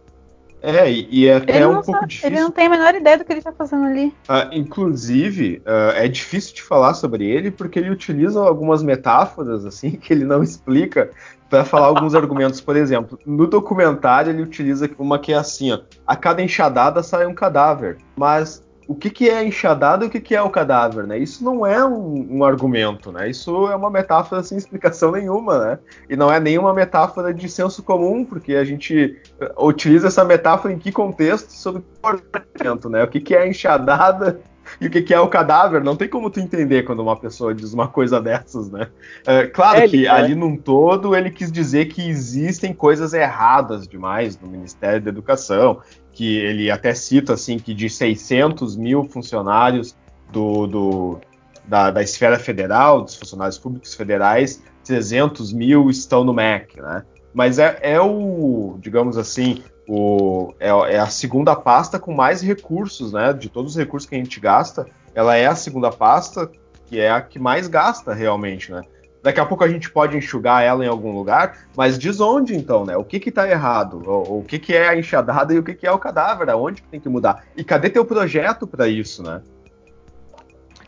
É, 0.64 0.90
e, 0.90 1.26
é 1.26 1.36
até 1.36 1.66
um 1.66 1.74
pouco 1.74 1.92
sabe, 1.92 2.06
difícil. 2.06 2.30
Ele 2.30 2.40
não 2.40 2.50
tem 2.50 2.66
a 2.66 2.70
menor 2.70 2.94
ideia 2.94 3.18
do 3.18 3.24
que 3.24 3.32
ele 3.32 3.40
está 3.40 3.52
fazendo 3.52 3.84
ali. 3.84 4.06
Uh, 4.06 4.48
inclusive, 4.50 5.62
uh, 5.66 5.92
é 5.94 6.08
difícil 6.08 6.54
de 6.54 6.62
falar 6.62 6.94
sobre 6.94 7.26
ele 7.26 7.50
porque 7.50 7.78
ele 7.78 7.90
utiliza 7.90 8.40
algumas 8.40 8.82
metáforas 8.82 9.66
assim 9.66 9.90
que 10.00 10.12
ele 10.12 10.24
não 10.24 10.42
explica 10.42 11.10
para 11.50 11.64
falar 11.66 11.86
alguns 11.86 12.14
argumentos. 12.14 12.62
Por 12.62 12.76
exemplo, 12.76 13.18
no 13.26 13.46
documentário 13.46 14.30
ele 14.30 14.42
utiliza 14.42 14.90
uma 14.98 15.18
que 15.18 15.34
é 15.34 15.36
assim: 15.36 15.70
ó, 15.70 15.80
a 16.06 16.16
cada 16.16 16.42
enxadada 16.42 17.02
sai 17.02 17.26
um 17.26 17.34
cadáver, 17.34 17.98
mas 18.16 18.64
o 18.86 18.94
que, 18.94 19.10
que 19.10 19.30
é 19.30 19.44
enxadada 19.44 20.04
e 20.04 20.08
o 20.08 20.10
que, 20.10 20.20
que 20.20 20.34
é 20.34 20.42
o 20.42 20.50
cadáver, 20.50 21.06
né? 21.06 21.18
Isso 21.18 21.44
não 21.44 21.66
é 21.66 21.84
um, 21.84 22.38
um, 22.38 22.44
argumento, 22.44 23.10
né? 23.10 23.28
Isso 23.30 23.68
é 23.68 23.76
uma 23.76 23.90
metáfora 23.90 24.42
sem 24.42 24.58
explicação 24.58 25.12
nenhuma, 25.12 25.58
né? 25.58 25.78
E 26.08 26.16
não 26.16 26.30
é 26.30 26.38
nenhuma 26.38 26.74
metáfora 26.74 27.32
de 27.32 27.48
senso 27.48 27.82
comum, 27.82 28.24
porque 28.24 28.54
a 28.54 28.64
gente 28.64 29.18
eh, 29.40 29.52
utiliza 29.58 30.08
essa 30.08 30.24
metáfora 30.24 30.74
em 30.74 30.78
que 30.78 30.92
contexto 30.92 31.50
sobre 31.50 31.82
o 32.02 32.06
argumento, 32.06 32.90
né? 32.90 33.02
O 33.02 33.08
que, 33.08 33.20
que 33.20 33.34
é 33.34 33.48
enxadada 33.48 34.40
e 34.80 34.86
o 34.86 34.90
que, 34.90 35.02
que 35.02 35.14
é 35.14 35.20
o 35.20 35.28
cadáver? 35.28 35.82
Não 35.82 35.96
tem 35.96 36.08
como 36.08 36.30
tu 36.30 36.40
entender 36.40 36.82
quando 36.82 37.00
uma 37.00 37.16
pessoa 37.16 37.54
diz 37.54 37.72
uma 37.72 37.88
coisa 37.88 38.20
dessas, 38.20 38.70
né? 38.70 38.88
É, 39.26 39.46
claro 39.46 39.78
é, 39.78 39.88
que 39.88 40.06
é. 40.06 40.10
ali 40.10 40.34
num 40.34 40.56
todo 40.56 41.14
ele 41.14 41.30
quis 41.30 41.50
dizer 41.50 41.86
que 41.86 42.08
existem 42.08 42.72
coisas 42.72 43.12
erradas 43.12 43.86
demais 43.86 44.38
no 44.38 44.48
Ministério 44.48 45.00
da 45.00 45.10
Educação, 45.10 45.80
que 46.14 46.36
ele 46.38 46.70
até 46.70 46.94
cita 46.94 47.34
assim 47.34 47.58
que 47.58 47.74
de 47.74 47.90
600 47.90 48.76
mil 48.76 49.04
funcionários 49.04 49.96
do, 50.32 50.66
do 50.66 51.20
da, 51.66 51.90
da, 51.90 52.02
esfera 52.02 52.38
federal, 52.38 53.02
dos 53.02 53.16
funcionários 53.16 53.58
públicos 53.58 53.94
federais, 53.94 54.62
300 54.84 55.52
mil 55.52 55.90
estão 55.90 56.24
no 56.24 56.32
MEC, 56.32 56.80
né? 56.80 57.04
Mas 57.32 57.58
é, 57.58 57.78
é 57.82 58.00
o, 58.00 58.78
digamos 58.80 59.18
assim, 59.18 59.62
o, 59.88 60.54
é, 60.60 60.68
é, 60.68 60.98
a 60.98 61.06
segunda 61.06 61.56
pasta 61.56 61.98
com 61.98 62.14
mais 62.14 62.40
recursos, 62.40 63.12
né? 63.12 63.32
De 63.32 63.48
todos 63.48 63.72
os 63.72 63.78
recursos 63.78 64.08
que 64.08 64.14
a 64.14 64.18
gente 64.18 64.38
gasta, 64.38 64.86
ela 65.14 65.36
é 65.36 65.46
a 65.46 65.54
segunda 65.54 65.90
pasta 65.90 66.50
que 66.86 67.00
é 67.00 67.10
a 67.10 67.20
que 67.20 67.38
mais 67.38 67.66
gasta 67.66 68.12
realmente, 68.12 68.70
né? 68.70 68.82
Daqui 69.24 69.40
a 69.40 69.46
pouco 69.46 69.64
a 69.64 69.68
gente 69.68 69.90
pode 69.90 70.18
enxugar 70.18 70.62
ela 70.62 70.84
em 70.84 70.88
algum 70.88 71.10
lugar, 71.10 71.56
mas 71.74 71.98
diz 71.98 72.20
onde 72.20 72.54
então, 72.54 72.84
né? 72.84 72.94
O 72.94 73.02
que 73.02 73.18
que 73.18 73.30
tá 73.30 73.48
errado? 73.48 74.02
O, 74.06 74.40
o 74.40 74.44
que 74.44 74.58
que 74.58 74.74
é 74.74 74.86
a 74.86 74.98
enxadada 74.98 75.54
e 75.54 75.58
o 75.58 75.62
que 75.62 75.72
que 75.72 75.86
é 75.86 75.90
o 75.90 75.98
cadáver? 75.98 76.50
Aonde 76.50 76.82
que 76.82 76.88
tem 76.88 77.00
que 77.00 77.08
mudar? 77.08 77.42
E 77.56 77.64
cadê 77.64 77.88
teu 77.88 78.04
projeto 78.04 78.66
para 78.66 78.86
isso, 78.86 79.22
né? 79.22 79.40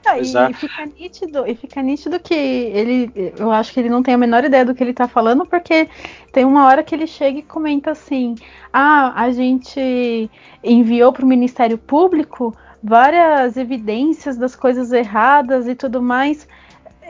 Ah, 0.05 0.19
e, 0.19 0.53
fica 0.53 0.85
nítido, 0.85 1.47
e 1.47 1.55
fica 1.55 1.83
nítido 1.83 2.21
que 2.21 2.35
ele, 2.35 3.11
eu 3.39 3.51
acho 3.51 3.73
que 3.73 3.81
ele 3.81 3.89
não 3.89 4.03
tem 4.03 4.13
a 4.13 4.19
menor 4.19 4.45
ideia 4.45 4.67
do 4.67 4.75
que 4.75 4.85
ele 4.85 4.93
tá 4.93 5.09
falando, 5.09 5.47
porque 5.47 5.89
tem 6.31 6.45
uma 6.45 6.67
hora 6.67 6.83
que 6.83 6.95
ele 6.95 7.07
chega 7.07 7.39
e 7.39 7.43
comenta 7.43 7.93
assim: 7.93 8.35
"Ah, 8.71 9.15
a 9.17 9.31
gente 9.31 10.31
enviou 10.63 11.11
para 11.11 11.25
o 11.25 11.29
Ministério 11.29 11.79
Público 11.79 12.55
várias 12.83 13.57
evidências 13.57 14.37
das 14.37 14.55
coisas 14.55 14.93
erradas 14.93 15.67
e 15.67 15.75
tudo 15.75 16.03
mais" 16.03 16.47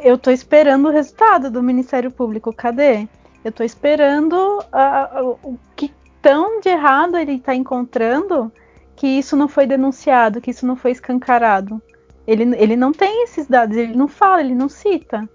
eu 0.02 0.18
tô 0.18 0.30
esperando 0.30 0.88
o 0.88 0.92
resultado 0.92 1.50
do 1.50 1.62
Ministério 1.62 2.10
Público. 2.10 2.52
Cadê? 2.52 3.08
Eu 3.44 3.52
tô 3.52 3.62
esperando 3.62 4.34
uh, 4.34 5.38
o 5.42 5.58
que 5.74 5.92
tão 6.20 6.60
de 6.60 6.68
errado 6.68 7.16
ele 7.16 7.34
está 7.34 7.54
encontrando 7.54 8.52
que 8.96 9.06
isso 9.06 9.36
não 9.36 9.46
foi 9.46 9.66
denunciado, 9.66 10.40
que 10.40 10.50
isso 10.50 10.66
não 10.66 10.74
foi 10.74 10.90
escancarado. 10.90 11.80
Ele, 12.26 12.56
ele 12.56 12.76
não 12.76 12.92
tem 12.92 13.22
esses 13.24 13.46
dados, 13.46 13.76
ele 13.76 13.94
não 13.94 14.08
fala, 14.08 14.40
ele 14.40 14.54
não 14.54 14.68
cita. 14.68 15.28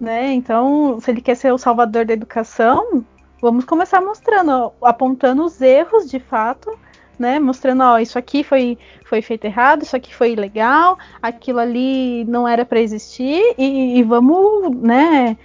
Né? 0.00 0.32
Então, 0.32 0.98
se 1.00 1.10
ele 1.10 1.20
quer 1.20 1.36
ser 1.36 1.52
o 1.52 1.58
salvador 1.58 2.04
da 2.04 2.12
educação, 2.12 3.04
vamos 3.40 3.64
começar 3.64 4.00
mostrando, 4.00 4.72
apontando 4.82 5.44
os 5.44 5.60
erros 5.60 6.10
de 6.10 6.18
fato 6.18 6.76
né? 7.18 7.38
Mostrando, 7.38 7.82
ó, 7.82 7.98
isso 7.98 8.18
aqui 8.18 8.42
foi, 8.44 8.78
foi 9.04 9.22
feito 9.22 9.44
errado, 9.44 9.82
isso 9.82 9.96
aqui 9.96 10.14
foi 10.14 10.32
ilegal, 10.32 10.98
aquilo 11.20 11.58
ali 11.58 12.24
não 12.24 12.46
era 12.46 12.64
para 12.64 12.80
existir 12.80 13.54
e, 13.58 13.98
e, 13.98 14.02
vamos, 14.02 14.76
né? 14.76 15.36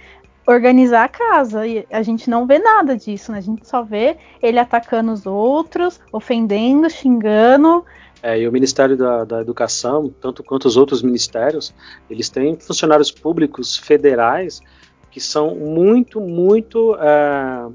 Organizar 0.46 1.04
a 1.04 1.08
casa. 1.08 1.66
E 1.66 1.86
a 1.90 2.02
gente 2.02 2.28
não 2.28 2.46
vê 2.46 2.58
nada 2.58 2.96
disso, 2.96 3.32
né? 3.32 3.38
A 3.38 3.42
gente 3.42 3.66
só 3.66 3.82
vê 3.82 4.16
ele 4.42 4.58
atacando 4.58 5.12
os 5.12 5.26
outros, 5.26 6.00
ofendendo, 6.12 6.90
xingando. 6.90 7.84
É, 8.22 8.38
e 8.38 8.46
o 8.46 8.52
Ministério 8.52 8.96
da, 8.96 9.24
da, 9.24 9.40
Educação, 9.40 10.12
tanto 10.20 10.44
quanto 10.44 10.66
os 10.66 10.76
outros 10.76 11.02
ministérios, 11.02 11.74
eles 12.08 12.28
têm 12.28 12.56
funcionários 12.56 13.10
públicos 13.10 13.76
federais 13.76 14.60
que 15.10 15.20
são 15.20 15.54
muito, 15.54 16.20
muito 16.20 16.96
é, 16.96 17.68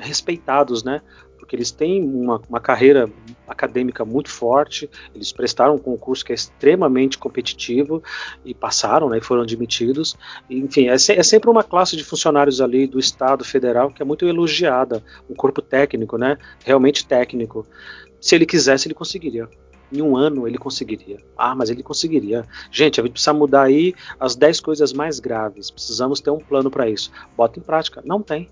respeitados, 0.00 0.82
né? 0.82 1.00
Porque 1.50 1.56
eles 1.56 1.72
têm 1.72 2.00
uma, 2.04 2.40
uma 2.48 2.60
carreira 2.60 3.10
acadêmica 3.48 4.04
muito 4.04 4.30
forte, 4.30 4.88
eles 5.12 5.32
prestaram 5.32 5.74
um 5.74 5.78
concurso 5.78 6.24
que 6.24 6.30
é 6.30 6.34
extremamente 6.36 7.18
competitivo 7.18 8.00
e 8.44 8.54
passaram, 8.54 9.08
né, 9.08 9.18
e 9.18 9.20
foram 9.20 9.42
admitidos. 9.42 10.16
Enfim, 10.48 10.86
é, 10.86 10.92
é, 10.92 11.22
sempre 11.24 11.50
uma 11.50 11.64
classe 11.64 11.96
de 11.96 12.04
funcionários 12.04 12.60
ali 12.60 12.86
do 12.86 13.00
Estado 13.00 13.44
Federal 13.44 13.90
que 13.90 14.00
é 14.00 14.04
muito 14.04 14.24
elogiada, 14.24 15.02
um 15.28 15.34
corpo 15.34 15.60
técnico, 15.60 16.16
né, 16.16 16.38
realmente 16.64 17.04
técnico. 17.04 17.66
Se 18.20 18.36
ele 18.36 18.46
quisesse, 18.46 18.86
ele 18.86 18.94
conseguiria. 18.94 19.48
Em 19.92 20.00
um 20.02 20.16
ano 20.16 20.46
ele 20.46 20.56
conseguiria. 20.56 21.18
Ah, 21.36 21.56
mas 21.56 21.68
ele 21.68 21.82
conseguiria. 21.82 22.44
Gente, 22.70 23.00
a 23.00 23.02
gente 23.02 23.14
precisa 23.14 23.32
mudar 23.32 23.62
aí 23.62 23.92
as 24.20 24.36
10 24.36 24.60
coisas 24.60 24.92
mais 24.92 25.18
graves. 25.18 25.68
Precisamos 25.68 26.20
ter 26.20 26.30
um 26.30 26.38
plano 26.38 26.70
para 26.70 26.88
isso. 26.88 27.10
Bota 27.36 27.58
em 27.58 27.62
prática. 27.62 28.00
Não 28.06 28.22
tem. 28.22 28.48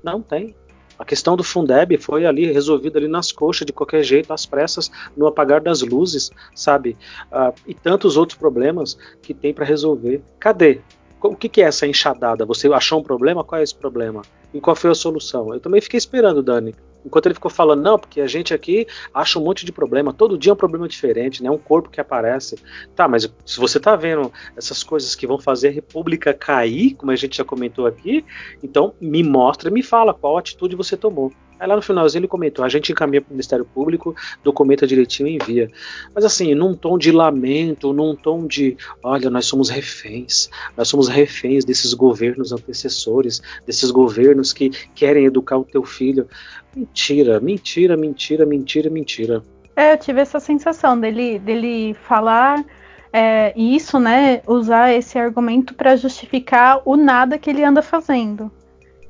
Não 0.00 0.22
tem. 0.22 0.54
A 0.98 1.04
questão 1.04 1.36
do 1.36 1.44
Fundeb 1.44 1.96
foi 1.98 2.24
ali 2.24 2.50
resolvida 2.50 2.98
ali 2.98 3.08
nas 3.08 3.30
coxas, 3.30 3.66
de 3.66 3.72
qualquer 3.72 4.02
jeito, 4.02 4.32
às 4.32 4.46
pressas, 4.46 4.90
no 5.16 5.26
apagar 5.26 5.60
das 5.60 5.82
luzes, 5.82 6.30
sabe? 6.54 6.96
Uh, 7.30 7.54
e 7.66 7.74
tantos 7.74 8.16
outros 8.16 8.38
problemas 8.38 8.98
que 9.22 9.34
tem 9.34 9.52
para 9.52 9.64
resolver. 9.64 10.22
Cadê? 10.38 10.80
O 11.22 11.34
que, 11.34 11.48
que, 11.48 11.62
é 11.62 11.64
essa 11.64 11.86
enxadada? 11.86 12.44
Você 12.44 12.68
achou 12.68 13.00
um 13.00 13.02
problema? 13.02 13.42
Qual 13.42 13.58
é 13.58 13.64
esse 13.64 13.74
problema? 13.74 14.22
E 14.52 14.60
qual 14.60 14.76
foi 14.76 14.90
a 14.90 14.94
solução? 14.94 15.52
Eu 15.52 15.60
também 15.60 15.80
fiquei 15.80 15.98
esperando, 15.98 16.42
Dani. 16.42 16.74
Enquanto 17.06 17.26
ele 17.26 17.34
ficou 17.34 17.50
falando, 17.50 17.82
não, 17.82 17.96
porque 17.96 18.20
a 18.20 18.26
gente 18.26 18.52
aqui 18.52 18.84
acha 19.14 19.38
um 19.38 19.44
monte 19.44 19.64
de 19.64 19.70
problema, 19.70 20.12
todo 20.12 20.36
dia 20.36 20.50
é 20.50 20.54
um 20.54 20.56
problema 20.56 20.88
diferente, 20.88 21.40
né? 21.40 21.48
Um 21.48 21.56
corpo 21.56 21.88
que 21.88 22.00
aparece. 22.00 22.56
Tá, 22.96 23.06
mas 23.06 23.32
se 23.44 23.60
você 23.60 23.78
tá 23.78 23.94
vendo 23.94 24.32
essas 24.56 24.82
coisas 24.82 25.14
que 25.14 25.24
vão 25.24 25.38
fazer 25.38 25.68
a 25.68 25.70
República 25.70 26.34
cair, 26.34 26.94
como 26.94 27.12
a 27.12 27.16
gente 27.16 27.36
já 27.36 27.44
comentou 27.44 27.86
aqui, 27.86 28.24
então 28.60 28.92
me 29.00 29.22
mostra, 29.22 29.70
me 29.70 29.84
fala 29.84 30.12
qual 30.12 30.36
atitude 30.36 30.74
você 30.74 30.96
tomou. 30.96 31.32
Aí 31.58 31.66
lá 31.66 31.74
no 31.74 31.82
finalzinho 31.82 32.20
ele 32.20 32.28
comentou: 32.28 32.64
a 32.64 32.68
gente 32.68 32.92
encaminha 32.92 33.20
para 33.20 33.30
o 33.30 33.32
Ministério 33.32 33.64
Público, 33.64 34.14
documenta 34.44 34.86
direitinho 34.86 35.28
e 35.28 35.36
envia. 35.36 35.70
Mas 36.14 36.24
assim, 36.24 36.54
num 36.54 36.74
tom 36.74 36.98
de 36.98 37.10
lamento, 37.10 37.92
num 37.92 38.14
tom 38.14 38.46
de: 38.46 38.76
olha, 39.02 39.30
nós 39.30 39.46
somos 39.46 39.70
reféns, 39.70 40.50
nós 40.76 40.88
somos 40.88 41.08
reféns 41.08 41.64
desses 41.64 41.94
governos 41.94 42.52
antecessores, 42.52 43.40
desses 43.66 43.90
governos 43.90 44.52
que 44.52 44.70
querem 44.94 45.24
educar 45.24 45.56
o 45.56 45.64
teu 45.64 45.82
filho. 45.82 46.28
Mentira, 46.74 47.40
mentira, 47.40 47.96
mentira, 47.96 48.44
mentira, 48.44 48.90
mentira. 48.90 49.42
É, 49.74 49.92
eu 49.92 49.98
tive 49.98 50.20
essa 50.20 50.40
sensação 50.40 50.98
dele, 50.98 51.38
dele 51.38 51.94
falar 51.94 52.64
é, 53.12 53.52
isso, 53.56 53.98
né? 53.98 54.42
Usar 54.46 54.92
esse 54.92 55.18
argumento 55.18 55.74
para 55.74 55.96
justificar 55.96 56.82
o 56.84 56.96
nada 56.96 57.38
que 57.38 57.48
ele 57.48 57.64
anda 57.64 57.80
fazendo 57.80 58.50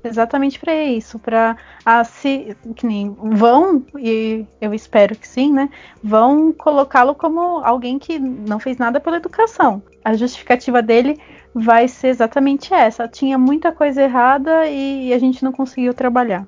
exatamente 0.07 0.59
para 0.59 0.75
isso, 0.75 1.19
para 1.19 1.57
se 2.05 2.57
que 2.75 2.87
nem 2.87 3.11
vão 3.11 3.85
e 3.99 4.47
eu 4.61 4.73
espero 4.75 5.17
que 5.17 5.27
sim, 5.27 5.53
né? 5.53 5.69
Vão 6.03 6.53
colocá-lo 6.53 7.15
como 7.15 7.61
alguém 7.65 7.99
que 7.99 8.19
não 8.19 8.59
fez 8.59 8.77
nada 8.79 9.01
pela 9.01 9.17
educação. 9.17 9.83
A 10.05 10.15
justificativa 10.15 10.83
dele 10.83 11.19
vai 11.55 11.89
ser 11.89 12.09
exatamente 12.09 12.73
essa. 12.73 13.09
Tinha 13.09 13.39
muita 13.39 13.73
coisa 13.73 14.03
errada 14.03 14.67
e 14.67 15.13
a 15.13 15.19
gente 15.19 15.43
não 15.43 15.53
conseguiu 15.53 15.95
trabalhar. 15.95 16.47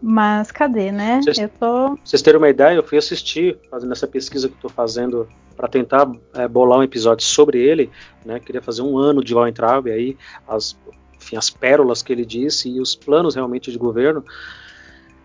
Mas 0.00 0.52
cadê, 0.52 0.92
né? 0.92 1.22
Cês, 1.22 1.38
eu 1.38 1.48
tô. 1.48 1.98
vocês 2.04 2.20
terem 2.20 2.38
uma 2.38 2.50
ideia, 2.50 2.76
eu 2.76 2.84
fui 2.84 2.98
assistir, 2.98 3.58
fazendo 3.70 3.92
essa 3.92 4.06
pesquisa 4.06 4.48
que 4.48 4.54
eu 4.54 4.60
tô 4.60 4.68
fazendo 4.68 5.26
para 5.56 5.66
tentar 5.66 6.10
é, 6.34 6.46
bolar 6.46 6.80
um 6.80 6.82
episódio 6.82 7.24
sobre 7.24 7.58
ele, 7.58 7.90
né? 8.24 8.38
Queria 8.38 8.60
fazer 8.60 8.82
um 8.82 8.98
ano 8.98 9.24
de 9.24 9.34
Weintraub 9.34 9.90
aí, 9.90 10.16
as 10.46 10.76
enfim, 11.24 11.36
as 11.36 11.48
pérolas 11.48 12.02
que 12.02 12.12
ele 12.12 12.24
disse 12.24 12.68
e 12.68 12.80
os 12.80 12.94
planos 12.94 13.34
realmente 13.34 13.72
de 13.72 13.78
governo. 13.78 14.22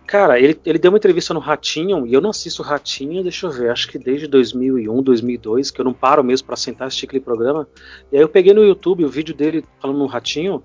Cara, 0.08 0.40
ele, 0.40 0.60
ele 0.66 0.80
deu 0.80 0.90
uma 0.90 0.98
entrevista 0.98 1.36
no 1.36 1.40
Ratinho, 1.40 2.08
e 2.08 2.14
eu 2.14 2.22
não 2.22 2.32
assisto 2.32 2.64
Ratinho, 2.64 3.22
deixa 3.22 3.46
eu 3.46 3.52
ver, 3.52 3.70
acho 3.70 3.88
que 3.88 4.00
desde 4.00 4.26
2001, 4.26 5.04
2002, 5.04 5.70
que 5.70 5.80
eu 5.80 5.86
não 5.86 5.94
paro 5.94 6.24
mesmo 6.24 6.48
para 6.48 6.56
sentar 6.56 6.88
assistir 6.88 7.06
aquele 7.06 7.24
programa. 7.24 7.68
E 8.12 8.16
aí 8.16 8.24
eu 8.24 8.30
peguei 8.30 8.52
no 8.54 8.64
YouTube 8.64 9.06
o 9.06 9.10
vídeo 9.10 9.36
dele 9.36 9.64
falando 9.80 10.00
no 10.00 10.08
Ratinho. 10.08 10.64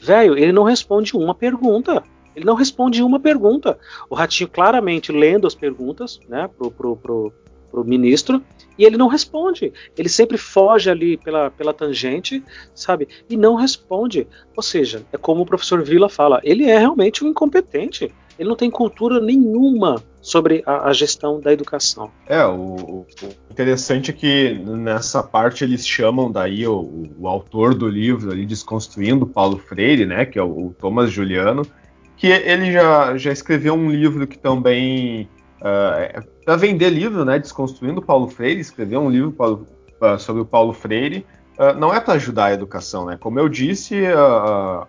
Velho, 0.00 0.38
ele 0.38 0.52
não 0.52 0.62
responde 0.62 1.14
uma 1.14 1.34
pergunta. 1.34 2.02
Ele 2.34 2.46
não 2.46 2.54
responde 2.54 3.02
uma 3.02 3.20
pergunta. 3.20 3.78
O 4.08 4.14
Ratinho 4.14 4.48
claramente 4.48 5.12
lendo 5.12 5.46
as 5.46 5.54
perguntas, 5.54 6.18
né, 6.26 6.48
pro, 6.56 6.70
pro, 6.70 6.96
pro, 6.96 7.32
pro 7.70 7.84
ministro, 7.84 8.42
e 8.78 8.84
ele 8.84 8.96
não 8.96 9.08
responde. 9.08 9.72
Ele 9.96 10.08
sempre 10.08 10.36
foge 10.36 10.90
ali 10.90 11.16
pela, 11.16 11.50
pela 11.50 11.72
tangente, 11.72 12.42
sabe? 12.74 13.08
E 13.28 13.36
não 13.36 13.54
responde. 13.54 14.26
Ou 14.56 14.62
seja, 14.62 15.04
é 15.12 15.16
como 15.16 15.42
o 15.42 15.46
professor 15.46 15.82
Vila 15.82 16.08
fala, 16.08 16.40
ele 16.42 16.64
é 16.64 16.78
realmente 16.78 17.24
um 17.24 17.28
incompetente. 17.28 18.12
Ele 18.38 18.48
não 18.48 18.56
tem 18.56 18.70
cultura 18.70 19.18
nenhuma 19.18 20.02
sobre 20.20 20.62
a, 20.66 20.88
a 20.88 20.92
gestão 20.92 21.40
da 21.40 21.52
educação. 21.52 22.10
É, 22.26 22.44
o, 22.44 22.52
o, 22.52 23.06
interessante 23.50 24.10
é 24.10 24.14
que 24.14 24.54
nessa 24.54 25.22
parte 25.22 25.64
eles 25.64 25.86
chamam 25.86 26.30
daí 26.30 26.66
o, 26.66 27.08
o, 27.18 27.28
autor 27.28 27.74
do 27.74 27.88
livro 27.88 28.32
ali, 28.32 28.44
Desconstruindo 28.44 29.26
Paulo 29.26 29.56
Freire, 29.56 30.04
né, 30.04 30.26
que 30.26 30.38
é 30.38 30.42
o, 30.42 30.74
Thomas 30.78 31.10
Juliano, 31.10 31.66
que 32.16 32.26
ele 32.26 32.72
já, 32.72 33.16
já 33.16 33.32
escreveu 33.32 33.74
um 33.74 33.90
livro 33.90 34.26
que 34.26 34.38
também 34.38 35.28
uh, 35.60 36.24
para 36.44 36.56
vender 36.56 36.90
livro, 36.90 37.24
né, 37.24 37.38
desconstruindo 37.38 38.02
Paulo 38.02 38.28
Freire, 38.28 38.60
escrever 38.60 38.96
um 38.96 39.10
livro 39.10 39.32
Paulo, 39.32 39.66
uh, 40.00 40.18
sobre 40.18 40.42
o 40.42 40.44
Paulo 40.44 40.72
Freire, 40.72 41.26
uh, 41.58 41.78
não 41.78 41.94
é 41.94 42.00
para 42.00 42.14
ajudar 42.14 42.46
a 42.46 42.52
educação, 42.52 43.06
né? 43.06 43.16
Como 43.18 43.38
eu 43.38 43.48
disse, 43.48 43.96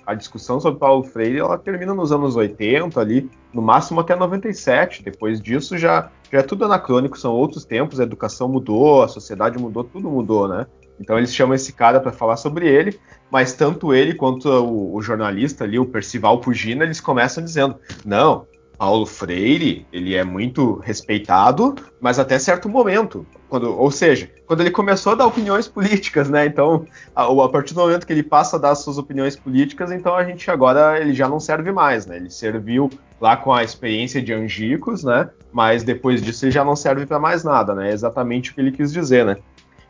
a 0.05 0.13
discussão 0.13 0.59
sobre 0.59 0.79
Paulo 0.79 1.03
Freire 1.03 1.39
ela 1.39 1.57
termina 1.57 1.93
nos 1.93 2.11
anos 2.11 2.35
80 2.35 2.99
ali, 2.99 3.29
no 3.53 3.61
máximo 3.61 3.99
até 3.99 4.15
97. 4.15 5.03
Depois 5.03 5.41
disso 5.41 5.77
já, 5.77 6.09
já 6.31 6.39
é 6.39 6.43
tudo 6.43 6.65
anacrônico, 6.65 7.17
são 7.17 7.33
outros 7.33 7.65
tempos, 7.65 7.99
a 7.99 8.03
educação 8.03 8.47
mudou, 8.47 9.03
a 9.03 9.07
sociedade 9.07 9.57
mudou, 9.57 9.83
tudo 9.83 10.09
mudou, 10.09 10.47
né? 10.47 10.67
Então 10.99 11.17
eles 11.17 11.33
chamam 11.33 11.55
esse 11.55 11.71
cara 11.73 11.99
para 11.99 12.11
falar 12.11 12.37
sobre 12.37 12.67
ele, 12.67 12.99
mas 13.29 13.53
tanto 13.53 13.93
ele 13.93 14.13
quanto 14.13 14.49
o, 14.49 14.95
o, 14.95 15.01
jornalista 15.01 15.63
ali, 15.63 15.77
o 15.77 15.85
Percival 15.85 16.39
Pugina, 16.39 16.83
eles 16.83 16.99
começam 16.99 17.43
dizendo: 17.43 17.75
não, 18.05 18.45
Paulo 18.77 19.05
Freire, 19.05 19.87
ele 19.91 20.13
é 20.13 20.23
muito 20.23 20.75
respeitado, 20.75 21.75
mas 21.99 22.19
até 22.19 22.37
certo 22.37 22.69
momento. 22.69 23.25
Quando, 23.49 23.75
ou 23.75 23.89
seja, 23.89 24.29
quando 24.45 24.61
ele 24.61 24.69
começou 24.69 25.13
a 25.13 25.15
dar 25.15 25.25
opiniões 25.25 25.67
políticas, 25.67 26.29
né? 26.29 26.45
Então, 26.45 26.85
a, 27.15 27.23
a, 27.23 27.49
partir 27.49 27.73
do 27.73 27.79
momento 27.79 28.05
que 28.05 28.13
ele 28.13 28.21
passa 28.21 28.57
a 28.57 28.59
dar 28.59 28.75
suas 28.75 28.97
opiniões 28.97 29.35
políticas, 29.35 29.91
então 29.91 30.15
a 30.15 30.23
gente 30.23 30.51
agora 30.51 30.99
ele 30.99 31.13
já 31.13 31.27
não 31.27 31.39
serve 31.39 31.71
mais, 31.71 32.05
né? 32.05 32.17
Ele 32.17 32.29
serviu 32.29 32.89
lá 33.19 33.35
com 33.35 33.51
a 33.51 33.63
experiência 33.63 34.21
de 34.21 34.31
Angicos, 34.31 35.03
né? 35.03 35.29
Mas 35.51 35.83
depois 35.83 36.21
disso 36.21 36.45
ele 36.45 36.51
já 36.51 36.63
não 36.63 36.75
serve 36.75 37.05
para 37.05 37.17
mais 37.17 37.43
nada, 37.43 37.73
né? 37.73 37.89
É 37.89 37.93
exatamente 37.93 38.51
o 38.51 38.53
que 38.53 38.61
ele 38.61 38.71
quis 38.71 38.93
dizer, 38.93 39.25
né? 39.25 39.37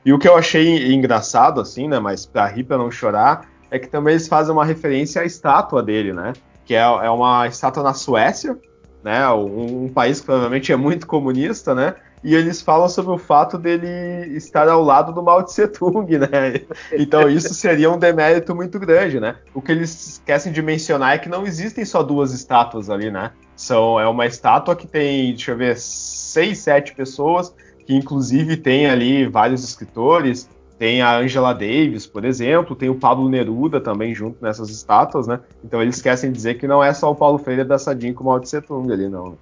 E 0.05 0.14
o 0.14 0.19
que 0.19 0.30
eu 0.30 0.38
achei 0.38 0.93
engraçado, 0.93 1.59
assim, 1.59 1.88
né? 1.89 1.99
Mas 1.99 2.26
para 2.26 2.45
rir, 2.45 2.64
para 2.64 2.77
não 2.77 2.89
chorar, 2.89 3.49
é 3.69 3.77
que 3.77 3.88
também 3.88 4.14
eles 4.14 4.27
fazem 4.27 4.53
uma 4.53 4.64
referência 4.64 5.22
à 5.22 5.26
estátua 5.26 5.84
dele, 5.84 6.14
né? 6.14 6.31
Que 6.64 6.73
é, 6.73 6.80
é 6.80 7.09
uma 7.09 7.47
estátua 7.47 7.84
na 7.84 7.93
Suécia, 7.93 8.57
né? 9.07 9.29
Um, 9.31 9.85
um, 9.85 9.89
país 9.89 10.19
que 10.19 10.25
provavelmente 10.25 10.69
é 10.69 10.75
muito 10.75 11.07
comunista, 11.07 11.73
né? 11.73 11.95
E 12.21 12.35
eles 12.35 12.61
falam 12.61 12.89
sobre 12.89 13.13
o 13.13 13.17
fato 13.17 13.57
dele 13.57 13.88
estar 14.35 14.67
ao 14.67 14.84
lado 14.84 15.13
do 15.13 15.23
Mao 15.23 15.41
Tse 15.43 15.65
Tung, 15.69 16.05
né? 16.17 16.27
Então 16.91 17.29
isso 17.29 17.53
seria 17.53 17.89
um 17.89 17.97
demérito 17.97 18.53
muito 18.53 18.77
grande, 18.77 19.17
né? 19.17 19.38
O 19.53 19.61
que 19.61 19.71
eles 19.71 20.07
esquecem 20.09 20.51
de 20.51 20.61
mencionar 20.61 21.15
é 21.15 21.17
que 21.17 21.29
não 21.29 21.45
existem 21.45 21.85
só 21.85 22.03
duas 22.03 22.34
estátuas 22.34 22.89
ali, 22.89 23.09
né? 23.09 23.31
São, 23.55 23.97
é 23.97 24.05
uma 24.05 24.25
estátua 24.25 24.75
que 24.75 24.85
tem, 24.85 25.29
deixa 25.29 25.51
eu 25.51 25.57
ver, 25.57 25.77
seis, 25.77 26.57
sete 26.57 26.93
pessoas, 26.93 27.55
que 27.85 27.95
inclusive 27.95 28.57
tem 28.57 28.88
ali 28.88 29.25
vários 29.25 29.63
escritores, 29.63 30.49
tem 30.77 31.01
a 31.01 31.17
Angela 31.17 31.53
Davis, 31.53 32.05
por 32.05 32.23
exemplo, 32.23 32.75
tem 32.75 32.89
o 32.89 32.95
Pablo 32.95 33.27
Neruda 33.29 33.81
também 33.81 34.13
junto 34.13 34.43
nessas 34.43 34.69
estátuas, 34.69 35.25
né? 35.25 35.39
Então 35.63 35.81
eles 35.81 35.95
esquecem 35.95 36.29
de 36.29 36.35
dizer 36.35 36.55
que 36.55 36.67
não 36.67 36.83
é 36.83 36.93
só 36.93 37.11
o 37.11 37.15
Paulo 37.15 37.39
Freire 37.39 37.61
abraçadinho 37.61 38.13
com 38.13 38.23
o 38.23 38.27
Mao 38.27 38.39
Tse 38.39 38.61
Tung 38.61 38.91
ali, 38.91 39.09
não. 39.09 39.37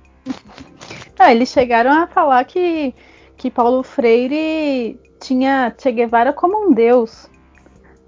Ah, 1.20 1.32
eles 1.32 1.50
chegaram 1.50 1.92
a 1.92 2.08
falar 2.08 2.44
que, 2.46 2.94
que 3.38 3.52
Paulo 3.52 3.84
Freire 3.84 5.00
tinha 5.20 5.74
Che 5.78 5.92
Guevara 5.92 6.32
como 6.32 6.68
um 6.68 6.74
deus, 6.74 7.30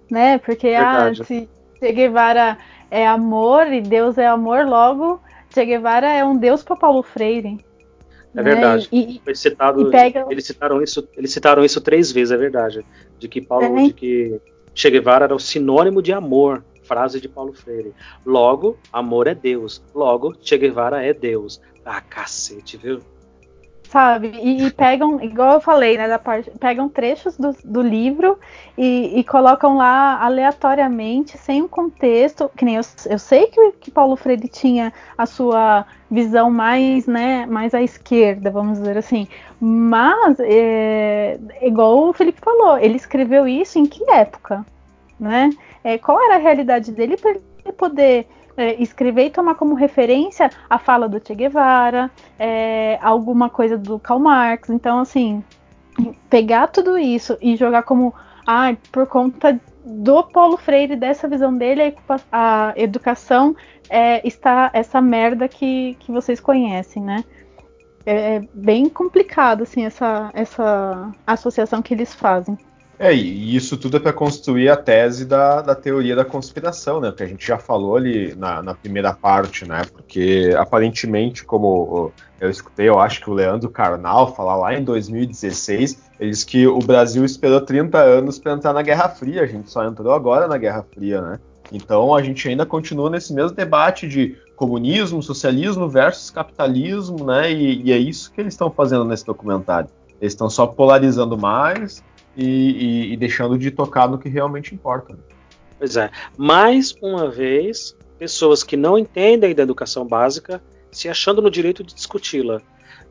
né? 0.09 0.37
Porque 0.37 0.69
ah, 0.69 1.13
se 1.13 1.49
Che 1.79 1.91
Guevara 1.91 2.57
é 2.89 3.05
amor 3.05 3.67
e 3.67 3.81
Deus 3.81 4.17
é 4.17 4.27
amor, 4.27 4.65
logo 4.65 5.21
Che 5.53 5.65
Guevara 5.65 6.07
é 6.07 6.23
um 6.23 6.37
deus 6.37 6.63
para 6.63 6.77
Paulo 6.77 7.03
Freire. 7.03 7.66
É 8.37 8.43
verdade. 8.43 8.87
E, 8.91 9.19
Foi 9.23 9.33
citado, 9.33 9.89
pega... 9.89 10.27
eles, 10.29 10.45
citaram 10.45 10.81
isso, 10.81 11.07
eles 11.17 11.31
citaram 11.31 11.65
isso 11.65 11.81
três 11.81 12.11
vezes, 12.11 12.31
é 12.31 12.37
verdade. 12.37 12.85
De 13.17 13.27
que 13.27 13.41
Paulo, 13.41 13.79
é. 13.79 13.87
de 13.87 13.93
que 13.93 14.41
Che 14.75 14.91
Guevara 14.91 15.25
era 15.25 15.35
o 15.35 15.39
sinônimo 15.39 16.03
de 16.03 16.13
amor, 16.13 16.63
frase 16.83 17.19
de 17.19 17.27
Paulo 17.27 17.51
Freire. 17.51 17.95
Logo, 18.23 18.77
amor 18.93 19.25
é 19.25 19.33
Deus. 19.33 19.81
Logo, 19.93 20.35
Che 20.39 20.55
Guevara 20.55 21.03
é 21.03 21.13
Deus. 21.13 21.59
Ah, 21.83 21.99
cacete, 21.99 22.77
viu? 22.77 22.99
Sabe? 23.89 24.31
E, 24.41 24.65
e, 24.65 24.71
pegam, 24.71 25.21
igual 25.21 25.53
eu 25.53 25.61
falei, 25.61 25.97
né, 25.97 26.07
da 26.07 26.19
parte, 26.19 26.51
pegam 26.59 26.89
trechos 26.89 27.37
do, 27.37 27.55
do 27.63 27.81
livro 27.81 28.37
e, 28.77 29.19
e, 29.19 29.23
colocam 29.23 29.77
lá 29.77 30.21
aleatoriamente, 30.21 31.37
sem 31.37 31.61
um 31.61 31.67
contexto, 31.67 32.49
que 32.55 32.65
nem 32.65 32.75
eu, 32.75 32.81
eu 33.09 33.19
sei 33.19 33.47
que, 33.47 33.71
que 33.73 33.91
Paulo 33.91 34.15
Freire 34.15 34.47
tinha 34.47 34.91
a 35.17 35.25
sua 35.25 35.85
visão 36.09 36.51
mais, 36.51 37.07
né, 37.07 37.45
mais 37.45 37.73
à 37.73 37.81
esquerda, 37.81 38.51
vamos 38.51 38.79
dizer 38.79 38.97
assim, 38.97 39.27
mas, 39.59 40.39
é, 40.39 41.39
igual 41.61 42.09
o 42.09 42.13
Felipe 42.13 42.39
falou, 42.41 42.77
ele 42.77 42.95
escreveu 42.95 43.47
isso 43.47 43.79
em 43.79 43.85
que 43.85 44.09
época, 44.09 44.65
né? 45.19 45.49
É, 45.83 45.97
qual 45.97 46.21
era 46.21 46.35
a 46.35 46.39
realidade 46.39 46.91
dele 46.91 47.17
para 47.17 47.31
ele 47.31 47.73
poder 47.75 48.27
é, 48.57 48.81
escrever 48.81 49.27
e 49.27 49.29
tomar 49.29 49.55
como 49.55 49.75
referência 49.75 50.49
a 50.67 50.79
fala 50.79 51.07
do 51.07 51.21
Che 51.25 51.35
Guevara, 51.35 52.11
é, 52.39 52.97
alguma 53.01 53.49
coisa 53.49 53.77
do 53.77 53.99
Karl 53.99 54.19
Marx. 54.19 54.69
Então, 54.69 54.99
assim, 54.99 55.43
pegar 56.29 56.67
tudo 56.67 56.97
isso 56.97 57.37
e 57.39 57.55
jogar 57.55 57.83
como, 57.83 58.13
ah, 58.45 58.75
por 58.91 59.05
conta 59.05 59.59
do 59.85 60.23
Paulo 60.23 60.57
Freire, 60.57 60.95
dessa 60.95 61.27
visão 61.27 61.55
dele, 61.55 61.95
a, 62.31 62.73
educação 62.75 63.55
é, 63.89 64.27
está 64.27 64.69
essa 64.73 64.99
merda 64.99 65.47
que, 65.47 65.95
que 65.99 66.11
vocês 66.11 66.39
conhecem, 66.39 67.01
né? 67.01 67.23
É, 68.05 68.35
é 68.35 68.47
bem 68.53 68.89
complicado, 68.89 69.63
assim, 69.63 69.85
essa, 69.85 70.29
essa 70.33 71.11
associação 71.25 71.81
que 71.81 71.93
eles 71.93 72.13
fazem. 72.13 72.57
É, 72.99 73.13
e 73.13 73.55
isso 73.55 73.77
tudo 73.77 73.97
é 73.97 73.99
para 73.99 74.11
construir 74.11 74.69
a 74.69 74.75
tese 74.75 75.23
da, 75.23 75.61
da 75.61 75.75
teoria 75.75 76.15
da 76.15 76.25
conspiração, 76.25 76.99
né? 76.99 77.13
Que 77.15 77.21
a 77.21 77.27
gente 77.27 77.45
já 77.45 77.59
falou 77.59 77.95
ali 77.95 78.33
na, 78.35 78.63
na, 78.63 78.73
primeira 78.73 79.13
parte, 79.13 79.67
né? 79.67 79.83
Porque 79.93 80.55
aparentemente, 80.57 81.43
como 81.43 82.11
eu 82.41 82.49
escutei, 82.49 82.89
eu 82.89 82.99
acho 82.99 83.21
que 83.21 83.29
o 83.29 83.33
Leandro 83.33 83.69
Carnal 83.69 84.33
falar 84.33 84.55
lá 84.55 84.73
em 84.73 84.83
2016, 84.83 86.09
ele 86.19 86.31
disse 86.31 86.45
que 86.45 86.65
o 86.65 86.79
Brasil 86.79 87.23
esperou 87.23 87.61
30 87.61 87.99
anos 87.99 88.39
para 88.39 88.53
entrar 88.53 88.73
na 88.73 88.81
Guerra 88.81 89.09
Fria, 89.09 89.43
a 89.43 89.47
gente 89.47 89.69
só 89.69 89.85
entrou 89.85 90.11
agora 90.11 90.47
na 90.47 90.57
Guerra 90.57 90.83
Fria, 90.91 91.21
né? 91.21 91.39
Então 91.71 92.15
a 92.15 92.23
gente 92.23 92.49
ainda 92.49 92.65
continua 92.65 93.11
nesse 93.11 93.31
mesmo 93.31 93.55
debate 93.55 94.07
de 94.07 94.35
comunismo, 94.55 95.21
socialismo 95.21 95.87
versus 95.87 96.31
capitalismo, 96.31 97.23
né? 97.25 97.51
E, 97.51 97.83
e 97.83 97.91
é 97.91 97.97
isso 97.97 98.31
que 98.31 98.41
eles 98.41 98.55
estão 98.55 98.71
fazendo 98.71 99.05
nesse 99.05 99.25
documentário. 99.25 99.87
Eles 100.19 100.33
estão 100.33 100.49
só 100.49 100.65
polarizando 100.65 101.37
mais 101.37 102.03
e, 102.37 102.45
e, 102.45 103.13
e, 103.13 103.17
deixando 103.17 103.57
de 103.57 103.71
tocar 103.71 104.07
no 104.07 104.19
que 104.19 104.29
realmente 104.29 104.75
importa. 104.75 105.17
Pois 105.79 105.97
é. 105.97 106.11
Mais 106.37 106.95
uma 107.01 107.29
vez, 107.29 107.97
pessoas 108.19 108.63
que 108.63 108.77
não 108.77 108.97
entendem 108.97 109.55
da 109.55 109.63
educação 109.63 110.05
básica 110.05 110.61
se 110.91 111.09
achando 111.09 111.41
no 111.41 111.49
direito 111.49 111.83
de 111.83 111.93
discuti-la. 111.93 112.61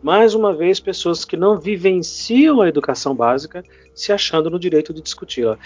Mais 0.02 0.34
uma 0.34 0.54
vez, 0.54 0.78
pessoas 0.78 1.24
que 1.24 1.36
não 1.36 1.58
vivenciam 1.58 2.60
a 2.60 2.68
educação 2.68 3.14
básica 3.14 3.64
se 3.96 4.12
achando 4.12 4.50
no 4.50 4.58
direito 4.58 4.92
de 4.92 5.00
discuti-la. 5.00 5.58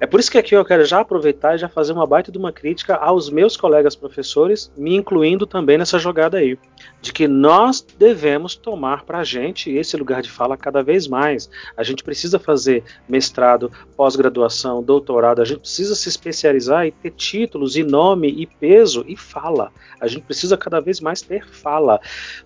É 0.00 0.06
por 0.06 0.20
isso 0.20 0.30
que 0.30 0.38
aqui 0.38 0.54
eu 0.54 0.64
quero 0.64 0.84
já 0.84 1.00
aproveitar 1.00 1.54
e 1.54 1.58
já 1.58 1.68
fazer 1.68 1.92
uma 1.92 2.06
baita 2.06 2.30
de 2.30 2.38
uma 2.38 2.52
crítica 2.52 2.96
aos 2.96 3.30
meus 3.30 3.56
colegas 3.56 3.96
professores, 3.96 4.70
me 4.76 4.94
incluindo 4.94 5.46
também 5.46 5.78
nessa 5.78 5.98
jogada 5.98 6.38
aí, 6.38 6.58
de 7.00 7.12
que 7.12 7.28
nós 7.28 7.84
devemos 7.98 8.56
tomar 8.56 9.04
para 9.04 9.18
a 9.18 9.24
gente 9.24 9.70
esse 9.70 9.96
lugar 9.96 10.20
de 10.20 10.30
fala 10.30 10.56
cada 10.56 10.82
vez 10.82 11.06
mais. 11.06 11.48
A 11.76 11.82
gente 11.82 12.02
precisa 12.02 12.38
fazer 12.38 12.82
mestrado, 13.08 13.70
pós-graduação, 13.96 14.82
doutorado, 14.82 15.40
a 15.40 15.44
gente 15.44 15.60
precisa 15.60 15.94
se 15.94 16.08
especializar 16.08 16.86
e 16.86 16.90
ter 16.90 17.12
títulos 17.12 17.76
e 17.76 17.84
nome 17.84 18.28
e 18.28 18.46
peso 18.46 19.04
e 19.06 19.16
fala. 19.16 19.72
A 20.00 20.06
gente 20.06 20.22
precisa 20.22 20.56
cada 20.56 20.80
vez 20.80 21.00
mais 21.00 21.22
ter 21.22 21.46
fala. 21.46 22.00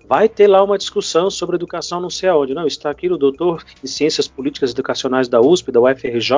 Vai 0.06 0.28
ter 0.28 0.46
lá 0.46 0.62
uma 0.62 0.78
discussão 0.78 1.30
sobre 1.30 1.56
educação 1.56 2.00
não 2.00 2.10
sei 2.10 2.28
aonde. 2.28 2.54
Não, 2.54 2.66
está 2.66 2.90
aqui 2.90 3.10
o 3.10 3.16
doutor 3.16 3.64
em 3.82 3.86
Ciências 3.86 4.26
Políticas 4.26 4.70
Educacionais 4.70 5.21
da 5.28 5.40
USP, 5.40 5.72
da 5.72 5.80
UFRJ, 5.80 6.30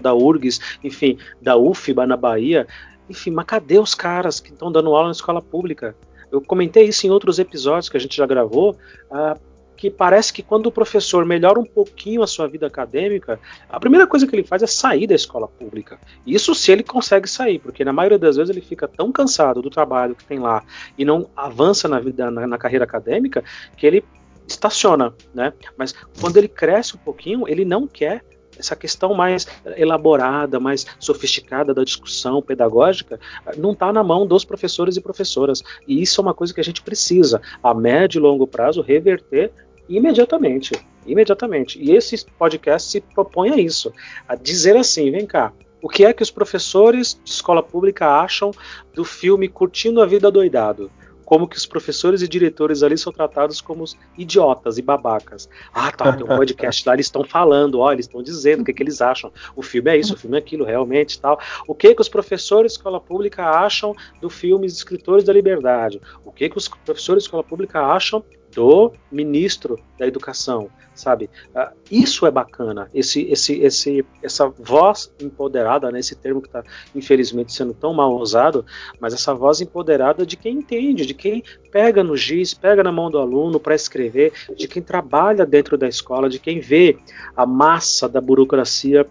da 0.00 0.14
URGS, 0.14 0.60
enfim, 0.82 1.18
da 1.40 1.56
UFBA 1.56 2.06
na 2.06 2.16
Bahia. 2.16 2.66
Enfim, 3.08 3.30
mas 3.30 3.46
cadê 3.46 3.78
os 3.78 3.94
caras 3.94 4.40
que 4.40 4.50
estão 4.50 4.70
dando 4.70 4.94
aula 4.94 5.06
na 5.06 5.12
escola 5.12 5.42
pública? 5.42 5.94
Eu 6.30 6.40
comentei 6.40 6.84
isso 6.84 7.06
em 7.06 7.10
outros 7.10 7.38
episódios 7.38 7.88
que 7.88 7.96
a 7.96 8.00
gente 8.00 8.16
já 8.16 8.26
gravou. 8.26 8.76
Uh, 9.10 9.52
que 9.82 9.90
parece 9.90 10.32
que 10.32 10.44
quando 10.44 10.66
o 10.66 10.70
professor 10.70 11.24
melhora 11.24 11.58
um 11.58 11.64
pouquinho 11.64 12.22
a 12.22 12.26
sua 12.28 12.46
vida 12.46 12.68
acadêmica, 12.68 13.40
a 13.68 13.80
primeira 13.80 14.06
coisa 14.06 14.24
que 14.28 14.36
ele 14.36 14.44
faz 14.44 14.62
é 14.62 14.66
sair 14.68 15.08
da 15.08 15.14
escola 15.16 15.48
pública. 15.48 15.98
Isso 16.24 16.54
se 16.54 16.70
ele 16.70 16.84
consegue 16.84 17.28
sair, 17.28 17.58
porque 17.58 17.84
na 17.84 17.92
maioria 17.92 18.16
das 18.16 18.36
vezes 18.36 18.48
ele 18.48 18.60
fica 18.60 18.86
tão 18.86 19.10
cansado 19.10 19.60
do 19.60 19.68
trabalho 19.68 20.14
que 20.14 20.24
tem 20.24 20.38
lá 20.38 20.62
e 20.96 21.04
não 21.04 21.28
avança 21.34 21.88
na 21.88 21.98
vida 21.98 22.30
na, 22.30 22.46
na 22.46 22.58
carreira 22.58 22.84
acadêmica 22.84 23.42
que 23.76 23.84
ele 23.84 24.04
estaciona, 24.46 25.14
né? 25.34 25.52
Mas 25.76 25.94
quando 26.20 26.36
ele 26.36 26.48
cresce 26.48 26.96
um 26.96 26.98
pouquinho, 26.98 27.48
ele 27.48 27.64
não 27.64 27.86
quer 27.86 28.24
essa 28.58 28.76
questão 28.76 29.14
mais 29.14 29.46
elaborada, 29.76 30.60
mais 30.60 30.86
sofisticada 30.98 31.72
da 31.74 31.84
discussão 31.84 32.42
pedagógica, 32.42 33.18
não 33.56 33.72
está 33.72 33.92
na 33.92 34.04
mão 34.04 34.26
dos 34.26 34.44
professores 34.44 34.96
e 34.96 35.00
professoras. 35.00 35.62
E 35.86 36.00
isso 36.00 36.20
é 36.20 36.22
uma 36.22 36.34
coisa 36.34 36.52
que 36.52 36.60
a 36.60 36.64
gente 36.64 36.82
precisa, 36.82 37.40
a 37.62 37.74
médio 37.74 38.18
e 38.18 38.22
longo 38.22 38.46
prazo, 38.46 38.82
reverter 38.82 39.52
imediatamente. 39.88 40.72
Imediatamente. 41.06 41.82
E 41.82 41.92
esse 41.92 42.24
podcast 42.38 42.90
se 42.90 43.00
propõe 43.00 43.50
a 43.50 43.56
isso, 43.56 43.92
a 44.28 44.34
dizer 44.34 44.76
assim, 44.76 45.10
vem 45.10 45.26
cá, 45.26 45.52
o 45.80 45.88
que 45.88 46.04
é 46.04 46.12
que 46.12 46.22
os 46.22 46.30
professores 46.30 47.18
de 47.24 47.30
escola 47.30 47.62
pública 47.62 48.06
acham 48.06 48.52
do 48.94 49.04
filme 49.04 49.48
Curtindo 49.48 50.00
a 50.00 50.06
Vida 50.06 50.30
Doidado? 50.30 50.90
Como 51.32 51.48
que 51.48 51.56
os 51.56 51.64
professores 51.64 52.20
e 52.20 52.28
diretores 52.28 52.82
ali 52.82 52.98
são 52.98 53.10
tratados 53.10 53.62
como 53.62 53.84
idiotas 54.18 54.76
e 54.76 54.82
babacas. 54.82 55.48
Ah, 55.72 55.90
tá, 55.90 56.12
tem 56.12 56.24
um 56.24 56.28
podcast 56.36 56.86
lá, 56.86 56.92
eles 56.92 57.06
estão 57.06 57.24
falando, 57.24 57.78
ó, 57.80 57.90
eles 57.90 58.04
estão 58.04 58.22
dizendo 58.22 58.60
o 58.60 58.64
que, 58.66 58.74
que 58.74 58.82
eles 58.82 59.00
acham. 59.00 59.32
O 59.56 59.62
filme 59.62 59.90
é 59.90 59.96
isso, 59.96 60.12
o 60.12 60.18
filme 60.18 60.36
é 60.36 60.40
aquilo, 60.40 60.62
realmente 60.62 61.18
tal. 61.18 61.40
O 61.66 61.74
que 61.74 61.94
que 61.94 62.02
os 62.02 62.08
professores 62.10 62.72
de 62.72 62.76
escola 62.76 63.00
pública 63.00 63.46
acham 63.46 63.96
do 64.20 64.28
filme 64.28 64.66
Escritores 64.66 65.24
da 65.24 65.32
Liberdade? 65.32 65.98
O 66.22 66.30
que 66.30 66.50
que 66.50 66.58
os 66.58 66.68
professores 66.68 67.22
de 67.22 67.28
escola 67.28 67.42
pública 67.42 67.80
acham 67.80 68.22
do 68.54 68.92
ministro 69.10 69.78
da 69.98 70.06
educação, 70.06 70.68
sabe? 70.94 71.28
Uh, 71.54 71.74
isso 71.90 72.26
é 72.26 72.30
bacana, 72.30 72.88
esse, 72.94 73.22
esse, 73.30 73.60
esse, 73.60 74.04
essa 74.22 74.48
voz 74.48 75.12
empoderada, 75.20 75.90
né, 75.90 76.00
esse 76.00 76.14
termo 76.14 76.40
que 76.40 76.48
está 76.48 76.62
infelizmente 76.94 77.52
sendo 77.52 77.74
tão 77.74 77.94
mal 77.94 78.14
usado, 78.16 78.64
mas 79.00 79.14
essa 79.14 79.34
voz 79.34 79.60
empoderada 79.60 80.24
de 80.26 80.36
quem 80.36 80.56
entende, 80.58 81.06
de 81.06 81.14
quem 81.14 81.42
pega 81.70 82.04
no 82.04 82.16
giz, 82.16 82.54
pega 82.54 82.82
na 82.82 82.92
mão 82.92 83.10
do 83.10 83.18
aluno 83.18 83.58
para 83.58 83.74
escrever, 83.74 84.32
de 84.56 84.68
quem 84.68 84.82
trabalha 84.82 85.46
dentro 85.46 85.78
da 85.78 85.88
escola, 85.88 86.28
de 86.28 86.38
quem 86.38 86.60
vê 86.60 86.98
a 87.36 87.46
massa 87.46 88.08
da 88.08 88.20
burocracia 88.20 89.06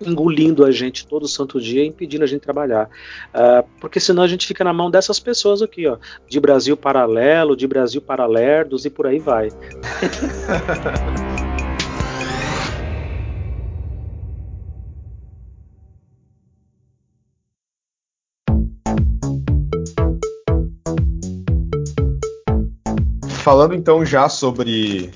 engolindo 0.00 0.64
a 0.64 0.70
gente 0.70 1.06
todo 1.06 1.28
santo 1.28 1.60
dia 1.60 1.84
impedindo 1.84 2.24
a 2.24 2.26
gente 2.26 2.40
trabalhar. 2.42 2.88
Uh, 3.34 3.66
porque 3.80 4.00
senão 4.00 4.22
a 4.22 4.28
gente 4.28 4.46
fica 4.46 4.64
na 4.64 4.72
mão 4.72 4.90
dessas 4.90 5.20
pessoas 5.20 5.62
aqui, 5.62 5.86
ó, 5.86 5.98
de 6.28 6.40
Brasil 6.40 6.76
Paralelo, 6.76 7.56
de 7.56 7.66
Brasil 7.66 8.00
Paralerdos 8.00 8.84
e 8.84 8.90
por 8.90 9.06
aí 9.06 9.18
vai. 9.18 9.48
Falando 23.46 23.74
então 23.74 24.04
já 24.04 24.28
sobre 24.28 25.12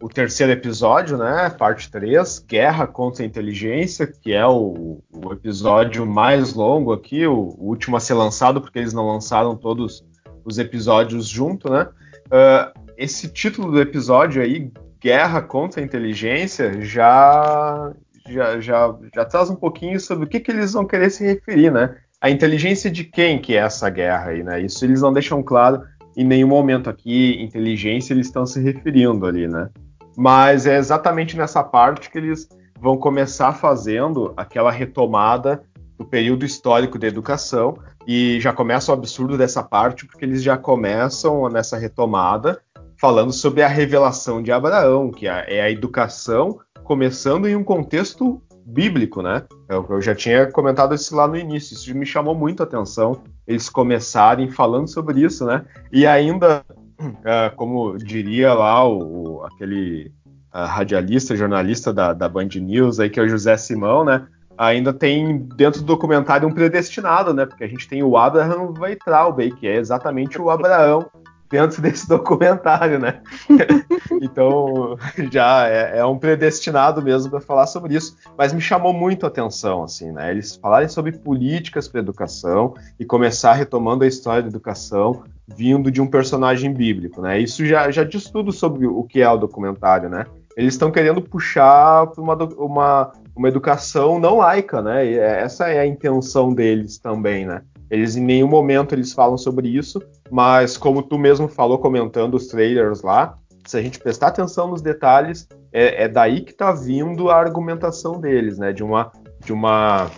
o 0.00 0.08
terceiro 0.08 0.52
episódio, 0.52 1.16
né? 1.16 1.48
Parte 1.50 1.90
3, 1.90 2.44
Guerra 2.46 2.86
contra 2.86 3.22
a 3.22 3.26
Inteligência, 3.26 4.06
que 4.06 4.32
é 4.32 4.46
o, 4.46 5.02
o 5.12 5.32
episódio 5.32 6.04
mais 6.04 6.54
longo 6.54 6.92
aqui, 6.92 7.26
o, 7.26 7.54
o, 7.58 7.68
último 7.68 7.96
a 7.96 8.00
ser 8.00 8.14
lançado, 8.14 8.60
porque 8.60 8.78
eles 8.78 8.92
não 8.92 9.06
lançaram 9.06 9.56
todos 9.56 10.04
os 10.44 10.58
episódios 10.58 11.26
junto, 11.26 11.70
né? 11.70 11.88
Uh, 12.26 12.84
esse 12.96 13.28
título 13.28 13.72
do 13.72 13.80
episódio 13.80 14.42
aí, 14.42 14.70
Guerra 15.00 15.40
contra 15.42 15.80
a 15.80 15.84
Inteligência, 15.84 16.80
já, 16.82 17.92
já, 18.28 18.60
já, 18.60 18.94
já 19.14 19.24
traz 19.24 19.50
um 19.50 19.56
pouquinho 19.56 19.98
sobre 20.00 20.24
o 20.24 20.28
que, 20.28 20.40
que 20.40 20.50
eles 20.50 20.72
vão 20.72 20.86
querer 20.86 21.10
se 21.10 21.24
referir, 21.24 21.70
né? 21.70 21.96
A 22.20 22.30
inteligência 22.30 22.90
de 22.90 23.04
quem 23.04 23.38
que 23.38 23.54
é 23.54 23.58
essa 23.58 23.88
guerra 23.90 24.30
aí, 24.30 24.42
né? 24.42 24.60
Isso 24.60 24.84
eles 24.84 25.02
não 25.02 25.12
deixam 25.12 25.42
claro 25.42 25.82
em 26.16 26.24
nenhum 26.24 26.48
momento 26.48 26.88
aqui, 26.88 27.42
inteligência, 27.42 28.12
eles 28.12 28.26
estão 28.26 28.46
se 28.46 28.60
referindo 28.60 29.26
ali, 29.26 29.48
né? 29.48 29.68
mas 30.16 30.66
é 30.66 30.76
exatamente 30.76 31.36
nessa 31.36 31.62
parte 31.62 32.10
que 32.10 32.18
eles 32.18 32.48
vão 32.80 32.96
começar 32.96 33.52
fazendo 33.52 34.32
aquela 34.36 34.70
retomada 34.70 35.62
do 35.98 36.04
período 36.04 36.44
histórico 36.44 36.98
da 36.98 37.06
educação 37.06 37.76
e 38.06 38.40
já 38.40 38.52
começa 38.52 38.90
o 38.90 38.94
absurdo 38.94 39.38
dessa 39.38 39.62
parte 39.62 40.06
porque 40.06 40.24
eles 40.24 40.42
já 40.42 40.56
começam 40.56 41.48
nessa 41.48 41.76
retomada 41.76 42.60
falando 43.00 43.32
sobre 43.32 43.62
a 43.62 43.68
revelação 43.68 44.42
de 44.42 44.52
Abraão, 44.52 45.10
que 45.10 45.26
é 45.26 45.62
a 45.62 45.70
educação 45.70 46.58
começando 46.84 47.48
em 47.48 47.56
um 47.56 47.64
contexto 47.64 48.42
bíblico, 48.64 49.22
né? 49.22 49.42
Eu, 49.68 49.86
eu, 49.88 50.00
já 50.00 50.14
tinha 50.14 50.50
comentado 50.50 50.94
isso 50.94 51.14
lá 51.14 51.28
no 51.28 51.36
início, 51.36 51.74
isso 51.74 51.94
me 51.96 52.06
chamou 52.06 52.34
muito 52.34 52.62
a 52.62 52.66
atenção, 52.66 53.22
eles 53.46 53.68
começarem 53.68 54.50
falando 54.50 54.88
sobre 54.88 55.20
isso, 55.20 55.44
né? 55.44 55.64
E 55.92 56.06
ainda 56.06 56.64
uh, 57.00 57.54
como 57.56 57.96
diria 57.98 58.54
lá 58.54 58.86
o, 58.86 59.38
o 59.38 59.44
aquele 59.44 60.12
uh, 60.54 60.66
radialista, 60.66 61.36
jornalista 61.36 61.92
da, 61.92 62.12
da 62.12 62.28
Band 62.28 62.48
News, 62.56 63.00
aí, 63.00 63.10
que 63.10 63.20
é 63.20 63.22
o 63.22 63.28
José 63.28 63.56
Simão, 63.56 64.04
né? 64.04 64.26
Ainda 64.56 64.92
tem 64.92 65.38
dentro 65.56 65.80
do 65.80 65.86
documentário 65.86 66.46
um 66.48 66.52
predestinado, 66.52 67.34
né? 67.34 67.44
Porque 67.44 67.64
a 67.64 67.68
gente 67.68 67.88
tem 67.88 68.02
o 68.02 68.16
Abraham 68.16 68.72
Weitraub, 68.78 69.50
que 69.56 69.66
é 69.66 69.76
exatamente 69.76 70.40
o 70.40 70.48
Abraão 70.48 71.10
dentro 71.54 71.80
desse 71.80 72.06
documentário, 72.10 72.98
né? 72.98 73.20
então 74.20 74.96
já 75.30 75.68
é, 75.68 75.98
é, 75.98 76.04
um 76.04 76.18
predestinado 76.18 77.00
mesmo 77.00 77.30
para 77.30 77.40
falar 77.40 77.68
sobre 77.68 77.94
isso. 77.94 78.16
Mas 78.36 78.52
me 78.52 78.60
chamou 78.60 78.92
muito 78.92 79.24
a 79.24 79.28
atenção, 79.28 79.84
assim, 79.84 80.10
né? 80.10 80.32
Eles 80.32 80.56
falarem 80.56 80.88
sobre 80.88 81.12
políticas 81.12 81.86
para 81.86 82.00
educação 82.00 82.74
e 82.98 83.04
começar 83.04 83.52
retomando 83.52 84.02
a 84.02 84.08
história 84.08 84.42
da 84.42 84.48
educação 84.48 85.22
vindo 85.46 85.90
de 85.90 86.00
um 86.00 86.06
personagem 86.06 86.72
bíblico, 86.72 87.22
né? 87.22 87.38
Isso 87.38 87.64
já, 87.64 87.88
já 87.90 88.02
diz 88.02 88.28
tudo 88.28 88.50
sobre 88.50 88.86
o 88.86 89.04
que 89.04 89.20
é 89.20 89.30
o 89.30 89.36
documentário, 89.36 90.08
né? 90.08 90.26
Eles 90.56 90.74
estão 90.74 90.90
querendo 90.90 91.22
puxar 91.22 92.08
para 92.08 92.22
uma, 92.22 92.34
uma, 92.56 93.12
uma 93.36 93.48
educação 93.48 94.18
não 94.18 94.38
laica, 94.38 94.82
né? 94.82 95.06
E 95.06 95.18
é, 95.18 95.42
essa 95.42 95.68
é 95.68 95.78
a 95.78 95.86
intenção 95.86 96.52
deles 96.52 96.98
também, 96.98 97.46
né? 97.46 97.62
Eles 97.90 98.16
em 98.16 98.24
nenhum 98.24 98.48
momento 98.48 98.94
eles 98.94 99.12
falam 99.12 99.36
sobre 99.36 99.68
isso, 99.68 100.02
mas 100.30 100.76
como 100.76 101.02
tu 101.02 101.18
mesmo 101.18 101.48
falou 101.48 101.78
comentando 101.78 102.34
os 102.34 102.46
trailers 102.46 103.02
lá, 103.02 103.36
se 103.66 103.76
a 103.76 103.82
gente 103.82 103.98
prestar 103.98 104.28
atenção 104.28 104.68
nos 104.68 104.82
detalhes, 104.82 105.48
é, 105.72 106.04
é 106.04 106.08
daí 106.08 106.42
que 106.42 106.52
está 106.52 106.72
vindo 106.72 107.30
a 107.30 107.36
argumentação 107.36 108.20
deles, 108.20 108.58
né? 108.58 108.72
De 108.72 108.82
uma, 108.82 109.10
de 109.44 109.52
uma 109.52 110.10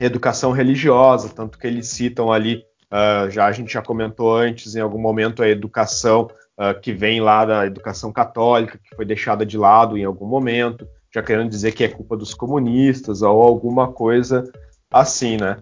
educação 0.00 0.50
religiosa, 0.50 1.28
tanto 1.28 1.58
que 1.58 1.66
eles 1.66 1.88
citam 1.88 2.32
ali 2.32 2.64
Uh, 2.92 3.30
já 3.30 3.46
a 3.46 3.52
gente 3.52 3.72
já 3.72 3.80
comentou 3.80 4.36
antes, 4.36 4.74
em 4.74 4.80
algum 4.80 4.98
momento, 4.98 5.42
a 5.42 5.48
educação 5.48 6.28
uh, 6.58 6.78
que 6.80 6.92
vem 6.92 7.20
lá 7.20 7.44
da 7.44 7.64
educação 7.64 8.12
católica, 8.12 8.78
que 8.78 8.96
foi 8.96 9.04
deixada 9.04 9.46
de 9.46 9.56
lado 9.56 9.96
em 9.96 10.04
algum 10.04 10.26
momento, 10.26 10.86
já 11.14 11.22
querendo 11.22 11.48
dizer 11.48 11.70
que 11.70 11.84
é 11.84 11.88
culpa 11.88 12.16
dos 12.16 12.34
comunistas 12.34 13.22
ou 13.22 13.40
alguma 13.40 13.92
coisa 13.92 14.50
assim, 14.92 15.36
né? 15.36 15.58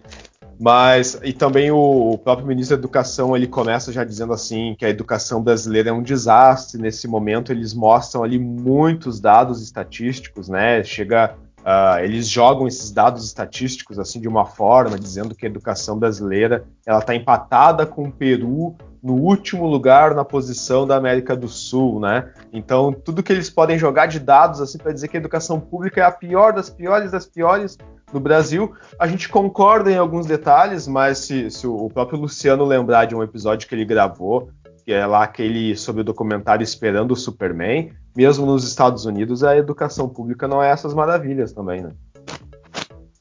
Mas, 0.60 1.18
e 1.22 1.32
também 1.32 1.70
o, 1.70 2.18
próprio 2.18 2.47
ministro 2.47 2.76
da 2.76 2.80
Educação, 2.80 3.36
ele 3.36 3.47
começa 3.47 3.93
já 3.93 4.02
dizendo 4.02 4.32
assim, 4.32 4.74
que 4.76 4.85
a 4.85 4.89
educação 4.89 5.40
brasileira 5.40 5.90
é 5.90 5.93
um 5.93 6.02
desastre, 6.02 6.80
nesse 6.80 7.06
momento 7.06 7.52
eles 7.52 7.72
mostram 7.72 8.24
ali 8.24 8.39
muitos 8.39 9.20
dados 9.20 9.62
estatísticos, 9.62 10.48
né, 10.48 10.82
chega, 10.82 11.36
uh, 11.60 12.01
eles 12.01 12.28
jogam 12.28 12.66
esses 12.66 12.90
dados 12.90 13.24
estatísticos 13.24 14.01
assim 14.01 14.20
de 14.20 14.26
uma 14.26 14.44
forma, 14.44 14.98
dizendo 14.98 15.32
que 15.32 15.47
a 15.47 15.48
educação 15.48 15.97
brasileira, 15.97 16.64
ela 16.85 16.98
está 16.98 17.14
empatada 17.14 17.86
com 17.86 18.05
o 18.05 18.12
Peru 18.12 18.74
no 19.01 19.14
último 19.14 19.64
lugar 19.64 20.12
na 20.12 20.24
posição 20.24 20.85
da 20.85 20.97
América 20.97 21.36
do 21.36 21.47
Sul, 21.47 22.01
né? 22.01 22.32
Então, 22.52 22.93
tudo 22.93 23.22
que 23.22 23.32
eles 23.32 23.48
podem 23.48 23.78
jogar 23.78 24.06
de 24.06 24.18
dados 24.18 24.60
assim 24.60 24.76
para 24.76 24.93
dizer 24.93 25.06
que 25.06 25.16
a 25.16 25.20
educação 25.20 25.60
pública 25.60 26.01
é 26.01 26.05
a 26.05 26.10
pior 26.10 26.52
das 26.52 26.68
piores 26.68 27.12
das 27.12 27.24
piores 27.24 27.78
no 28.12 28.20
Brasil, 28.20 28.74
a 28.98 29.06
gente 29.06 29.28
concorda 29.28 29.90
em 29.90 29.97
alguns 29.97 30.26
detalhes, 30.26 30.86
mas 30.86 31.18
se, 31.18 31.51
se, 31.51 31.66
o 31.66 31.89
próprio 31.89 32.18
Luciano 32.18 32.64
lembrar 32.64 33.05
de 33.05 33.14
um 33.14 33.22
episódio 33.22 33.68
que 33.68 33.74
ele 33.74 33.85
gravou, 33.85 34.51
que 34.85 34.93
é 34.93 35.05
lá 35.05 35.22
aquele 35.22 35.76
sobre 35.76 36.01
o 36.01 36.05
documentário 36.05 36.64
Esperando 36.64 37.12
o 37.12 37.16
Superman, 37.16 37.93
mesmo 38.16 38.47
nos 38.47 38.66
Estados 38.66 39.05
Unidos 39.05 39.44
a 39.44 39.56
educação 39.56 40.09
pública 40.09 40.48
não 40.48 40.62
é 40.62 40.70
essas 40.70 40.94
maravilhas 40.94 41.52
também, 41.52 41.82
né? 41.82 41.90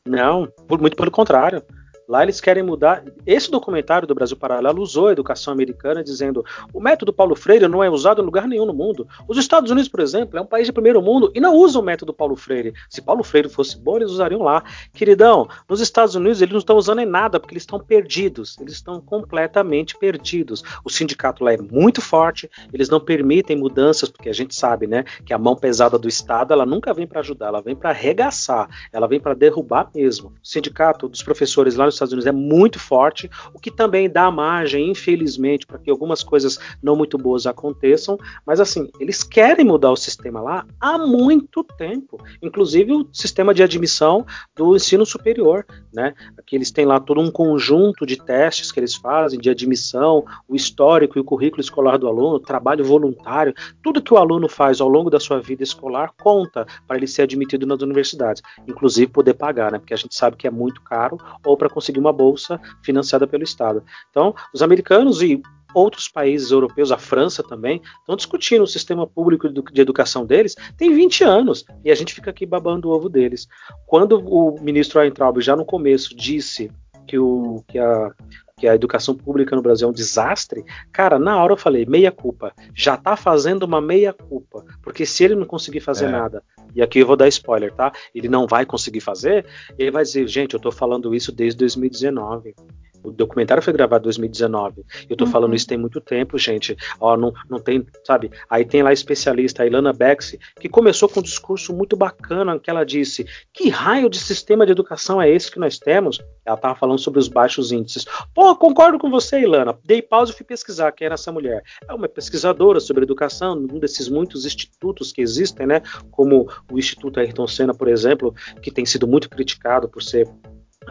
Não, 0.05 0.47
muito 0.79 0.95
pelo 0.95 1.11
contrário. 1.11 1.61
Lá 2.07 2.23
eles 2.23 2.39
querem 2.39 2.63
mudar. 2.63 3.03
Esse 3.25 3.51
documentário 3.51 4.07
do 4.07 4.15
Brasil 4.15 4.37
Paralelo 4.37 4.81
usou 4.81 5.07
a 5.07 5.11
educação 5.11 5.51
americana 5.51 6.01
dizendo 6.01 6.45
o 6.73 6.79
método 6.79 7.11
Paulo 7.11 7.35
Freire 7.35 7.67
não 7.67 7.83
é 7.83 7.89
usado 7.89 8.21
em 8.21 8.25
lugar 8.25 8.47
nenhum 8.47 8.65
no 8.65 8.73
mundo. 8.73 9.05
Os 9.27 9.37
Estados 9.37 9.69
Unidos, 9.69 9.89
por 9.89 9.99
exemplo, 9.99 10.39
é 10.39 10.41
um 10.41 10.45
país 10.45 10.67
de 10.67 10.71
primeiro 10.71 11.01
mundo 11.01 11.29
e 11.35 11.41
não 11.41 11.53
usa 11.53 11.79
o 11.79 11.83
método 11.83 12.13
Paulo 12.13 12.37
Freire. 12.37 12.73
Se 12.89 13.01
Paulo 13.01 13.23
Freire 13.23 13.49
fosse 13.49 13.77
bom, 13.77 13.97
eles 13.97 14.09
usariam 14.09 14.41
lá. 14.41 14.63
Queridão, 14.93 15.49
nos 15.67 15.81
Estados 15.81 16.15
Unidos 16.15 16.41
eles 16.41 16.53
não 16.53 16.59
estão 16.59 16.77
usando 16.77 16.99
em 16.99 17.05
nada 17.05 17.39
porque 17.39 17.53
eles 17.53 17.63
estão 17.63 17.79
perdidos. 17.79 18.57
Eles 18.59 18.73
estão 18.73 19.01
completamente 19.01 19.97
perdidos. 19.97 20.63
O 20.85 20.89
sindicato 20.89 21.43
lá 21.43 21.53
é 21.53 21.57
muito 21.57 22.01
forte, 22.01 22.49
eles 22.71 22.87
não 22.87 23.01
permitem 23.01 23.57
mudanças 23.57 24.07
porque 24.07 24.29
a 24.29 24.33
gente 24.33 24.55
sabe, 24.55 24.87
né, 24.87 25.03
que 25.25 25.33
a 25.33 25.37
mão 25.37 25.55
pesada 25.55 25.99
do 25.99 26.07
Estado 26.07 26.53
ela 26.53 26.65
nunca 26.65 26.93
vem 26.93 27.05
para 27.05 27.19
ajudar, 27.19 27.47
ela 27.47 27.61
vem 27.61 27.75
para 27.75 27.89
arregaçar, 27.89 28.69
ela 28.93 29.07
vem 29.07 29.19
para 29.19 29.33
derrubar 29.33 29.89
mesmo. 29.93 30.29
O 30.29 30.47
sindicato 30.47 31.09
dos 31.09 31.21
professores 31.21 31.75
lá 31.75 31.85
nos 31.85 31.96
Estados 31.97 32.13
Unidos 32.13 32.27
é 32.27 32.31
muito 32.31 32.79
forte, 32.79 33.29
o 33.53 33.59
que 33.59 33.71
também 33.71 34.09
dá 34.09 34.29
margem, 34.31 34.89
infelizmente, 34.89 35.65
para 35.65 35.77
que 35.77 35.89
algumas 35.89 36.23
coisas 36.23 36.59
não 36.81 36.95
muito 36.95 37.17
boas 37.17 37.45
aconteçam. 37.45 38.17
Mas 38.45 38.59
assim, 38.59 38.89
eles 38.99 39.23
querem 39.23 39.65
mudar 39.65 39.91
o 39.91 39.95
sistema 39.95 40.41
lá 40.41 40.65
há 40.79 40.97
muito 40.97 41.63
tempo, 41.63 42.17
inclusive 42.41 42.93
o 42.93 43.07
sistema 43.11 43.53
de 43.53 43.63
admissão 43.63 44.25
do 44.55 44.75
ensino 44.75 45.05
superior, 45.05 45.65
né? 45.93 46.13
Aqui 46.37 46.55
eles 46.55 46.71
têm 46.71 46.85
lá 46.85 46.99
todo 46.99 47.21
um 47.21 47.31
conjunto 47.31 48.05
de 48.05 48.17
testes 48.17 48.71
que 48.71 48.79
eles 48.79 48.95
fazem 48.95 49.39
de 49.39 49.49
admissão, 49.49 50.25
o 50.47 50.55
histórico 50.55 51.17
e 51.17 51.21
o 51.21 51.23
currículo 51.23 51.61
escolar 51.61 51.97
do 51.97 52.07
aluno, 52.07 52.39
trabalho 52.39 52.83
voluntário, 52.85 53.53
tudo 53.81 54.01
que 54.01 54.13
o 54.13 54.17
aluno 54.17 54.47
faz 54.47 54.79
ao 54.81 54.87
longo 54.87 55.09
da 55.09 55.19
sua 55.19 55.39
vida 55.39 55.63
escolar 55.63 56.13
conta 56.21 56.65
para 56.87 56.97
ele 56.97 57.07
ser 57.07 57.23
admitido 57.23 57.65
nas 57.65 57.81
universidades, 57.81 58.41
inclusive 58.67 59.11
poder 59.11 59.33
pagar, 59.33 59.71
né? 59.71 59.79
Porque 59.79 59.93
a 59.93 59.97
gente 59.97 60.15
sabe 60.15 60.35
que 60.35 60.47
é 60.47 60.51
muito 60.51 60.81
caro 60.81 61.17
ou 61.43 61.55
para 61.57 61.69
conseguir 61.69 61.86
uma 61.95 62.11
bolsa 62.11 62.59
financiada 62.83 63.25
pelo 63.25 63.43
Estado. 63.43 63.83
Então, 64.09 64.33
os 64.53 64.61
americanos 64.61 65.21
e 65.21 65.41
outros 65.73 66.07
países 66.07 66.51
europeus, 66.51 66.91
a 66.91 66.97
França 66.97 67.43
também, 67.43 67.81
estão 67.99 68.15
discutindo 68.15 68.63
o 68.63 68.67
sistema 68.67 69.05
público 69.05 69.47
de 69.49 69.81
educação 69.81 70.25
deles 70.25 70.55
tem 70.77 70.93
20 70.93 71.23
anos 71.23 71.65
e 71.83 71.91
a 71.91 71.95
gente 71.95 72.13
fica 72.13 72.31
aqui 72.31 72.45
babando 72.45 72.89
o 72.89 72.91
ovo 72.91 73.09
deles. 73.09 73.47
Quando 73.85 74.19
o 74.19 74.59
ministro 74.61 74.99
Weintraub 74.99 75.39
já 75.41 75.55
no 75.55 75.65
começo 75.65 76.15
disse 76.15 76.71
que, 77.05 77.17
o, 77.17 77.63
que 77.67 77.77
a 77.77 78.11
que 78.57 78.67
a 78.67 78.73
educação 78.73 79.15
pública 79.15 79.55
no 79.55 79.61
Brasil 79.61 79.87
é 79.87 79.91
um 79.91 79.93
desastre, 79.93 80.65
cara, 80.91 81.19
na 81.19 81.41
hora 81.41 81.53
eu 81.53 81.57
falei, 81.57 81.85
meia 81.85 82.11
culpa. 82.11 82.51
Já 82.73 82.97
tá 82.97 83.15
fazendo 83.15 83.63
uma 83.63 83.79
meia 83.79 84.11
culpa. 84.11 84.65
Porque 84.81 85.05
se 85.05 85.23
ele 85.23 85.35
não 85.35 85.45
conseguir 85.45 85.79
fazer 85.79 86.05
é. 86.05 86.09
nada, 86.09 86.43
e 86.75 86.81
aqui 86.81 86.99
eu 86.99 87.05
vou 87.05 87.15
dar 87.15 87.27
spoiler, 87.27 87.71
tá? 87.71 87.91
Ele 88.15 88.27
não 88.27 88.47
vai 88.47 88.65
conseguir 88.65 88.99
fazer, 88.99 89.45
ele 89.77 89.91
vai 89.91 90.03
dizer, 90.03 90.27
gente, 90.27 90.55
eu 90.55 90.59
tô 90.59 90.71
falando 90.71 91.13
isso 91.13 91.31
desde 91.31 91.59
2019. 91.59 92.55
O 93.03 93.11
documentário 93.11 93.63
foi 93.63 93.73
gravado 93.73 94.03
em 94.03 94.05
2019. 94.05 94.83
Eu 95.09 95.15
tô 95.15 95.25
uhum. 95.25 95.31
falando 95.31 95.55
isso 95.55 95.67
tem 95.67 95.77
muito 95.77 96.01
tempo, 96.01 96.37
gente. 96.37 96.75
Ó, 96.99 97.15
não, 97.15 97.33
não 97.49 97.59
tem, 97.59 97.85
sabe? 98.05 98.31
Aí 98.49 98.65
tem 98.65 98.83
lá 98.83 98.89
a 98.89 98.93
especialista, 98.93 99.63
a 99.63 99.65
Ilana 99.65 99.93
Bexi, 99.93 100.39
que 100.59 100.67
começou 100.67 101.07
com 101.07 101.19
um 101.19 101.23
discurso 101.23 101.73
muito 101.73 101.95
bacana, 101.95 102.59
que 102.59 102.69
ela 102.69 102.85
disse: 102.85 103.25
Que 103.53 103.69
raio 103.69 104.09
de 104.09 104.19
sistema 104.19 104.65
de 104.65 104.71
educação 104.71 105.21
é 105.21 105.29
esse 105.29 105.51
que 105.51 105.59
nós 105.59 105.77
temos? 105.79 106.19
Ela 106.45 106.57
tava 106.57 106.75
falando 106.75 106.99
sobre 106.99 107.19
os 107.19 107.27
baixos 107.27 107.71
índices. 107.71 108.05
Pô, 108.33 108.55
concordo 108.55 108.97
com 108.97 109.09
você, 109.09 109.41
Ilana. 109.41 109.77
Dei 109.85 110.01
pausa 110.01 110.31
e 110.31 110.35
fui 110.35 110.45
pesquisar 110.45 110.91
quem 110.91 111.05
era 111.05 111.15
essa 111.15 111.31
mulher. 111.31 111.61
É 111.87 111.93
uma 111.93 112.07
pesquisadora 112.07 112.79
sobre 112.79 113.03
educação, 113.03 113.53
um 113.53 113.79
desses 113.79 114.09
muitos 114.09 114.45
institutos 114.45 115.11
que 115.11 115.21
existem, 115.21 115.67
né? 115.67 115.81
Como 116.11 116.49
o 116.71 116.77
Instituto 116.77 117.19
Ayrton 117.19 117.47
Senna, 117.47 117.73
por 117.73 117.87
exemplo, 117.87 118.33
que 118.61 118.71
tem 118.71 118.85
sido 118.85 119.07
muito 119.07 119.29
criticado 119.29 119.87
por 119.87 120.01
ser 120.01 120.27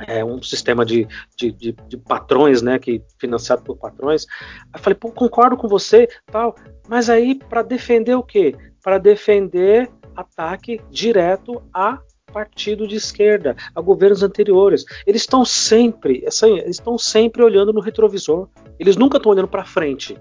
é, 0.07 0.25
um 0.25 0.43
sistema 0.43 0.85
de, 0.85 1.07
de, 1.37 1.53
de, 1.53 1.73
de, 1.73 1.97
patrões, 1.97 2.63
né, 2.63 2.79
que 2.79 3.03
financiado 3.19 3.63
por 3.63 3.77
patrões. 3.77 4.27
Aí 4.73 4.81
falei, 4.81 4.97
pô, 4.99 5.11
concordo 5.11 5.57
com 5.57 5.69
você, 5.69 6.09
tal. 6.27 6.55
Mas 6.89 7.09
aí 7.09 7.35
para 7.35 7.63
defender 7.63 8.15
o 8.15 8.23
quê? 8.23 8.55
Para 8.83 8.99
defender 8.99 9.91
ataque 10.15 10.81
direto 10.91 11.63
a 11.73 12.01
partido 12.33 12.87
de 12.87 12.97
esquerda, 12.97 13.57
a 13.75 13.81
governos 13.81 14.23
anteriores. 14.23 14.85
Eles 15.07 15.23
estão 15.23 15.45
sempre, 15.45 16.23
assim, 16.27 16.59
eles 16.59 16.77
estão 16.77 16.99
sempre 16.99 17.43
olhando 17.43 17.73
no 17.73 17.81
retrovisor. 17.81 18.49
Eles 18.79 18.97
nunca 18.97 19.17
estão 19.17 19.33
olhando 19.33 19.49
para 19.49 19.65
frente. 19.65 20.19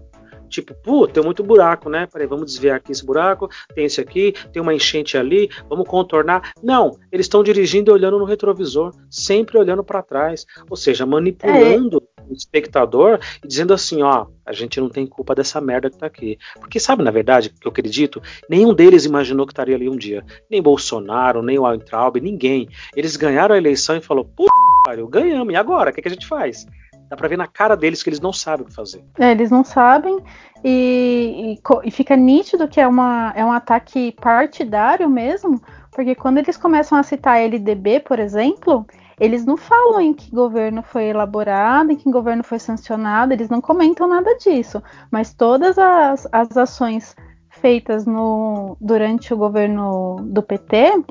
Tipo, 0.50 0.74
pô, 0.76 1.08
tem 1.08 1.24
muito 1.24 1.44
buraco, 1.44 1.90
né? 1.90 2.08
Peraí, 2.12 2.28
vamos 2.28 2.46
desviar 2.46 2.78
aqui 2.78 2.92
esse 2.92 3.06
buraco, 3.06 3.50
tem 3.74 3.86
esse 3.86 4.00
aqui, 4.00 4.34
tem 4.52 4.62
uma 4.62 4.74
enchente 4.74 5.18
ali, 5.18 5.50
vamos 5.70 5.88
contornar. 5.88 6.54
Não, 6.62 6.98
eles 7.12 7.26
estão 7.26 7.44
dirigindo 7.44 7.92
e 7.92 7.94
olhando 7.94 8.20
no 8.20 8.26
retrovisor, 8.26 8.94
sempre 9.10 9.58
olhando 9.58 9.84
para 9.84 10.02
trás, 10.02 10.46
ou 10.70 10.78
seja, 10.78 11.06
manipulando 11.06 12.02
é. 12.18 12.22
o 12.30 12.34
espectador 12.34 13.20
e 13.44 13.48
dizendo 13.48 13.74
assim, 13.74 14.02
ó, 14.02 14.28
a 14.46 14.54
gente 14.54 14.80
não 14.80 14.90
tem 14.90 15.08
culpa 15.08 15.34
dessa 15.34 15.60
merda 15.60 15.90
que 15.90 15.98
tá 15.98 16.06
aqui. 16.06 16.38
Porque 16.60 16.80
sabe, 16.80 17.04
na 17.04 17.12
verdade, 17.12 17.50
que 17.50 17.68
eu 17.68 17.72
acredito, 17.72 18.22
nenhum 18.50 18.74
deles 18.74 19.06
imaginou 19.06 19.46
que 19.46 19.52
estaria 19.52 19.76
ali 19.76 19.90
um 19.90 19.98
dia. 19.98 20.24
Nem 20.50 20.62
Bolsonaro, 20.62 21.42
nem 21.42 21.58
o 21.58 21.64
Weintraub, 21.64 22.18
ninguém. 22.22 22.70
Eles 22.96 23.16
ganharam 23.16 23.56
a 23.56 23.58
eleição 23.58 23.96
e 23.96 24.02
falou, 24.02 24.26
puta, 24.26 24.52
ganhamos, 25.10 25.54
e 25.54 25.58
agora? 25.58 25.90
O 25.90 25.94
que, 25.94 26.02
que 26.02 26.08
a 26.08 26.12
gente 26.12 26.28
faz? 26.28 26.66
Dá 27.10 27.16
pra 27.16 27.28
ver 27.28 27.38
na 27.38 27.48
cara 27.48 27.76
deles 27.76 28.02
que 28.02 28.10
eles 28.10 28.20
não 28.20 28.34
sabem 28.34 28.66
o 28.66 28.70
que 28.70 28.76
fazer. 28.76 29.04
É, 29.20 29.32
eles 29.32 29.52
não 29.52 29.64
sabem 29.64 30.20
e, 30.64 31.58
e, 31.58 31.88
e, 31.88 31.92
fica 31.92 32.16
nítido 32.16 32.68
que 32.68 32.82
é, 32.82 32.88
uma, 32.88 33.32
é 33.36 33.46
um 33.46 33.52
ataque 33.52 34.12
partidário 34.14 35.10
mesmo, 35.10 35.62
porque 35.92 36.16
quando 36.16 36.40
eles 36.40 36.58
começam 36.58 36.98
a 36.98 37.04
citar 37.04 37.36
a 37.36 37.42
LDB, 37.42 38.00
por 38.00 38.20
exemplo, 38.20 38.86
eles 39.20 39.46
não 39.46 39.56
falam 39.56 40.02
em 40.02 40.14
que 40.14 40.32
governo 40.32 40.82
foi 40.82 41.06
elaborado, 41.06 41.92
em 41.92 41.96
que 41.96 42.10
governo 42.10 42.44
foi 42.44 42.60
sancionado, 42.60 43.34
eles 43.34 43.50
não 43.50 43.62
comentam 43.62 44.08
nada 44.08 44.36
disso. 44.38 44.82
Mas 45.12 45.34
todas 45.34 45.78
as, 45.78 46.28
as 46.32 46.58
ações 46.58 47.16
feitas 47.50 48.06
no, 48.06 48.76
durante 48.82 49.34
o 49.34 49.38
governo 49.38 50.18
do 50.24 50.42
PT 50.42 51.04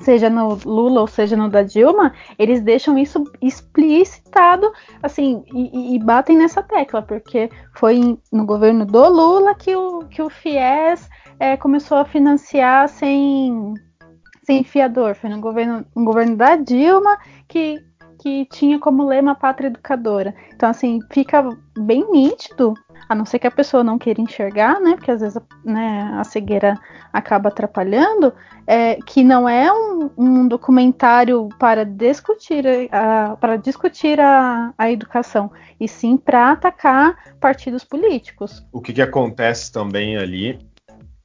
seja 0.00 0.30
no 0.30 0.58
Lula 0.64 1.00
ou 1.00 1.06
seja 1.06 1.36
no 1.36 1.48
da 1.48 1.62
Dilma, 1.62 2.12
eles 2.38 2.60
deixam 2.60 2.98
isso 2.98 3.24
explicitado, 3.40 4.70
assim, 5.02 5.44
e, 5.52 5.94
e, 5.94 5.98
batem 5.98 6.36
nessa 6.36 6.62
tecla, 6.62 7.02
porque 7.02 7.50
foi 7.74 8.18
no 8.32 8.46
governo 8.46 8.84
do 8.84 9.08
Lula 9.08 9.54
que 9.54 9.74
o, 9.74 10.00
que 10.08 10.22
o 10.22 10.30
FIES 10.30 11.08
é, 11.38 11.56
começou 11.56 11.98
a 11.98 12.04
financiar 12.04 12.88
sem, 12.88 13.74
sem 14.44 14.64
fiador, 14.64 15.14
foi 15.14 15.30
no 15.30 15.40
governo, 15.40 15.84
no 15.94 16.04
governo 16.04 16.36
da 16.36 16.56
Dilma 16.56 17.18
que, 17.46 17.78
que 18.18 18.46
tinha 18.46 18.78
como 18.78 19.06
lema 19.06 19.34
pátria 19.34 19.68
educadora. 19.68 20.34
Então, 20.54 20.68
assim, 20.68 21.00
fica 21.10 21.48
bem 21.78 22.10
nítido 22.10 22.74
a 23.08 23.14
não 23.14 23.24
ser 23.24 23.38
que 23.38 23.46
a 23.46 23.50
pessoa 23.50 23.82
não 23.82 23.98
queira 23.98 24.20
enxergar, 24.20 24.80
né? 24.80 24.96
Porque 24.96 25.10
às 25.10 25.20
vezes 25.20 25.40
né, 25.64 26.14
a 26.18 26.24
cegueira 26.24 26.78
acaba 27.12 27.48
atrapalhando, 27.48 28.32
é, 28.66 28.96
que 28.96 29.24
não 29.24 29.48
é 29.48 29.72
um, 29.72 30.10
um 30.16 30.48
documentário 30.48 31.48
para 31.58 31.84
discutir 31.84 32.64
a, 32.92 33.36
para 33.40 33.56
discutir 33.56 34.20
a, 34.20 34.74
a 34.76 34.90
educação, 34.90 35.50
e 35.80 35.88
sim 35.88 36.16
para 36.16 36.52
atacar 36.52 37.16
partidos 37.40 37.82
políticos. 37.82 38.66
O 38.72 38.80
que, 38.80 38.92
que 38.92 39.00
acontece 39.00 39.72
também 39.72 40.18
ali 40.18 40.58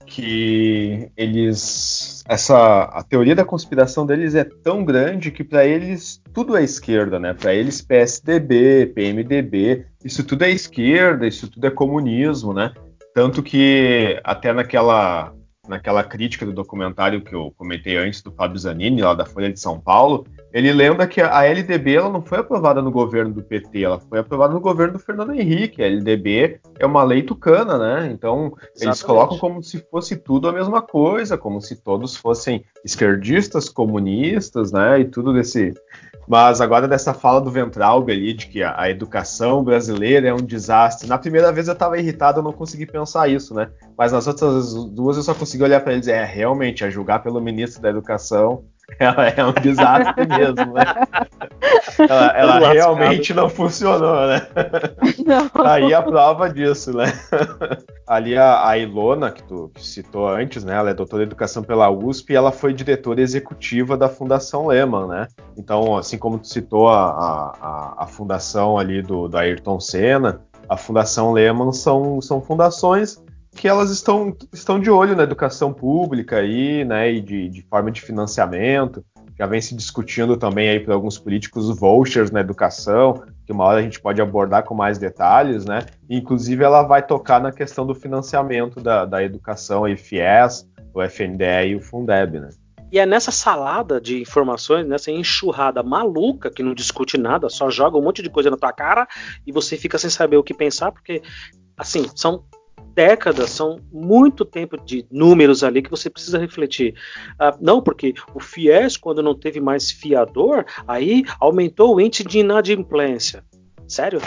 que 0.05 1.09
eles 1.15 2.23
essa 2.27 2.83
a 2.83 3.03
teoria 3.03 3.35
da 3.35 3.43
conspiração 3.43 4.05
deles 4.05 4.33
é 4.35 4.43
tão 4.43 4.85
grande 4.85 5.31
que 5.31 5.43
para 5.43 5.65
eles 5.65 6.21
tudo 6.33 6.55
é 6.55 6.63
esquerda, 6.63 7.19
né? 7.19 7.33
Para 7.33 7.53
eles 7.53 7.81
PSDB, 7.81 8.87
PMDB, 8.95 9.85
isso 10.03 10.23
tudo 10.23 10.43
é 10.43 10.49
esquerda, 10.49 11.27
isso 11.27 11.49
tudo 11.49 11.67
é 11.67 11.71
comunismo, 11.71 12.53
né? 12.53 12.73
Tanto 13.13 13.43
que 13.43 14.19
até 14.23 14.53
naquela 14.53 15.33
naquela 15.67 16.03
crítica 16.03 16.45
do 16.45 16.51
documentário 16.51 17.21
que 17.21 17.33
eu 17.33 17.53
comentei 17.57 17.97
antes 17.97 18.21
do 18.21 18.31
Fábio 18.31 18.59
Zanini, 18.59 19.01
lá 19.01 19.13
da 19.13 19.25
Folha 19.25 19.51
de 19.51 19.59
São 19.59 19.79
Paulo, 19.79 20.25
ele 20.53 20.71
lembra 20.71 21.07
que 21.07 21.19
a 21.19 21.45
LDB 21.45 21.95
ela 21.95 22.09
não 22.09 22.21
foi 22.21 22.37
aprovada 22.37 22.81
no 22.81 22.91
governo 22.91 23.33
do 23.33 23.41
PT, 23.41 23.81
ela 23.81 23.99
foi 23.99 24.19
aprovada 24.19 24.53
no 24.53 24.59
governo 24.59 24.93
do 24.93 24.99
Fernando 24.99 25.33
Henrique. 25.33 25.81
A 25.81 25.87
LDB 25.87 26.59
é 26.77 26.85
uma 26.85 27.03
lei 27.03 27.23
tucana, 27.23 27.77
né? 27.77 28.11
Então, 28.11 28.47
Exatamente. 28.47 28.83
eles 28.83 29.03
colocam 29.03 29.37
como 29.39 29.63
se 29.63 29.79
fosse 29.89 30.15
tudo 30.15 30.47
a 30.47 30.51
mesma 30.53 30.81
coisa, 30.81 31.39
como 31.39 31.59
se 31.59 31.81
todos 31.81 32.15
fossem 32.15 32.63
esquerdistas, 32.85 33.67
comunistas, 33.67 34.71
né? 34.71 34.99
E 34.99 35.05
tudo 35.05 35.33
desse. 35.33 35.73
Mas 36.27 36.61
agora 36.61 36.87
dessa 36.87 37.13
fala 37.13 37.41
do 37.41 37.49
Ventralbe 37.49 38.11
ali, 38.11 38.33
de 38.33 38.47
que 38.47 38.61
a, 38.61 38.79
a 38.79 38.89
educação 38.89 39.63
brasileira 39.63 40.27
é 40.27 40.33
um 40.33 40.37
desastre. 40.37 41.09
Na 41.09 41.17
primeira 41.17 41.51
vez 41.51 41.67
eu 41.67 41.73
estava 41.73 41.97
irritado, 41.97 42.39
eu 42.39 42.43
não 42.43 42.53
consegui 42.53 42.85
pensar 42.85 43.27
isso, 43.27 43.55
né? 43.55 43.69
Mas 43.97 44.11
nas 44.11 44.27
outras 44.27 44.73
duas 44.73 45.17
eu 45.17 45.23
só 45.23 45.33
consegui 45.33 45.63
olhar 45.63 45.79
para 45.81 45.91
ele 45.91 45.99
e 45.99 46.01
dizer, 46.01 46.13
é, 46.13 46.23
realmente, 46.23 46.83
a 46.83 46.89
julgar 46.89 47.21
pelo 47.21 47.41
ministro 47.41 47.81
da 47.81 47.89
Educação, 47.89 48.63
ela 48.99 49.27
é 49.27 49.45
um 49.45 49.53
desastre 49.53 50.27
mesmo, 50.27 50.73
né? 50.73 50.83
Ela, 51.97 52.27
ela 52.35 52.73
realmente 52.73 53.33
não 53.33 53.49
funcionou, 53.49 54.27
né? 54.27 54.47
Não. 55.25 55.65
Aí 55.65 55.93
a 55.93 56.01
prova 56.01 56.49
disso, 56.49 56.95
né? 56.95 57.05
Ali 58.05 58.37
a, 58.37 58.67
a 58.67 58.77
Ilona, 58.77 59.31
que 59.31 59.41
tu 59.43 59.71
citou 59.77 60.27
antes, 60.27 60.63
né? 60.63 60.75
Ela 60.75 60.89
é 60.89 60.93
doutora 60.93 61.23
em 61.23 61.27
educação 61.27 61.63
pela 61.63 61.89
USP 61.89 62.33
e 62.33 62.35
ela 62.35 62.51
foi 62.51 62.73
diretora 62.73 63.21
executiva 63.21 63.95
da 63.95 64.09
Fundação 64.09 64.67
Lehman, 64.67 65.07
né? 65.07 65.27
Então, 65.57 65.95
assim 65.95 66.17
como 66.17 66.37
tu 66.37 66.47
citou 66.47 66.89
a, 66.89 67.55
a, 67.61 68.03
a 68.03 68.07
fundação 68.07 68.77
ali 68.77 69.01
do, 69.01 69.27
do 69.29 69.37
Ayrton 69.37 69.79
Senna, 69.79 70.41
a 70.67 70.75
Fundação 70.75 71.31
Lehman 71.31 71.71
são, 71.71 72.19
são 72.21 72.41
fundações 72.41 73.22
que 73.55 73.67
elas 73.67 73.91
estão, 73.91 74.35
estão 74.51 74.79
de 74.79 74.89
olho 74.89 75.15
na 75.15 75.23
educação 75.23 75.73
pública 75.73 76.37
aí, 76.37 76.83
né, 76.83 77.11
e 77.11 77.21
de, 77.21 77.49
de 77.49 77.61
forma 77.63 77.91
de 77.91 78.01
financiamento. 78.01 79.03
Já 79.37 79.47
vem 79.47 79.61
se 79.61 79.75
discutindo 79.75 80.37
também 80.37 80.69
aí 80.69 80.79
por 80.79 80.93
alguns 80.93 81.17
políticos 81.17 81.75
vouchers 81.77 82.29
na 82.29 82.39
educação, 82.39 83.23
que 83.45 83.51
uma 83.51 83.63
hora 83.63 83.79
a 83.79 83.81
gente 83.81 83.99
pode 83.99 84.21
abordar 84.21 84.63
com 84.63 84.75
mais 84.75 84.97
detalhes, 84.99 85.65
né? 85.65 85.85
Inclusive 86.07 86.63
ela 86.63 86.83
vai 86.83 87.01
tocar 87.01 87.41
na 87.41 87.51
questão 87.51 87.85
do 87.85 87.95
financiamento 87.95 88.79
da, 88.79 89.05
da 89.05 89.23
educação 89.23 89.85
aí, 89.85 89.97
FIES, 89.97 90.67
o 90.93 91.01
FNDE 91.01 91.69
e 91.69 91.75
o 91.75 91.81
Fundeb, 91.81 92.39
né? 92.39 92.49
E 92.91 92.99
é 92.99 93.07
nessa 93.07 93.31
salada 93.31 93.99
de 93.99 94.21
informações, 94.21 94.85
nessa 94.85 95.09
enxurrada 95.09 95.81
maluca 95.81 96.51
que 96.51 96.61
não 96.61 96.75
discute 96.75 97.17
nada, 97.17 97.49
só 97.49 97.67
joga 97.71 97.97
um 97.97 98.03
monte 98.03 98.21
de 98.21 98.29
coisa 98.29 98.51
na 98.51 98.57
tua 98.57 98.71
cara 98.71 99.07
e 99.47 99.51
você 99.51 99.75
fica 99.75 99.97
sem 99.97 100.11
saber 100.11 100.37
o 100.37 100.43
que 100.43 100.53
pensar, 100.53 100.91
porque, 100.91 101.23
assim, 101.75 102.05
são 102.15 102.43
décadas, 102.93 103.49
são 103.49 103.79
muito 103.91 104.45
tempo 104.45 104.77
de 104.77 105.05
números 105.11 105.63
ali 105.63 105.81
que 105.81 105.89
você 105.89 106.09
precisa 106.09 106.37
refletir. 106.37 106.95
Ah, 107.39 107.55
não, 107.59 107.81
porque 107.81 108.13
o 108.33 108.39
FIES, 108.39 108.97
quando 108.97 109.21
não 109.21 109.35
teve 109.35 109.59
mais 109.59 109.91
fiador, 109.91 110.65
aí 110.87 111.23
aumentou 111.39 111.95
o 111.95 112.01
índice 112.01 112.23
de 112.23 112.39
inadimplência. 112.39 113.43
Sério? 113.87 114.21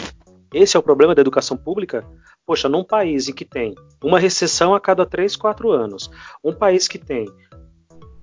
Esse 0.53 0.77
é 0.77 0.79
o 0.79 0.83
problema 0.83 1.13
da 1.13 1.21
educação 1.21 1.57
pública? 1.57 2.05
Poxa, 2.45 2.69
num 2.69 2.83
país 2.83 3.27
em 3.27 3.33
que 3.33 3.43
tem 3.43 3.75
uma 4.01 4.19
recessão 4.19 4.73
a 4.73 4.79
cada 4.79 5.05
3, 5.05 5.35
4 5.35 5.71
anos, 5.71 6.09
um 6.43 6.53
país 6.53 6.87
que 6.87 6.97
tem 6.97 7.27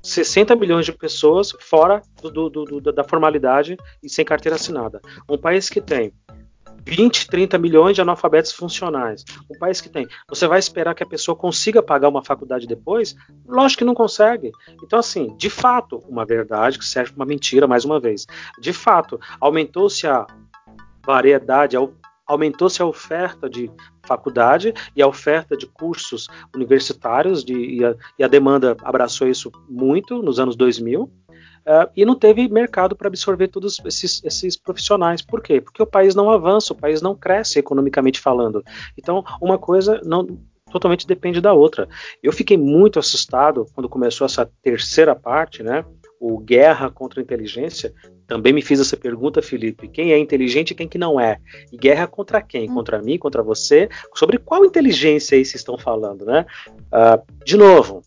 60 0.03 0.55
milhões 0.57 0.87
de 0.87 0.93
pessoas 0.93 1.53
fora 1.61 2.03
do, 2.23 2.49
do, 2.51 2.65
do, 2.65 2.93
da 2.93 3.05
formalidade 3.05 3.77
e 4.03 4.09
sem 4.09 4.25
carteira 4.25 4.57
assinada, 4.57 5.01
um 5.29 5.39
país 5.39 5.69
que 5.69 5.81
tem 5.81 6.13
20, 6.87 7.27
30 7.29 7.59
milhões 7.59 7.95
de 7.95 8.03
analfabetos 8.03 8.53
funcionais. 8.53 9.25
Um 9.51 9.59
país 9.59 9.81
que 9.81 9.89
tem. 9.89 10.07
Você 10.29 10.47
vai 10.47 10.59
esperar 10.59 10.95
que 10.95 11.03
a 11.03 11.07
pessoa 11.07 11.37
consiga 11.37 11.83
pagar 11.83 12.09
uma 12.09 12.25
faculdade 12.25 12.67
depois? 12.67 13.17
Lógico 13.47 13.79
que 13.79 13.85
não 13.85 13.95
consegue. 13.95 14.53
Então, 14.83 14.99
assim, 14.99 15.35
de 15.37 15.51
fato, 15.51 15.99
uma 16.09 16.25
verdade 16.25 16.79
que 16.79 16.85
serve 16.85 17.13
para 17.13 17.21
uma 17.21 17.27
mentira, 17.27 17.67
mais 17.67 17.85
uma 17.85 17.99
vez. 17.99 18.27
De 18.61 18.73
fato, 18.73 19.19
aumentou-se 19.41 20.07
a 20.07 20.27
variedade, 21.05 21.77
aumentou-se 22.27 22.81
a 22.81 22.87
oferta 22.87 23.49
de 23.49 23.71
faculdade 24.07 24.73
e 24.95 25.03
a 25.03 25.07
oferta 25.07 25.57
de 25.57 25.67
cursos 25.67 26.29
universitários 26.55 27.45
de, 27.45 27.55
e, 27.55 27.85
a, 27.85 27.95
e, 28.19 28.25
a, 28.25 28.29
demanda 28.29 28.77
abraçou 28.83 29.29
isso 29.29 29.51
muito 29.69 30.23
nos 30.23 30.39
anos 30.39 30.57
2000 30.57 31.11
Uh, 31.67 31.89
e 31.97 32.05
não 32.05 32.15
teve 32.15 32.47
mercado 32.47 32.95
para 32.95 33.09
absorver 33.09 33.49
todos 33.49 33.81
esses, 33.87 34.23
esses, 34.23 34.57
profissionais. 34.57 35.23
Por 35.23 35.43
quê? 35.43 35.63
Porque 35.63 35.83
o 35.83 35.87
país 35.87 36.15
não 36.15 36.31
avança, 36.31 36.75
o 36.75 36.77
país 36.77 37.01
não 37.01 37.15
cresce 37.15 37.59
economicamente 37.59 38.21
falando. 38.21 38.63
Então, 38.99 39.25
uma 39.41 39.57
coisa 39.57 39.99
não 40.05 40.27
totalmente 40.71 41.07
depende 41.07 41.41
da 41.41 41.55
outra. 41.55 41.89
Eu 42.23 42.33
fiquei 42.33 42.59
muito 42.59 42.99
assustado 42.99 43.67
quando 43.75 43.89
começou 43.89 44.25
essa 44.27 44.51
terceira 44.63 45.15
parte, 45.15 45.63
né? 45.63 45.85
O 46.21 46.39
guerra 46.39 46.91
contra 46.91 47.21
a 47.21 47.23
inteligência. 47.23 47.95
Também 48.27 48.53
me 48.53 48.63
fiz 48.63 48.81
essa 48.81 48.97
pergunta, 48.97 49.41
Felipe: 49.41 49.89
quem 49.89 50.13
é 50.13 50.19
inteligente 50.19 50.73
e 50.73 50.75
quem 50.75 50.89
que 50.89 50.99
não 50.99 51.21
é? 51.21 51.39
E 51.73 51.77
guerra 51.77 52.07
contra 52.07 52.43
quem? 52.43 52.69
Hum. 52.71 52.75
Contra 52.75 53.01
mim, 53.01 53.19
contra 53.19 53.43
você? 53.43 53.89
Sobre 54.15 54.39
qual 54.39 54.65
inteligência 54.65 55.37
aí 55.37 55.45
vocês 55.45 55.61
estão 55.61 55.79
falando, 55.79 56.25
né? 56.25 56.45
Uh, 56.69 57.45
de 57.45 57.57
novo, 57.57 58.03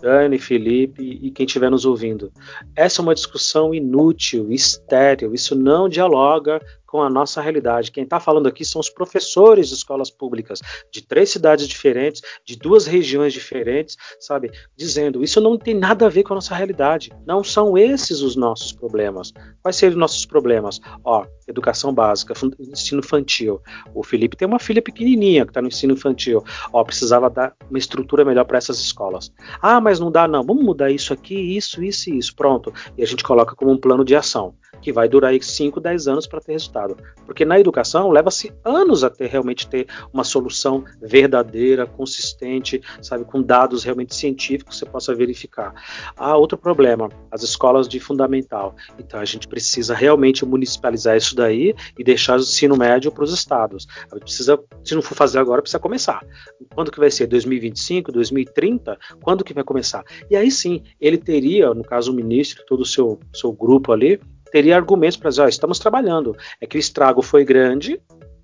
Dani, 0.00 0.38
Felipe 0.38 1.02
e 1.02 1.30
quem 1.30 1.46
estiver 1.46 1.70
nos 1.70 1.84
ouvindo. 1.84 2.32
Essa 2.74 3.00
é 3.00 3.02
uma 3.02 3.14
discussão 3.14 3.74
inútil, 3.74 4.52
estéril, 4.52 5.34
isso 5.34 5.54
não 5.54 5.88
dialoga 5.88 6.60
com 6.96 7.02
a 7.02 7.10
nossa 7.10 7.42
realidade. 7.42 7.92
Quem 7.92 8.04
está 8.04 8.18
falando 8.18 8.46
aqui 8.46 8.64
são 8.64 8.80
os 8.80 8.88
professores 8.88 9.68
de 9.68 9.74
escolas 9.74 10.10
públicas 10.10 10.62
de 10.90 11.02
três 11.02 11.28
cidades 11.28 11.68
diferentes, 11.68 12.22
de 12.42 12.56
duas 12.56 12.86
regiões 12.86 13.34
diferentes, 13.34 13.98
sabe? 14.18 14.50
Dizendo 14.74 15.22
isso 15.22 15.38
não 15.38 15.58
tem 15.58 15.74
nada 15.74 16.06
a 16.06 16.08
ver 16.08 16.22
com 16.22 16.32
a 16.32 16.36
nossa 16.36 16.54
realidade. 16.54 17.12
Não 17.26 17.44
são 17.44 17.76
esses 17.76 18.22
os 18.22 18.34
nossos 18.34 18.72
problemas. 18.72 19.30
Quais 19.60 19.76
seriam 19.76 19.96
os 19.96 20.00
nossos 20.00 20.24
problemas? 20.24 20.80
Ó, 21.04 21.26
educação 21.46 21.92
básica, 21.92 22.32
ensino 22.58 23.00
infantil. 23.00 23.60
O 23.94 24.02
Felipe 24.02 24.34
tem 24.34 24.48
uma 24.48 24.58
filha 24.58 24.80
pequenininha 24.80 25.44
que 25.44 25.50
está 25.50 25.60
no 25.60 25.68
ensino 25.68 25.92
infantil. 25.92 26.42
Ó, 26.72 26.82
precisava 26.82 27.28
dar 27.28 27.54
uma 27.68 27.78
estrutura 27.78 28.24
melhor 28.24 28.46
para 28.46 28.56
essas 28.56 28.80
escolas. 28.80 29.30
Ah, 29.60 29.82
mas 29.82 30.00
não 30.00 30.10
dá 30.10 30.26
não. 30.26 30.42
Vamos 30.42 30.64
mudar 30.64 30.90
isso 30.90 31.12
aqui, 31.12 31.34
isso, 31.34 31.84
isso 31.84 32.08
e 32.08 32.16
isso. 32.16 32.34
Pronto. 32.34 32.72
E 32.96 33.02
a 33.02 33.06
gente 33.06 33.22
coloca 33.22 33.54
como 33.54 33.70
um 33.70 33.76
plano 33.76 34.02
de 34.02 34.16
ação 34.16 34.54
que 34.86 34.92
vai 34.92 35.08
durar 35.08 35.32
aí 35.32 35.42
5, 35.42 35.80
10 35.80 36.06
anos 36.06 36.26
para 36.28 36.40
ter 36.40 36.52
resultado. 36.52 36.96
Porque 37.24 37.44
na 37.44 37.58
educação 37.58 38.08
leva-se 38.08 38.52
anos 38.64 39.02
a 39.02 39.10
ter 39.10 39.26
realmente 39.26 39.66
ter 39.66 39.88
uma 40.12 40.22
solução 40.22 40.84
verdadeira, 41.02 41.88
consistente, 41.88 42.80
sabe, 43.02 43.24
com 43.24 43.42
dados 43.42 43.82
realmente 43.82 44.14
científicos 44.14 44.76
que 44.76 44.84
você 44.84 44.86
possa 44.88 45.12
verificar. 45.12 45.74
Há 46.16 46.36
outro 46.36 46.56
problema, 46.56 47.08
as 47.32 47.42
escolas 47.42 47.88
de 47.88 47.98
fundamental. 47.98 48.76
Então 48.96 49.18
a 49.18 49.24
gente 49.24 49.48
precisa 49.48 49.92
realmente 49.92 50.46
municipalizar 50.46 51.16
isso 51.16 51.34
daí 51.34 51.74
e 51.98 52.04
deixar 52.04 52.38
o 52.38 52.42
ensino 52.42 52.76
médio 52.76 53.10
para 53.10 53.24
os 53.24 53.32
estados. 53.32 53.88
Precisa, 54.20 54.56
se 54.84 54.94
não 54.94 55.02
for 55.02 55.16
fazer 55.16 55.40
agora, 55.40 55.62
precisa 55.62 55.80
começar. 55.80 56.24
Quando 56.72 56.92
que 56.92 57.00
vai 57.00 57.10
ser? 57.10 57.26
2025, 57.26 58.12
2030? 58.12 58.96
Quando 59.20 59.42
que 59.42 59.52
vai 59.52 59.64
começar? 59.64 60.04
E 60.30 60.36
aí 60.36 60.48
sim, 60.48 60.84
ele 61.00 61.18
teria, 61.18 61.74
no 61.74 61.82
caso 61.82 62.12
o 62.12 62.14
ministro, 62.14 62.64
todo 62.68 62.82
o 62.82 62.86
seu, 62.86 63.18
seu 63.34 63.50
grupo 63.50 63.90
ali, 63.90 64.20
teria 64.56 64.74
argumentos 64.74 65.18
para 65.18 65.28
dizer, 65.28 65.42
ó, 65.42 65.48
estamos 65.48 65.78
trabalhando. 65.78 66.34
É 66.58 66.66
que 66.66 66.78
o 66.78 66.80
estrago 66.80 67.20
foi 67.20 67.44
grande 67.44 68.00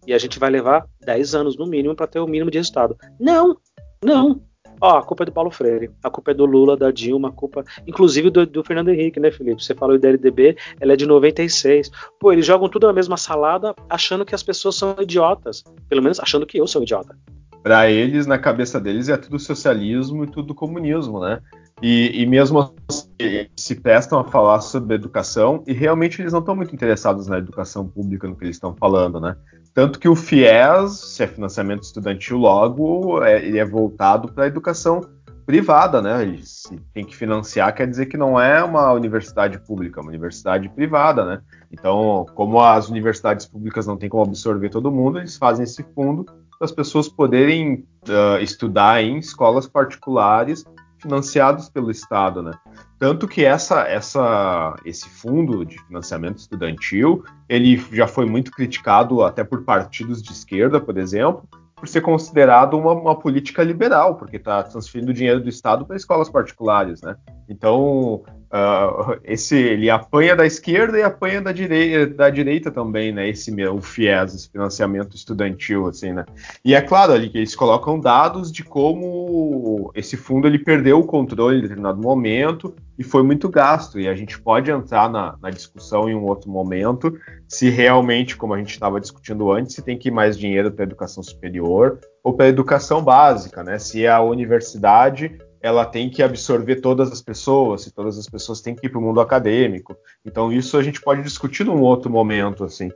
e 0.06 0.12
a 0.12 0.18
gente 0.18 0.38
vai 0.38 0.50
levar 0.50 0.86
10 1.06 1.34
anos 1.34 1.56
no 1.56 1.66
mínimo 1.66 1.96
para 1.96 2.06
ter 2.06 2.20
o 2.20 2.26
mínimo 2.26 2.50
de 2.50 2.58
resultado. 2.58 2.98
Não, 3.18 3.56
não. 4.04 4.42
Ó, 4.78 4.98
a 4.98 5.02
culpa 5.02 5.22
é 5.22 5.26
do 5.26 5.32
Paulo 5.32 5.50
Freire, 5.50 5.90
a 6.04 6.10
culpa 6.10 6.32
é 6.32 6.34
do 6.34 6.44
Lula, 6.44 6.76
da 6.76 6.90
Dilma, 6.90 7.30
a 7.30 7.32
culpa, 7.32 7.64
inclusive 7.86 8.28
do, 8.28 8.44
do 8.44 8.62
Fernando 8.62 8.90
Henrique, 8.90 9.18
né, 9.18 9.30
Felipe? 9.30 9.64
Você 9.64 9.74
falou 9.74 9.98
da 9.98 10.08
LDB, 10.08 10.54
ela 10.78 10.92
é 10.92 10.96
de 10.96 11.06
96. 11.06 11.90
Pô, 12.20 12.30
eles 12.30 12.44
jogam 12.44 12.68
tudo 12.68 12.86
na 12.86 12.92
mesma 12.92 13.16
salada, 13.16 13.74
achando 13.88 14.26
que 14.26 14.34
as 14.34 14.42
pessoas 14.42 14.74
são 14.74 14.94
idiotas. 15.00 15.64
Pelo 15.88 16.02
menos 16.02 16.20
achando 16.20 16.44
que 16.44 16.60
eu 16.60 16.66
sou 16.66 16.82
idiota. 16.82 17.16
Para 17.62 17.88
eles, 17.88 18.26
na 18.26 18.38
cabeça 18.38 18.78
deles, 18.78 19.08
é 19.08 19.16
tudo 19.16 19.38
socialismo 19.38 20.24
e 20.24 20.26
tudo 20.26 20.54
comunismo, 20.54 21.20
né? 21.20 21.40
E, 21.82 22.22
e 22.22 22.26
mesmo 22.26 22.72
assim, 22.88 23.48
se 23.56 23.74
prestam 23.74 24.20
a 24.20 24.24
falar 24.24 24.60
sobre 24.60 24.94
educação 24.94 25.64
e 25.66 25.72
realmente 25.72 26.22
eles 26.22 26.32
não 26.32 26.38
estão 26.38 26.54
muito 26.54 26.72
interessados 26.72 27.26
na 27.26 27.38
educação 27.38 27.86
pública, 27.88 28.28
no 28.28 28.36
que 28.36 28.44
eles 28.44 28.56
estão 28.56 28.74
falando, 28.76 29.20
né? 29.20 29.36
Tanto 29.74 29.98
que 29.98 30.08
o 30.08 30.14
FIES, 30.14 30.92
se 30.92 31.24
é 31.24 31.26
financiamento 31.26 31.82
estudantil 31.82 32.38
logo, 32.38 33.22
é, 33.24 33.44
ele 33.44 33.58
é 33.58 33.64
voltado 33.64 34.32
para 34.32 34.44
a 34.44 34.46
educação 34.46 35.00
privada, 35.44 36.00
né? 36.00 36.24
E 36.24 36.46
se 36.46 36.76
tem 36.94 37.04
que 37.04 37.16
financiar, 37.16 37.74
quer 37.74 37.88
dizer 37.88 38.06
que 38.06 38.16
não 38.16 38.40
é 38.40 38.62
uma 38.62 38.92
universidade 38.92 39.58
pública, 39.58 39.98
é 39.98 40.02
uma 40.02 40.10
universidade 40.10 40.68
privada, 40.68 41.24
né? 41.24 41.40
Então, 41.70 42.26
como 42.34 42.60
as 42.60 42.88
universidades 42.88 43.46
públicas 43.46 43.86
não 43.86 43.96
têm 43.96 44.08
como 44.08 44.22
absorver 44.22 44.68
todo 44.68 44.92
mundo, 44.92 45.18
eles 45.18 45.36
fazem 45.36 45.64
esse 45.64 45.82
fundo 45.94 46.24
para 46.24 46.66
as 46.66 46.72
pessoas 46.72 47.08
poderem 47.08 47.84
uh, 48.08 48.40
estudar 48.40 49.02
em 49.02 49.18
escolas 49.18 49.66
particulares 49.66 50.64
financiados 51.02 51.68
pelo 51.68 51.90
Estado, 51.90 52.42
né? 52.42 52.52
Tanto 52.98 53.26
que 53.26 53.44
essa, 53.44 53.82
essa, 53.82 54.76
esse 54.84 55.08
fundo 55.08 55.64
de 55.64 55.76
financiamento 55.86 56.38
estudantil, 56.38 57.24
ele 57.48 57.76
já 57.92 58.06
foi 58.06 58.24
muito 58.24 58.52
criticado 58.52 59.22
até 59.22 59.42
por 59.42 59.64
partidos 59.64 60.22
de 60.22 60.32
esquerda, 60.32 60.80
por 60.80 60.96
exemplo, 60.96 61.42
por 61.74 61.88
ser 61.88 62.00
considerado 62.00 62.78
uma, 62.78 62.92
uma 62.92 63.18
política 63.18 63.62
liberal, 63.64 64.14
porque 64.14 64.36
está 64.36 64.62
transferindo 64.62 65.12
dinheiro 65.12 65.40
do 65.40 65.48
Estado 65.48 65.84
para 65.84 65.96
escolas 65.96 66.30
particulares, 66.30 67.02
né? 67.02 67.16
Então, 67.48 68.22
Uh, 68.52 69.18
esse 69.24 69.56
ele 69.56 69.88
apanha 69.88 70.36
da 70.36 70.44
esquerda 70.44 70.98
e 70.98 71.02
apanha 71.02 71.40
da 71.40 71.52
direita, 71.52 72.14
da 72.14 72.28
direita 72.28 72.70
também, 72.70 73.10
né? 73.10 73.26
Esse 73.26 73.50
o 73.66 73.80
FIES, 73.80 74.34
esse 74.34 74.50
financiamento 74.50 75.16
estudantil, 75.16 75.86
assim, 75.86 76.12
né? 76.12 76.26
E 76.62 76.74
é 76.74 76.82
claro 76.82 77.12
ali 77.12 77.30
que 77.30 77.38
eles 77.38 77.56
colocam 77.56 77.98
dados 77.98 78.52
de 78.52 78.62
como 78.62 79.90
esse 79.94 80.18
fundo 80.18 80.46
ele 80.46 80.58
perdeu 80.58 80.98
o 80.98 81.06
controle 81.06 81.58
em 81.58 81.62
determinado 81.62 81.98
momento 81.98 82.74
e 82.98 83.02
foi 83.02 83.22
muito 83.22 83.48
gasto. 83.48 83.98
E 83.98 84.06
a 84.06 84.14
gente 84.14 84.38
pode 84.38 84.70
entrar 84.70 85.08
na, 85.08 85.34
na 85.40 85.48
discussão 85.48 86.10
em 86.10 86.14
um 86.14 86.24
outro 86.24 86.50
momento 86.50 87.18
se 87.48 87.70
realmente, 87.70 88.36
como 88.36 88.52
a 88.52 88.58
gente 88.58 88.70
estava 88.70 89.00
discutindo 89.00 89.50
antes, 89.50 89.74
se 89.74 89.82
tem 89.82 89.98
que 89.98 90.08
ir 90.08 90.12
mais 90.12 90.38
dinheiro 90.38 90.70
para 90.70 90.84
educação 90.84 91.22
superior 91.22 91.98
ou 92.22 92.34
para 92.34 92.48
educação 92.48 93.02
básica, 93.02 93.64
né? 93.64 93.78
Se 93.78 94.06
a 94.06 94.20
universidade 94.20 95.38
ela 95.62 95.84
tem 95.84 96.10
que 96.10 96.22
absorver 96.22 96.76
todas 96.76 97.12
as 97.12 97.22
pessoas, 97.22 97.82
se 97.82 97.94
todas 97.94 98.18
as 98.18 98.28
pessoas 98.28 98.60
têm 98.60 98.74
que 98.74 98.86
ir 98.86 98.90
para 98.90 98.98
o 98.98 99.02
mundo 99.02 99.20
acadêmico. 99.20 99.96
Então 100.26 100.52
isso 100.52 100.76
a 100.76 100.82
gente 100.82 101.00
pode 101.00 101.22
discutir 101.22 101.64
num 101.64 101.80
outro 101.80 102.10
momento, 102.10 102.64
assim. 102.64 102.90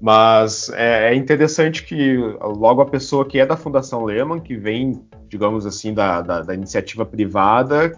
Mas 0.00 0.68
é, 0.70 1.12
é, 1.12 1.14
interessante 1.14 1.84
que 1.84 2.16
logo 2.40 2.80
a 2.80 2.86
pessoa 2.86 3.24
que 3.24 3.38
é 3.38 3.46
da 3.46 3.56
Fundação 3.56 4.04
Lehman, 4.04 4.40
que 4.40 4.56
vem, 4.56 5.00
digamos 5.28 5.66
assim, 5.66 5.92
da, 5.92 6.20
da, 6.20 6.42
da 6.42 6.54
iniciativa 6.54 7.04
privada, 7.04 7.92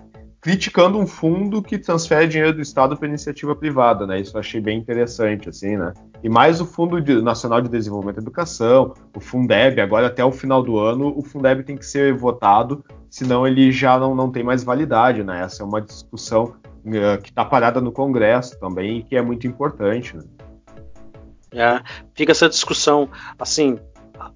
criticando 0.45 0.99
um 0.99 1.07
fundo 1.07 1.63
que 1.63 1.79
transfere 1.79 2.29
dinheiro 2.29 2.53
do 2.53 2.61
Estado 2.61 2.99
para 2.99 3.09
iniciativa 3.09 3.57
privada, 3.57 4.07
né? 4.07 4.21
Isso 4.21 4.37
eu 4.37 4.41
achei 4.41 4.61
bem 4.61 4.79
interessante, 4.79 5.49
assim, 5.49 5.79
né? 5.79 5.95
E 6.23 6.29
mais 6.29 6.61
o 6.61 6.67
Fundo 6.67 7.01
Nacional 7.23 7.63
de 7.63 7.69
Desenvolvimento 7.71 8.17
da 8.17 8.21
Educação, 8.21 8.93
o 9.17 9.21
Fundeb, 9.21 9.81
agora 9.81 10.09
até 10.09 10.23
o 10.23 10.31
final 10.31 10.63
do 10.63 10.79
ano, 10.79 11.15
o 11.17 11.23
Fundeb 11.23 11.63
tem 11.63 11.79
que 11.79 11.87
ser 11.87 12.13
votado, 12.13 12.85
senão 13.09 13.47
ele 13.47 13.73
já 13.73 13.99
não, 13.99 14.15
não 14.15 14.31
tem 14.31 14.43
mais 14.43 14.63
validade, 14.63 15.25
né? 15.25 15.41
Essa 15.41 15.63
é 15.63 15.67
uma 15.67 15.81
discussão 15.81 16.55
uh, 16.85 17.23
que 17.23 17.31
está 17.31 17.43
parada 17.43 17.81
no 17.81 17.91
Congresso 17.91 18.61
também 18.61 18.99
e 18.99 19.03
que 19.03 19.17
é 19.17 19.23
muito 19.23 19.47
importante, 19.47 20.15
né? 20.15 20.25
É, 21.53 21.81
fica 22.15 22.33
essa 22.33 22.51
discussão, 22.51 23.09
assim, 23.39 23.79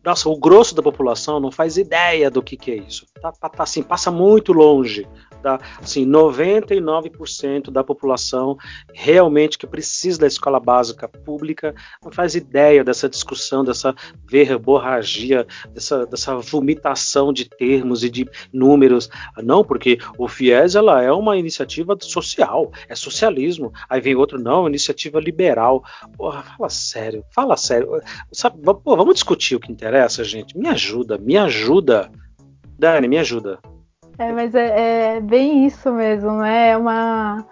nossa, 0.02 0.26
o 0.26 0.38
grosso 0.38 0.74
da 0.74 0.82
população 0.82 1.38
não 1.38 1.52
faz 1.52 1.76
ideia 1.76 2.30
do 2.30 2.42
que, 2.42 2.56
que 2.56 2.70
é 2.70 2.76
isso. 2.76 3.06
Tá, 3.20 3.30
tá, 3.30 3.48
tá 3.50 3.62
assim, 3.62 3.82
passa 3.82 4.10
muito 4.10 4.54
longe 4.54 5.06
assim, 5.80 6.06
99% 6.06 7.70
da 7.70 7.84
população 7.84 8.56
realmente 8.92 9.58
que 9.58 9.66
precisa 9.66 10.20
da 10.20 10.26
escola 10.26 10.58
básica 10.58 11.08
pública 11.08 11.74
não 12.02 12.10
faz 12.10 12.34
ideia 12.34 12.82
dessa 12.84 13.08
discussão, 13.08 13.64
dessa 13.64 13.94
verborragia, 14.26 15.46
dessa, 15.72 16.06
dessa 16.06 16.36
vomitação 16.36 17.32
de 17.32 17.48
termos 17.48 18.04
e 18.04 18.10
de 18.10 18.28
números. 18.52 19.08
Não, 19.42 19.64
porque 19.64 19.98
o 20.16 20.28
FIES 20.28 20.74
ela 20.74 21.02
é 21.02 21.12
uma 21.12 21.36
iniciativa 21.36 21.96
social, 22.00 22.72
é 22.88 22.94
socialismo. 22.94 23.72
Aí 23.88 24.00
vem 24.00 24.14
outro, 24.14 24.38
não, 24.38 24.68
iniciativa 24.68 25.20
liberal. 25.20 25.82
Porra, 26.16 26.42
fala 26.42 26.68
sério, 26.68 27.24
fala 27.34 27.56
sério. 27.56 28.00
Sabe, 28.32 28.58
pô, 28.62 28.96
vamos 28.96 29.14
discutir 29.14 29.56
o 29.56 29.60
que 29.60 29.72
interessa, 29.72 30.24
gente. 30.24 30.56
Me 30.56 30.68
ajuda, 30.68 31.18
me 31.18 31.36
ajuda. 31.36 32.10
Dani, 32.78 33.08
me 33.08 33.18
ajuda. 33.18 33.58
É, 34.18 34.32
mas 34.32 34.54
é, 34.54 35.16
é 35.16 35.20
bem 35.20 35.64
isso 35.64 35.92
mesmo, 35.92 36.32
né? 36.32 36.70
É 36.70 36.76
uma, 36.76 37.46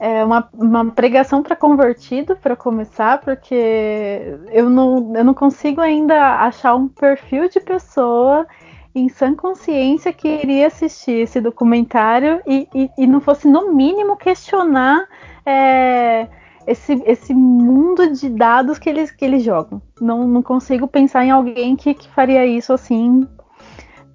é 0.00 0.24
uma, 0.24 0.48
uma 0.54 0.90
pregação 0.90 1.42
para 1.42 1.54
convertido, 1.54 2.34
para 2.34 2.56
começar, 2.56 3.20
porque 3.20 4.38
eu 4.50 4.70
não, 4.70 5.14
eu 5.14 5.22
não 5.22 5.34
consigo 5.34 5.82
ainda 5.82 6.36
achar 6.36 6.74
um 6.74 6.88
perfil 6.88 7.48
de 7.50 7.60
pessoa 7.60 8.46
em 8.94 9.10
sã 9.10 9.34
consciência 9.34 10.14
que 10.14 10.26
iria 10.26 10.68
assistir 10.68 11.20
esse 11.20 11.42
documentário 11.42 12.40
e, 12.46 12.66
e, 12.74 12.90
e 12.96 13.06
não 13.06 13.20
fosse, 13.20 13.46
no 13.46 13.74
mínimo, 13.74 14.16
questionar 14.16 15.06
é, 15.44 16.26
esse, 16.66 17.02
esse 17.04 17.34
mundo 17.34 18.12
de 18.14 18.30
dados 18.30 18.78
que 18.78 18.88
eles, 18.88 19.10
que 19.10 19.26
eles 19.26 19.42
jogam. 19.42 19.82
Não, 20.00 20.26
não 20.26 20.42
consigo 20.42 20.88
pensar 20.88 21.26
em 21.26 21.30
alguém 21.30 21.76
que, 21.76 21.92
que 21.92 22.08
faria 22.08 22.46
isso 22.46 22.72
assim 22.72 23.28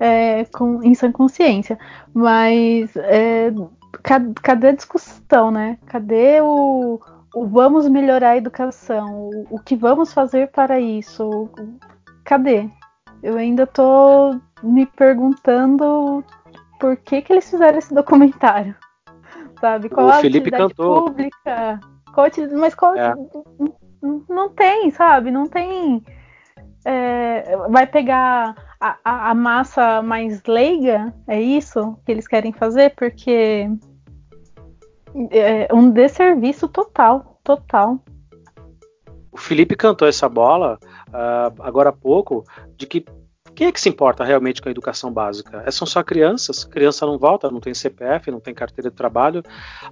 é, 0.02 0.46
com, 0.46 0.82
em 0.82 0.96
sã 0.96 1.12
consciência. 1.12 1.78
Mas 2.12 2.96
é, 2.98 3.52
cadê, 4.02 4.34
cadê 4.42 4.68
a 4.70 4.76
discussão, 4.76 5.52
né? 5.52 5.78
Cadê 5.86 6.42
o, 6.42 7.00
o 7.36 7.46
vamos 7.46 7.88
melhorar 7.88 8.32
a 8.32 8.38
educação? 8.38 9.30
O, 9.30 9.48
o, 9.52 9.60
que 9.60 9.76
vamos 9.76 10.12
fazer 10.12 10.48
para 10.48 10.80
isso? 10.80 11.48
Cadê? 12.26 12.68
Eu 13.22 13.38
ainda 13.38 13.68
tô 13.68 14.40
me 14.64 14.88
perguntando 14.88 16.26
por 16.80 16.98
que, 16.98 17.22
que 17.22 17.32
eles 17.32 17.48
fizeram 17.48 17.78
esse 17.78 17.94
documentário. 17.94 18.76
Sabe? 19.62 19.88
Qual 19.88 20.08
o 20.08 20.10
a 20.10 20.16
Felipe 20.16 20.50
cantou. 20.50 21.06
pública? 21.06 21.80
Qual, 22.12 22.28
mas 22.58 22.74
qual. 22.74 22.96
É. 22.96 23.14
Não 24.28 24.50
tem, 24.50 24.90
sabe? 24.90 25.30
Não 25.30 25.48
tem. 25.48 26.04
É, 26.84 27.56
vai 27.70 27.86
pegar 27.86 28.56
a, 28.82 29.30
a, 29.30 29.36
massa 29.36 30.02
mais 30.02 30.42
leiga? 30.44 31.14
É 31.28 31.40
isso 31.40 31.98
que 32.04 32.12
eles 32.12 32.28
querem 32.28 32.52
fazer? 32.52 32.96
Porque 32.96 33.70
é 35.30 35.74
um 35.74 35.92
desserviço 35.92 36.68
total, 36.68 37.40
total. 37.44 38.04
O 39.32 39.38
Felipe 39.38 39.76
cantou 39.76 40.08
essa 40.08 40.28
bola 40.28 40.80
uh, 41.10 41.62
agora 41.62 41.90
há 41.90 41.94
pouco 41.94 42.44
de 42.76 42.88
que 42.88 43.06
quem 43.54 43.68
é 43.68 43.72
que 43.72 43.82
se 43.82 43.90
importa 43.90 44.24
realmente 44.24 44.62
com 44.62 44.70
a 44.70 44.72
educação 44.72 45.12
básica? 45.12 45.62
É, 45.66 45.72
são 45.72 45.86
só 45.86 46.02
crianças, 46.02 46.64
criança 46.64 47.06
não 47.06 47.20
volta, 47.20 47.52
não 47.52 47.60
tem 47.60 47.74
CPF, 47.74 48.32
não 48.32 48.40
tem 48.40 48.54
carteira 48.54 48.90
de 48.90 48.96
trabalho. 48.96 49.44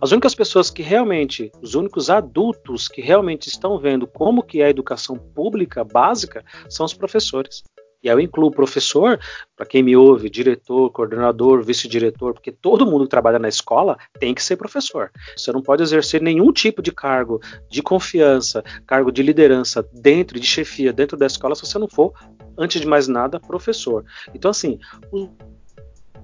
As 0.01 0.11
únicas 0.11 0.33
pessoas 0.33 0.69
que 0.69 0.81
realmente, 0.81 1.51
os 1.61 1.75
únicos 1.75 2.09
adultos 2.09 2.87
que 2.87 3.01
realmente 3.01 3.47
estão 3.47 3.77
vendo 3.77 4.07
como 4.07 4.41
que 4.41 4.61
é 4.61 4.65
a 4.65 4.69
educação 4.69 5.17
pública 5.17 5.83
básica 5.83 6.43
são 6.69 6.85
os 6.85 6.93
professores. 6.93 7.61
E 8.01 8.09
aí 8.09 8.15
eu 8.15 8.19
incluo 8.19 8.51
professor, 8.51 9.19
para 9.55 9.65
quem 9.65 9.83
me 9.83 9.95
ouve, 9.95 10.29
diretor, 10.29 10.89
coordenador, 10.91 11.61
vice-diretor, 11.63 12.33
porque 12.33 12.51
todo 12.51 12.85
mundo 12.85 13.03
que 13.03 13.09
trabalha 13.09 13.39
na 13.39 13.49
escola 13.49 13.97
tem 14.19 14.33
que 14.33 14.43
ser 14.43 14.55
professor. 14.55 15.11
Você 15.35 15.51
não 15.51 15.61
pode 15.61 15.83
exercer 15.83 16.21
nenhum 16.21 16.51
tipo 16.53 16.81
de 16.81 16.91
cargo 16.91 17.41
de 17.69 17.81
confiança, 17.81 18.63
cargo 18.87 19.11
de 19.11 19.21
liderança 19.21 19.85
dentro 19.93 20.39
de 20.39 20.45
chefia 20.45 20.93
dentro 20.93 21.17
da 21.17 21.25
escola 21.25 21.55
se 21.55 21.65
você 21.65 21.77
não 21.77 21.87
for, 21.87 22.13
antes 22.57 22.79
de 22.79 22.87
mais 22.87 23.07
nada, 23.07 23.39
professor. 23.39 24.05
Então, 24.33 24.51
assim, 24.51 24.79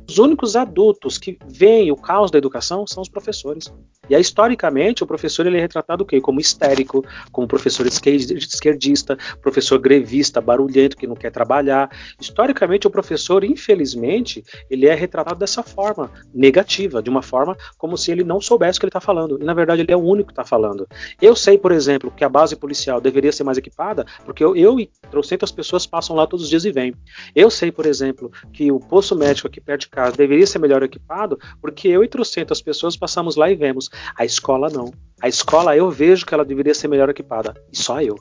os 0.08 0.18
únicos 0.18 0.56
adultos 0.56 1.18
que 1.18 1.38
veem 1.48 1.92
o 1.92 1.96
caos 1.96 2.30
da 2.30 2.38
educação 2.38 2.86
são 2.86 3.02
os 3.02 3.10
professores. 3.10 3.72
E 4.08 4.14
aí, 4.14 4.22
historicamente, 4.22 5.04
o 5.04 5.08
professor 5.08 5.48
ele 5.48 5.58
é 5.58 5.62
retratado 5.62 6.04
o 6.04 6.06
quê? 6.06 6.22
Como 6.22 6.40
histérico, 6.40 7.04
como 7.32 7.48
professor 7.48 7.88
esquerdista, 7.88 9.18
professor 9.42 9.80
grevista, 9.80 10.40
barulhento, 10.40 10.96
que 10.96 11.08
não 11.08 11.16
quer 11.16 11.32
trabalhar. 11.32 11.90
Historicamente, 12.20 12.86
o 12.86 12.90
professor, 12.92 13.44
infelizmente, 13.44 14.44
ele 14.70 14.86
é 14.86 14.94
retratado 14.94 15.40
dessa 15.40 15.64
forma, 15.64 16.12
negativa, 16.34 17.02
de 17.02 17.10
uma 17.10 17.24
forma 17.24 17.58
como 17.78 17.98
se 17.98 18.12
ele 18.12 18.24
não 18.24 18.40
soubesse 18.40 18.78
o 18.78 18.80
que 18.80 18.86
ele 18.86 18.90
está 18.90 19.02
falando. 19.02 19.42
E, 19.42 19.44
na 19.44 19.54
verdade, 19.54 19.82
ele 19.82 19.92
é 19.92 19.98
o 19.98 20.04
único 20.04 20.28
que 20.28 20.34
está 20.34 20.46
falando. 20.46 20.88
Eu 21.20 21.36
sei, 21.36 21.58
por 21.58 21.72
exemplo, 21.72 22.12
que 22.12 22.24
a 22.24 22.30
base 22.30 22.56
policial 22.56 23.02
deveria 23.02 23.32
ser 23.32 23.44
mais 23.44 23.58
equipada, 23.58 24.06
porque 24.24 24.44
eu, 24.44 24.56
eu 24.56 24.80
e 24.80 24.90
trocentas 25.10 25.52
pessoas 25.52 25.88
passam 25.88 26.16
lá 26.16 26.28
todos 26.28 26.44
os 26.44 26.50
dias 26.50 26.64
e 26.64 26.72
vêm. 26.72 26.94
Eu 27.36 27.50
sei, 27.50 27.72
por 27.72 27.88
exemplo, 27.88 28.32
que 28.54 28.72
o 28.72 28.80
posto 28.80 29.16
médico 29.16 29.48
aqui 29.48 29.60
perto 29.60 29.82
de 29.82 29.90
casa 29.96 30.16
deveria 30.16 30.46
ser 30.46 30.60
melhor 30.60 30.84
equipado, 30.84 31.40
porque 31.62 31.88
eu 31.88 32.04
e 32.04 32.08
trocentas 32.08 32.62
pessoas 32.62 32.98
passamos 32.98 33.36
lá 33.36 33.50
e 33.50 33.56
vemos. 33.56 33.90
A 34.16 34.26
escola 34.26 34.70
não. 34.70 34.94
A 35.22 35.28
escola 35.28 35.76
eu 35.76 35.90
vejo 35.90 36.26
que 36.26 36.34
ela 36.34 36.46
deveria 36.46 36.74
ser 36.74 36.88
melhor 36.88 37.10
equipada. 37.10 37.54
E 37.72 37.78
só 37.78 38.02
eu. 38.02 38.16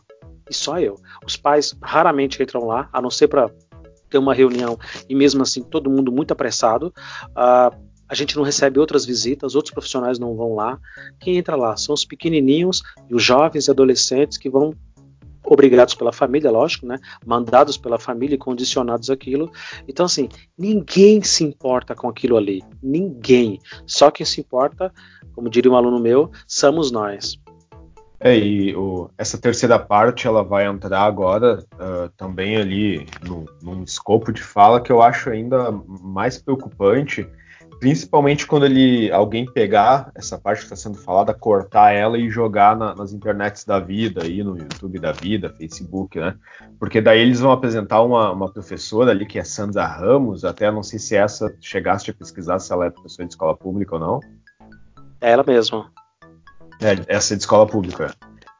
E 0.48 0.54
só 0.54 0.78
eu. 0.78 0.96
Os 1.26 1.36
pais 1.36 1.76
raramente 1.82 2.42
entram 2.42 2.66
lá, 2.66 2.88
a 2.92 3.02
não 3.02 3.10
ser 3.10 3.28
para 3.28 3.50
ter 4.08 4.18
uma 4.18 4.34
reunião 4.34 4.78
e 5.08 5.14
mesmo 5.14 5.42
assim 5.42 5.62
todo 5.62 5.90
mundo 5.90 6.12
muito 6.12 6.32
apressado. 6.32 6.92
Uh, 7.30 7.76
a 8.08 8.14
gente 8.14 8.36
não 8.36 8.44
recebe 8.44 8.78
outras 8.78 9.04
visitas, 9.04 9.54
outros 9.54 9.72
profissionais 9.72 10.18
não 10.18 10.36
vão 10.36 10.54
lá. 10.54 10.78
Quem 11.18 11.36
entra 11.36 11.56
lá 11.56 11.76
são 11.76 11.94
os 11.94 12.04
pequenininhos 12.04 12.82
e 13.08 13.14
os 13.14 13.22
jovens 13.22 13.66
e 13.66 13.70
adolescentes 13.70 14.38
que 14.38 14.48
vão 14.48 14.74
obrigados 15.44 15.94
pela 15.94 16.12
família, 16.12 16.50
lógico, 16.50 16.86
né? 16.86 16.98
Mandados 17.24 17.76
pela 17.76 17.98
família 17.98 18.34
e 18.34 18.38
condicionados 18.38 19.10
àquilo. 19.10 19.50
Então, 19.86 20.06
assim, 20.06 20.28
ninguém 20.56 21.22
se 21.22 21.44
importa 21.44 21.94
com 21.94 22.08
aquilo 22.08 22.36
ali. 22.36 22.62
Ninguém. 22.82 23.60
Só 23.86 24.10
quem 24.10 24.24
se 24.24 24.40
importa, 24.40 24.92
como 25.34 25.50
diria 25.50 25.70
um 25.70 25.76
aluno 25.76 26.00
meu, 26.00 26.30
somos 26.46 26.90
nós. 26.90 27.38
É, 28.20 28.34
e 28.38 28.74
o, 28.74 29.10
essa 29.18 29.36
terceira 29.36 29.78
parte 29.78 30.26
ela 30.26 30.42
vai 30.42 30.66
entrar 30.66 31.02
agora 31.02 31.62
uh, 31.74 32.08
também 32.16 32.56
ali 32.56 33.06
no, 33.22 33.44
num 33.62 33.82
escopo 33.82 34.32
de 34.32 34.42
fala 34.42 34.80
que 34.80 34.90
eu 34.90 35.02
acho 35.02 35.28
ainda 35.28 35.70
mais 36.00 36.38
preocupante, 36.38 37.28
principalmente 37.84 38.46
quando 38.46 38.64
ele 38.64 39.12
alguém 39.12 39.44
pegar 39.44 40.10
essa 40.14 40.38
parte 40.38 40.60
que 40.60 40.64
está 40.64 40.74
sendo 40.74 40.96
falada, 40.96 41.34
cortar 41.34 41.92
ela 41.92 42.16
e 42.16 42.30
jogar 42.30 42.74
na, 42.74 42.94
nas 42.94 43.12
internets 43.12 43.62
da 43.62 43.78
vida, 43.78 44.22
aí 44.22 44.42
no 44.42 44.56
YouTube 44.56 44.98
da 44.98 45.12
vida, 45.12 45.52
Facebook, 45.58 46.18
né? 46.18 46.34
Porque 46.80 46.98
daí 46.98 47.20
eles 47.20 47.40
vão 47.40 47.52
apresentar 47.52 48.00
uma, 48.00 48.32
uma 48.32 48.50
professora 48.50 49.10
ali 49.10 49.26
que 49.26 49.38
é 49.38 49.44
Sandra 49.44 49.84
Ramos, 49.84 50.46
até 50.46 50.70
não 50.70 50.82
sei 50.82 50.98
se 50.98 51.14
essa 51.14 51.54
chegasse 51.60 52.10
a 52.10 52.14
pesquisar 52.14 52.58
se 52.58 52.72
ela 52.72 52.86
é 52.86 52.90
professora 52.90 53.28
de 53.28 53.34
escola 53.34 53.54
pública 53.54 53.96
ou 53.96 54.00
não. 54.00 54.20
É 55.20 55.32
ela 55.32 55.44
mesma. 55.46 55.92
É, 56.80 56.96
essa 57.06 57.34
é 57.34 57.36
de 57.36 57.42
escola 57.42 57.66
pública. 57.66 58.14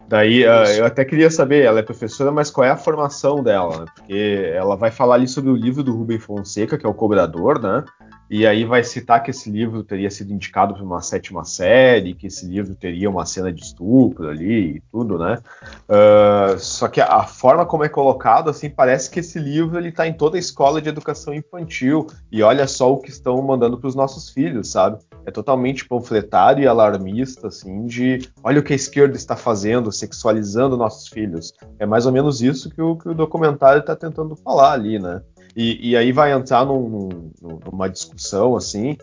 Daí 0.07 0.45
uh, 0.45 0.67
eu 0.77 0.85
até 0.85 1.03
queria 1.03 1.31
saber, 1.31 1.65
ela 1.65 1.81
é 1.81 1.83
professora, 1.83 2.31
mas 2.31 2.51
qual 2.51 2.67
é 2.67 2.71
a 2.71 2.77
formação 2.77 3.43
dela? 3.43 3.81
Né? 3.81 3.87
Porque 3.95 4.53
ela 4.55 4.77
vai 4.77 4.91
falar 4.91 5.15
ali 5.15 5.27
sobre 5.27 5.51
o 5.51 5.57
livro 5.57 5.83
do 5.83 5.97
Rubem 5.97 6.19
Fonseca, 6.19 6.77
que 6.77 6.85
é 6.85 6.89
o 6.89 6.93
Cobrador, 6.93 7.59
né? 7.59 7.83
E 8.31 8.47
aí 8.47 8.65
vai 8.65 8.83
citar 8.83 9.23
que 9.23 9.31
esse 9.31 9.51
livro 9.51 9.83
teria 9.83 10.11
sido 10.11 10.33
indicado 10.33 10.75
para 10.75 10.83
uma 10.83 11.03
sétima 11.03 11.45
série, 11.45 12.15
que 12.15 12.27
esse 12.27 12.47
livro 12.47 12.75
teria 12.75 13.11
uma 13.11 13.27
cena 13.27 13.53
de 13.53 13.63
estupro 13.63 14.29
ali 14.29 14.77
e 14.77 14.83
tudo, 14.91 15.19
né? 15.19 15.39
Uh, 15.89 16.59
só 16.59 16.89
que 16.89 17.01
a, 17.01 17.25
forma 17.25 17.67
como 17.67 17.85
é 17.85 17.89
colocado, 17.89 18.49
assim, 18.49 18.71
parece 18.71 19.11
que 19.11 19.21
esse 19.21 19.39
livro 19.39 19.79
ele 19.79 19.91
está 19.91 20.07
em 20.07 20.13
toda 20.13 20.37
a 20.37 20.41
escola 20.41 20.81
de 20.81 20.89
educação 20.89 21.35
infantil. 21.35 22.07
E 22.33 22.43
olha 22.43 22.67
só 22.67 22.93
o 22.93 22.99
que 22.99 23.11
estão 23.11 23.41
mandando 23.43 23.79
para 23.79 23.89
os 23.89 23.95
nossos 23.95 24.31
filhos, 24.31 24.71
sabe? 24.71 24.99
É 25.27 25.31
totalmente 25.31 25.87
panfletário 25.87 26.65
e 26.65 26.67
alarmista, 26.67 27.49
assim, 27.49 27.87
de 27.87 28.29
olha 28.43 28.61
o 28.61 28.63
que 28.63 28.73
a 28.73 28.77
esquerda 28.77 29.17
está 29.17 29.37
fazendo, 29.37 29.93
sexualizando 29.93 30.77
nossos 30.77 31.09
filhos. 31.09 31.53
É 31.79 31.87
mais 31.87 32.07
ou 32.07 32.13
menos 32.13 32.41
isso 32.41 32.71
que 32.71 32.81
o, 32.81 32.97
que 32.97 33.09
o 33.09 33.15
documentário 33.15 33.81
está 33.81 33.95
tentando 33.95 34.35
falar 34.37 34.73
ali, 34.73 34.99
né? 34.99 35.23
E, 35.57 35.91
e 35.91 35.97
aí 35.97 36.13
vai 36.13 36.33
entrar 36.33 36.65
num, 36.65 36.89
num, 37.41 37.61
numa 37.65 37.89
discussão 37.89 38.57
assim 38.57 38.97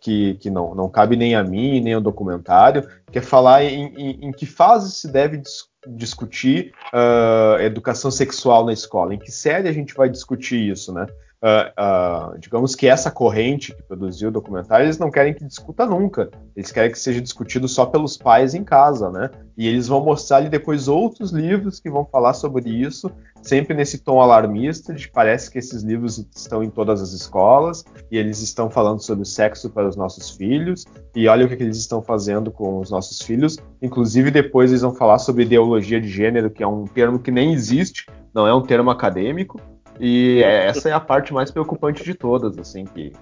que, 0.00 0.34
que 0.34 0.48
não, 0.48 0.74
não 0.74 0.88
cabe 0.88 1.14
nem 1.14 1.34
a 1.34 1.44
mim 1.44 1.80
nem 1.80 1.94
ao 1.94 2.00
documentário, 2.00 2.88
que 3.10 3.18
é 3.18 3.22
falar 3.22 3.64
em, 3.64 3.94
em, 3.96 4.28
em 4.28 4.32
que 4.32 4.46
fase 4.46 4.90
se 4.92 5.08
deve 5.08 5.36
dis 5.38 5.68
discutir 5.86 6.74
uh, 6.92 7.58
educação 7.58 8.10
sexual 8.10 8.66
na 8.66 8.72
escola, 8.72 9.14
em 9.14 9.18
que 9.18 9.32
série 9.32 9.66
a 9.66 9.72
gente 9.72 9.94
vai 9.94 10.10
discutir 10.10 10.70
isso, 10.70 10.92
né? 10.92 11.06
Uh, 11.42 12.34
uh, 12.34 12.38
digamos 12.38 12.74
que 12.74 12.86
essa 12.86 13.10
corrente 13.10 13.74
que 13.74 13.82
produziu 13.82 14.28
o 14.28 14.32
documentário, 14.32 14.84
eles 14.84 14.98
não 14.98 15.10
querem 15.10 15.32
que 15.32 15.42
discuta 15.42 15.86
nunca. 15.86 16.30
Eles 16.54 16.70
querem 16.70 16.92
que 16.92 16.98
seja 16.98 17.18
discutido 17.18 17.66
só 17.66 17.86
pelos 17.86 18.18
pais 18.18 18.54
em 18.54 18.62
casa, 18.62 19.10
né? 19.10 19.30
E 19.56 19.66
eles 19.66 19.88
vão 19.88 20.04
mostrar 20.04 20.36
ali 20.36 20.50
depois 20.50 20.86
outros 20.86 21.32
livros 21.32 21.80
que 21.80 21.88
vão 21.88 22.04
falar 22.04 22.34
sobre 22.34 22.68
isso, 22.68 23.10
sempre 23.42 23.74
nesse 23.74 23.96
tom 23.98 24.20
alarmista, 24.20 24.92
de 24.92 25.08
parece 25.08 25.50
que 25.50 25.58
esses 25.58 25.82
livros 25.82 26.18
estão 26.36 26.62
em 26.62 26.68
todas 26.68 27.00
as 27.00 27.12
escolas 27.12 27.86
e 28.10 28.18
eles 28.18 28.42
estão 28.42 28.68
falando 28.68 29.02
sobre 29.02 29.24
sexo 29.24 29.70
para 29.70 29.88
os 29.88 29.96
nossos 29.96 30.28
filhos. 30.28 30.84
E 31.16 31.26
olha 31.26 31.46
o 31.46 31.48
que, 31.48 31.56
que 31.56 31.62
eles 31.62 31.78
estão 31.78 32.02
fazendo 32.02 32.50
com 32.50 32.80
os 32.80 32.90
nossos 32.90 33.18
filhos. 33.22 33.56
Inclusive 33.80 34.30
depois 34.30 34.70
eles 34.70 34.82
vão 34.82 34.94
falar 34.94 35.18
sobre 35.18 35.44
ideologia 35.44 36.02
de 36.02 36.08
gênero, 36.08 36.50
que 36.50 36.62
é 36.62 36.66
um 36.66 36.84
termo 36.84 37.18
que 37.18 37.30
nem 37.30 37.54
existe, 37.54 38.04
não 38.34 38.46
é 38.46 38.54
um 38.54 38.60
termo 38.60 38.90
acadêmico 38.90 39.58
e 40.00 40.42
essa 40.42 40.88
é 40.88 40.92
a 40.92 41.00
parte 41.00 41.32
mais 41.32 41.50
preocupante 41.50 42.02
de 42.02 42.14
todas, 42.14 42.58
assim, 42.58 42.84
que, 42.84 43.12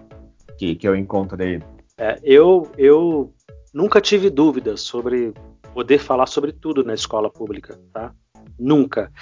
que, 0.57 0.77
que 0.77 0.87
eu 0.89 0.95
encontrei. 0.95 1.61
É, 1.97 2.19
eu, 2.23 2.71
eu 2.79 3.33
nunca 3.75 4.01
tive 4.01 4.31
dúvidas 4.31 4.81
sobre 4.81 5.35
poder 5.75 5.99
falar 5.99 6.27
sobre 6.27 6.53
tudo 6.53 6.85
na 6.85 6.95
escola 6.95 7.31
pública, 7.31 7.79
tá? 7.93 8.13
Nunca. 8.59 9.13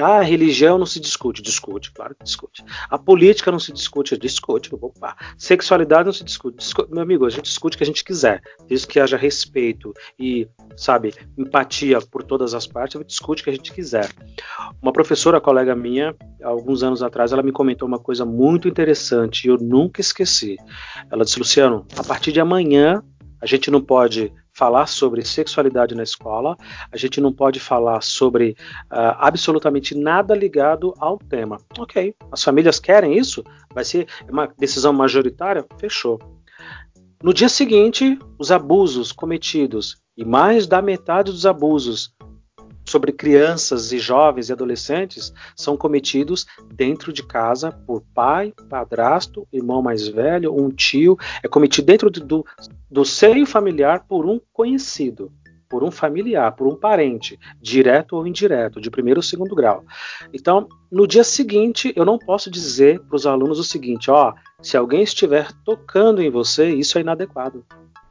Ah, 0.00 0.18
a 0.18 0.22
religião 0.22 0.78
não 0.78 0.86
se 0.86 0.98
discute. 0.98 1.40
Discute, 1.40 1.92
claro 1.92 2.14
que 2.14 2.24
discute. 2.24 2.64
A 2.90 2.98
política 2.98 3.52
não 3.52 3.58
se 3.58 3.72
discute. 3.72 4.16
Discute. 4.16 4.74
Opa. 4.74 5.16
Sexualidade 5.36 6.06
não 6.06 6.12
se 6.12 6.24
discute. 6.24 6.56
discute. 6.56 6.90
Meu 6.90 7.02
amigo, 7.02 7.24
a 7.24 7.30
gente 7.30 7.44
discute 7.44 7.76
o 7.76 7.78
que 7.78 7.84
a 7.84 7.86
gente 7.86 8.02
quiser. 8.02 8.42
Desde 8.66 8.86
que 8.86 8.98
haja 8.98 9.16
respeito 9.16 9.94
e, 10.18 10.48
sabe, 10.76 11.14
empatia 11.38 12.00
por 12.00 12.24
todas 12.24 12.54
as 12.54 12.66
partes, 12.66 12.96
a 12.96 12.98
gente 13.00 13.08
discute 13.08 13.42
o 13.42 13.44
que 13.44 13.50
a 13.50 13.54
gente 13.54 13.72
quiser. 13.72 14.10
Uma 14.80 14.92
professora, 14.92 15.40
colega 15.40 15.76
minha, 15.76 16.14
alguns 16.42 16.82
anos 16.82 17.02
atrás, 17.02 17.32
ela 17.32 17.42
me 17.42 17.52
comentou 17.52 17.86
uma 17.86 17.98
coisa 17.98 18.24
muito 18.24 18.66
interessante 18.66 19.44
e 19.44 19.48
eu 19.48 19.58
nunca 19.58 20.00
esqueci. 20.00 20.56
Ela 21.10 21.24
disse, 21.24 21.38
Luciano, 21.38 21.86
a 21.96 22.02
partir 22.02 22.32
de 22.32 22.40
amanhã 22.40 23.02
a 23.40 23.46
gente 23.46 23.70
não 23.70 23.80
pode 23.80 24.32
falar 24.52 24.86
sobre 24.86 25.24
sexualidade 25.24 25.94
na 25.94 26.02
escola, 26.02 26.56
a 26.90 26.96
gente 26.96 27.20
não 27.20 27.32
pode 27.32 27.58
falar 27.58 28.02
sobre 28.02 28.50
uh, 28.92 29.16
absolutamente 29.18 29.94
nada 29.96 30.34
ligado 30.34 30.94
ao 30.98 31.18
tema. 31.18 31.58
Ok, 31.78 32.14
as 32.30 32.42
famílias 32.42 32.78
querem 32.78 33.16
isso? 33.16 33.42
Vai 33.74 33.84
ser 33.84 34.06
uma 34.28 34.46
decisão 34.58 34.92
majoritária? 34.92 35.64
Fechou. 35.78 36.20
No 37.22 37.32
dia 37.32 37.48
seguinte, 37.48 38.18
os 38.38 38.50
abusos 38.50 39.12
cometidos, 39.12 40.02
e 40.16 40.24
mais 40.24 40.66
da 40.66 40.82
metade 40.82 41.30
dos 41.30 41.46
abusos 41.46 42.12
sobre 42.84 43.12
crianças 43.12 43.92
e 43.92 43.98
jovens 43.98 44.48
e 44.48 44.52
adolescentes 44.52 45.32
são 45.56 45.76
cometidos 45.76 46.46
dentro 46.72 47.12
de 47.12 47.22
casa 47.22 47.72
por 47.72 48.02
pai, 48.14 48.52
padrasto, 48.68 49.46
irmão 49.52 49.82
mais 49.82 50.08
velho, 50.08 50.54
um 50.54 50.68
tio. 50.68 51.16
É 51.42 51.48
cometido 51.48 51.86
dentro 51.86 52.10
do, 52.10 52.44
do 52.90 53.04
seio 53.04 53.46
familiar 53.46 54.04
por 54.06 54.26
um 54.26 54.40
conhecido, 54.52 55.32
por 55.68 55.82
um 55.82 55.90
familiar, 55.90 56.52
por 56.52 56.66
um 56.66 56.76
parente, 56.76 57.38
direto 57.60 58.16
ou 58.16 58.26
indireto, 58.26 58.80
de 58.80 58.90
primeiro 58.90 59.18
ou 59.18 59.22
segundo 59.22 59.54
grau. 59.54 59.84
Então, 60.32 60.68
no 60.90 61.06
dia 61.06 61.24
seguinte, 61.24 61.92
eu 61.96 62.04
não 62.04 62.18
posso 62.18 62.50
dizer 62.50 63.00
para 63.00 63.16
os 63.16 63.26
alunos 63.26 63.58
o 63.58 63.64
seguinte: 63.64 64.10
ó, 64.10 64.34
se 64.60 64.76
alguém 64.76 65.02
estiver 65.02 65.50
tocando 65.64 66.20
em 66.20 66.30
você, 66.30 66.68
isso 66.68 66.98
é 66.98 67.00
inadequado. 67.00 67.64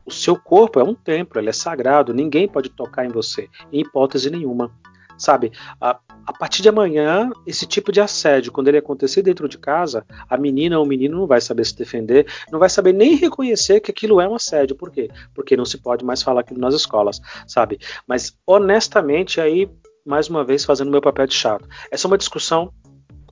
O 0.06 0.12
seu 0.12 0.36
corpo 0.36 0.80
é 0.80 0.84
um 0.84 0.96
templo, 0.96 1.40
ele 1.40 1.50
é 1.50 1.54
sagrado, 1.54 2.14
ninguém 2.14 2.48
pode 2.48 2.70
tocar 2.70 3.06
em 3.06 3.10
você, 3.10 3.50
em 3.72 3.82
hipótese 3.82 4.30
nenhuma. 4.30 4.72
Sabe, 5.18 5.52
a, 5.80 6.00
a 6.26 6.34
partir 6.34 6.64
de 6.64 6.70
amanhã, 6.70 7.30
esse 7.46 7.68
tipo 7.68 7.92
de 7.92 8.02
assédio, 8.02 8.52
quando 8.52 8.70
ele 8.70 8.80
acontecer 8.80 9.22
dentro 9.22 9.48
de 9.48 9.60
casa, 9.60 10.04
a 10.28 10.36
menina 10.36 10.80
ou 10.80 10.84
o 10.84 10.88
menino 10.88 11.16
não 11.16 11.28
vai 11.28 11.40
saber 11.40 11.64
se 11.64 11.76
defender, 11.76 12.26
não 12.52 12.58
vai 12.58 12.70
saber 12.70 12.92
nem 12.92 13.14
reconhecer 13.16 13.80
que 13.82 13.92
aquilo 13.92 14.20
é 14.20 14.28
um 14.28 14.34
assédio. 14.34 14.76
Por 14.76 14.90
quê? 14.90 15.12
Porque 15.36 15.56
não 15.56 15.64
se 15.64 15.78
pode 15.78 16.04
mais 16.04 16.24
falar 16.24 16.42
aquilo 16.42 16.60
nas 16.60 16.74
escolas, 16.74 17.22
sabe? 17.46 17.78
Mas 18.08 18.36
honestamente, 18.48 19.40
aí, 19.40 19.70
mais 20.04 20.28
uma 20.28 20.44
vez, 20.44 20.66
fazendo 20.66 20.90
meu 20.90 21.02
papel 21.02 21.28
de 21.28 21.36
chato. 21.36 21.68
Essa 21.92 22.08
é 22.08 22.10
uma 22.10 22.18
discussão 22.18 22.74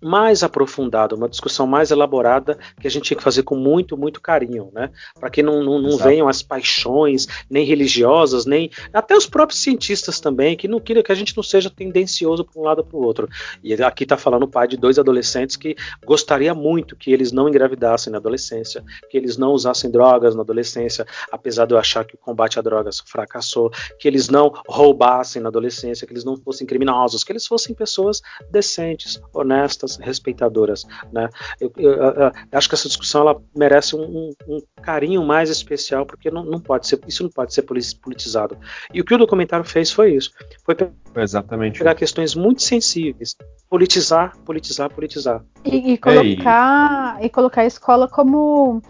mais 0.02 0.44
aprofundada, 0.44 1.16
uma 1.16 1.30
discussão 1.30 1.68
mais 1.68 1.92
elaborada 1.92 2.58
que 2.80 2.88
a 2.88 2.92
gente 2.92 3.04
tinha 3.04 3.18
que 3.18 3.24
fazer 3.24 3.44
com 3.44 3.56
muito, 3.56 3.98
muito 3.98 4.22
carinho, 4.22 4.70
né? 4.74 4.90
Para 5.20 5.30
que 5.30 5.44
não, 5.44 5.64
não, 5.64 5.80
não 5.80 5.98
venham 5.98 6.28
as 6.28 6.42
paixões, 6.42 7.28
nem 7.50 7.66
religiosas, 7.66 8.46
nem 8.46 8.72
até 8.94 9.16
os 9.16 9.26
próprios 9.26 9.62
cientistas 9.62 10.20
também, 10.20 10.56
que 10.56 10.68
não 10.68 10.80
queira 10.80 11.04
que 11.04 11.12
a 11.12 11.16
gente 11.16 11.36
não 11.36 11.44
seja 11.44 11.70
tendencioso 11.70 12.46
para 12.46 12.62
um 12.62 12.64
lado 12.64 12.80
ou 12.80 12.84
para 12.86 12.98
o 12.98 13.04
outro. 13.04 13.30
E 13.64 13.74
aqui 13.74 14.04
está 14.04 14.18
falando 14.18 14.44
o 14.44 14.48
pai 14.48 14.68
de 14.68 14.78
dois 14.78 14.98
adolescentes 14.98 15.56
que 15.56 15.76
gostaria 16.06 16.54
muito 16.54 16.96
que 16.96 17.12
eles 17.12 17.32
não 17.32 17.50
engravidassem 17.50 18.12
na 18.12 18.18
adolescência, 18.18 18.84
que 19.10 19.18
eles 19.18 19.38
não 19.38 19.52
usassem 19.52 19.92
drogas 19.92 20.36
na 20.36 20.42
adolescência, 20.42 21.06
apesar 21.32 21.66
de 21.66 21.74
eu 21.74 21.78
achar 21.78 22.06
que 22.06 22.16
o 22.16 22.18
combate 22.18 22.60
a 22.60 22.62
drogas 22.62 23.02
fracassou, 23.06 23.72
que 24.00 24.08
eles 24.08 24.30
não 24.30 24.52
roubassem 24.68 25.42
na 25.42 25.50
adolescência, 25.50 26.08
que 26.08 26.14
eles 26.14 26.24
não 26.24 26.38
fossem 26.38 26.66
criminosos, 26.66 27.24
que 27.24 27.32
eles 27.32 27.46
fossem 27.46 27.76
pessoas 27.76 28.22
decentes, 28.50 29.20
honestas 29.34 29.89
pessoas 29.90 29.98
respeitadoras. 29.98 30.86
Né? 31.12 31.30
Eu, 31.60 31.72
eu, 31.78 31.92
eu, 31.92 32.32
acho 32.52 32.70
que 32.70 32.76
essa 32.76 32.88
discussão 32.88 33.22
ela 33.22 33.42
merece 33.56 33.96
um, 33.96 34.32
um 34.48 34.62
carinho 34.82 35.24
mais 35.26 35.50
especial, 35.50 36.06
porque 36.06 36.30
não, 36.30 36.44
não, 36.44 36.60
pode 36.60 36.88
ser, 36.88 37.00
isso 37.08 37.24
não 37.24 37.30
pode 37.30 37.54
ser 37.54 37.64
politizado. 37.64 38.58
E 38.94 39.02
o 39.02 39.06
que 39.06 39.14
o 39.14 39.18
documentário 39.18 39.66
fez 39.66 39.92
foi 39.92 40.14
isso. 40.14 40.32
Foi 40.64 40.76
Exatamente. 41.16 41.80
pegar 41.80 41.96
questões 41.96 42.36
muito 42.36 42.62
sensíveis, 42.62 43.36
politizar, 43.70 44.38
politizar, 44.46 44.90
politizar. 44.90 45.44
E, 45.66 45.94
e 45.94 45.98
colocar, 45.98 47.18
e 47.22 47.30
colocar 47.30 47.62
a 47.62 47.66
escola 47.66 48.08
como 48.08 48.82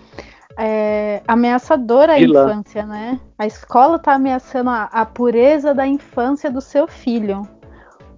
é, 0.58 1.22
ameaçadora 1.28 2.14
à 2.14 2.20
infância, 2.20 2.86
né? 2.86 3.20
A 3.38 3.48
escola 3.48 3.96
está 3.96 4.14
ameaçando 4.14 4.70
a, 4.70 4.84
a, 4.84 5.06
pureza 5.06 5.74
da 5.74 5.88
infância 5.88 6.52
do 6.52 6.60
seu 6.60 6.88
filho 6.88 7.48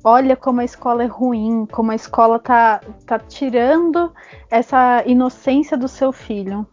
olha 0.04 0.36
como 0.36 0.62
a 0.62 0.66
escola 0.66 1.04
é 1.04 1.08
ruim, 1.08 1.66
como 1.66 1.92
a 1.92 1.96
escola 1.96 2.40
tá, 2.40 2.82
tá 3.06 3.20
tirando 3.20 4.12
essa 4.50 5.04
inocência 5.06 5.78
do 5.78 5.88
seu 5.88 6.12
filho. 6.12 6.66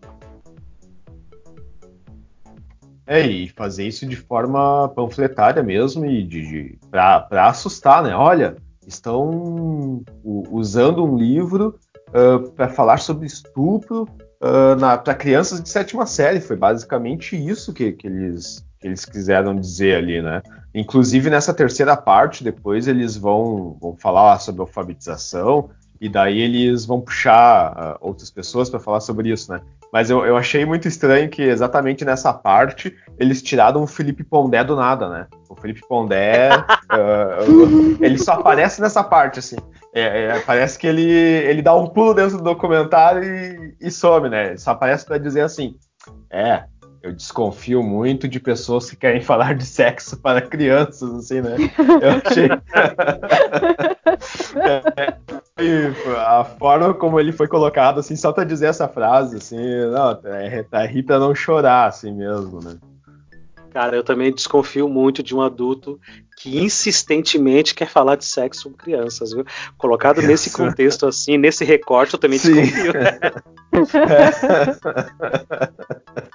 É, 3.07 3.23
e 3.23 3.49
fazer 3.49 3.87
isso 3.87 4.07
de 4.07 4.17
forma 4.17 4.89
panfletária 4.91 5.63
mesmo 5.63 6.05
e 6.05 6.23
de, 6.23 6.47
de 6.47 6.79
para 6.91 7.49
assustar, 7.49 8.03
né? 8.03 8.15
Olha, 8.15 8.57
estão 8.87 10.03
usando 10.23 11.05
um 11.05 11.17
livro 11.17 11.79
uh, 12.09 12.51
para 12.51 12.69
falar 12.69 12.99
sobre 12.99 13.27
estupro 13.27 14.07
uh, 14.41 14.99
para 15.03 15.15
crianças 15.15 15.63
de 15.63 15.69
sétima 15.69 16.07
série. 16.07 16.41
Foi 16.41 16.57
basicamente 16.57 17.37
isso 17.37 17.73
que, 17.73 17.93
que 17.93 18.07
eles 18.07 18.67
que 18.81 18.87
eles 18.87 19.05
quiseram 19.05 19.57
dizer 19.57 19.97
ali, 19.97 20.23
né? 20.23 20.41
Inclusive 20.73 21.29
nessa 21.29 21.53
terceira 21.53 21.97
parte, 21.97 22.45
depois 22.45 22.87
eles 22.87 23.17
vão, 23.17 23.77
vão 23.81 23.97
falar 23.97 24.39
sobre 24.39 24.61
alfabetização 24.61 25.71
e 26.01 26.09
daí 26.09 26.39
eles 26.39 26.85
vão 26.85 27.01
puxar 27.01 27.73
uh, 27.73 27.99
outras 28.01 28.31
pessoas 28.31 28.71
para 28.71 28.79
falar 28.79 29.01
sobre 29.01 29.31
isso, 29.31 29.51
né? 29.51 29.61
Mas 29.93 30.11
eu, 30.11 30.25
eu 30.25 30.37
achei 30.37 30.65
muito 30.65 30.87
estranho 30.87 31.29
que 31.29 31.43
exatamente 31.43 32.05
nessa 32.05 32.33
parte 32.33 32.95
eles 33.19 33.43
tiraram 33.43 33.83
o 33.83 33.87
Felipe 33.87 34.23
Pondé 34.23 34.63
do 34.63 34.77
nada, 34.77 35.09
né? 35.09 35.27
O 35.49 35.57
Felipe 35.57 35.81
Pondé, 35.89 36.51
uh, 36.57 37.99
ele 38.05 38.19
só 38.19 38.33
aparece 38.33 38.81
nessa 38.81 39.03
parte, 39.03 39.39
assim. 39.39 39.57
É, 39.95 40.27
é, 40.27 40.41
parece 40.41 40.79
que 40.79 40.87
ele, 40.87 41.03
ele 41.03 41.63
dá 41.63 41.75
um 41.75 41.87
pulo 41.87 42.13
dentro 42.15 42.37
do 42.37 42.45
documentário 42.45 43.25
e, 43.25 43.75
e 43.81 43.91
some, 43.91 44.29
né? 44.29 44.57
Só 44.57 44.73
aparece 44.73 45.07
para 45.07 45.19
dizer 45.19 45.41
assim: 45.41 45.77
é, 46.31 46.65
eu 47.03 47.13
desconfio 47.13 47.83
muito 47.83 48.29
de 48.29 48.39
pessoas 48.39 48.91
que 48.91 48.97
querem 48.97 49.23
falar 49.23 49.55
de 49.55 49.65
sexo 49.65 50.19
para 50.19 50.43
crianças, 50.43 51.11
assim, 51.15 51.41
né? 51.41 51.57
Eu 52.03 52.21
achei. 52.25 52.49
é, 54.97 55.17
a 56.17 56.45
forma 56.45 56.95
como 56.95 57.19
ele 57.19 57.33
foi 57.33 57.49
colocado, 57.49 58.01
assim, 58.01 58.17
só 58.17 58.33
para 58.33 58.45
dizer 58.45 58.67
essa 58.67 58.87
frase, 58.87 59.37
assim, 59.37 59.57
não, 59.57 60.21
é, 60.25 60.65
é 60.71 60.87
rir 60.87 61.03
para 61.03 61.19
não 61.19 61.35
chorar, 61.35 61.87
assim 61.87 62.13
mesmo, 62.13 62.61
né? 62.63 62.77
Cara, 63.73 63.97
eu 63.97 64.03
também 64.03 64.33
desconfio 64.33 64.89
muito 64.89 65.23
de 65.23 65.35
um 65.35 65.43
adulto 65.43 66.01
que 66.37 66.59
insistentemente 66.59 67.75
quer 67.75 67.89
falar 67.89 68.17
de 68.17 68.25
sexo 68.25 68.71
com 68.71 68.77
crianças, 68.77 69.33
viu? 69.33 69.45
Colocado 69.77 70.23
nesse 70.23 70.51
contexto 70.51 71.07
assim, 71.07 71.37
nesse 71.37 71.65
recorte, 71.65 72.15
eu 72.15 72.21
também 72.21 72.39
Sim. 72.39 72.55
desconfio. 72.55 72.93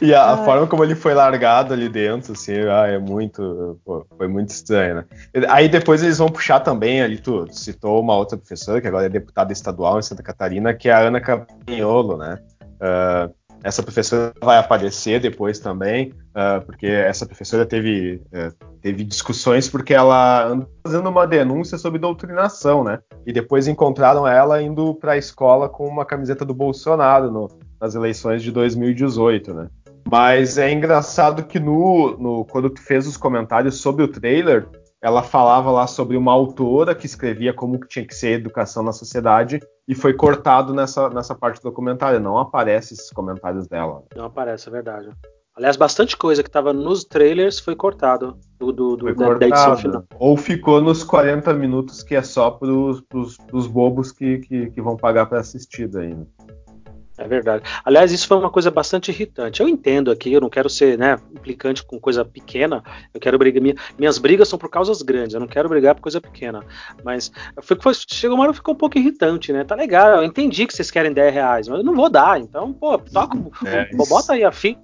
E 0.00 0.14
a, 0.14 0.32
a 0.32 0.36
forma 0.38 0.66
como 0.66 0.84
ele 0.84 0.94
foi 0.94 1.14
largado 1.14 1.72
ali 1.72 1.88
dentro, 1.88 2.32
assim, 2.32 2.54
ah, 2.68 2.86
é 2.86 2.98
muito. 2.98 3.80
Pô, 3.84 4.06
foi 4.16 4.28
muito 4.28 4.50
estranho, 4.50 4.96
né? 4.96 5.04
Aí 5.48 5.68
depois 5.68 6.02
eles 6.02 6.18
vão 6.18 6.28
puxar 6.28 6.60
também, 6.60 7.02
ali 7.02 7.18
tu 7.18 7.46
citou 7.52 8.00
uma 8.00 8.16
outra 8.16 8.36
professora, 8.36 8.80
que 8.80 8.88
agora 8.88 9.06
é 9.06 9.08
deputada 9.08 9.52
estadual 9.52 9.98
em 9.98 10.02
Santa 10.02 10.22
Catarina, 10.22 10.74
que 10.74 10.88
é 10.88 10.92
a 10.92 11.00
Ana 11.00 11.20
Campagnolo, 11.20 12.16
né? 12.16 12.38
Uh, 12.80 13.32
essa 13.62 13.82
professora 13.82 14.32
vai 14.42 14.58
aparecer 14.58 15.20
depois 15.20 15.58
também, 15.60 16.12
uh, 16.30 16.64
porque 16.66 16.86
essa 16.86 17.24
professora 17.24 17.64
teve, 17.64 18.20
uh, 18.32 18.52
teve 18.80 19.04
discussões 19.04 19.68
porque 19.68 19.94
ela 19.94 20.46
andou 20.46 20.68
fazendo 20.84 21.08
uma 21.08 21.26
denúncia 21.26 21.78
sobre 21.78 22.00
doutrinação, 22.00 22.82
né? 22.82 22.98
E 23.24 23.32
depois 23.32 23.68
encontraram 23.68 24.26
ela 24.26 24.60
indo 24.60 24.94
para 24.96 25.12
a 25.12 25.16
escola 25.16 25.68
com 25.68 25.86
uma 25.86 26.04
camiseta 26.04 26.44
do 26.44 26.52
Bolsonaro 26.52 27.30
no, 27.30 27.48
nas 27.82 27.96
eleições 27.96 28.44
de 28.44 28.52
2018, 28.52 29.52
né? 29.52 29.68
Mas 30.08 30.56
é 30.56 30.70
engraçado 30.70 31.42
que 31.44 31.58
no, 31.58 32.16
no, 32.16 32.44
quando 32.44 32.70
tu 32.70 32.80
fez 32.80 33.08
os 33.08 33.16
comentários 33.16 33.80
sobre 33.80 34.04
o 34.04 34.08
trailer, 34.08 34.68
ela 35.02 35.20
falava 35.20 35.68
lá 35.68 35.88
sobre 35.88 36.16
uma 36.16 36.32
autora 36.32 36.94
que 36.94 37.06
escrevia 37.06 37.52
como 37.52 37.80
que 37.80 37.88
tinha 37.88 38.06
que 38.06 38.14
ser 38.14 38.28
a 38.28 38.36
educação 38.36 38.84
na 38.84 38.92
sociedade 38.92 39.60
e 39.88 39.96
foi 39.96 40.14
cortado 40.14 40.72
nessa, 40.72 41.10
nessa 41.10 41.34
parte 41.34 41.60
do 41.60 41.64
documentário. 41.64 42.20
Não 42.20 42.38
aparece 42.38 42.94
esses 42.94 43.10
comentários 43.10 43.66
dela. 43.66 44.04
Não 44.14 44.26
aparece, 44.26 44.68
é 44.68 44.72
verdade. 44.72 45.08
Aliás, 45.56 45.76
bastante 45.76 46.16
coisa 46.16 46.42
que 46.42 46.48
estava 46.48 46.72
nos 46.72 47.04
trailers 47.04 47.58
foi 47.58 47.74
cortado 47.74 48.38
do, 48.58 48.72
do, 48.72 48.96
do 48.96 49.14
da, 49.14 49.34
da, 49.34 49.48
edição 49.48 49.76
final. 49.76 50.04
Ou 50.18 50.36
ficou 50.36 50.80
nos 50.80 51.02
40 51.02 51.52
minutos 51.52 52.02
que 52.02 52.14
é 52.14 52.22
só 52.22 52.50
para 52.50 52.70
os 52.70 53.66
bobos 53.66 54.12
que, 54.12 54.38
que, 54.38 54.70
que, 54.70 54.80
vão 54.80 54.96
pagar 54.96 55.26
para 55.26 55.40
assistir 55.40 55.90
ainda. 55.96 56.26
É 57.18 57.28
verdade. 57.28 57.62
Aliás, 57.84 58.10
isso 58.10 58.26
foi 58.26 58.38
uma 58.38 58.50
coisa 58.50 58.70
bastante 58.70 59.10
irritante. 59.10 59.60
Eu 59.60 59.68
entendo 59.68 60.10
aqui, 60.10 60.32
eu 60.32 60.40
não 60.40 60.48
quero 60.48 60.68
ser 60.70 60.96
né, 60.96 61.18
implicante 61.34 61.84
com 61.84 62.00
coisa 62.00 62.24
pequena. 62.24 62.82
Eu 63.12 63.20
quero 63.20 63.38
brigar. 63.38 63.62
Minha, 63.62 63.74
minhas 63.98 64.18
brigas 64.18 64.48
são 64.48 64.58
por 64.58 64.70
causas 64.70 65.02
grandes. 65.02 65.34
Eu 65.34 65.40
não 65.40 65.46
quero 65.46 65.68
brigar 65.68 65.94
por 65.94 66.00
coisa 66.00 66.20
pequena. 66.20 66.64
Mas 67.04 67.30
foi, 67.60 67.76
foi, 67.80 67.92
chegou 67.94 68.36
uma 68.36 68.44
hora 68.44 68.54
ficou 68.54 68.74
um 68.74 68.78
pouco 68.78 68.98
irritante, 68.98 69.52
né? 69.52 69.62
Tá 69.62 69.74
legal, 69.74 70.16
eu 70.16 70.24
entendi 70.24 70.66
que 70.66 70.74
vocês 70.74 70.90
querem 70.90 71.12
10 71.12 71.34
reais, 71.34 71.68
mas 71.68 71.78
eu 71.78 71.84
não 71.84 71.94
vou 71.94 72.08
dar. 72.08 72.40
Então, 72.40 72.72
pô, 72.72 72.98
toca, 72.98 73.38
é, 73.66 73.94
bota 73.94 74.32
aí 74.32 74.44
a 74.44 74.52
fim. 74.52 74.78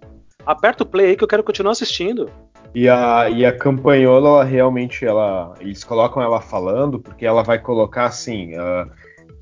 Aperta 0.44 0.82
o 0.82 0.86
play 0.86 1.06
aí 1.06 1.16
que 1.16 1.24
eu 1.24 1.28
quero 1.28 1.42
continuar 1.42 1.72
assistindo. 1.72 2.30
E 2.74 2.88
a, 2.88 3.30
e 3.30 3.44
a 3.46 3.56
campanhola, 3.56 4.28
ela 4.28 4.44
realmente, 4.44 5.05
ela, 5.05 5.55
eles 5.60 5.82
colocam 5.82 6.22
ela 6.22 6.40
falando, 6.40 6.98
porque 6.98 7.24
ela 7.24 7.42
vai 7.42 7.59
colocar 7.59 8.05
assim. 8.05 8.55
Uh, 8.55 8.90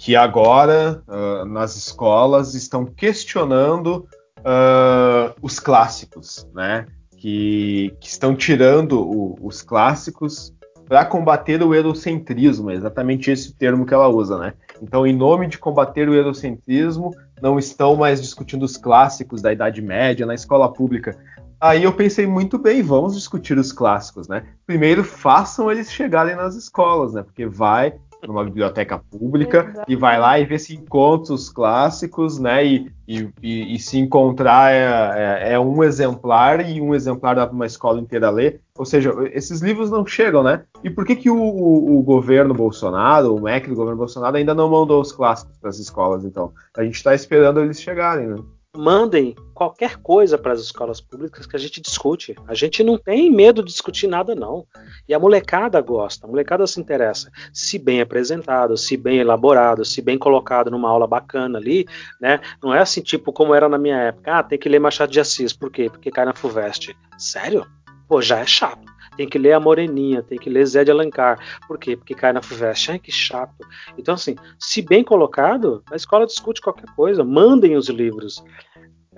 que 0.07 0.15
agora 0.15 1.03
uh, 1.09 1.45
nas 1.47 1.75
escolas 1.75 2.55
estão 2.55 2.87
questionando 2.87 4.07
uh, 4.39 5.35
os 5.43 5.59
clássicos, 5.59 6.49
né? 6.55 6.87
Que, 7.19 7.93
que 8.01 8.07
estão 8.07 8.37
tirando 8.37 9.01
o, 9.01 9.37
os 9.43 9.63
clássicos 9.63 10.55
para 10.89 11.05
combater 11.05 11.61
o 11.61 11.75
eurocentrismo, 11.75 12.71
é 12.71 12.75
exatamente 12.75 13.33
esse 13.33 13.53
termo 13.53 13.85
que 13.85 13.93
ela 13.93 14.07
usa, 14.07 14.39
né? 14.39 14.53
Então, 14.81 15.05
em 15.05 15.13
nome 15.13 15.49
de 15.49 15.59
combater 15.59 16.09
o 16.09 16.15
eurocentrismo, 16.15 17.11
não 17.43 17.59
estão 17.59 17.97
mais 17.97 18.23
discutindo 18.23 18.63
os 18.63 18.77
clássicos 18.77 19.43
da 19.43 19.53
Idade 19.53 19.83
Média 19.83 20.25
na 20.25 20.37
escola 20.37 20.73
pública. 20.73 21.19
Aí 21.61 21.83
eu 21.83 21.93
pensei 21.93 22.29
muito 22.29 22.59
bem, 22.59 22.81
vamos 22.81 23.17
discutir 23.17 23.59
os 23.59 23.73
clássicos, 23.73 24.29
né? 24.29 24.45
Primeiro 24.65 25.03
façam 25.03 25.69
eles 25.69 25.91
chegarem 25.91 26.37
nas 26.37 26.55
escolas, 26.55 27.13
né? 27.13 27.25
Porque 27.25 27.45
vai 27.45 27.95
numa 28.27 28.45
biblioteca 28.45 28.99
pública 28.99 29.67
Exato. 29.69 29.93
e 29.93 29.97
vai 29.97 30.19
lá 30.19 30.39
e 30.39 30.45
vê 30.45 30.59
se 30.59 30.75
encontra 30.75 31.35
os 31.35 31.49
clássicos, 31.49 32.39
né? 32.39 32.65
E, 32.65 32.93
e, 33.07 33.29
e, 33.43 33.75
e 33.75 33.79
se 33.79 33.99
encontrar 33.99 34.73
é, 34.73 35.51
é, 35.51 35.53
é, 35.53 35.61
um 35.61 35.83
exemplar 35.83 36.69
e 36.69 36.81
um 36.81 36.95
exemplar 36.95 37.37
dá 37.37 37.47
para 37.47 37.55
uma 37.55 37.67
escola 37.67 38.01
inteira 38.01 38.31
ler. 38.31 38.61
Ou 38.77 38.85
seja, 38.85 39.13
esses 39.33 39.61
livros 39.61 39.91
não 39.91 40.07
chegam, 40.07 40.43
né? 40.43 40.63
E 40.83 40.91
por 40.91 41.05
que, 41.05 41.17
que 41.17 41.31
o, 41.31 41.37
o, 41.37 41.99
o 41.99 42.03
governo 42.03 42.55
Bolsonaro, 42.55 43.35
o 43.35 43.41
MEC 43.41 43.69
do 43.69 43.77
governo 43.77 43.99
Bolsonaro, 43.99 44.37
ainda 44.37 44.55
não 44.55 44.71
mandou 44.71 45.01
os 45.01 45.13
clássicos 45.13 45.57
para 45.59 45.71
as 45.71 45.79
escolas, 45.79 46.25
então? 46.25 46.53
A 46.77 46.83
gente 46.83 46.97
está 46.97 47.15
esperando 47.15 47.61
eles 47.61 47.81
chegarem, 47.81 48.27
né? 48.27 48.37
Mandem 48.77 49.35
qualquer 49.55 49.97
coisa 49.97 50.37
para 50.37 50.53
as 50.53 50.61
escolas 50.61 51.01
públicas 51.01 51.47
que 51.47 51.57
a 51.57 51.59
gente 51.59 51.81
discute. 51.81 52.35
A 52.47 52.55
gente 52.55 52.85
não 52.85 52.99
tem 52.99 53.31
medo 53.31 53.63
de 53.63 53.71
discutir 53.71 54.07
nada, 54.07 54.35
não. 54.35 54.67
E 55.09 55.15
a 55.15 55.19
molecada 55.19 55.81
gosta, 55.81 56.27
a 56.27 56.29
molecada 56.29 56.67
se 56.67 56.79
interessa. 56.81 57.31
Se 57.53 57.79
bem 57.79 58.01
apresentado, 58.01 58.77
se 58.77 58.97
bem 58.97 59.19
elaborado, 59.19 59.85
se 59.85 60.03
bem 60.03 60.19
colocado 60.19 60.71
numa 60.71 60.91
aula 60.91 61.07
bacana 61.07 61.59
ali, 61.59 61.87
né? 62.21 62.41
Não 62.63 62.75
é 62.75 62.81
assim, 62.81 63.01
tipo, 63.01 63.33
como 63.33 63.55
era 63.55 63.69
na 63.69 63.79
minha 63.79 63.97
época. 63.97 64.39
Ah, 64.39 64.43
tem 64.43 64.59
que 64.59 64.69
ler 64.69 64.79
Machado 64.79 65.11
de 65.11 65.21
Assis. 65.21 65.53
Por 65.53 65.71
quê? 65.71 65.89
Porque 65.89 66.11
cai 66.11 66.25
na 66.25 66.35
FUVEST. 66.35 66.97
Sério? 67.17 67.67
Pô, 68.09 68.21
já 68.21 68.39
é 68.39 68.47
chato. 68.47 68.96
Tem 69.17 69.29
que 69.29 69.39
ler 69.39 69.53
a 69.53 69.61
Moreninha, 69.61 70.23
tem 70.23 70.39
que 70.39 70.51
ler 70.51 70.67
Zé 70.67 70.85
de 70.85 70.91
Alencar. 70.91 71.39
Por 71.67 71.79
quê? 71.79 71.97
Porque 71.97 72.15
cai 72.15 72.33
na 72.33 72.43
FUVEST. 72.43 72.93
Ai, 72.93 72.99
que 72.99 73.13
chato. 73.13 73.67
Então, 73.97 74.15
assim, 74.15 74.37
se 74.59 74.83
bem 74.83 75.03
colocado, 75.03 75.83
a 75.91 75.97
escola 75.97 76.27
discute 76.27 76.61
qualquer 76.61 76.89
coisa. 76.95 77.25
Mandem 77.25 77.77
os 77.77 77.89
livros. 77.89 78.45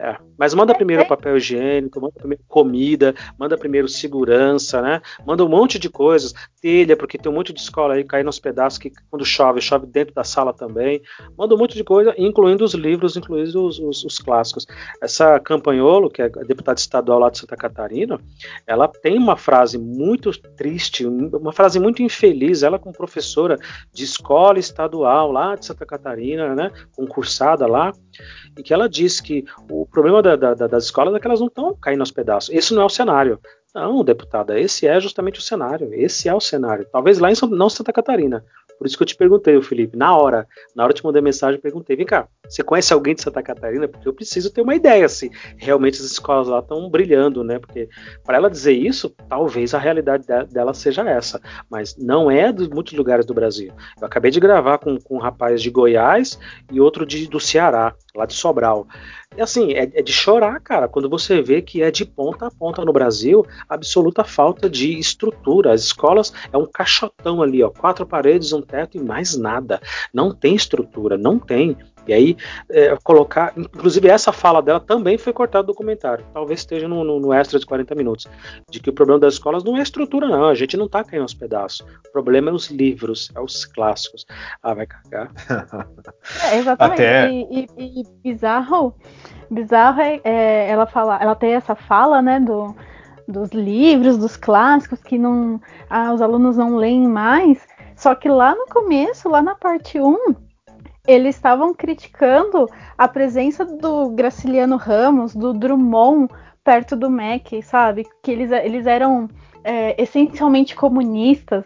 É, 0.00 0.16
mas 0.38 0.54
manda 0.54 0.72
primeiro 0.72 1.04
papel 1.04 1.36
higiênico, 1.36 2.00
manda 2.00 2.14
primeiro 2.16 2.44
comida, 2.46 3.12
manda 3.36 3.58
primeiro 3.58 3.88
segurança, 3.88 4.80
né? 4.80 5.02
Manda 5.26 5.44
um 5.44 5.48
monte 5.48 5.76
de 5.76 5.90
coisas, 5.90 6.32
telha, 6.60 6.96
porque 6.96 7.18
tem 7.18 7.30
um 7.32 7.34
monte 7.34 7.52
de 7.52 7.60
escola 7.60 7.94
aí 7.94 8.04
caindo 8.04 8.28
aos 8.28 8.38
pedaços 8.38 8.78
que 8.78 8.92
quando 9.10 9.24
chove, 9.24 9.60
chove 9.60 9.86
dentro 9.86 10.14
da 10.14 10.22
sala 10.22 10.52
também. 10.52 11.02
Manda 11.36 11.52
um 11.52 11.58
monte 11.58 11.74
de 11.74 11.82
coisa, 11.82 12.14
incluindo 12.16 12.64
os 12.64 12.74
livros, 12.74 13.16
incluindo 13.16 13.66
os, 13.66 13.80
os, 13.80 14.04
os 14.04 14.18
clássicos. 14.18 14.66
Essa 15.02 15.40
Campanholo, 15.40 16.08
que 16.08 16.22
é 16.22 16.28
deputada 16.28 16.78
estadual 16.78 17.18
lá 17.18 17.30
de 17.30 17.38
Santa 17.38 17.56
Catarina, 17.56 18.20
ela 18.68 18.86
tem 18.86 19.18
uma 19.18 19.36
frase 19.36 19.78
muito 19.78 20.30
triste, 20.56 21.04
uma 21.06 21.52
frase 21.52 21.80
muito 21.80 22.04
infeliz, 22.04 22.62
ela 22.62 22.78
como 22.78 22.94
professora 22.94 23.58
de 23.92 24.04
escola 24.04 24.60
estadual 24.60 25.32
lá 25.32 25.56
de 25.56 25.66
Santa 25.66 25.84
Catarina, 25.84 26.54
né? 26.54 26.70
Concursada 26.94 27.66
lá, 27.66 27.92
e 28.56 28.62
que 28.62 28.72
ela 28.72 28.88
diz 28.88 29.20
que 29.20 29.44
o 29.68 29.87
problema 29.90 30.22
da, 30.22 30.36
da, 30.36 30.54
das 30.54 30.84
escolas 30.84 31.14
é 31.14 31.20
que 31.20 31.26
elas 31.26 31.40
não 31.40 31.48
estão 31.48 31.74
caindo 31.80 32.00
aos 32.00 32.10
pedaços. 32.10 32.54
Esse 32.54 32.74
não 32.74 32.82
é 32.82 32.84
o 32.84 32.90
cenário. 32.90 33.38
Não, 33.74 34.02
deputada, 34.02 34.58
esse 34.58 34.86
é 34.86 34.98
justamente 34.98 35.38
o 35.38 35.42
cenário. 35.42 35.92
Esse 35.92 36.28
é 36.28 36.34
o 36.34 36.40
cenário. 36.40 36.86
Talvez 36.90 37.18
lá 37.18 37.30
em 37.30 37.34
não 37.50 37.68
Santa 37.68 37.92
Catarina. 37.92 38.44
Por 38.78 38.86
isso 38.86 38.96
que 38.96 39.02
eu 39.02 39.06
te 39.06 39.16
perguntei, 39.16 39.60
Felipe, 39.60 39.96
na 39.96 40.16
hora, 40.16 40.46
na 40.74 40.84
hora 40.84 40.94
de 40.94 41.00
te 41.00 41.04
mandar 41.04 41.20
mensagem, 41.20 41.56
eu 41.56 41.60
perguntei, 41.60 41.96
vem 41.96 42.06
cá, 42.06 42.28
você 42.48 42.62
conhece 42.62 42.92
alguém 42.92 43.14
de 43.14 43.22
Santa 43.22 43.42
Catarina? 43.42 43.88
Porque 43.88 44.06
eu 44.06 44.12
preciso 44.12 44.52
ter 44.52 44.60
uma 44.60 44.76
ideia 44.76 45.08
se 45.08 45.30
realmente 45.56 46.00
as 46.00 46.06
escolas 46.06 46.46
lá 46.46 46.60
estão 46.60 46.88
brilhando, 46.88 47.42
né? 47.42 47.58
Porque 47.58 47.88
para 48.24 48.36
ela 48.36 48.48
dizer 48.48 48.72
isso, 48.72 49.10
talvez 49.28 49.74
a 49.74 49.78
realidade 49.78 50.24
dela 50.50 50.72
seja 50.72 51.02
essa, 51.02 51.40
mas 51.68 51.96
não 51.98 52.30
é 52.30 52.52
de 52.52 52.70
muitos 52.70 52.92
lugares 52.92 53.26
do 53.26 53.34
Brasil. 53.34 53.72
Eu 54.00 54.06
acabei 54.06 54.30
de 54.30 54.38
gravar 54.38 54.78
com, 54.78 54.96
com 55.00 55.16
um 55.16 55.20
rapaz 55.20 55.60
de 55.60 55.70
Goiás 55.70 56.38
e 56.70 56.80
outro 56.80 57.04
de, 57.04 57.26
do 57.26 57.40
Ceará, 57.40 57.96
lá 58.18 58.26
de 58.26 58.34
Sobral. 58.34 58.86
E 59.36 59.40
assim, 59.40 59.72
é, 59.72 59.90
é, 59.94 60.02
de 60.02 60.12
chorar, 60.12 60.58
cara, 60.60 60.88
quando 60.88 61.08
você 61.08 61.40
vê 61.40 61.62
que 61.62 61.82
é 61.82 61.90
de 61.90 62.04
ponta 62.04 62.46
a 62.46 62.50
ponta 62.50 62.84
no 62.84 62.92
Brasil 62.92 63.46
absoluta 63.68 64.24
falta 64.24 64.68
de 64.68 64.98
estrutura. 64.98 65.72
As 65.72 65.82
escolas 65.82 66.32
é 66.52 66.58
um 66.58 66.66
caixotão 66.66 67.42
ali, 67.42 67.62
ó, 67.62 67.70
quatro 67.70 68.04
paredes, 68.04 68.52
um 68.52 68.62
teto 68.62 68.96
e 68.96 69.00
mais 69.00 69.36
nada. 69.36 69.80
Não 70.12 70.34
tem 70.34 70.54
estrutura, 70.54 71.16
não 71.16 71.38
tem. 71.38 71.76
E 72.08 72.12
aí, 72.12 72.36
é, 72.70 72.96
colocar. 73.04 73.52
Inclusive, 73.56 74.08
essa 74.08 74.32
fala 74.32 74.62
dela 74.62 74.80
também 74.80 75.18
foi 75.18 75.32
cortada 75.32 75.64
do 75.64 75.68
documentário. 75.68 76.24
Talvez 76.32 76.60
esteja 76.60 76.88
no, 76.88 77.04
no, 77.04 77.20
no, 77.20 77.32
extra 77.34 77.58
de 77.58 77.66
40 77.66 77.94
minutos. 77.94 78.26
De 78.70 78.80
que 78.80 78.88
o 78.88 78.92
problema 78.94 79.20
das 79.20 79.34
escolas 79.34 79.62
não 79.62 79.76
é 79.76 79.80
a 79.80 79.82
estrutura, 79.82 80.26
não. 80.26 80.46
A 80.46 80.54
gente 80.54 80.76
não 80.76 80.88
tá 80.88 81.04
caindo 81.04 81.22
aos 81.22 81.34
pedaços. 81.34 81.86
O 82.08 82.12
problema 82.12 82.50
é 82.50 82.54
os 82.54 82.70
livros, 82.70 83.30
é 83.36 83.40
os 83.40 83.66
clássicos. 83.66 84.24
Ah, 84.62 84.74
vai 84.74 84.86
cagar. 84.86 85.30
É, 86.50 86.56
exatamente. 86.58 87.02
Até... 87.02 87.30
E, 87.30 87.68
e, 87.76 88.00
e, 88.00 88.04
bizarro. 88.22 88.94
Bizarro 89.50 90.00
é, 90.00 90.20
é, 90.24 90.70
ela 90.70 90.86
falar. 90.86 91.20
Ela 91.20 91.34
tem 91.34 91.52
essa 91.52 91.74
fala, 91.74 92.22
né, 92.22 92.40
do, 92.40 92.74
dos 93.26 93.50
livros, 93.50 94.16
dos 94.16 94.36
clássicos, 94.36 95.02
que 95.02 95.18
não. 95.18 95.60
Ah, 95.90 96.12
os 96.12 96.22
alunos 96.22 96.56
não 96.56 96.76
leem 96.76 97.06
mais. 97.06 97.58
Só 97.96 98.14
que 98.14 98.28
lá 98.28 98.54
no 98.54 98.66
começo, 98.66 99.28
lá 99.28 99.42
na 99.42 99.54
parte 99.54 100.00
1, 100.00 100.47
eles 101.08 101.36
estavam 101.36 101.72
criticando 101.72 102.68
a 102.96 103.08
presença 103.08 103.64
do 103.64 104.10
Graciliano 104.10 104.76
Ramos, 104.76 105.34
do 105.34 105.54
Drummond, 105.54 106.28
perto 106.62 106.94
do 106.94 107.08
MEC, 107.08 107.62
sabe? 107.62 108.06
Que 108.22 108.30
eles, 108.30 108.52
eles 108.52 108.86
eram 108.86 109.26
é, 109.64 110.00
essencialmente 110.00 110.76
comunistas. 110.76 111.64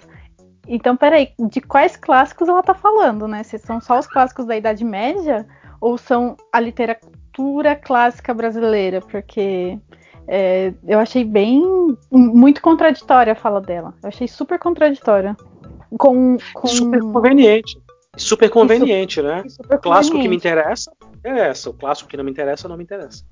Então, 0.69 0.97
peraí, 0.97 1.31
de 1.51 1.61
quais 1.61 1.97
clássicos 1.97 2.49
ela 2.49 2.63
tá 2.63 2.73
falando, 2.73 3.27
né? 3.27 3.43
Se 3.43 3.59
são 3.59 3.81
só 3.81 3.99
os 3.99 4.07
clássicos 4.07 4.47
da 4.47 4.57
Idade 4.57 4.85
Média 4.85 5.45
ou 5.81 5.99
são 5.99 6.37
a 6.53 6.61
literatura 6.61 7.75
clássica 7.75 8.33
brasileira? 8.33 9.01
Porque 9.01 9.77
é, 10.29 10.73
eu 10.87 11.01
achei 11.01 11.25
bem 11.25 11.61
muito 12.13 12.63
contraditória 12.63 13.33
a 13.33 13.37
fala 13.37 13.61
dela. 13.61 13.93
Eu 14.01 14.09
achei 14.09 14.29
super 14.29 14.61
contraditória. 14.61 15.37
Com, 15.99 16.37
com... 16.55 16.69
Super 16.69 17.01
conveniente. 17.01 17.77
Super 18.17 18.51
conveniente, 18.51 19.23
né? 19.23 19.43
Super 19.49 19.79
o 19.79 19.81
clássico 19.81 20.21
que 20.21 20.29
me 20.29 20.37
interessa, 20.37 20.93
interessa. 21.17 21.71
O 21.71 21.75
clássico 21.75 22.11
que 22.11 22.17
não 22.17 22.25
me 22.25 22.31
interessa, 22.31 22.69
não 22.69 22.77
me 22.77 22.85
interessa. 22.85 23.25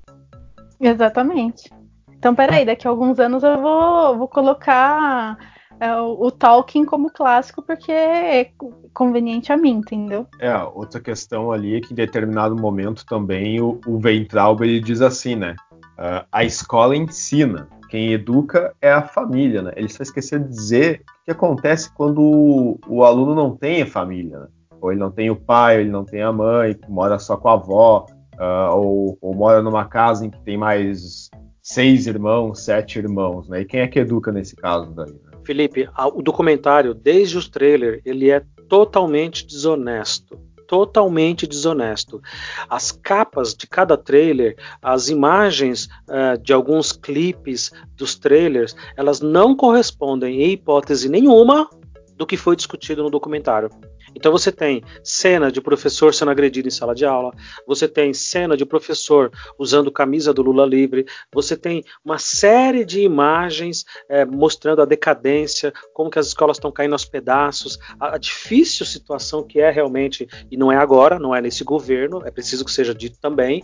Exatamente. 0.79 1.69
Então, 2.09 2.33
peraí, 2.33 2.65
daqui 2.65 2.87
a 2.87 2.89
alguns 2.89 3.19
anos 3.19 3.43
eu 3.43 3.61
vou, 3.61 4.17
vou 4.17 4.27
colocar 4.27 5.37
é, 5.79 5.95
o, 5.95 6.25
o 6.25 6.31
Tolkien 6.31 6.85
como 6.85 7.11
clássico 7.11 7.61
porque 7.61 7.91
é 7.91 8.51
conveniente 8.93 9.51
a 9.51 9.57
mim, 9.57 9.71
entendeu? 9.71 10.27
É, 10.39 10.55
outra 10.57 10.99
questão 10.99 11.51
ali 11.51 11.75
é 11.75 11.81
que 11.81 11.93
em 11.93 11.95
determinado 11.95 12.55
momento 12.55 13.05
também 13.05 13.61
o, 13.61 13.79
o 13.85 13.99
Weintraub 14.03 14.61
ele 14.61 14.79
diz 14.79 15.01
assim, 15.01 15.35
né? 15.35 15.55
Uh, 15.97 16.25
a 16.31 16.43
escola 16.43 16.95
ensina, 16.95 17.67
quem 17.89 18.13
educa 18.13 18.75
é 18.81 18.91
a 18.91 19.03
família, 19.03 19.61
né? 19.61 19.73
Ele 19.75 19.89
só 19.89 20.01
esqueceu 20.01 20.39
de 20.39 20.49
dizer 20.49 21.03
o 21.21 21.25
que 21.25 21.31
acontece 21.31 21.93
quando 21.93 22.21
o, 22.21 22.79
o 22.87 23.03
aluno 23.03 23.35
não 23.35 23.55
tem 23.55 23.83
a 23.83 23.87
família, 23.87 24.39
né? 24.39 24.47
Ou 24.81 24.91
ele 24.91 24.99
não 24.99 25.11
tem 25.11 25.29
o 25.29 25.35
pai, 25.35 25.75
ou 25.75 25.81
ele 25.81 25.91
não 25.91 26.03
tem 26.03 26.21
a 26.21 26.31
mãe, 26.31 26.75
mora 26.89 27.19
só 27.19 27.37
com 27.37 27.49
a 27.49 27.53
avó, 27.53 28.05
uh, 28.35 28.75
ou, 28.75 29.17
ou, 29.21 29.35
mora 29.35 29.61
numa 29.61 29.85
casa 29.85 30.25
em 30.25 30.29
que 30.29 30.41
tem 30.41 30.57
mais 30.57 31.29
seis 31.61 32.07
irmãos, 32.07 32.65
sete 32.65 32.97
irmãos, 32.97 33.47
né? 33.47 33.61
E 33.61 33.65
quem 33.65 33.81
é 33.81 33.87
que 33.87 33.99
educa 33.99 34.31
nesse 34.31 34.55
caso 34.55 34.91
daí? 34.91 35.11
Né? 35.11 35.31
Felipe, 35.45 35.89
o 36.13 36.21
documentário, 36.21 36.93
desde 36.93 37.37
os 37.37 37.47
trailers, 37.47 38.01
ele 38.03 38.29
é 38.29 38.43
totalmente 38.67 39.45
desonesto 39.45 40.39
totalmente 40.71 41.45
desonesto. 41.45 42.21
As 42.69 42.93
capas 42.93 43.53
de 43.53 43.67
cada 43.67 43.97
trailer, 43.97 44.55
as 44.81 45.09
imagens 45.09 45.89
uh, 46.07 46.41
de 46.41 46.53
alguns 46.53 46.93
clipes 46.93 47.73
dos 47.97 48.15
trailers, 48.15 48.73
elas 48.95 49.19
não 49.19 49.53
correspondem 49.53 50.41
em 50.41 50.51
hipótese 50.53 51.09
nenhuma 51.09 51.69
do 52.15 52.25
que 52.25 52.37
foi 52.37 52.55
discutido 52.55 53.03
no 53.03 53.09
documentário. 53.09 53.69
Então 54.15 54.31
você 54.31 54.51
tem 54.51 54.83
cena 55.03 55.51
de 55.51 55.61
professor 55.61 56.13
sendo 56.13 56.31
agredido 56.31 56.67
em 56.67 56.71
sala 56.71 56.93
de 56.93 57.05
aula, 57.05 57.33
você 57.65 57.87
tem 57.87 58.13
cena 58.13 58.55
de 58.57 58.65
professor 58.65 59.31
usando 59.57 59.91
camisa 59.91 60.33
do 60.33 60.41
Lula 60.41 60.65
livre, 60.65 61.05
você 61.33 61.55
tem 61.55 61.83
uma 62.03 62.17
série 62.17 62.83
de 62.85 63.01
imagens 63.01 63.85
é, 64.09 64.25
mostrando 64.25 64.81
a 64.81 64.85
decadência, 64.85 65.73
como 65.93 66.09
que 66.09 66.19
as 66.19 66.27
escolas 66.27 66.57
estão 66.57 66.71
caindo 66.71 66.93
aos 66.93 67.05
pedaços, 67.05 67.77
a, 67.99 68.15
a, 68.15 68.17
difícil 68.17 68.85
situação 68.85 69.43
que 69.43 69.59
é 69.59 69.69
realmente, 69.69 70.27
e 70.49 70.57
não 70.57 70.71
é 70.71 70.77
agora, 70.77 71.19
não 71.19 71.35
é 71.35 71.41
nesse 71.41 71.63
governo, 71.63 72.21
é 72.25 72.31
preciso 72.31 72.65
que 72.65 72.71
seja 72.71 72.93
dito 72.93 73.19
também, 73.19 73.63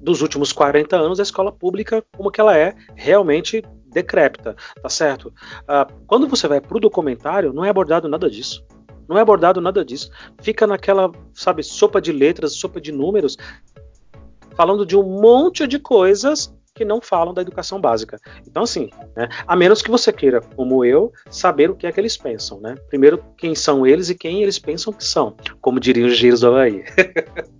dos 0.00 0.22
últimos 0.22 0.52
40 0.52 0.96
anos 0.96 1.20
a 1.20 1.22
escola 1.22 1.52
pública 1.52 2.02
como 2.16 2.30
que 2.30 2.40
ela 2.40 2.56
é 2.56 2.74
realmente 2.94 3.62
decrépita, 3.86 4.56
tá 4.82 4.88
certo? 4.88 5.32
Uh, 5.62 5.92
quando 6.06 6.26
você 6.26 6.48
vai 6.48 6.60
para 6.60 6.76
o 6.76 6.80
documentário, 6.80 7.52
não 7.52 7.64
é 7.64 7.68
abordado 7.68 8.08
nada 8.08 8.28
disso. 8.28 8.64
Não 9.12 9.18
é 9.18 9.22
abordado 9.22 9.60
nada 9.60 9.84
disso. 9.84 10.10
Fica 10.40 10.66
naquela, 10.66 11.12
sabe, 11.34 11.62
sopa 11.62 12.00
de 12.00 12.10
letras, 12.10 12.54
sopa 12.54 12.80
de 12.80 12.90
números, 12.90 13.36
falando 14.56 14.86
de 14.86 14.96
um 14.96 15.02
monte 15.02 15.66
de 15.66 15.78
coisas 15.78 16.50
que 16.74 16.84
não 16.84 17.00
falam 17.00 17.34
da 17.34 17.42
educação 17.42 17.80
básica. 17.80 18.18
Então, 18.46 18.62
assim, 18.62 18.90
né, 19.16 19.28
a 19.46 19.54
menos 19.54 19.82
que 19.82 19.90
você 19.90 20.12
queira, 20.12 20.40
como 20.40 20.84
eu, 20.84 21.12
saber 21.30 21.70
o 21.70 21.74
que 21.74 21.86
é 21.86 21.92
que 21.92 22.00
eles 22.00 22.16
pensam, 22.16 22.60
né? 22.60 22.74
Primeiro, 22.88 23.22
quem 23.36 23.54
são 23.54 23.86
eles 23.86 24.08
e 24.10 24.14
quem 24.14 24.42
eles 24.42 24.58
pensam 24.58 24.92
que 24.92 25.04
são, 25.04 25.36
como 25.60 25.80
diriam 25.80 26.08
os 26.08 26.16
giros 26.16 26.40
do 26.40 26.48
Havaí. 26.48 26.82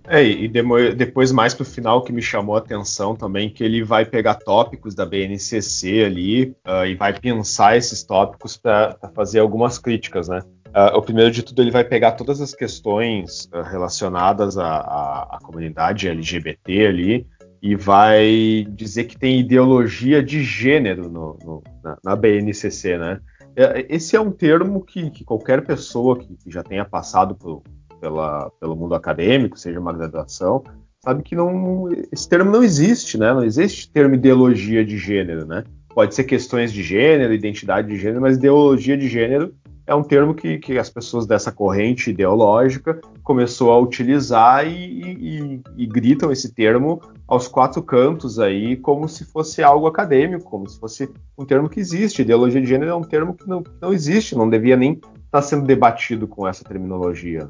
é, 0.07 0.23
e 0.23 0.47
depois, 0.47 1.31
mais 1.31 1.53
pro 1.53 1.65
final, 1.65 2.03
que 2.03 2.11
me 2.11 2.21
chamou 2.21 2.55
a 2.55 2.59
atenção 2.59 3.15
também, 3.15 3.49
que 3.49 3.63
ele 3.63 3.83
vai 3.83 4.05
pegar 4.05 4.35
tópicos 4.35 4.95
da 4.95 5.05
BNCC 5.05 6.03
ali 6.03 6.55
uh, 6.67 6.85
e 6.87 6.95
vai 6.95 7.17
pensar 7.17 7.77
esses 7.77 8.03
tópicos 8.03 8.57
para 8.57 8.97
fazer 9.13 9.39
algumas 9.39 9.77
críticas, 9.77 10.27
né? 10.27 10.41
Uh, 10.73 10.97
o 10.97 11.03
primeiro 11.03 11.29
de 11.29 11.43
tudo, 11.43 11.61
ele 11.61 11.69
vai 11.69 11.83
pegar 11.83 12.13
todas 12.13 12.41
as 12.41 12.55
questões 12.55 13.47
uh, 13.53 13.61
relacionadas 13.61 14.57
à, 14.57 14.77
à, 14.77 15.35
à, 15.35 15.39
comunidade 15.39 16.07
LGBT 16.07 16.87
ali 16.87 17.27
e 17.63 17.77
vai 17.77 18.67
dizer 18.71 19.05
que 19.05 19.17
tem 19.17 19.39
ideologia 19.39 20.21
de 20.21 20.43
gênero 20.43 21.09
no, 21.09 21.39
no, 21.41 21.63
na, 21.81 21.97
na, 22.03 22.13
BNCC, 22.13 22.97
né? 22.97 23.21
É, 23.55 23.85
esse 23.87 24.17
é 24.17 24.19
um 24.19 24.31
termo 24.31 24.83
que, 24.83 25.09
que 25.09 25.23
qualquer 25.23 25.63
pessoa 25.63 26.19
que, 26.19 26.35
que 26.35 26.51
já 26.51 26.61
tenha 26.61 26.83
passado 26.83 27.33
por, 27.33 27.63
pela, 28.01 28.49
pelo 28.59 28.75
mundo 28.75 28.93
acadêmico, 28.95 29.57
seja 29.57 29.79
uma 29.79 29.93
graduação, 29.93 30.61
sabe 31.01 31.23
que 31.23 31.37
não, 31.37 31.87
esse 32.11 32.27
termo 32.27 32.51
não 32.51 32.61
existe, 32.61 33.17
né? 33.17 33.33
Não 33.33 33.45
existe 33.45 33.89
termo 33.89 34.15
ideologia 34.15 34.83
de 34.83 34.97
gênero, 34.97 35.45
né? 35.45 35.63
Pode 35.95 36.13
ser 36.13 36.25
questões 36.25 36.73
de 36.73 36.83
gênero, 36.83 37.33
identidade 37.33 37.87
de 37.87 37.95
gênero, 37.95 38.19
mas 38.19 38.35
ideologia 38.35 38.97
de 38.97 39.07
gênero 39.07 39.55
é 39.85 39.93
um 39.93 40.03
termo 40.03 40.33
que, 40.33 40.57
que 40.59 40.77
as 40.77 40.89
pessoas 40.89 41.25
dessa 41.25 41.51
corrente 41.51 42.09
ideológica 42.09 42.99
começou 43.21 43.71
a 43.71 43.79
utilizar 43.79 44.65
e, 44.65 45.01
e, 45.01 45.61
e, 45.77 45.85
gritam 45.85 46.31
esse 46.31 46.53
termo 46.53 47.01
aos 47.27 47.47
quatro 47.47 47.81
cantos 47.83 48.39
aí 48.39 48.77
como 48.77 49.09
se 49.09 49.25
fosse 49.25 49.61
algo 49.61 49.87
acadêmico, 49.87 50.49
como 50.49 50.69
se 50.69 50.79
fosse 50.79 51.09
um 51.37 51.45
termo 51.45 51.69
que 51.69 51.79
existe. 51.79 52.21
Ideologia 52.21 52.61
de 52.61 52.67
gênero 52.67 52.91
é 52.91 52.95
um 52.95 53.01
termo 53.01 53.33
que 53.33 53.47
não, 53.47 53.61
que 53.61 53.71
não 53.81 53.93
existe, 53.93 54.35
não 54.35 54.49
devia 54.49 54.77
nem 54.77 55.01
estar 55.25 55.41
sendo 55.41 55.65
debatido 55.65 56.27
com 56.27 56.47
essa 56.47 56.63
terminologia. 56.63 57.49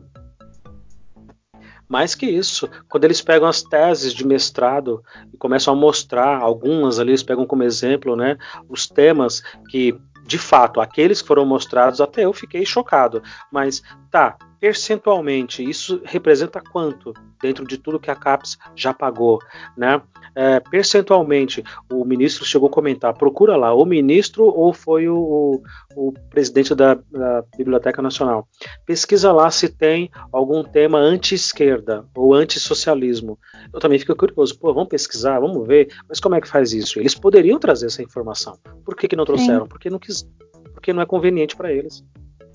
Mais 1.87 2.15
que 2.15 2.25
isso, 2.25 2.67
quando 2.89 3.03
eles 3.03 3.21
pegam 3.21 3.47
as 3.47 3.61
teses 3.61 4.13
de 4.13 4.25
mestrado 4.25 5.03
e 5.31 5.37
começam 5.37 5.73
a 5.73 5.77
mostrar, 5.77 6.39
algumas 6.39 6.97
ali 6.97 7.11
eles 7.11 7.21
pegam 7.21 7.45
como 7.45 7.61
exemplo, 7.61 8.15
né, 8.15 8.37
os 8.67 8.87
temas 8.87 9.43
que 9.69 9.95
de 10.25 10.37
fato, 10.37 10.79
aqueles 10.79 11.21
que 11.21 11.27
foram 11.27 11.45
mostrados, 11.45 11.99
até 11.99 12.25
eu 12.25 12.33
fiquei 12.33 12.65
chocado. 12.65 13.21
Mas 13.51 13.83
tá, 14.09 14.37
percentualmente, 14.63 15.61
isso 15.61 15.99
representa 16.05 16.61
quanto 16.61 17.13
dentro 17.41 17.67
de 17.67 17.77
tudo 17.77 17.99
que 17.99 18.09
a 18.09 18.15
CAPES 18.15 18.57
já 18.73 18.93
pagou, 18.93 19.37
né? 19.75 20.01
É, 20.33 20.61
percentualmente, 20.61 21.61
o 21.91 22.05
ministro 22.05 22.45
chegou 22.45 22.69
a 22.69 22.71
comentar, 22.71 23.13
procura 23.13 23.57
lá, 23.57 23.73
o 23.73 23.83
ministro 23.83 24.45
ou 24.45 24.71
foi 24.71 25.09
o, 25.09 25.17
o, 25.17 25.63
o 25.97 26.13
presidente 26.29 26.73
da, 26.73 26.93
da, 26.93 27.43
Biblioteca 27.57 28.01
Nacional. 28.01 28.47
Pesquisa 28.85 29.33
lá 29.33 29.51
se 29.51 29.67
tem 29.67 30.09
algum 30.31 30.63
tema 30.63 30.97
anti-esquerda 30.97 32.05
ou 32.15 32.33
anti-socialismo. 32.33 33.37
Eu 33.73 33.81
também 33.81 33.99
fico 33.99 34.15
curioso, 34.15 34.57
pô, 34.57 34.73
vamos 34.73 34.87
pesquisar, 34.87 35.41
vamos 35.41 35.67
ver, 35.67 35.93
mas 36.07 36.21
como 36.21 36.35
é 36.35 36.41
que 36.41 36.47
faz 36.47 36.71
isso? 36.71 37.01
Eles 37.01 37.13
poderiam 37.13 37.59
trazer 37.59 37.87
essa 37.87 38.01
informação. 38.01 38.57
Por 38.85 38.95
que, 38.95 39.09
que 39.09 39.15
não 39.17 39.25
trouxeram? 39.25 39.63
Sim. 39.63 39.69
Porque 39.69 39.89
não 39.89 39.99
quis, 39.99 40.25
porque 40.71 40.93
não 40.93 41.01
é 41.01 41.05
conveniente 41.05 41.53
para 41.53 41.73
eles 41.73 42.01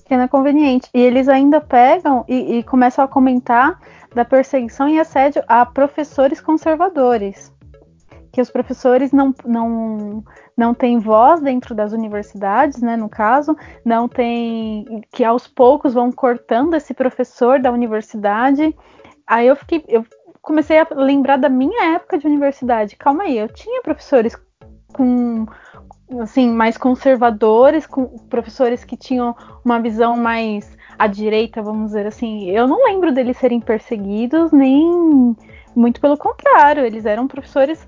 é 0.09 0.27
conveniente. 0.27 0.89
E 0.93 1.01
eles 1.01 1.27
ainda 1.27 1.61
pegam 1.61 2.25
e, 2.27 2.57
e, 2.57 2.63
começam 2.63 3.03
a 3.03 3.07
comentar 3.07 3.79
da 4.13 4.25
perseguição 4.25 4.87
e 4.89 4.99
assédio 4.99 5.43
a 5.47 5.65
professores 5.65 6.41
conservadores. 6.41 7.53
Que 8.31 8.41
os 8.41 8.49
professores 8.49 9.11
não, 9.11 9.33
não, 9.45 10.23
não 10.55 10.73
têm 10.73 10.99
voz 10.99 11.41
dentro 11.41 11.73
das 11.73 11.93
universidades, 11.93 12.81
né, 12.81 12.95
no 12.95 13.09
caso, 13.09 13.55
não 13.83 14.07
tem. 14.07 15.01
que 15.11 15.23
aos 15.23 15.47
poucos 15.47 15.93
vão 15.93 16.11
cortando 16.11 16.75
esse 16.75 16.93
professor 16.93 17.59
da 17.59 17.71
universidade. 17.71 18.75
Aí 19.25 19.47
eu 19.47 19.55
fiquei. 19.55 19.83
Eu 19.87 20.05
comecei 20.41 20.79
a 20.79 20.87
lembrar 20.91 21.37
da 21.37 21.49
minha 21.49 21.95
época 21.95 22.17
de 22.17 22.27
universidade. 22.27 22.95
Calma 22.95 23.23
aí, 23.23 23.37
eu 23.37 23.47
tinha 23.47 23.81
professores 23.81 24.35
com 24.93 25.45
assim 26.19 26.49
mais 26.49 26.77
conservadores, 26.77 27.85
com 27.85 28.05
professores 28.29 28.83
que 28.83 28.97
tinham 28.97 29.35
uma 29.63 29.79
visão 29.79 30.17
mais 30.17 30.77
à 30.97 31.07
direita, 31.07 31.61
vamos 31.61 31.87
dizer 31.87 32.07
assim. 32.07 32.49
Eu 32.49 32.67
não 32.67 32.85
lembro 32.85 33.11
deles 33.11 33.37
serem 33.37 33.59
perseguidos, 33.59 34.51
nem 34.51 35.35
muito 35.75 36.01
pelo 36.01 36.17
contrário, 36.17 36.85
eles 36.85 37.05
eram 37.05 37.27
professores 37.27 37.87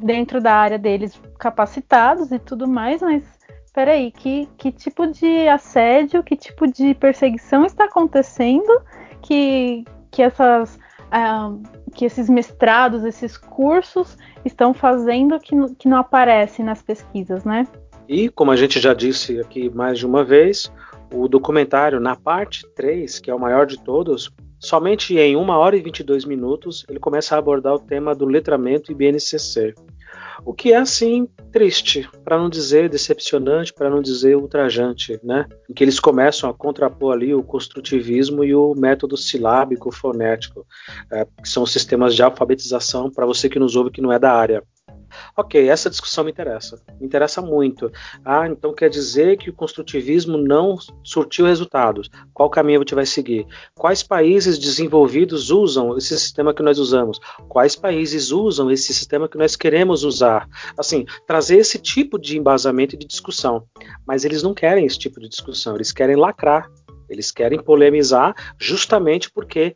dentro 0.00 0.40
da 0.40 0.54
área 0.54 0.78
deles 0.78 1.20
capacitados 1.38 2.30
e 2.30 2.38
tudo 2.38 2.68
mais, 2.68 3.00
mas 3.00 3.24
peraí, 3.72 4.10
que, 4.10 4.48
que 4.56 4.70
tipo 4.70 5.06
de 5.06 5.48
assédio, 5.48 6.22
que 6.22 6.36
tipo 6.36 6.66
de 6.66 6.94
perseguição 6.94 7.64
está 7.64 7.84
acontecendo 7.84 8.80
que, 9.20 9.84
que 10.10 10.22
essas 10.22 10.76
uh, 11.10 11.60
que 11.94 12.04
esses 12.04 12.28
mestrados, 12.28 13.04
esses 13.04 13.38
cursos 13.38 14.18
estão 14.44 14.74
fazendo 14.74 15.38
que, 15.38 15.54
que 15.78 15.88
não 15.88 15.98
aparece 15.98 16.62
nas 16.62 16.82
pesquisas, 16.82 17.44
né? 17.44 17.66
E, 18.08 18.28
como 18.28 18.50
a 18.50 18.56
gente 18.56 18.78
já 18.80 18.92
disse 18.92 19.40
aqui 19.40 19.70
mais 19.70 19.98
de 19.98 20.06
uma 20.06 20.22
vez, 20.22 20.70
o 21.12 21.26
documentário, 21.28 22.00
na 22.00 22.16
parte 22.16 22.66
3, 22.74 23.18
que 23.20 23.30
é 23.30 23.34
o 23.34 23.38
maior 23.38 23.64
de 23.66 23.82
todos, 23.82 24.30
somente 24.58 25.16
em 25.16 25.36
1 25.36 25.48
hora 25.50 25.76
e 25.76 25.82
22 25.82 26.24
minutos, 26.24 26.84
ele 26.88 26.98
começa 26.98 27.34
a 27.34 27.38
abordar 27.38 27.74
o 27.74 27.78
tema 27.78 28.14
do 28.14 28.26
letramento 28.26 28.92
e 28.92 28.94
BNCC. 28.94 29.74
O 30.44 30.52
que 30.52 30.72
é 30.72 30.76
assim 30.76 31.28
triste, 31.52 32.08
para 32.24 32.36
não 32.38 32.48
dizer 32.48 32.88
decepcionante, 32.88 33.72
para 33.72 33.88
não 33.88 34.02
dizer 34.02 34.36
ultrajante, 34.36 35.18
né? 35.22 35.46
Em 35.70 35.74
que 35.74 35.84
eles 35.84 36.00
começam 36.00 36.50
a 36.50 36.54
contrapor 36.54 37.12
ali 37.12 37.34
o 37.34 37.42
construtivismo 37.42 38.44
e 38.44 38.54
o 38.54 38.74
método 38.74 39.16
silábico 39.16 39.92
fonético, 39.92 40.66
é, 41.10 41.24
que 41.42 41.48
são 41.48 41.64
sistemas 41.64 42.14
de 42.14 42.22
alfabetização 42.22 43.10
para 43.10 43.26
você 43.26 43.48
que 43.48 43.58
nos 43.58 43.76
ouve 43.76 43.90
que 43.90 44.00
não 44.00 44.12
é 44.12 44.18
da 44.18 44.32
área. 44.32 44.62
Ok, 45.36 45.68
essa 45.68 45.90
discussão 45.90 46.24
me 46.24 46.30
interessa, 46.30 46.82
me 47.00 47.06
interessa 47.06 47.40
muito. 47.40 47.90
Ah, 48.24 48.46
então 48.48 48.74
quer 48.74 48.88
dizer 48.88 49.36
que 49.36 49.50
o 49.50 49.52
construtivismo 49.52 50.36
não 50.36 50.76
surtiu 51.02 51.46
resultados. 51.46 52.10
Qual 52.32 52.50
caminho 52.50 52.82
você 52.86 52.94
vai 52.94 53.06
seguir? 53.06 53.46
Quais 53.74 54.02
países 54.02 54.58
desenvolvidos 54.58 55.50
usam 55.50 55.96
esse 55.96 56.18
sistema 56.18 56.54
que 56.54 56.62
nós 56.62 56.78
usamos? 56.78 57.18
Quais 57.48 57.76
países 57.76 58.30
usam 58.30 58.70
esse 58.70 58.92
sistema 58.92 59.28
que 59.28 59.38
nós 59.38 59.56
queremos 59.56 60.04
usar? 60.04 60.48
Assim, 60.76 61.04
trazer 61.26 61.58
esse 61.58 61.78
tipo 61.78 62.18
de 62.18 62.38
embasamento 62.38 62.94
e 62.94 62.98
de 62.98 63.06
discussão. 63.06 63.64
Mas 64.06 64.24
eles 64.24 64.42
não 64.42 64.54
querem 64.54 64.86
esse 64.86 64.98
tipo 64.98 65.20
de 65.20 65.28
discussão, 65.28 65.74
eles 65.74 65.92
querem 65.92 66.16
lacrar 66.16 66.70
eles 67.08 67.30
querem 67.30 67.62
polemizar 67.62 68.34
justamente 68.58 69.30
porque 69.30 69.74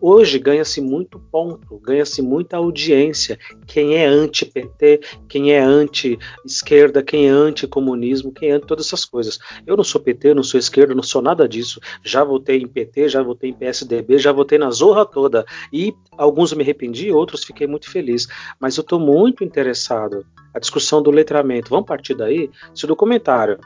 hoje 0.00 0.38
ganha-se 0.38 0.80
muito 0.80 1.18
ponto, 1.18 1.78
ganha-se 1.78 2.22
muita 2.22 2.56
audiência. 2.56 3.38
Quem 3.66 3.96
é 3.96 4.06
anti-PT, 4.06 5.00
quem 5.28 5.52
é 5.52 5.60
anti-esquerda, 5.60 7.02
quem 7.02 7.28
é 7.28 7.30
anti-comunismo, 7.30 8.32
quem 8.32 8.50
é 8.50 8.52
anti 8.52 8.66
todas 8.66 8.86
essas 8.86 9.04
coisas. 9.04 9.38
Eu 9.66 9.76
não 9.76 9.84
sou 9.84 10.00
PT, 10.00 10.34
não 10.34 10.42
sou 10.42 10.58
esquerda, 10.58 10.94
não 10.94 11.02
sou 11.02 11.22
nada 11.22 11.48
disso. 11.48 11.80
Já 12.02 12.24
votei 12.24 12.58
em 12.58 12.68
PT, 12.68 13.08
já 13.08 13.22
votei 13.22 13.50
em 13.50 13.54
PSDB, 13.54 14.18
já 14.18 14.32
votei 14.32 14.58
na 14.58 14.70
zorra 14.70 15.04
toda. 15.04 15.44
E 15.72 15.94
alguns 16.16 16.52
me 16.52 16.62
arrependi, 16.62 17.10
outros 17.10 17.44
fiquei 17.44 17.66
muito 17.66 17.90
feliz. 17.90 18.26
Mas 18.60 18.76
eu 18.76 18.82
estou 18.82 19.00
muito 19.00 19.44
interessado. 19.44 20.26
A 20.54 20.58
discussão 20.58 21.02
do 21.02 21.10
letramento, 21.10 21.70
vamos 21.70 21.86
partir 21.86 22.14
daí? 22.14 22.50
Se 22.74 22.84
o 22.84 22.88
documentário 22.88 23.58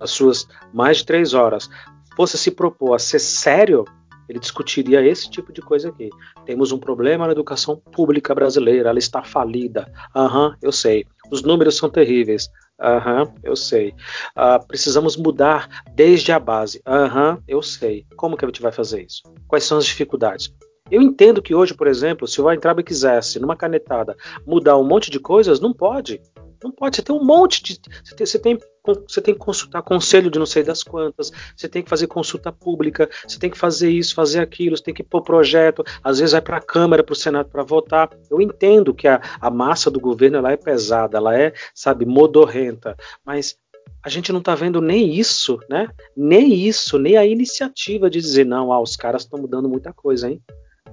as 0.00 0.10
suas 0.10 0.48
mais 0.72 0.98
de 0.98 1.06
três 1.06 1.34
horas, 1.34 1.68
fosse 2.16 2.38
se 2.38 2.50
propor 2.50 2.94
a 2.94 2.98
ser 2.98 3.18
sério, 3.18 3.84
ele 4.28 4.38
discutiria 4.38 5.04
esse 5.04 5.28
tipo 5.28 5.52
de 5.52 5.60
coisa 5.60 5.88
aqui. 5.88 6.08
Temos 6.44 6.72
um 6.72 6.78
problema 6.78 7.26
na 7.26 7.32
educação 7.32 7.76
pública 7.76 8.34
brasileira, 8.34 8.88
ela 8.88 8.98
está 8.98 9.22
falida. 9.22 9.92
Aham, 10.14 10.48
uhum, 10.48 10.54
eu 10.62 10.72
sei. 10.72 11.04
Os 11.30 11.42
números 11.42 11.76
são 11.76 11.90
terríveis. 11.90 12.48
Aham, 12.80 13.24
uhum, 13.24 13.34
eu 13.42 13.56
sei. 13.56 13.94
Uh, 14.36 14.66
precisamos 14.66 15.16
mudar 15.16 15.84
desde 15.94 16.32
a 16.32 16.38
base. 16.38 16.80
Aham, 16.86 17.34
uhum, 17.34 17.42
eu 17.46 17.62
sei. 17.62 18.06
Como 18.16 18.36
que 18.36 18.44
a 18.44 18.48
gente 18.48 18.62
vai 18.62 18.72
fazer 18.72 19.04
isso? 19.04 19.22
Quais 19.46 19.64
são 19.64 19.78
as 19.78 19.84
dificuldades? 19.84 20.52
Eu 20.90 21.00
entendo 21.00 21.40
que 21.40 21.54
hoje, 21.54 21.74
por 21.74 21.86
exemplo, 21.86 22.26
se 22.26 22.40
o 22.40 22.44
Weintraub 22.44 22.82
quisesse, 22.82 23.38
numa 23.38 23.56
canetada, 23.56 24.16
mudar 24.46 24.76
um 24.76 24.84
monte 24.84 25.10
de 25.10 25.18
coisas, 25.18 25.60
não 25.60 25.72
pode. 25.72 26.20
Não 26.62 26.70
pode, 26.70 26.96
você 26.96 27.02
tem 27.02 27.14
um 27.14 27.24
monte 27.24 27.62
de. 27.62 27.80
Você 28.04 28.14
tem, 28.14 28.26
você 28.26 28.38
tem, 28.38 28.58
você 28.84 29.20
tem 29.20 29.34
que 29.34 29.40
consultar 29.40 29.80
conselho 29.82 30.30
de 30.30 30.38
não 30.38 30.46
sei 30.46 30.62
das 30.62 30.82
quantas, 30.82 31.30
você 31.56 31.68
tem 31.68 31.82
que 31.82 31.88
fazer 31.88 32.08
consulta 32.08 32.50
pública, 32.50 33.08
você 33.26 33.38
tem 33.38 33.48
que 33.48 33.58
fazer 33.58 33.90
isso, 33.90 34.14
fazer 34.14 34.40
aquilo, 34.40 34.76
você 34.76 34.82
tem 34.82 34.94
que 34.94 35.04
pôr 35.04 35.22
projeto, 35.22 35.84
às 36.02 36.18
vezes 36.18 36.32
vai 36.32 36.40
para 36.40 36.56
a 36.56 36.60
Câmara, 36.60 37.04
para 37.04 37.12
o 37.12 37.16
Senado 37.16 37.48
para 37.48 37.62
votar. 37.62 38.10
Eu 38.28 38.40
entendo 38.40 38.92
que 38.92 39.06
a, 39.06 39.20
a 39.40 39.50
massa 39.50 39.90
do 39.90 40.00
governo 40.00 40.38
ela 40.38 40.52
é 40.52 40.56
pesada, 40.56 41.16
ela 41.16 41.38
é, 41.38 41.52
sabe, 41.72 42.04
modorrenta, 42.04 42.96
mas 43.24 43.56
a 44.04 44.08
gente 44.08 44.32
não 44.32 44.40
está 44.40 44.54
vendo 44.56 44.80
nem 44.80 45.14
isso, 45.14 45.60
né? 45.70 45.88
Nem 46.16 46.52
isso, 46.52 46.98
nem 46.98 47.16
a 47.16 47.24
iniciativa 47.24 48.10
de 48.10 48.20
dizer, 48.20 48.44
não, 48.44 48.72
ah, 48.72 48.80
os 48.80 48.96
caras 48.96 49.22
estão 49.22 49.40
mudando 49.40 49.68
muita 49.68 49.92
coisa, 49.92 50.28
hein? 50.28 50.42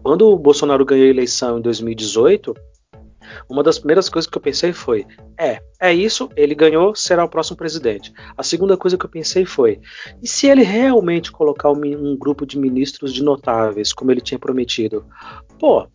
Quando 0.04 0.30
o 0.30 0.38
Bolsonaro 0.38 0.86
ganhou 0.86 1.08
a 1.08 1.10
eleição 1.10 1.58
em 1.58 1.62
2018, 1.62 2.54
uma 3.50 3.64
das 3.64 3.78
primeiras 3.78 4.10
coisas 4.10 4.30
que 4.30 4.38
eu 4.38 4.42
pensei 4.42 4.74
foi: 4.74 5.06
é, 5.38 5.60
é 5.80 5.94
isso, 5.94 6.30
ele 6.36 6.56
ganhou, 6.56 6.96
será 6.96 7.24
o 7.24 7.30
próximo 7.30 7.58
presidente. 7.58 8.14
A 8.38 8.44
segunda 8.44 8.78
coisa 8.78 8.98
que 8.98 9.06
eu 9.06 9.10
pensei 9.10 9.46
foi: 9.46 9.80
e 10.22 10.28
se 10.28 10.48
ele 10.48 10.64
realmente 10.64 11.32
colocar 11.32 11.72
um, 11.72 11.82
um 11.84 12.18
grupo 12.18 12.46
de 12.46 12.58
ministros 12.58 13.14
de 13.14 13.24
notáveis, 13.24 13.94
como 13.94 14.12
ele 14.12 14.22
tinha 14.22 14.40
prometido? 14.40 15.06
Pô, 15.60 15.88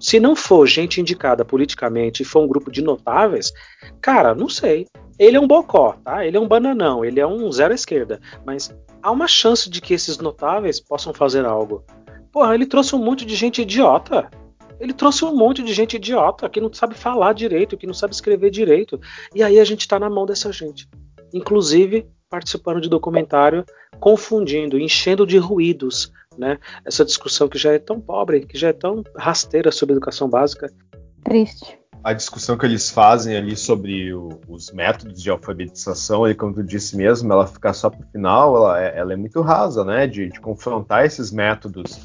se 0.00 0.20
não 0.20 0.36
for 0.36 0.66
gente 0.66 1.00
indicada 1.00 1.44
politicamente 1.44 2.22
e 2.22 2.26
for 2.26 2.44
um 2.44 2.48
grupo 2.48 2.70
de 2.70 2.82
notáveis, 2.82 3.52
cara, 4.00 4.34
não 4.34 4.48
sei. 4.48 4.86
Ele 5.18 5.36
é 5.36 5.40
um 5.40 5.48
bocó, 5.48 5.96
tá? 6.04 6.24
Ele 6.24 6.36
é 6.36 6.40
um 6.40 6.46
bananão, 6.46 7.04
ele 7.04 7.18
é 7.18 7.26
um 7.26 7.50
zero 7.50 7.72
à 7.72 7.74
esquerda. 7.74 8.20
Mas 8.46 8.72
há 9.02 9.10
uma 9.10 9.26
chance 9.26 9.68
de 9.68 9.80
que 9.80 9.92
esses 9.92 10.18
notáveis 10.18 10.78
possam 10.78 11.12
fazer 11.12 11.44
algo. 11.44 11.84
Porra, 12.30 12.54
ele 12.54 12.66
trouxe 12.66 12.94
um 12.94 13.04
monte 13.04 13.24
de 13.24 13.34
gente 13.34 13.62
idiota. 13.62 14.30
Ele 14.80 14.92
trouxe 14.92 15.24
um 15.24 15.34
monte 15.34 15.62
de 15.62 15.72
gente 15.72 15.96
idiota 15.96 16.48
que 16.48 16.60
não 16.60 16.72
sabe 16.72 16.94
falar 16.94 17.32
direito, 17.32 17.76
que 17.76 17.86
não 17.86 17.94
sabe 17.94 18.14
escrever 18.14 18.50
direito. 18.50 19.00
E 19.34 19.42
aí 19.42 19.58
a 19.58 19.64
gente 19.64 19.80
está 19.80 19.98
na 19.98 20.08
mão 20.08 20.24
dessa 20.24 20.52
gente. 20.52 20.88
Inclusive 21.32 22.06
participando 22.28 22.80
de 22.80 22.88
documentário, 22.88 23.64
confundindo, 23.98 24.78
enchendo 24.78 25.26
de 25.26 25.38
ruídos, 25.38 26.12
né? 26.36 26.58
Essa 26.84 27.04
discussão 27.04 27.48
que 27.48 27.58
já 27.58 27.72
é 27.72 27.78
tão 27.78 28.00
pobre, 28.00 28.46
que 28.46 28.58
já 28.58 28.68
é 28.68 28.72
tão 28.72 29.02
rasteira 29.16 29.72
sobre 29.72 29.94
educação 29.94 30.28
básica. 30.28 30.70
Triste. 31.24 31.78
A 32.04 32.12
discussão 32.12 32.56
que 32.56 32.64
eles 32.64 32.90
fazem 32.90 33.36
ali 33.36 33.56
sobre 33.56 34.14
o, 34.14 34.40
os 34.48 34.70
métodos 34.70 35.20
de 35.20 35.30
alfabetização, 35.30 36.28
e 36.28 36.34
como 36.34 36.54
tu 36.54 36.62
disse 36.62 36.96
mesmo, 36.96 37.32
ela 37.32 37.46
ficar 37.46 37.72
só 37.72 37.90
para 37.90 38.00
o 38.00 38.10
final, 38.12 38.56
ela 38.56 38.80
é, 38.80 38.98
ela 38.98 39.12
é, 39.12 39.16
muito 39.16 39.40
rasa, 39.40 39.84
né? 39.84 40.06
De, 40.06 40.28
de 40.28 40.40
confrontar 40.40 41.04
esses 41.04 41.32
métodos 41.32 41.98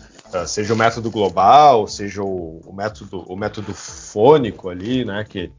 seja 0.48 0.74
o 0.74 0.78
método 0.78 1.12
global, 1.12 1.88
seja 1.88 2.24
o, 2.24 2.62
o, 2.66 2.74
método, 2.74 3.24
o 3.28 3.36
método 3.36 3.74
fônico 3.74 4.70
ali, 4.70 5.06
né, 5.06 5.24
que, 5.24 5.52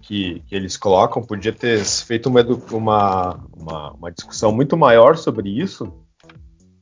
que, 0.00 0.40
que 0.46 0.54
eles 0.54 0.76
colocam, 0.76 1.22
podia 1.22 1.52
ter 1.52 1.84
feito 1.84 2.28
uma, 2.28 2.42
uma, 2.70 3.40
uma, 3.56 3.92
uma 3.92 4.10
discussão 4.10 4.52
muito 4.52 4.76
maior 4.76 5.16
sobre 5.16 5.48
isso, 5.50 5.92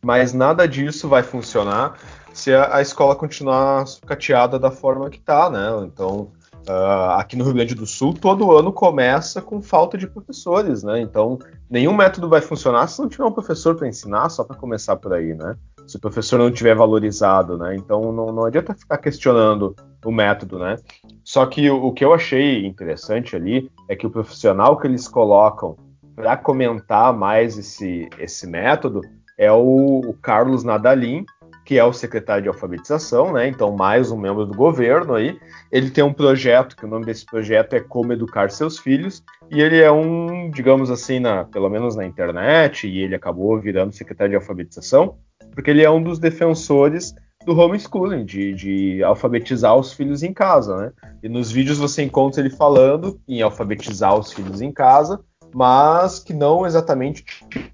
mas 0.05 0.33
nada 0.33 0.67
disso 0.67 1.09
vai 1.09 1.23
funcionar 1.23 1.99
se 2.33 2.55
a, 2.55 2.77
a 2.77 2.83
escola 2.83 3.17
continuar 3.17 3.87
sucateada 3.87 4.59
da 4.59 4.71
forma 4.71 5.11
que 5.11 5.19
está, 5.19 5.51
né? 5.51 5.69
Então, 5.85 6.31
uh, 6.69 7.11
aqui 7.17 7.37
no 7.37 7.45
Rio 7.45 7.55
Grande 7.55 7.75
do 7.75 7.87
Sul, 7.87 8.15
todo 8.15 8.57
ano 8.57 8.73
começa 8.73 9.43
com 9.43 9.61
falta 9.61 9.99
de 9.99 10.07
professores, 10.07 10.83
né? 10.83 11.01
Então, 11.01 11.39
nenhum 11.69 11.95
método 11.95 12.29
vai 12.29 12.41
funcionar 12.41 12.87
se 12.87 13.01
não 13.01 13.09
tiver 13.09 13.25
um 13.25 13.33
professor 13.33 13.75
para 13.75 13.89
ensinar, 13.89 14.29
só 14.29 14.45
para 14.45 14.57
começar 14.57 14.97
por 14.97 15.13
aí, 15.13 15.35
né? 15.35 15.57
Se 15.89 15.97
o 15.97 16.01
professor 16.01 16.39
não 16.39 16.53
tiver 16.53 16.75
valorizado, 16.75 17.57
né? 17.57 17.75
Então 17.75 18.13
não, 18.13 18.27
não 18.27 18.45
adianta 18.45 18.75
ficar 18.75 18.99
questionando 18.99 19.75
o 20.05 20.13
método, 20.13 20.59
né? 20.59 20.77
Só 21.25 21.47
que 21.47 21.69
o, 21.71 21.87
o 21.87 21.93
que 21.93 22.05
eu 22.05 22.13
achei 22.13 22.67
interessante 22.67 23.35
ali 23.35 23.71
é 23.89 23.97
que 23.97 24.07
o 24.07 24.11
profissional 24.11 24.79
que 24.79 24.87
eles 24.87 25.09
colocam 25.09 25.77
para 26.15 26.37
comentar 26.37 27.13
mais 27.13 27.57
esse, 27.57 28.09
esse 28.19 28.47
método 28.47 29.01
é 29.39 29.51
o, 29.51 30.01
o 30.01 30.13
Carlos 30.15 30.63
Nadalim, 30.63 31.25
que 31.65 31.79
é 31.79 31.85
o 31.85 31.93
secretário 31.93 32.43
de 32.43 32.49
alfabetização, 32.49 33.33
né? 33.33 33.47
Então, 33.47 33.77
mais 33.77 34.11
um 34.11 34.17
membro 34.17 34.45
do 34.45 34.55
governo 34.55 35.15
aí. 35.15 35.39
Ele 35.71 35.91
tem 35.91 36.03
um 36.03 36.13
projeto, 36.13 36.75
que 36.75 36.85
o 36.85 36.89
nome 36.89 37.05
desse 37.05 37.25
projeto 37.25 37.75
é 37.75 37.81
Como 37.81 38.13
Educar 38.13 38.51
Seus 38.51 38.79
Filhos, 38.79 39.23
e 39.51 39.61
ele 39.61 39.81
é 39.81 39.93
um, 39.93 40.51
digamos 40.51 40.91
assim, 40.91 41.21
na, 41.21 41.45
pelo 41.45 41.69
menos 41.69 41.95
na 41.95 42.07
internet, 42.07 42.89
e 42.89 42.99
ele 42.99 43.15
acabou 43.15 43.59
virando 43.61 43.93
secretário 43.93 44.31
de 44.31 44.37
alfabetização, 44.37 45.19
porque 45.53 45.71
ele 45.71 45.83
é 45.83 45.91
um 45.91 46.03
dos 46.03 46.19
defensores 46.19 47.15
do 47.45 47.59
homeschooling, 47.59 48.25
de, 48.25 48.53
de 48.55 49.03
alfabetizar 49.03 49.77
os 49.77 49.93
filhos 49.93 50.23
em 50.23 50.33
casa, 50.33 50.77
né? 50.77 50.93
E 51.23 51.29
nos 51.29 51.51
vídeos 51.51 51.79
você 51.79 52.03
encontra 52.03 52.41
ele 52.41 52.51
falando 52.51 53.21
em 53.27 53.41
alfabetizar 53.41 54.17
os 54.17 54.33
filhos 54.33 54.61
em 54.61 54.71
casa, 54.71 55.21
mas 55.55 56.19
que 56.19 56.33
não 56.33 56.67
exatamente 56.67 57.25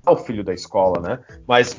o 0.07 0.17
filho 0.17 0.45
da 0.45 0.53
escola, 0.53 1.01
né? 1.01 1.19
Mas 1.47 1.77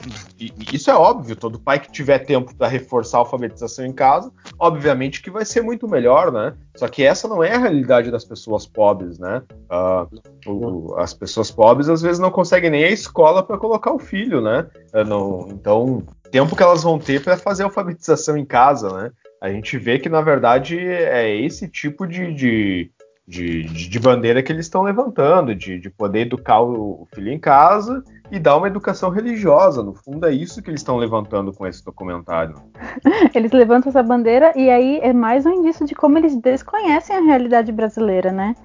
isso 0.72 0.90
é 0.90 0.96
óbvio, 0.96 1.36
todo 1.36 1.60
pai 1.60 1.80
que 1.80 1.92
tiver 1.92 2.20
tempo 2.20 2.56
para 2.56 2.68
reforçar 2.68 3.18
a 3.18 3.22
alfabetização 3.22 3.86
em 3.86 3.94
casa, 3.94 4.32
obviamente 4.60 5.22
que 5.22 5.32
vai 5.32 5.46
ser 5.46 5.62
muito 5.62 5.88
melhor, 5.88 6.32
né? 6.32 6.54
Só 6.76 6.88
que 6.88 7.04
essa 7.04 7.28
não 7.28 7.44
é 7.44 7.54
a 7.54 7.60
realidade 7.60 8.12
das 8.12 8.26
pessoas 8.26 8.66
pobres, 8.66 9.18
né? 9.20 9.42
Uh, 9.72 10.50
o, 10.50 10.96
as 10.98 11.14
pessoas 11.14 11.50
pobres 11.52 11.90
às 11.90 12.02
vezes 12.02 12.20
não 12.20 12.32
conseguem 12.32 12.70
nem 12.70 12.84
a 12.84 12.92
escola 12.92 13.42
para 13.42 13.58
colocar 13.58 13.92
o 13.92 14.00
filho, 14.00 14.42
né? 14.42 14.68
Uh, 14.94 15.04
não, 15.04 15.48
então, 15.50 16.04
tempo 16.32 16.56
que 16.56 16.64
elas 16.64 16.84
vão 16.84 17.00
ter 17.00 17.24
para 17.24 17.38
fazer 17.38 17.64
a 17.64 17.68
alfabetização 17.68 18.38
em 18.38 18.46
casa, 18.46 18.90
né? 18.90 19.12
A 19.42 19.50
gente 19.50 19.78
vê 19.78 20.00
que 20.00 20.10
na 20.10 20.22
verdade 20.22 20.78
é 20.80 21.36
esse 21.40 21.68
tipo 21.68 22.08
de, 22.08 22.34
de 22.34 22.92
de, 23.28 23.64
de, 23.64 24.00
bandeira 24.00 24.44
que 24.44 24.52
eles 24.52 24.66
estão 24.66 24.84
levantando, 24.84 25.56
de, 25.56 25.80
de 25.80 25.90
poder 25.90 26.22
educar 26.22 26.62
o 26.62 27.08
filho 27.14 27.32
em 27.32 27.40
casa 27.40 28.04
e 28.32 28.38
dar 28.38 28.56
uma 28.56 28.68
educação 28.68 29.10
religiosa. 29.10 29.82
No 29.82 29.94
fundo, 29.94 30.28
é 30.28 30.32
isso 30.32 30.62
que 30.62 30.70
eles 30.70 30.82
estão 30.82 30.98
levantando 30.98 31.52
com 31.52 31.66
esse 31.66 31.84
documentário. 31.84 32.56
Eles 33.34 33.52
levantam 33.52 33.90
essa 33.90 34.04
bandeira 34.04 34.54
e 34.56 34.70
aí 34.70 35.00
é 35.02 35.12
mais 35.12 35.46
um 35.46 35.52
indício 35.52 35.86
de 35.86 35.96
como 35.96 36.18
eles 36.18 36.36
desconhecem 36.36 37.16
a 37.16 37.22
realidade 37.22 37.72
brasileira, 37.72 38.32
né? 38.32 38.56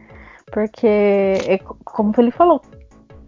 Porque, 0.52 0.86
é, 0.86 1.58
como 1.84 2.12
ele 2.18 2.30
falou, 2.30 2.60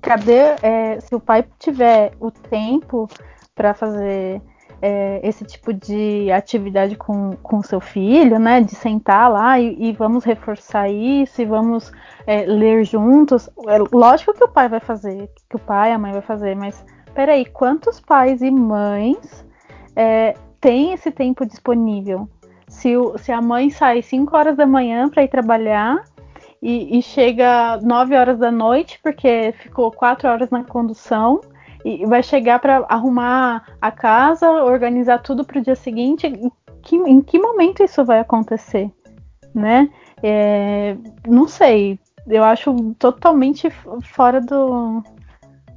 cadê 0.00 0.56
é, 0.62 1.00
se 1.00 1.14
o 1.14 1.20
pai 1.20 1.44
tiver 1.58 2.12
o 2.18 2.30
tempo 2.30 3.08
para 3.54 3.74
fazer 3.74 4.42
é, 4.82 5.20
esse 5.22 5.44
tipo 5.44 5.72
de 5.72 6.28
atividade 6.32 6.96
com, 6.96 7.36
com 7.40 7.62
seu 7.62 7.80
filho, 7.80 8.40
né? 8.40 8.60
De 8.60 8.74
sentar 8.74 9.30
lá 9.30 9.60
e, 9.60 9.76
e 9.78 9.92
vamos 9.92 10.24
reforçar 10.24 10.90
isso 10.90 11.40
e 11.40 11.44
vamos 11.44 11.92
é, 12.26 12.44
ler 12.44 12.84
juntos. 12.84 13.48
É, 13.68 13.78
lógico 13.92 14.34
que 14.34 14.42
o 14.42 14.48
pai 14.48 14.68
vai 14.68 14.80
fazer, 14.80 15.30
que 15.48 15.54
o 15.54 15.60
pai, 15.60 15.92
a 15.92 15.98
mãe 15.98 16.12
vai 16.12 16.20
fazer, 16.20 16.56
mas 16.56 16.84
peraí, 17.14 17.44
quantos 17.44 18.00
pais 18.00 18.42
e 18.42 18.50
mães 18.50 19.46
é, 19.94 20.34
têm 20.60 20.92
esse 20.92 21.12
tempo 21.12 21.46
disponível? 21.46 22.28
Se, 22.66 22.96
o, 22.96 23.16
se 23.18 23.30
a 23.30 23.40
mãe 23.40 23.70
sai 23.70 24.02
5 24.02 24.36
horas 24.36 24.56
da 24.56 24.66
manhã 24.66 25.08
para 25.08 25.22
ir 25.22 25.28
trabalhar 25.28 26.02
e, 26.60 26.98
e, 26.98 27.02
chega 27.02 27.78
9 27.82 28.16
horas 28.16 28.38
da 28.38 28.50
noite 28.50 28.98
porque 29.02 29.54
ficou 29.58 29.92
4 29.92 30.28
horas 30.28 30.50
na 30.50 30.64
condução 30.64 31.40
e 31.84 32.06
vai 32.06 32.22
chegar 32.22 32.58
para 32.58 32.84
arrumar 32.88 33.64
a 33.80 33.90
casa, 33.90 34.48
organizar 34.64 35.18
tudo 35.18 35.44
para 35.44 35.58
o 35.58 35.62
dia 35.62 35.74
seguinte. 35.74 36.26
Em 36.26 36.50
que, 36.82 36.96
em 36.96 37.20
que, 37.20 37.38
momento 37.38 37.82
isso 37.82 38.04
vai 38.04 38.20
acontecer, 38.20 38.90
né? 39.54 39.90
É, 40.22 40.96
não 41.26 41.46
sei. 41.46 41.98
Eu 42.26 42.44
acho 42.44 42.74
totalmente 42.98 43.68
fora 44.02 44.40
do 44.40 45.02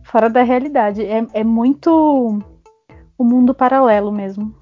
fora 0.03 0.29
da 0.29 0.43
realidade. 0.43 1.03
É, 1.03 1.25
é 1.33 1.43
muito 1.43 1.89
o 1.89 3.23
um 3.23 3.25
mundo 3.25 3.53
paralelo 3.53 4.11
mesmo. 4.11 4.53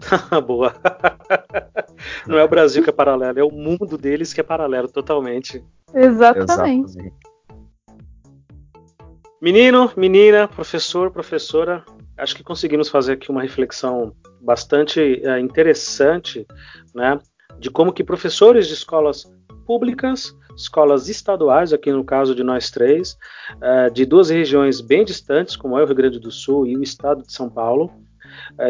Boa. 0.46 0.74
Não 2.26 2.38
é 2.38 2.44
o 2.44 2.48
Brasil 2.48 2.82
que 2.82 2.90
é 2.90 2.92
paralelo, 2.92 3.38
é 3.38 3.44
o 3.44 3.50
mundo 3.50 3.96
deles 3.96 4.32
que 4.32 4.40
é 4.40 4.44
paralelo 4.44 4.88
totalmente. 4.88 5.64
Exatamente. 5.92 6.42
Exatamente. 6.42 7.12
Menino, 9.44 9.92
menina, 9.94 10.48
professor, 10.48 11.10
professora, 11.10 11.84
acho 12.16 12.34
que 12.34 12.42
conseguimos 12.42 12.88
fazer 12.88 13.12
aqui 13.12 13.30
uma 13.30 13.42
reflexão 13.42 14.16
bastante 14.40 15.20
é, 15.22 15.38
interessante, 15.38 16.46
né, 16.94 17.20
de 17.58 17.70
como 17.70 17.92
que 17.92 18.02
professores 18.02 18.66
de 18.66 18.72
escolas 18.72 19.30
públicas, 19.66 20.34
escolas 20.56 21.10
estaduais, 21.10 21.74
aqui 21.74 21.92
no 21.92 22.02
caso 22.02 22.34
de 22.34 22.42
nós 22.42 22.70
três, 22.70 23.18
é, 23.60 23.90
de 23.90 24.06
duas 24.06 24.30
regiões 24.30 24.80
bem 24.80 25.04
distantes, 25.04 25.56
como 25.56 25.78
é 25.78 25.82
o 25.82 25.86
Rio 25.86 25.94
Grande 25.94 26.18
do 26.18 26.30
Sul 26.30 26.66
e 26.66 26.74
o 26.74 26.82
estado 26.82 27.22
de 27.22 27.30
São 27.30 27.50
Paulo, 27.50 27.92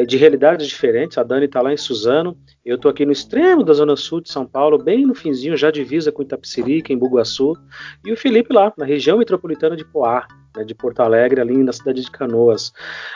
de 0.06 0.16
realidades 0.16 0.66
diferentes. 0.66 1.18
A 1.18 1.22
Dani 1.22 1.46
está 1.46 1.60
lá 1.60 1.72
em 1.72 1.76
Suzano, 1.76 2.36
eu 2.64 2.76
estou 2.76 2.90
aqui 2.90 3.04
no 3.04 3.12
extremo 3.12 3.62
da 3.62 3.72
zona 3.72 3.96
sul 3.96 4.20
de 4.20 4.30
São 4.30 4.46
Paulo, 4.46 4.78
bem 4.78 5.06
no 5.06 5.14
finzinho, 5.14 5.56
já 5.56 5.70
divisa 5.70 6.10
com 6.10 6.22
Itapecerica, 6.22 6.92
em 6.92 6.98
Bugaçu, 6.98 7.54
e 8.04 8.12
o 8.12 8.16
Felipe 8.16 8.54
lá, 8.54 8.72
na 8.76 8.84
região 8.84 9.18
metropolitana 9.18 9.76
de 9.76 9.84
Poá, 9.84 10.26
né, 10.56 10.64
de 10.64 10.74
Porto 10.74 11.00
Alegre, 11.00 11.40
ali 11.40 11.62
na 11.62 11.72
cidade 11.72 12.02
de 12.02 12.10
Canoas. 12.10 12.72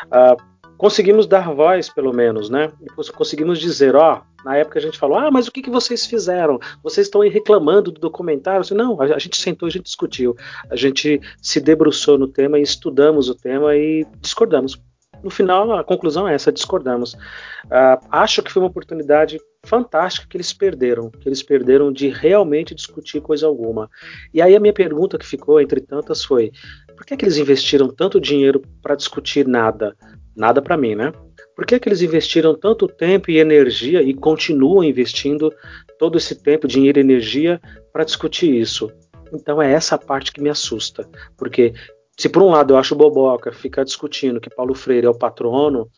Uh, 0.06 0.58
conseguimos 0.76 1.26
dar 1.26 1.52
voz, 1.52 1.88
pelo 1.88 2.12
menos, 2.12 2.48
né? 2.48 2.70
Conseguimos 3.14 3.58
dizer, 3.58 3.96
ó, 3.96 4.22
na 4.44 4.56
época 4.56 4.78
a 4.78 4.82
gente 4.82 4.98
falou, 4.98 5.18
ah, 5.18 5.30
mas 5.30 5.48
o 5.48 5.52
que, 5.52 5.60
que 5.60 5.70
vocês 5.70 6.06
fizeram? 6.06 6.58
Vocês 6.82 7.06
estão 7.06 7.20
aí 7.20 7.28
reclamando 7.28 7.90
do 7.90 8.00
documentário? 8.00 8.60
Assim, 8.60 8.74
não, 8.74 9.00
a, 9.00 9.04
a, 9.04 9.18
gente 9.18 9.36
sentou, 9.36 9.66
a 9.66 9.70
gente 9.70 9.84
discutiu, 9.84 10.36
a 10.70 10.76
gente 10.76 11.20
se 11.42 11.60
debruçou 11.60 12.16
no 12.16 12.28
tema 12.28 12.58
e 12.58 12.62
estudamos 12.62 13.28
o 13.28 13.34
tema 13.34 13.74
e 13.74 14.06
discordamos. 14.20 14.80
No 15.22 15.30
final, 15.30 15.72
a 15.72 15.84
conclusão 15.84 16.28
é 16.28 16.34
essa: 16.34 16.52
discordamos. 16.52 17.14
Uh, 17.14 17.98
acho 18.10 18.42
que 18.42 18.52
foi 18.52 18.62
uma 18.62 18.68
oportunidade 18.68 19.40
fantástica 19.64 20.26
que 20.28 20.36
eles 20.36 20.52
perderam, 20.52 21.10
que 21.10 21.28
eles 21.28 21.42
perderam 21.42 21.92
de 21.92 22.08
realmente 22.08 22.74
discutir 22.74 23.20
coisa 23.20 23.46
alguma. 23.46 23.90
E 24.32 24.40
aí 24.40 24.54
a 24.54 24.60
minha 24.60 24.72
pergunta 24.72 25.18
que 25.18 25.26
ficou 25.26 25.60
entre 25.60 25.80
tantas 25.80 26.24
foi: 26.24 26.52
por 26.96 27.04
que, 27.04 27.14
é 27.14 27.16
que 27.16 27.24
eles 27.24 27.36
investiram 27.36 27.88
tanto 27.88 28.20
dinheiro 28.20 28.62
para 28.82 28.94
discutir 28.94 29.46
nada? 29.46 29.96
Nada 30.36 30.62
para 30.62 30.76
mim, 30.76 30.94
né? 30.94 31.12
Por 31.56 31.66
que, 31.66 31.74
é 31.74 31.78
que 31.80 31.88
eles 31.88 32.02
investiram 32.02 32.54
tanto 32.54 32.86
tempo 32.86 33.30
e 33.30 33.38
energia 33.38 34.00
e 34.00 34.14
continuam 34.14 34.84
investindo 34.84 35.52
todo 35.98 36.16
esse 36.16 36.40
tempo, 36.40 36.68
dinheiro 36.68 37.00
e 37.00 37.02
energia 37.02 37.60
para 37.92 38.04
discutir 38.04 38.54
isso? 38.54 38.88
Então 39.32 39.60
é 39.60 39.72
essa 39.72 39.98
parte 39.98 40.32
que 40.32 40.40
me 40.40 40.48
assusta, 40.48 41.08
porque 41.36 41.74
se 42.18 42.28
por 42.28 42.42
um 42.42 42.50
lado 42.50 42.74
eu 42.74 42.78
acho 42.78 42.96
boboca 42.96 43.52
ficar 43.52 43.84
discutindo 43.84 44.40
que 44.40 44.50
Paulo 44.50 44.74
Freire 44.74 45.06
é 45.06 45.10
o 45.10 45.14
patrono 45.14 45.88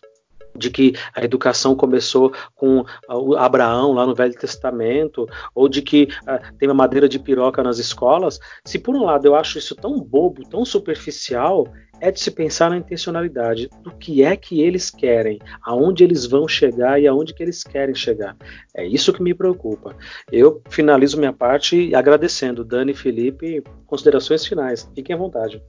de 0.55 0.71
que 0.71 0.95
a 1.15 1.25
educação 1.25 1.75
começou 1.75 2.33
com 2.55 2.85
Abraão 3.39 3.93
lá 3.93 4.07
no 4.07 4.15
Velho 4.15 4.35
Testamento, 4.35 5.27
ou 5.55 5.69
de 5.69 5.81
que 5.81 6.09
uh, 6.23 6.57
tem 6.59 6.69
uma 6.69 6.75
madeira 6.75 7.09
de 7.09 7.19
piroca 7.19 7.63
nas 7.63 7.79
escolas, 7.79 8.39
se 8.65 8.79
por 8.79 8.95
um 8.95 9.05
lado 9.05 9.27
eu 9.27 9.35
acho 9.35 9.59
isso 9.59 9.75
tão 9.75 10.01
bobo, 10.01 10.43
tão 10.49 10.65
superficial, 10.65 11.67
é 12.01 12.11
de 12.11 12.19
se 12.19 12.31
pensar 12.31 12.71
na 12.71 12.79
intencionalidade 12.79 13.69
do 13.83 13.91
que 13.91 14.23
é 14.23 14.35
que 14.35 14.63
eles 14.63 14.91
querem, 14.91 15.39
aonde 15.63 16.03
eles 16.03 16.25
vão 16.25 16.49
chegar 16.49 17.01
e 17.01 17.07
aonde 17.07 17.35
que 17.35 17.43
eles 17.43 17.63
querem 17.63 17.95
chegar. 17.95 18.37
É 18.75 18.87
isso 18.87 19.13
que 19.13 19.23
me 19.23 19.35
preocupa. 19.35 19.95
Eu 20.33 20.63
finalizo 20.71 21.19
minha 21.19 21.33
parte 21.33 21.95
agradecendo 21.95 22.65
Dani 22.65 22.93
e 22.93 22.97
Felipe. 22.97 23.63
Considerações 23.87 24.47
finais. 24.47 24.91
Fiquem 24.95 25.15
à 25.15 25.19
vontade. 25.19 25.63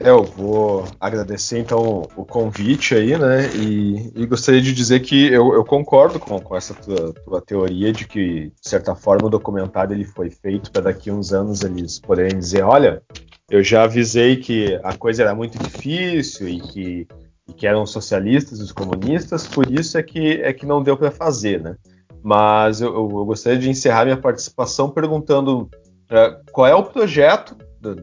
É, 0.00 0.10
eu 0.10 0.22
vou 0.22 0.84
agradecer 1.00 1.58
então 1.58 2.02
o 2.16 2.24
convite 2.24 2.94
aí, 2.94 3.18
né? 3.18 3.48
E, 3.54 4.12
e 4.14 4.26
gostaria 4.26 4.60
de 4.60 4.72
dizer 4.72 5.00
que 5.00 5.26
eu, 5.26 5.52
eu 5.52 5.64
concordo 5.64 6.20
com, 6.20 6.38
com 6.38 6.56
essa 6.56 6.72
tua, 6.72 7.12
tua, 7.12 7.42
teoria 7.42 7.92
de 7.92 8.06
que, 8.06 8.52
de 8.60 8.68
certa 8.68 8.94
forma, 8.94 9.26
o 9.26 9.30
documentário 9.30 9.94
ele 9.94 10.04
foi 10.04 10.30
feito 10.30 10.70
para 10.70 10.82
daqui 10.82 11.10
a 11.10 11.14
uns 11.14 11.32
anos 11.32 11.62
eles 11.62 11.98
poderem 11.98 12.38
dizer: 12.38 12.62
olha, 12.62 13.02
eu 13.50 13.62
já 13.62 13.82
avisei 13.82 14.36
que 14.36 14.78
a 14.84 14.96
coisa 14.96 15.22
era 15.22 15.34
muito 15.34 15.58
difícil 15.58 16.48
e 16.48 16.60
que, 16.60 17.08
e 17.48 17.52
que 17.52 17.66
eram 17.66 17.84
socialistas 17.84 18.60
os 18.60 18.70
comunistas, 18.70 19.48
por 19.48 19.68
isso 19.68 19.98
é 19.98 20.02
que, 20.02 20.40
é 20.42 20.52
que 20.52 20.64
não 20.64 20.82
deu 20.82 20.96
para 20.96 21.10
fazer, 21.10 21.60
né? 21.60 21.74
Mas 22.22 22.80
eu, 22.80 22.94
eu, 22.94 23.24
gostaria 23.24 23.58
de 23.58 23.68
encerrar 23.68 24.04
minha 24.04 24.16
participação 24.16 24.90
perguntando 24.90 25.62
uh, 25.62 26.52
qual 26.52 26.66
é 26.68 26.74
o 26.74 26.84
projeto 26.84 27.56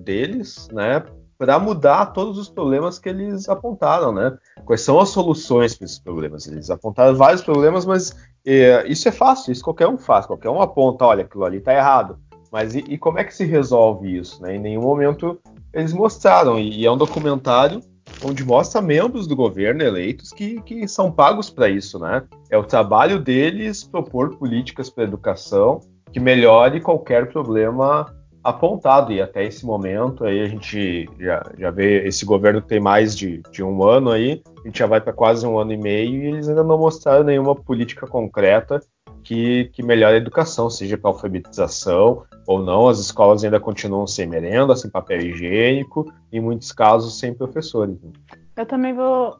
deles, 0.03 0.67
né? 0.73 1.03
Para 1.37 1.59
mudar 1.59 2.07
todos 2.07 2.37
os 2.37 2.49
problemas 2.49 2.97
que 2.97 3.09
eles 3.09 3.49
apontaram, 3.49 4.11
né? 4.11 4.37
Quais 4.65 4.81
são 4.81 4.99
as 4.99 5.09
soluções 5.09 5.75
para 5.75 5.85
esses 5.85 5.99
problemas? 5.99 6.47
Eles 6.47 6.69
apontaram 6.69 7.15
vários 7.15 7.41
problemas, 7.41 7.85
mas 7.85 8.15
é, 8.45 8.87
isso 8.87 9.07
é 9.07 9.11
fácil, 9.11 9.51
isso 9.51 9.63
qualquer 9.63 9.87
um 9.87 9.97
faz, 9.97 10.25
qualquer 10.25 10.49
um 10.49 10.61
aponta, 10.61 11.05
olha, 11.05 11.23
aquilo 11.23 11.43
ali 11.43 11.57
está 11.57 11.73
errado. 11.73 12.17
Mas 12.51 12.73
e, 12.73 12.79
e, 12.87 12.97
como 12.97 13.19
é 13.19 13.23
que 13.23 13.35
se 13.35 13.43
resolve 13.43 14.17
isso? 14.17 14.41
Né? 14.41 14.55
Em 14.55 14.59
nenhum 14.59 14.81
momento 14.81 15.39
eles 15.73 15.91
mostraram, 15.91 16.57
e, 16.57 16.85
é 16.85 16.91
um 16.91 16.97
documentário 16.97 17.81
onde 18.23 18.45
mostra 18.45 18.81
membros 18.81 19.27
do 19.27 19.35
governo 19.35 19.81
eleitos 19.81 20.31
que, 20.31 20.61
que 20.61 20.87
são 20.87 21.11
pagos 21.11 21.49
para 21.49 21.67
isso, 21.67 21.99
né? 21.99 22.23
É 22.49 22.57
o 22.57 22.63
trabalho 22.63 23.19
deles 23.19 23.83
propor 23.83 24.37
políticas 24.37 24.89
para 24.89 25.03
educação 25.03 25.81
que 26.13 26.19
melhore 26.19 26.79
qualquer 26.79 27.29
problema 27.29 28.05
apontado 28.45 29.11
e 29.11 29.19
até 29.19 29.43
esse 29.43 29.65
momento 29.65 30.23
aí 30.23 30.39
a 30.39 30.47
gente 30.47 31.09
já, 31.19 31.43
já 31.57 31.71
vê 31.71 32.07
esse 32.07 32.23
governo 32.23 32.61
que 32.61 32.67
tem 32.67 32.79
mais 32.79 33.17
de, 33.17 33.41
de 33.51 33.63
um 33.63 33.83
ano 33.83 34.11
aí, 34.11 34.43
a 34.63 34.67
gente 34.67 34.77
já 34.77 34.85
vai 34.85 35.01
para 35.01 35.11
quase 35.11 35.47
um 35.47 35.57
ano 35.57 35.73
e 35.73 35.77
meio 35.77 36.23
e 36.23 36.27
eles 36.27 36.47
ainda 36.47 36.63
não 36.63 36.77
mostraram 36.77 37.23
nenhuma 37.23 37.55
política 37.55 38.05
concreta 38.05 38.79
que, 39.23 39.71
que 39.73 39.81
melhore 39.81 40.13
a 40.13 40.17
educação, 40.17 40.69
seja 40.69 40.95
para 40.95 41.09
alfabetização 41.09 42.23
ou 42.45 42.61
não, 42.61 42.87
as 42.87 42.99
escolas 42.99 43.43
ainda 43.43 43.59
continuam 43.59 44.05
sem 44.05 44.27
merenda, 44.27 44.75
sem 44.75 44.91
papel 44.91 45.21
higiênico, 45.21 46.05
em 46.31 46.39
muitos 46.39 46.71
casos 46.71 47.17
sem 47.17 47.33
professores. 47.33 47.99
Né? 47.99 48.11
Eu 48.55 48.67
também 48.67 48.93
vou 48.93 49.37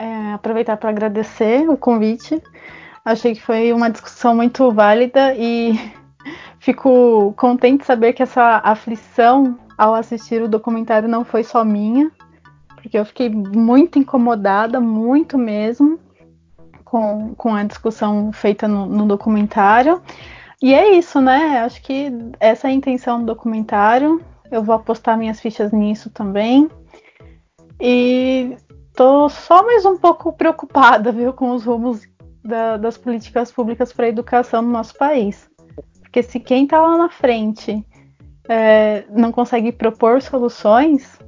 é, 0.00 0.32
aproveitar 0.32 0.76
para 0.76 0.90
agradecer 0.90 1.70
o 1.70 1.76
convite. 1.76 2.42
Achei 3.04 3.36
que 3.36 3.40
foi 3.40 3.72
uma 3.72 3.88
discussão 3.88 4.34
muito 4.34 4.72
válida 4.72 5.32
e 5.36 5.78
fico 6.68 7.32
contente 7.32 7.80
de 7.80 7.86
saber 7.86 8.12
que 8.12 8.22
essa 8.22 8.60
aflição 8.62 9.58
ao 9.78 9.94
assistir 9.94 10.42
o 10.42 10.48
documentário 10.48 11.08
não 11.08 11.24
foi 11.24 11.42
só 11.42 11.64
minha, 11.64 12.12
porque 12.74 12.98
eu 12.98 13.06
fiquei 13.06 13.30
muito 13.30 13.98
incomodada, 13.98 14.78
muito 14.78 15.38
mesmo, 15.38 15.98
com, 16.84 17.34
com 17.36 17.54
a 17.54 17.64
discussão 17.64 18.30
feita 18.32 18.68
no, 18.68 18.84
no 18.84 19.06
documentário. 19.06 20.02
E 20.60 20.74
é 20.74 20.94
isso, 20.94 21.22
né? 21.22 21.60
Acho 21.60 21.80
que 21.80 22.12
essa 22.38 22.68
é 22.68 22.70
a 22.70 22.74
intenção 22.74 23.20
do 23.20 23.26
documentário. 23.26 24.22
Eu 24.52 24.62
vou 24.62 24.74
apostar 24.74 25.16
minhas 25.16 25.40
fichas 25.40 25.72
nisso 25.72 26.10
também. 26.10 26.68
E 27.80 28.58
tô 28.94 29.30
só 29.30 29.64
mais 29.64 29.86
um 29.86 29.96
pouco 29.96 30.34
preocupada, 30.36 31.12
viu, 31.12 31.32
com 31.32 31.52
os 31.52 31.64
rumos 31.64 32.02
da, 32.44 32.76
das 32.76 32.98
políticas 32.98 33.50
públicas 33.50 33.90
para 33.90 34.04
a 34.04 34.10
educação 34.10 34.60
no 34.60 34.68
nosso 34.68 34.94
país. 34.98 35.48
Porque 36.08 36.22
se 36.22 36.40
quem 36.40 36.64
está 36.64 36.80
lá 36.80 36.96
na 36.96 37.10
frente 37.10 37.84
é, 38.48 39.04
não 39.10 39.30
consegue 39.30 39.70
propor 39.70 40.22
soluções, 40.22 41.18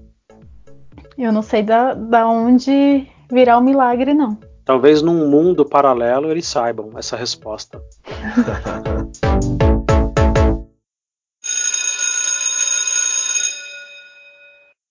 eu 1.19 1.31
não 1.31 1.43
sei 1.43 1.62
da, 1.62 1.93
da 1.93 2.27
onde 2.27 3.07
virá 3.31 3.59
o 3.59 3.62
milagre, 3.62 4.15
não. 4.15 4.39
Talvez 4.65 5.02
num 5.02 5.28
mundo 5.28 5.65
paralelo 5.66 6.31
eles 6.31 6.47
saibam 6.47 6.93
essa 6.97 7.16
resposta. 7.16 7.81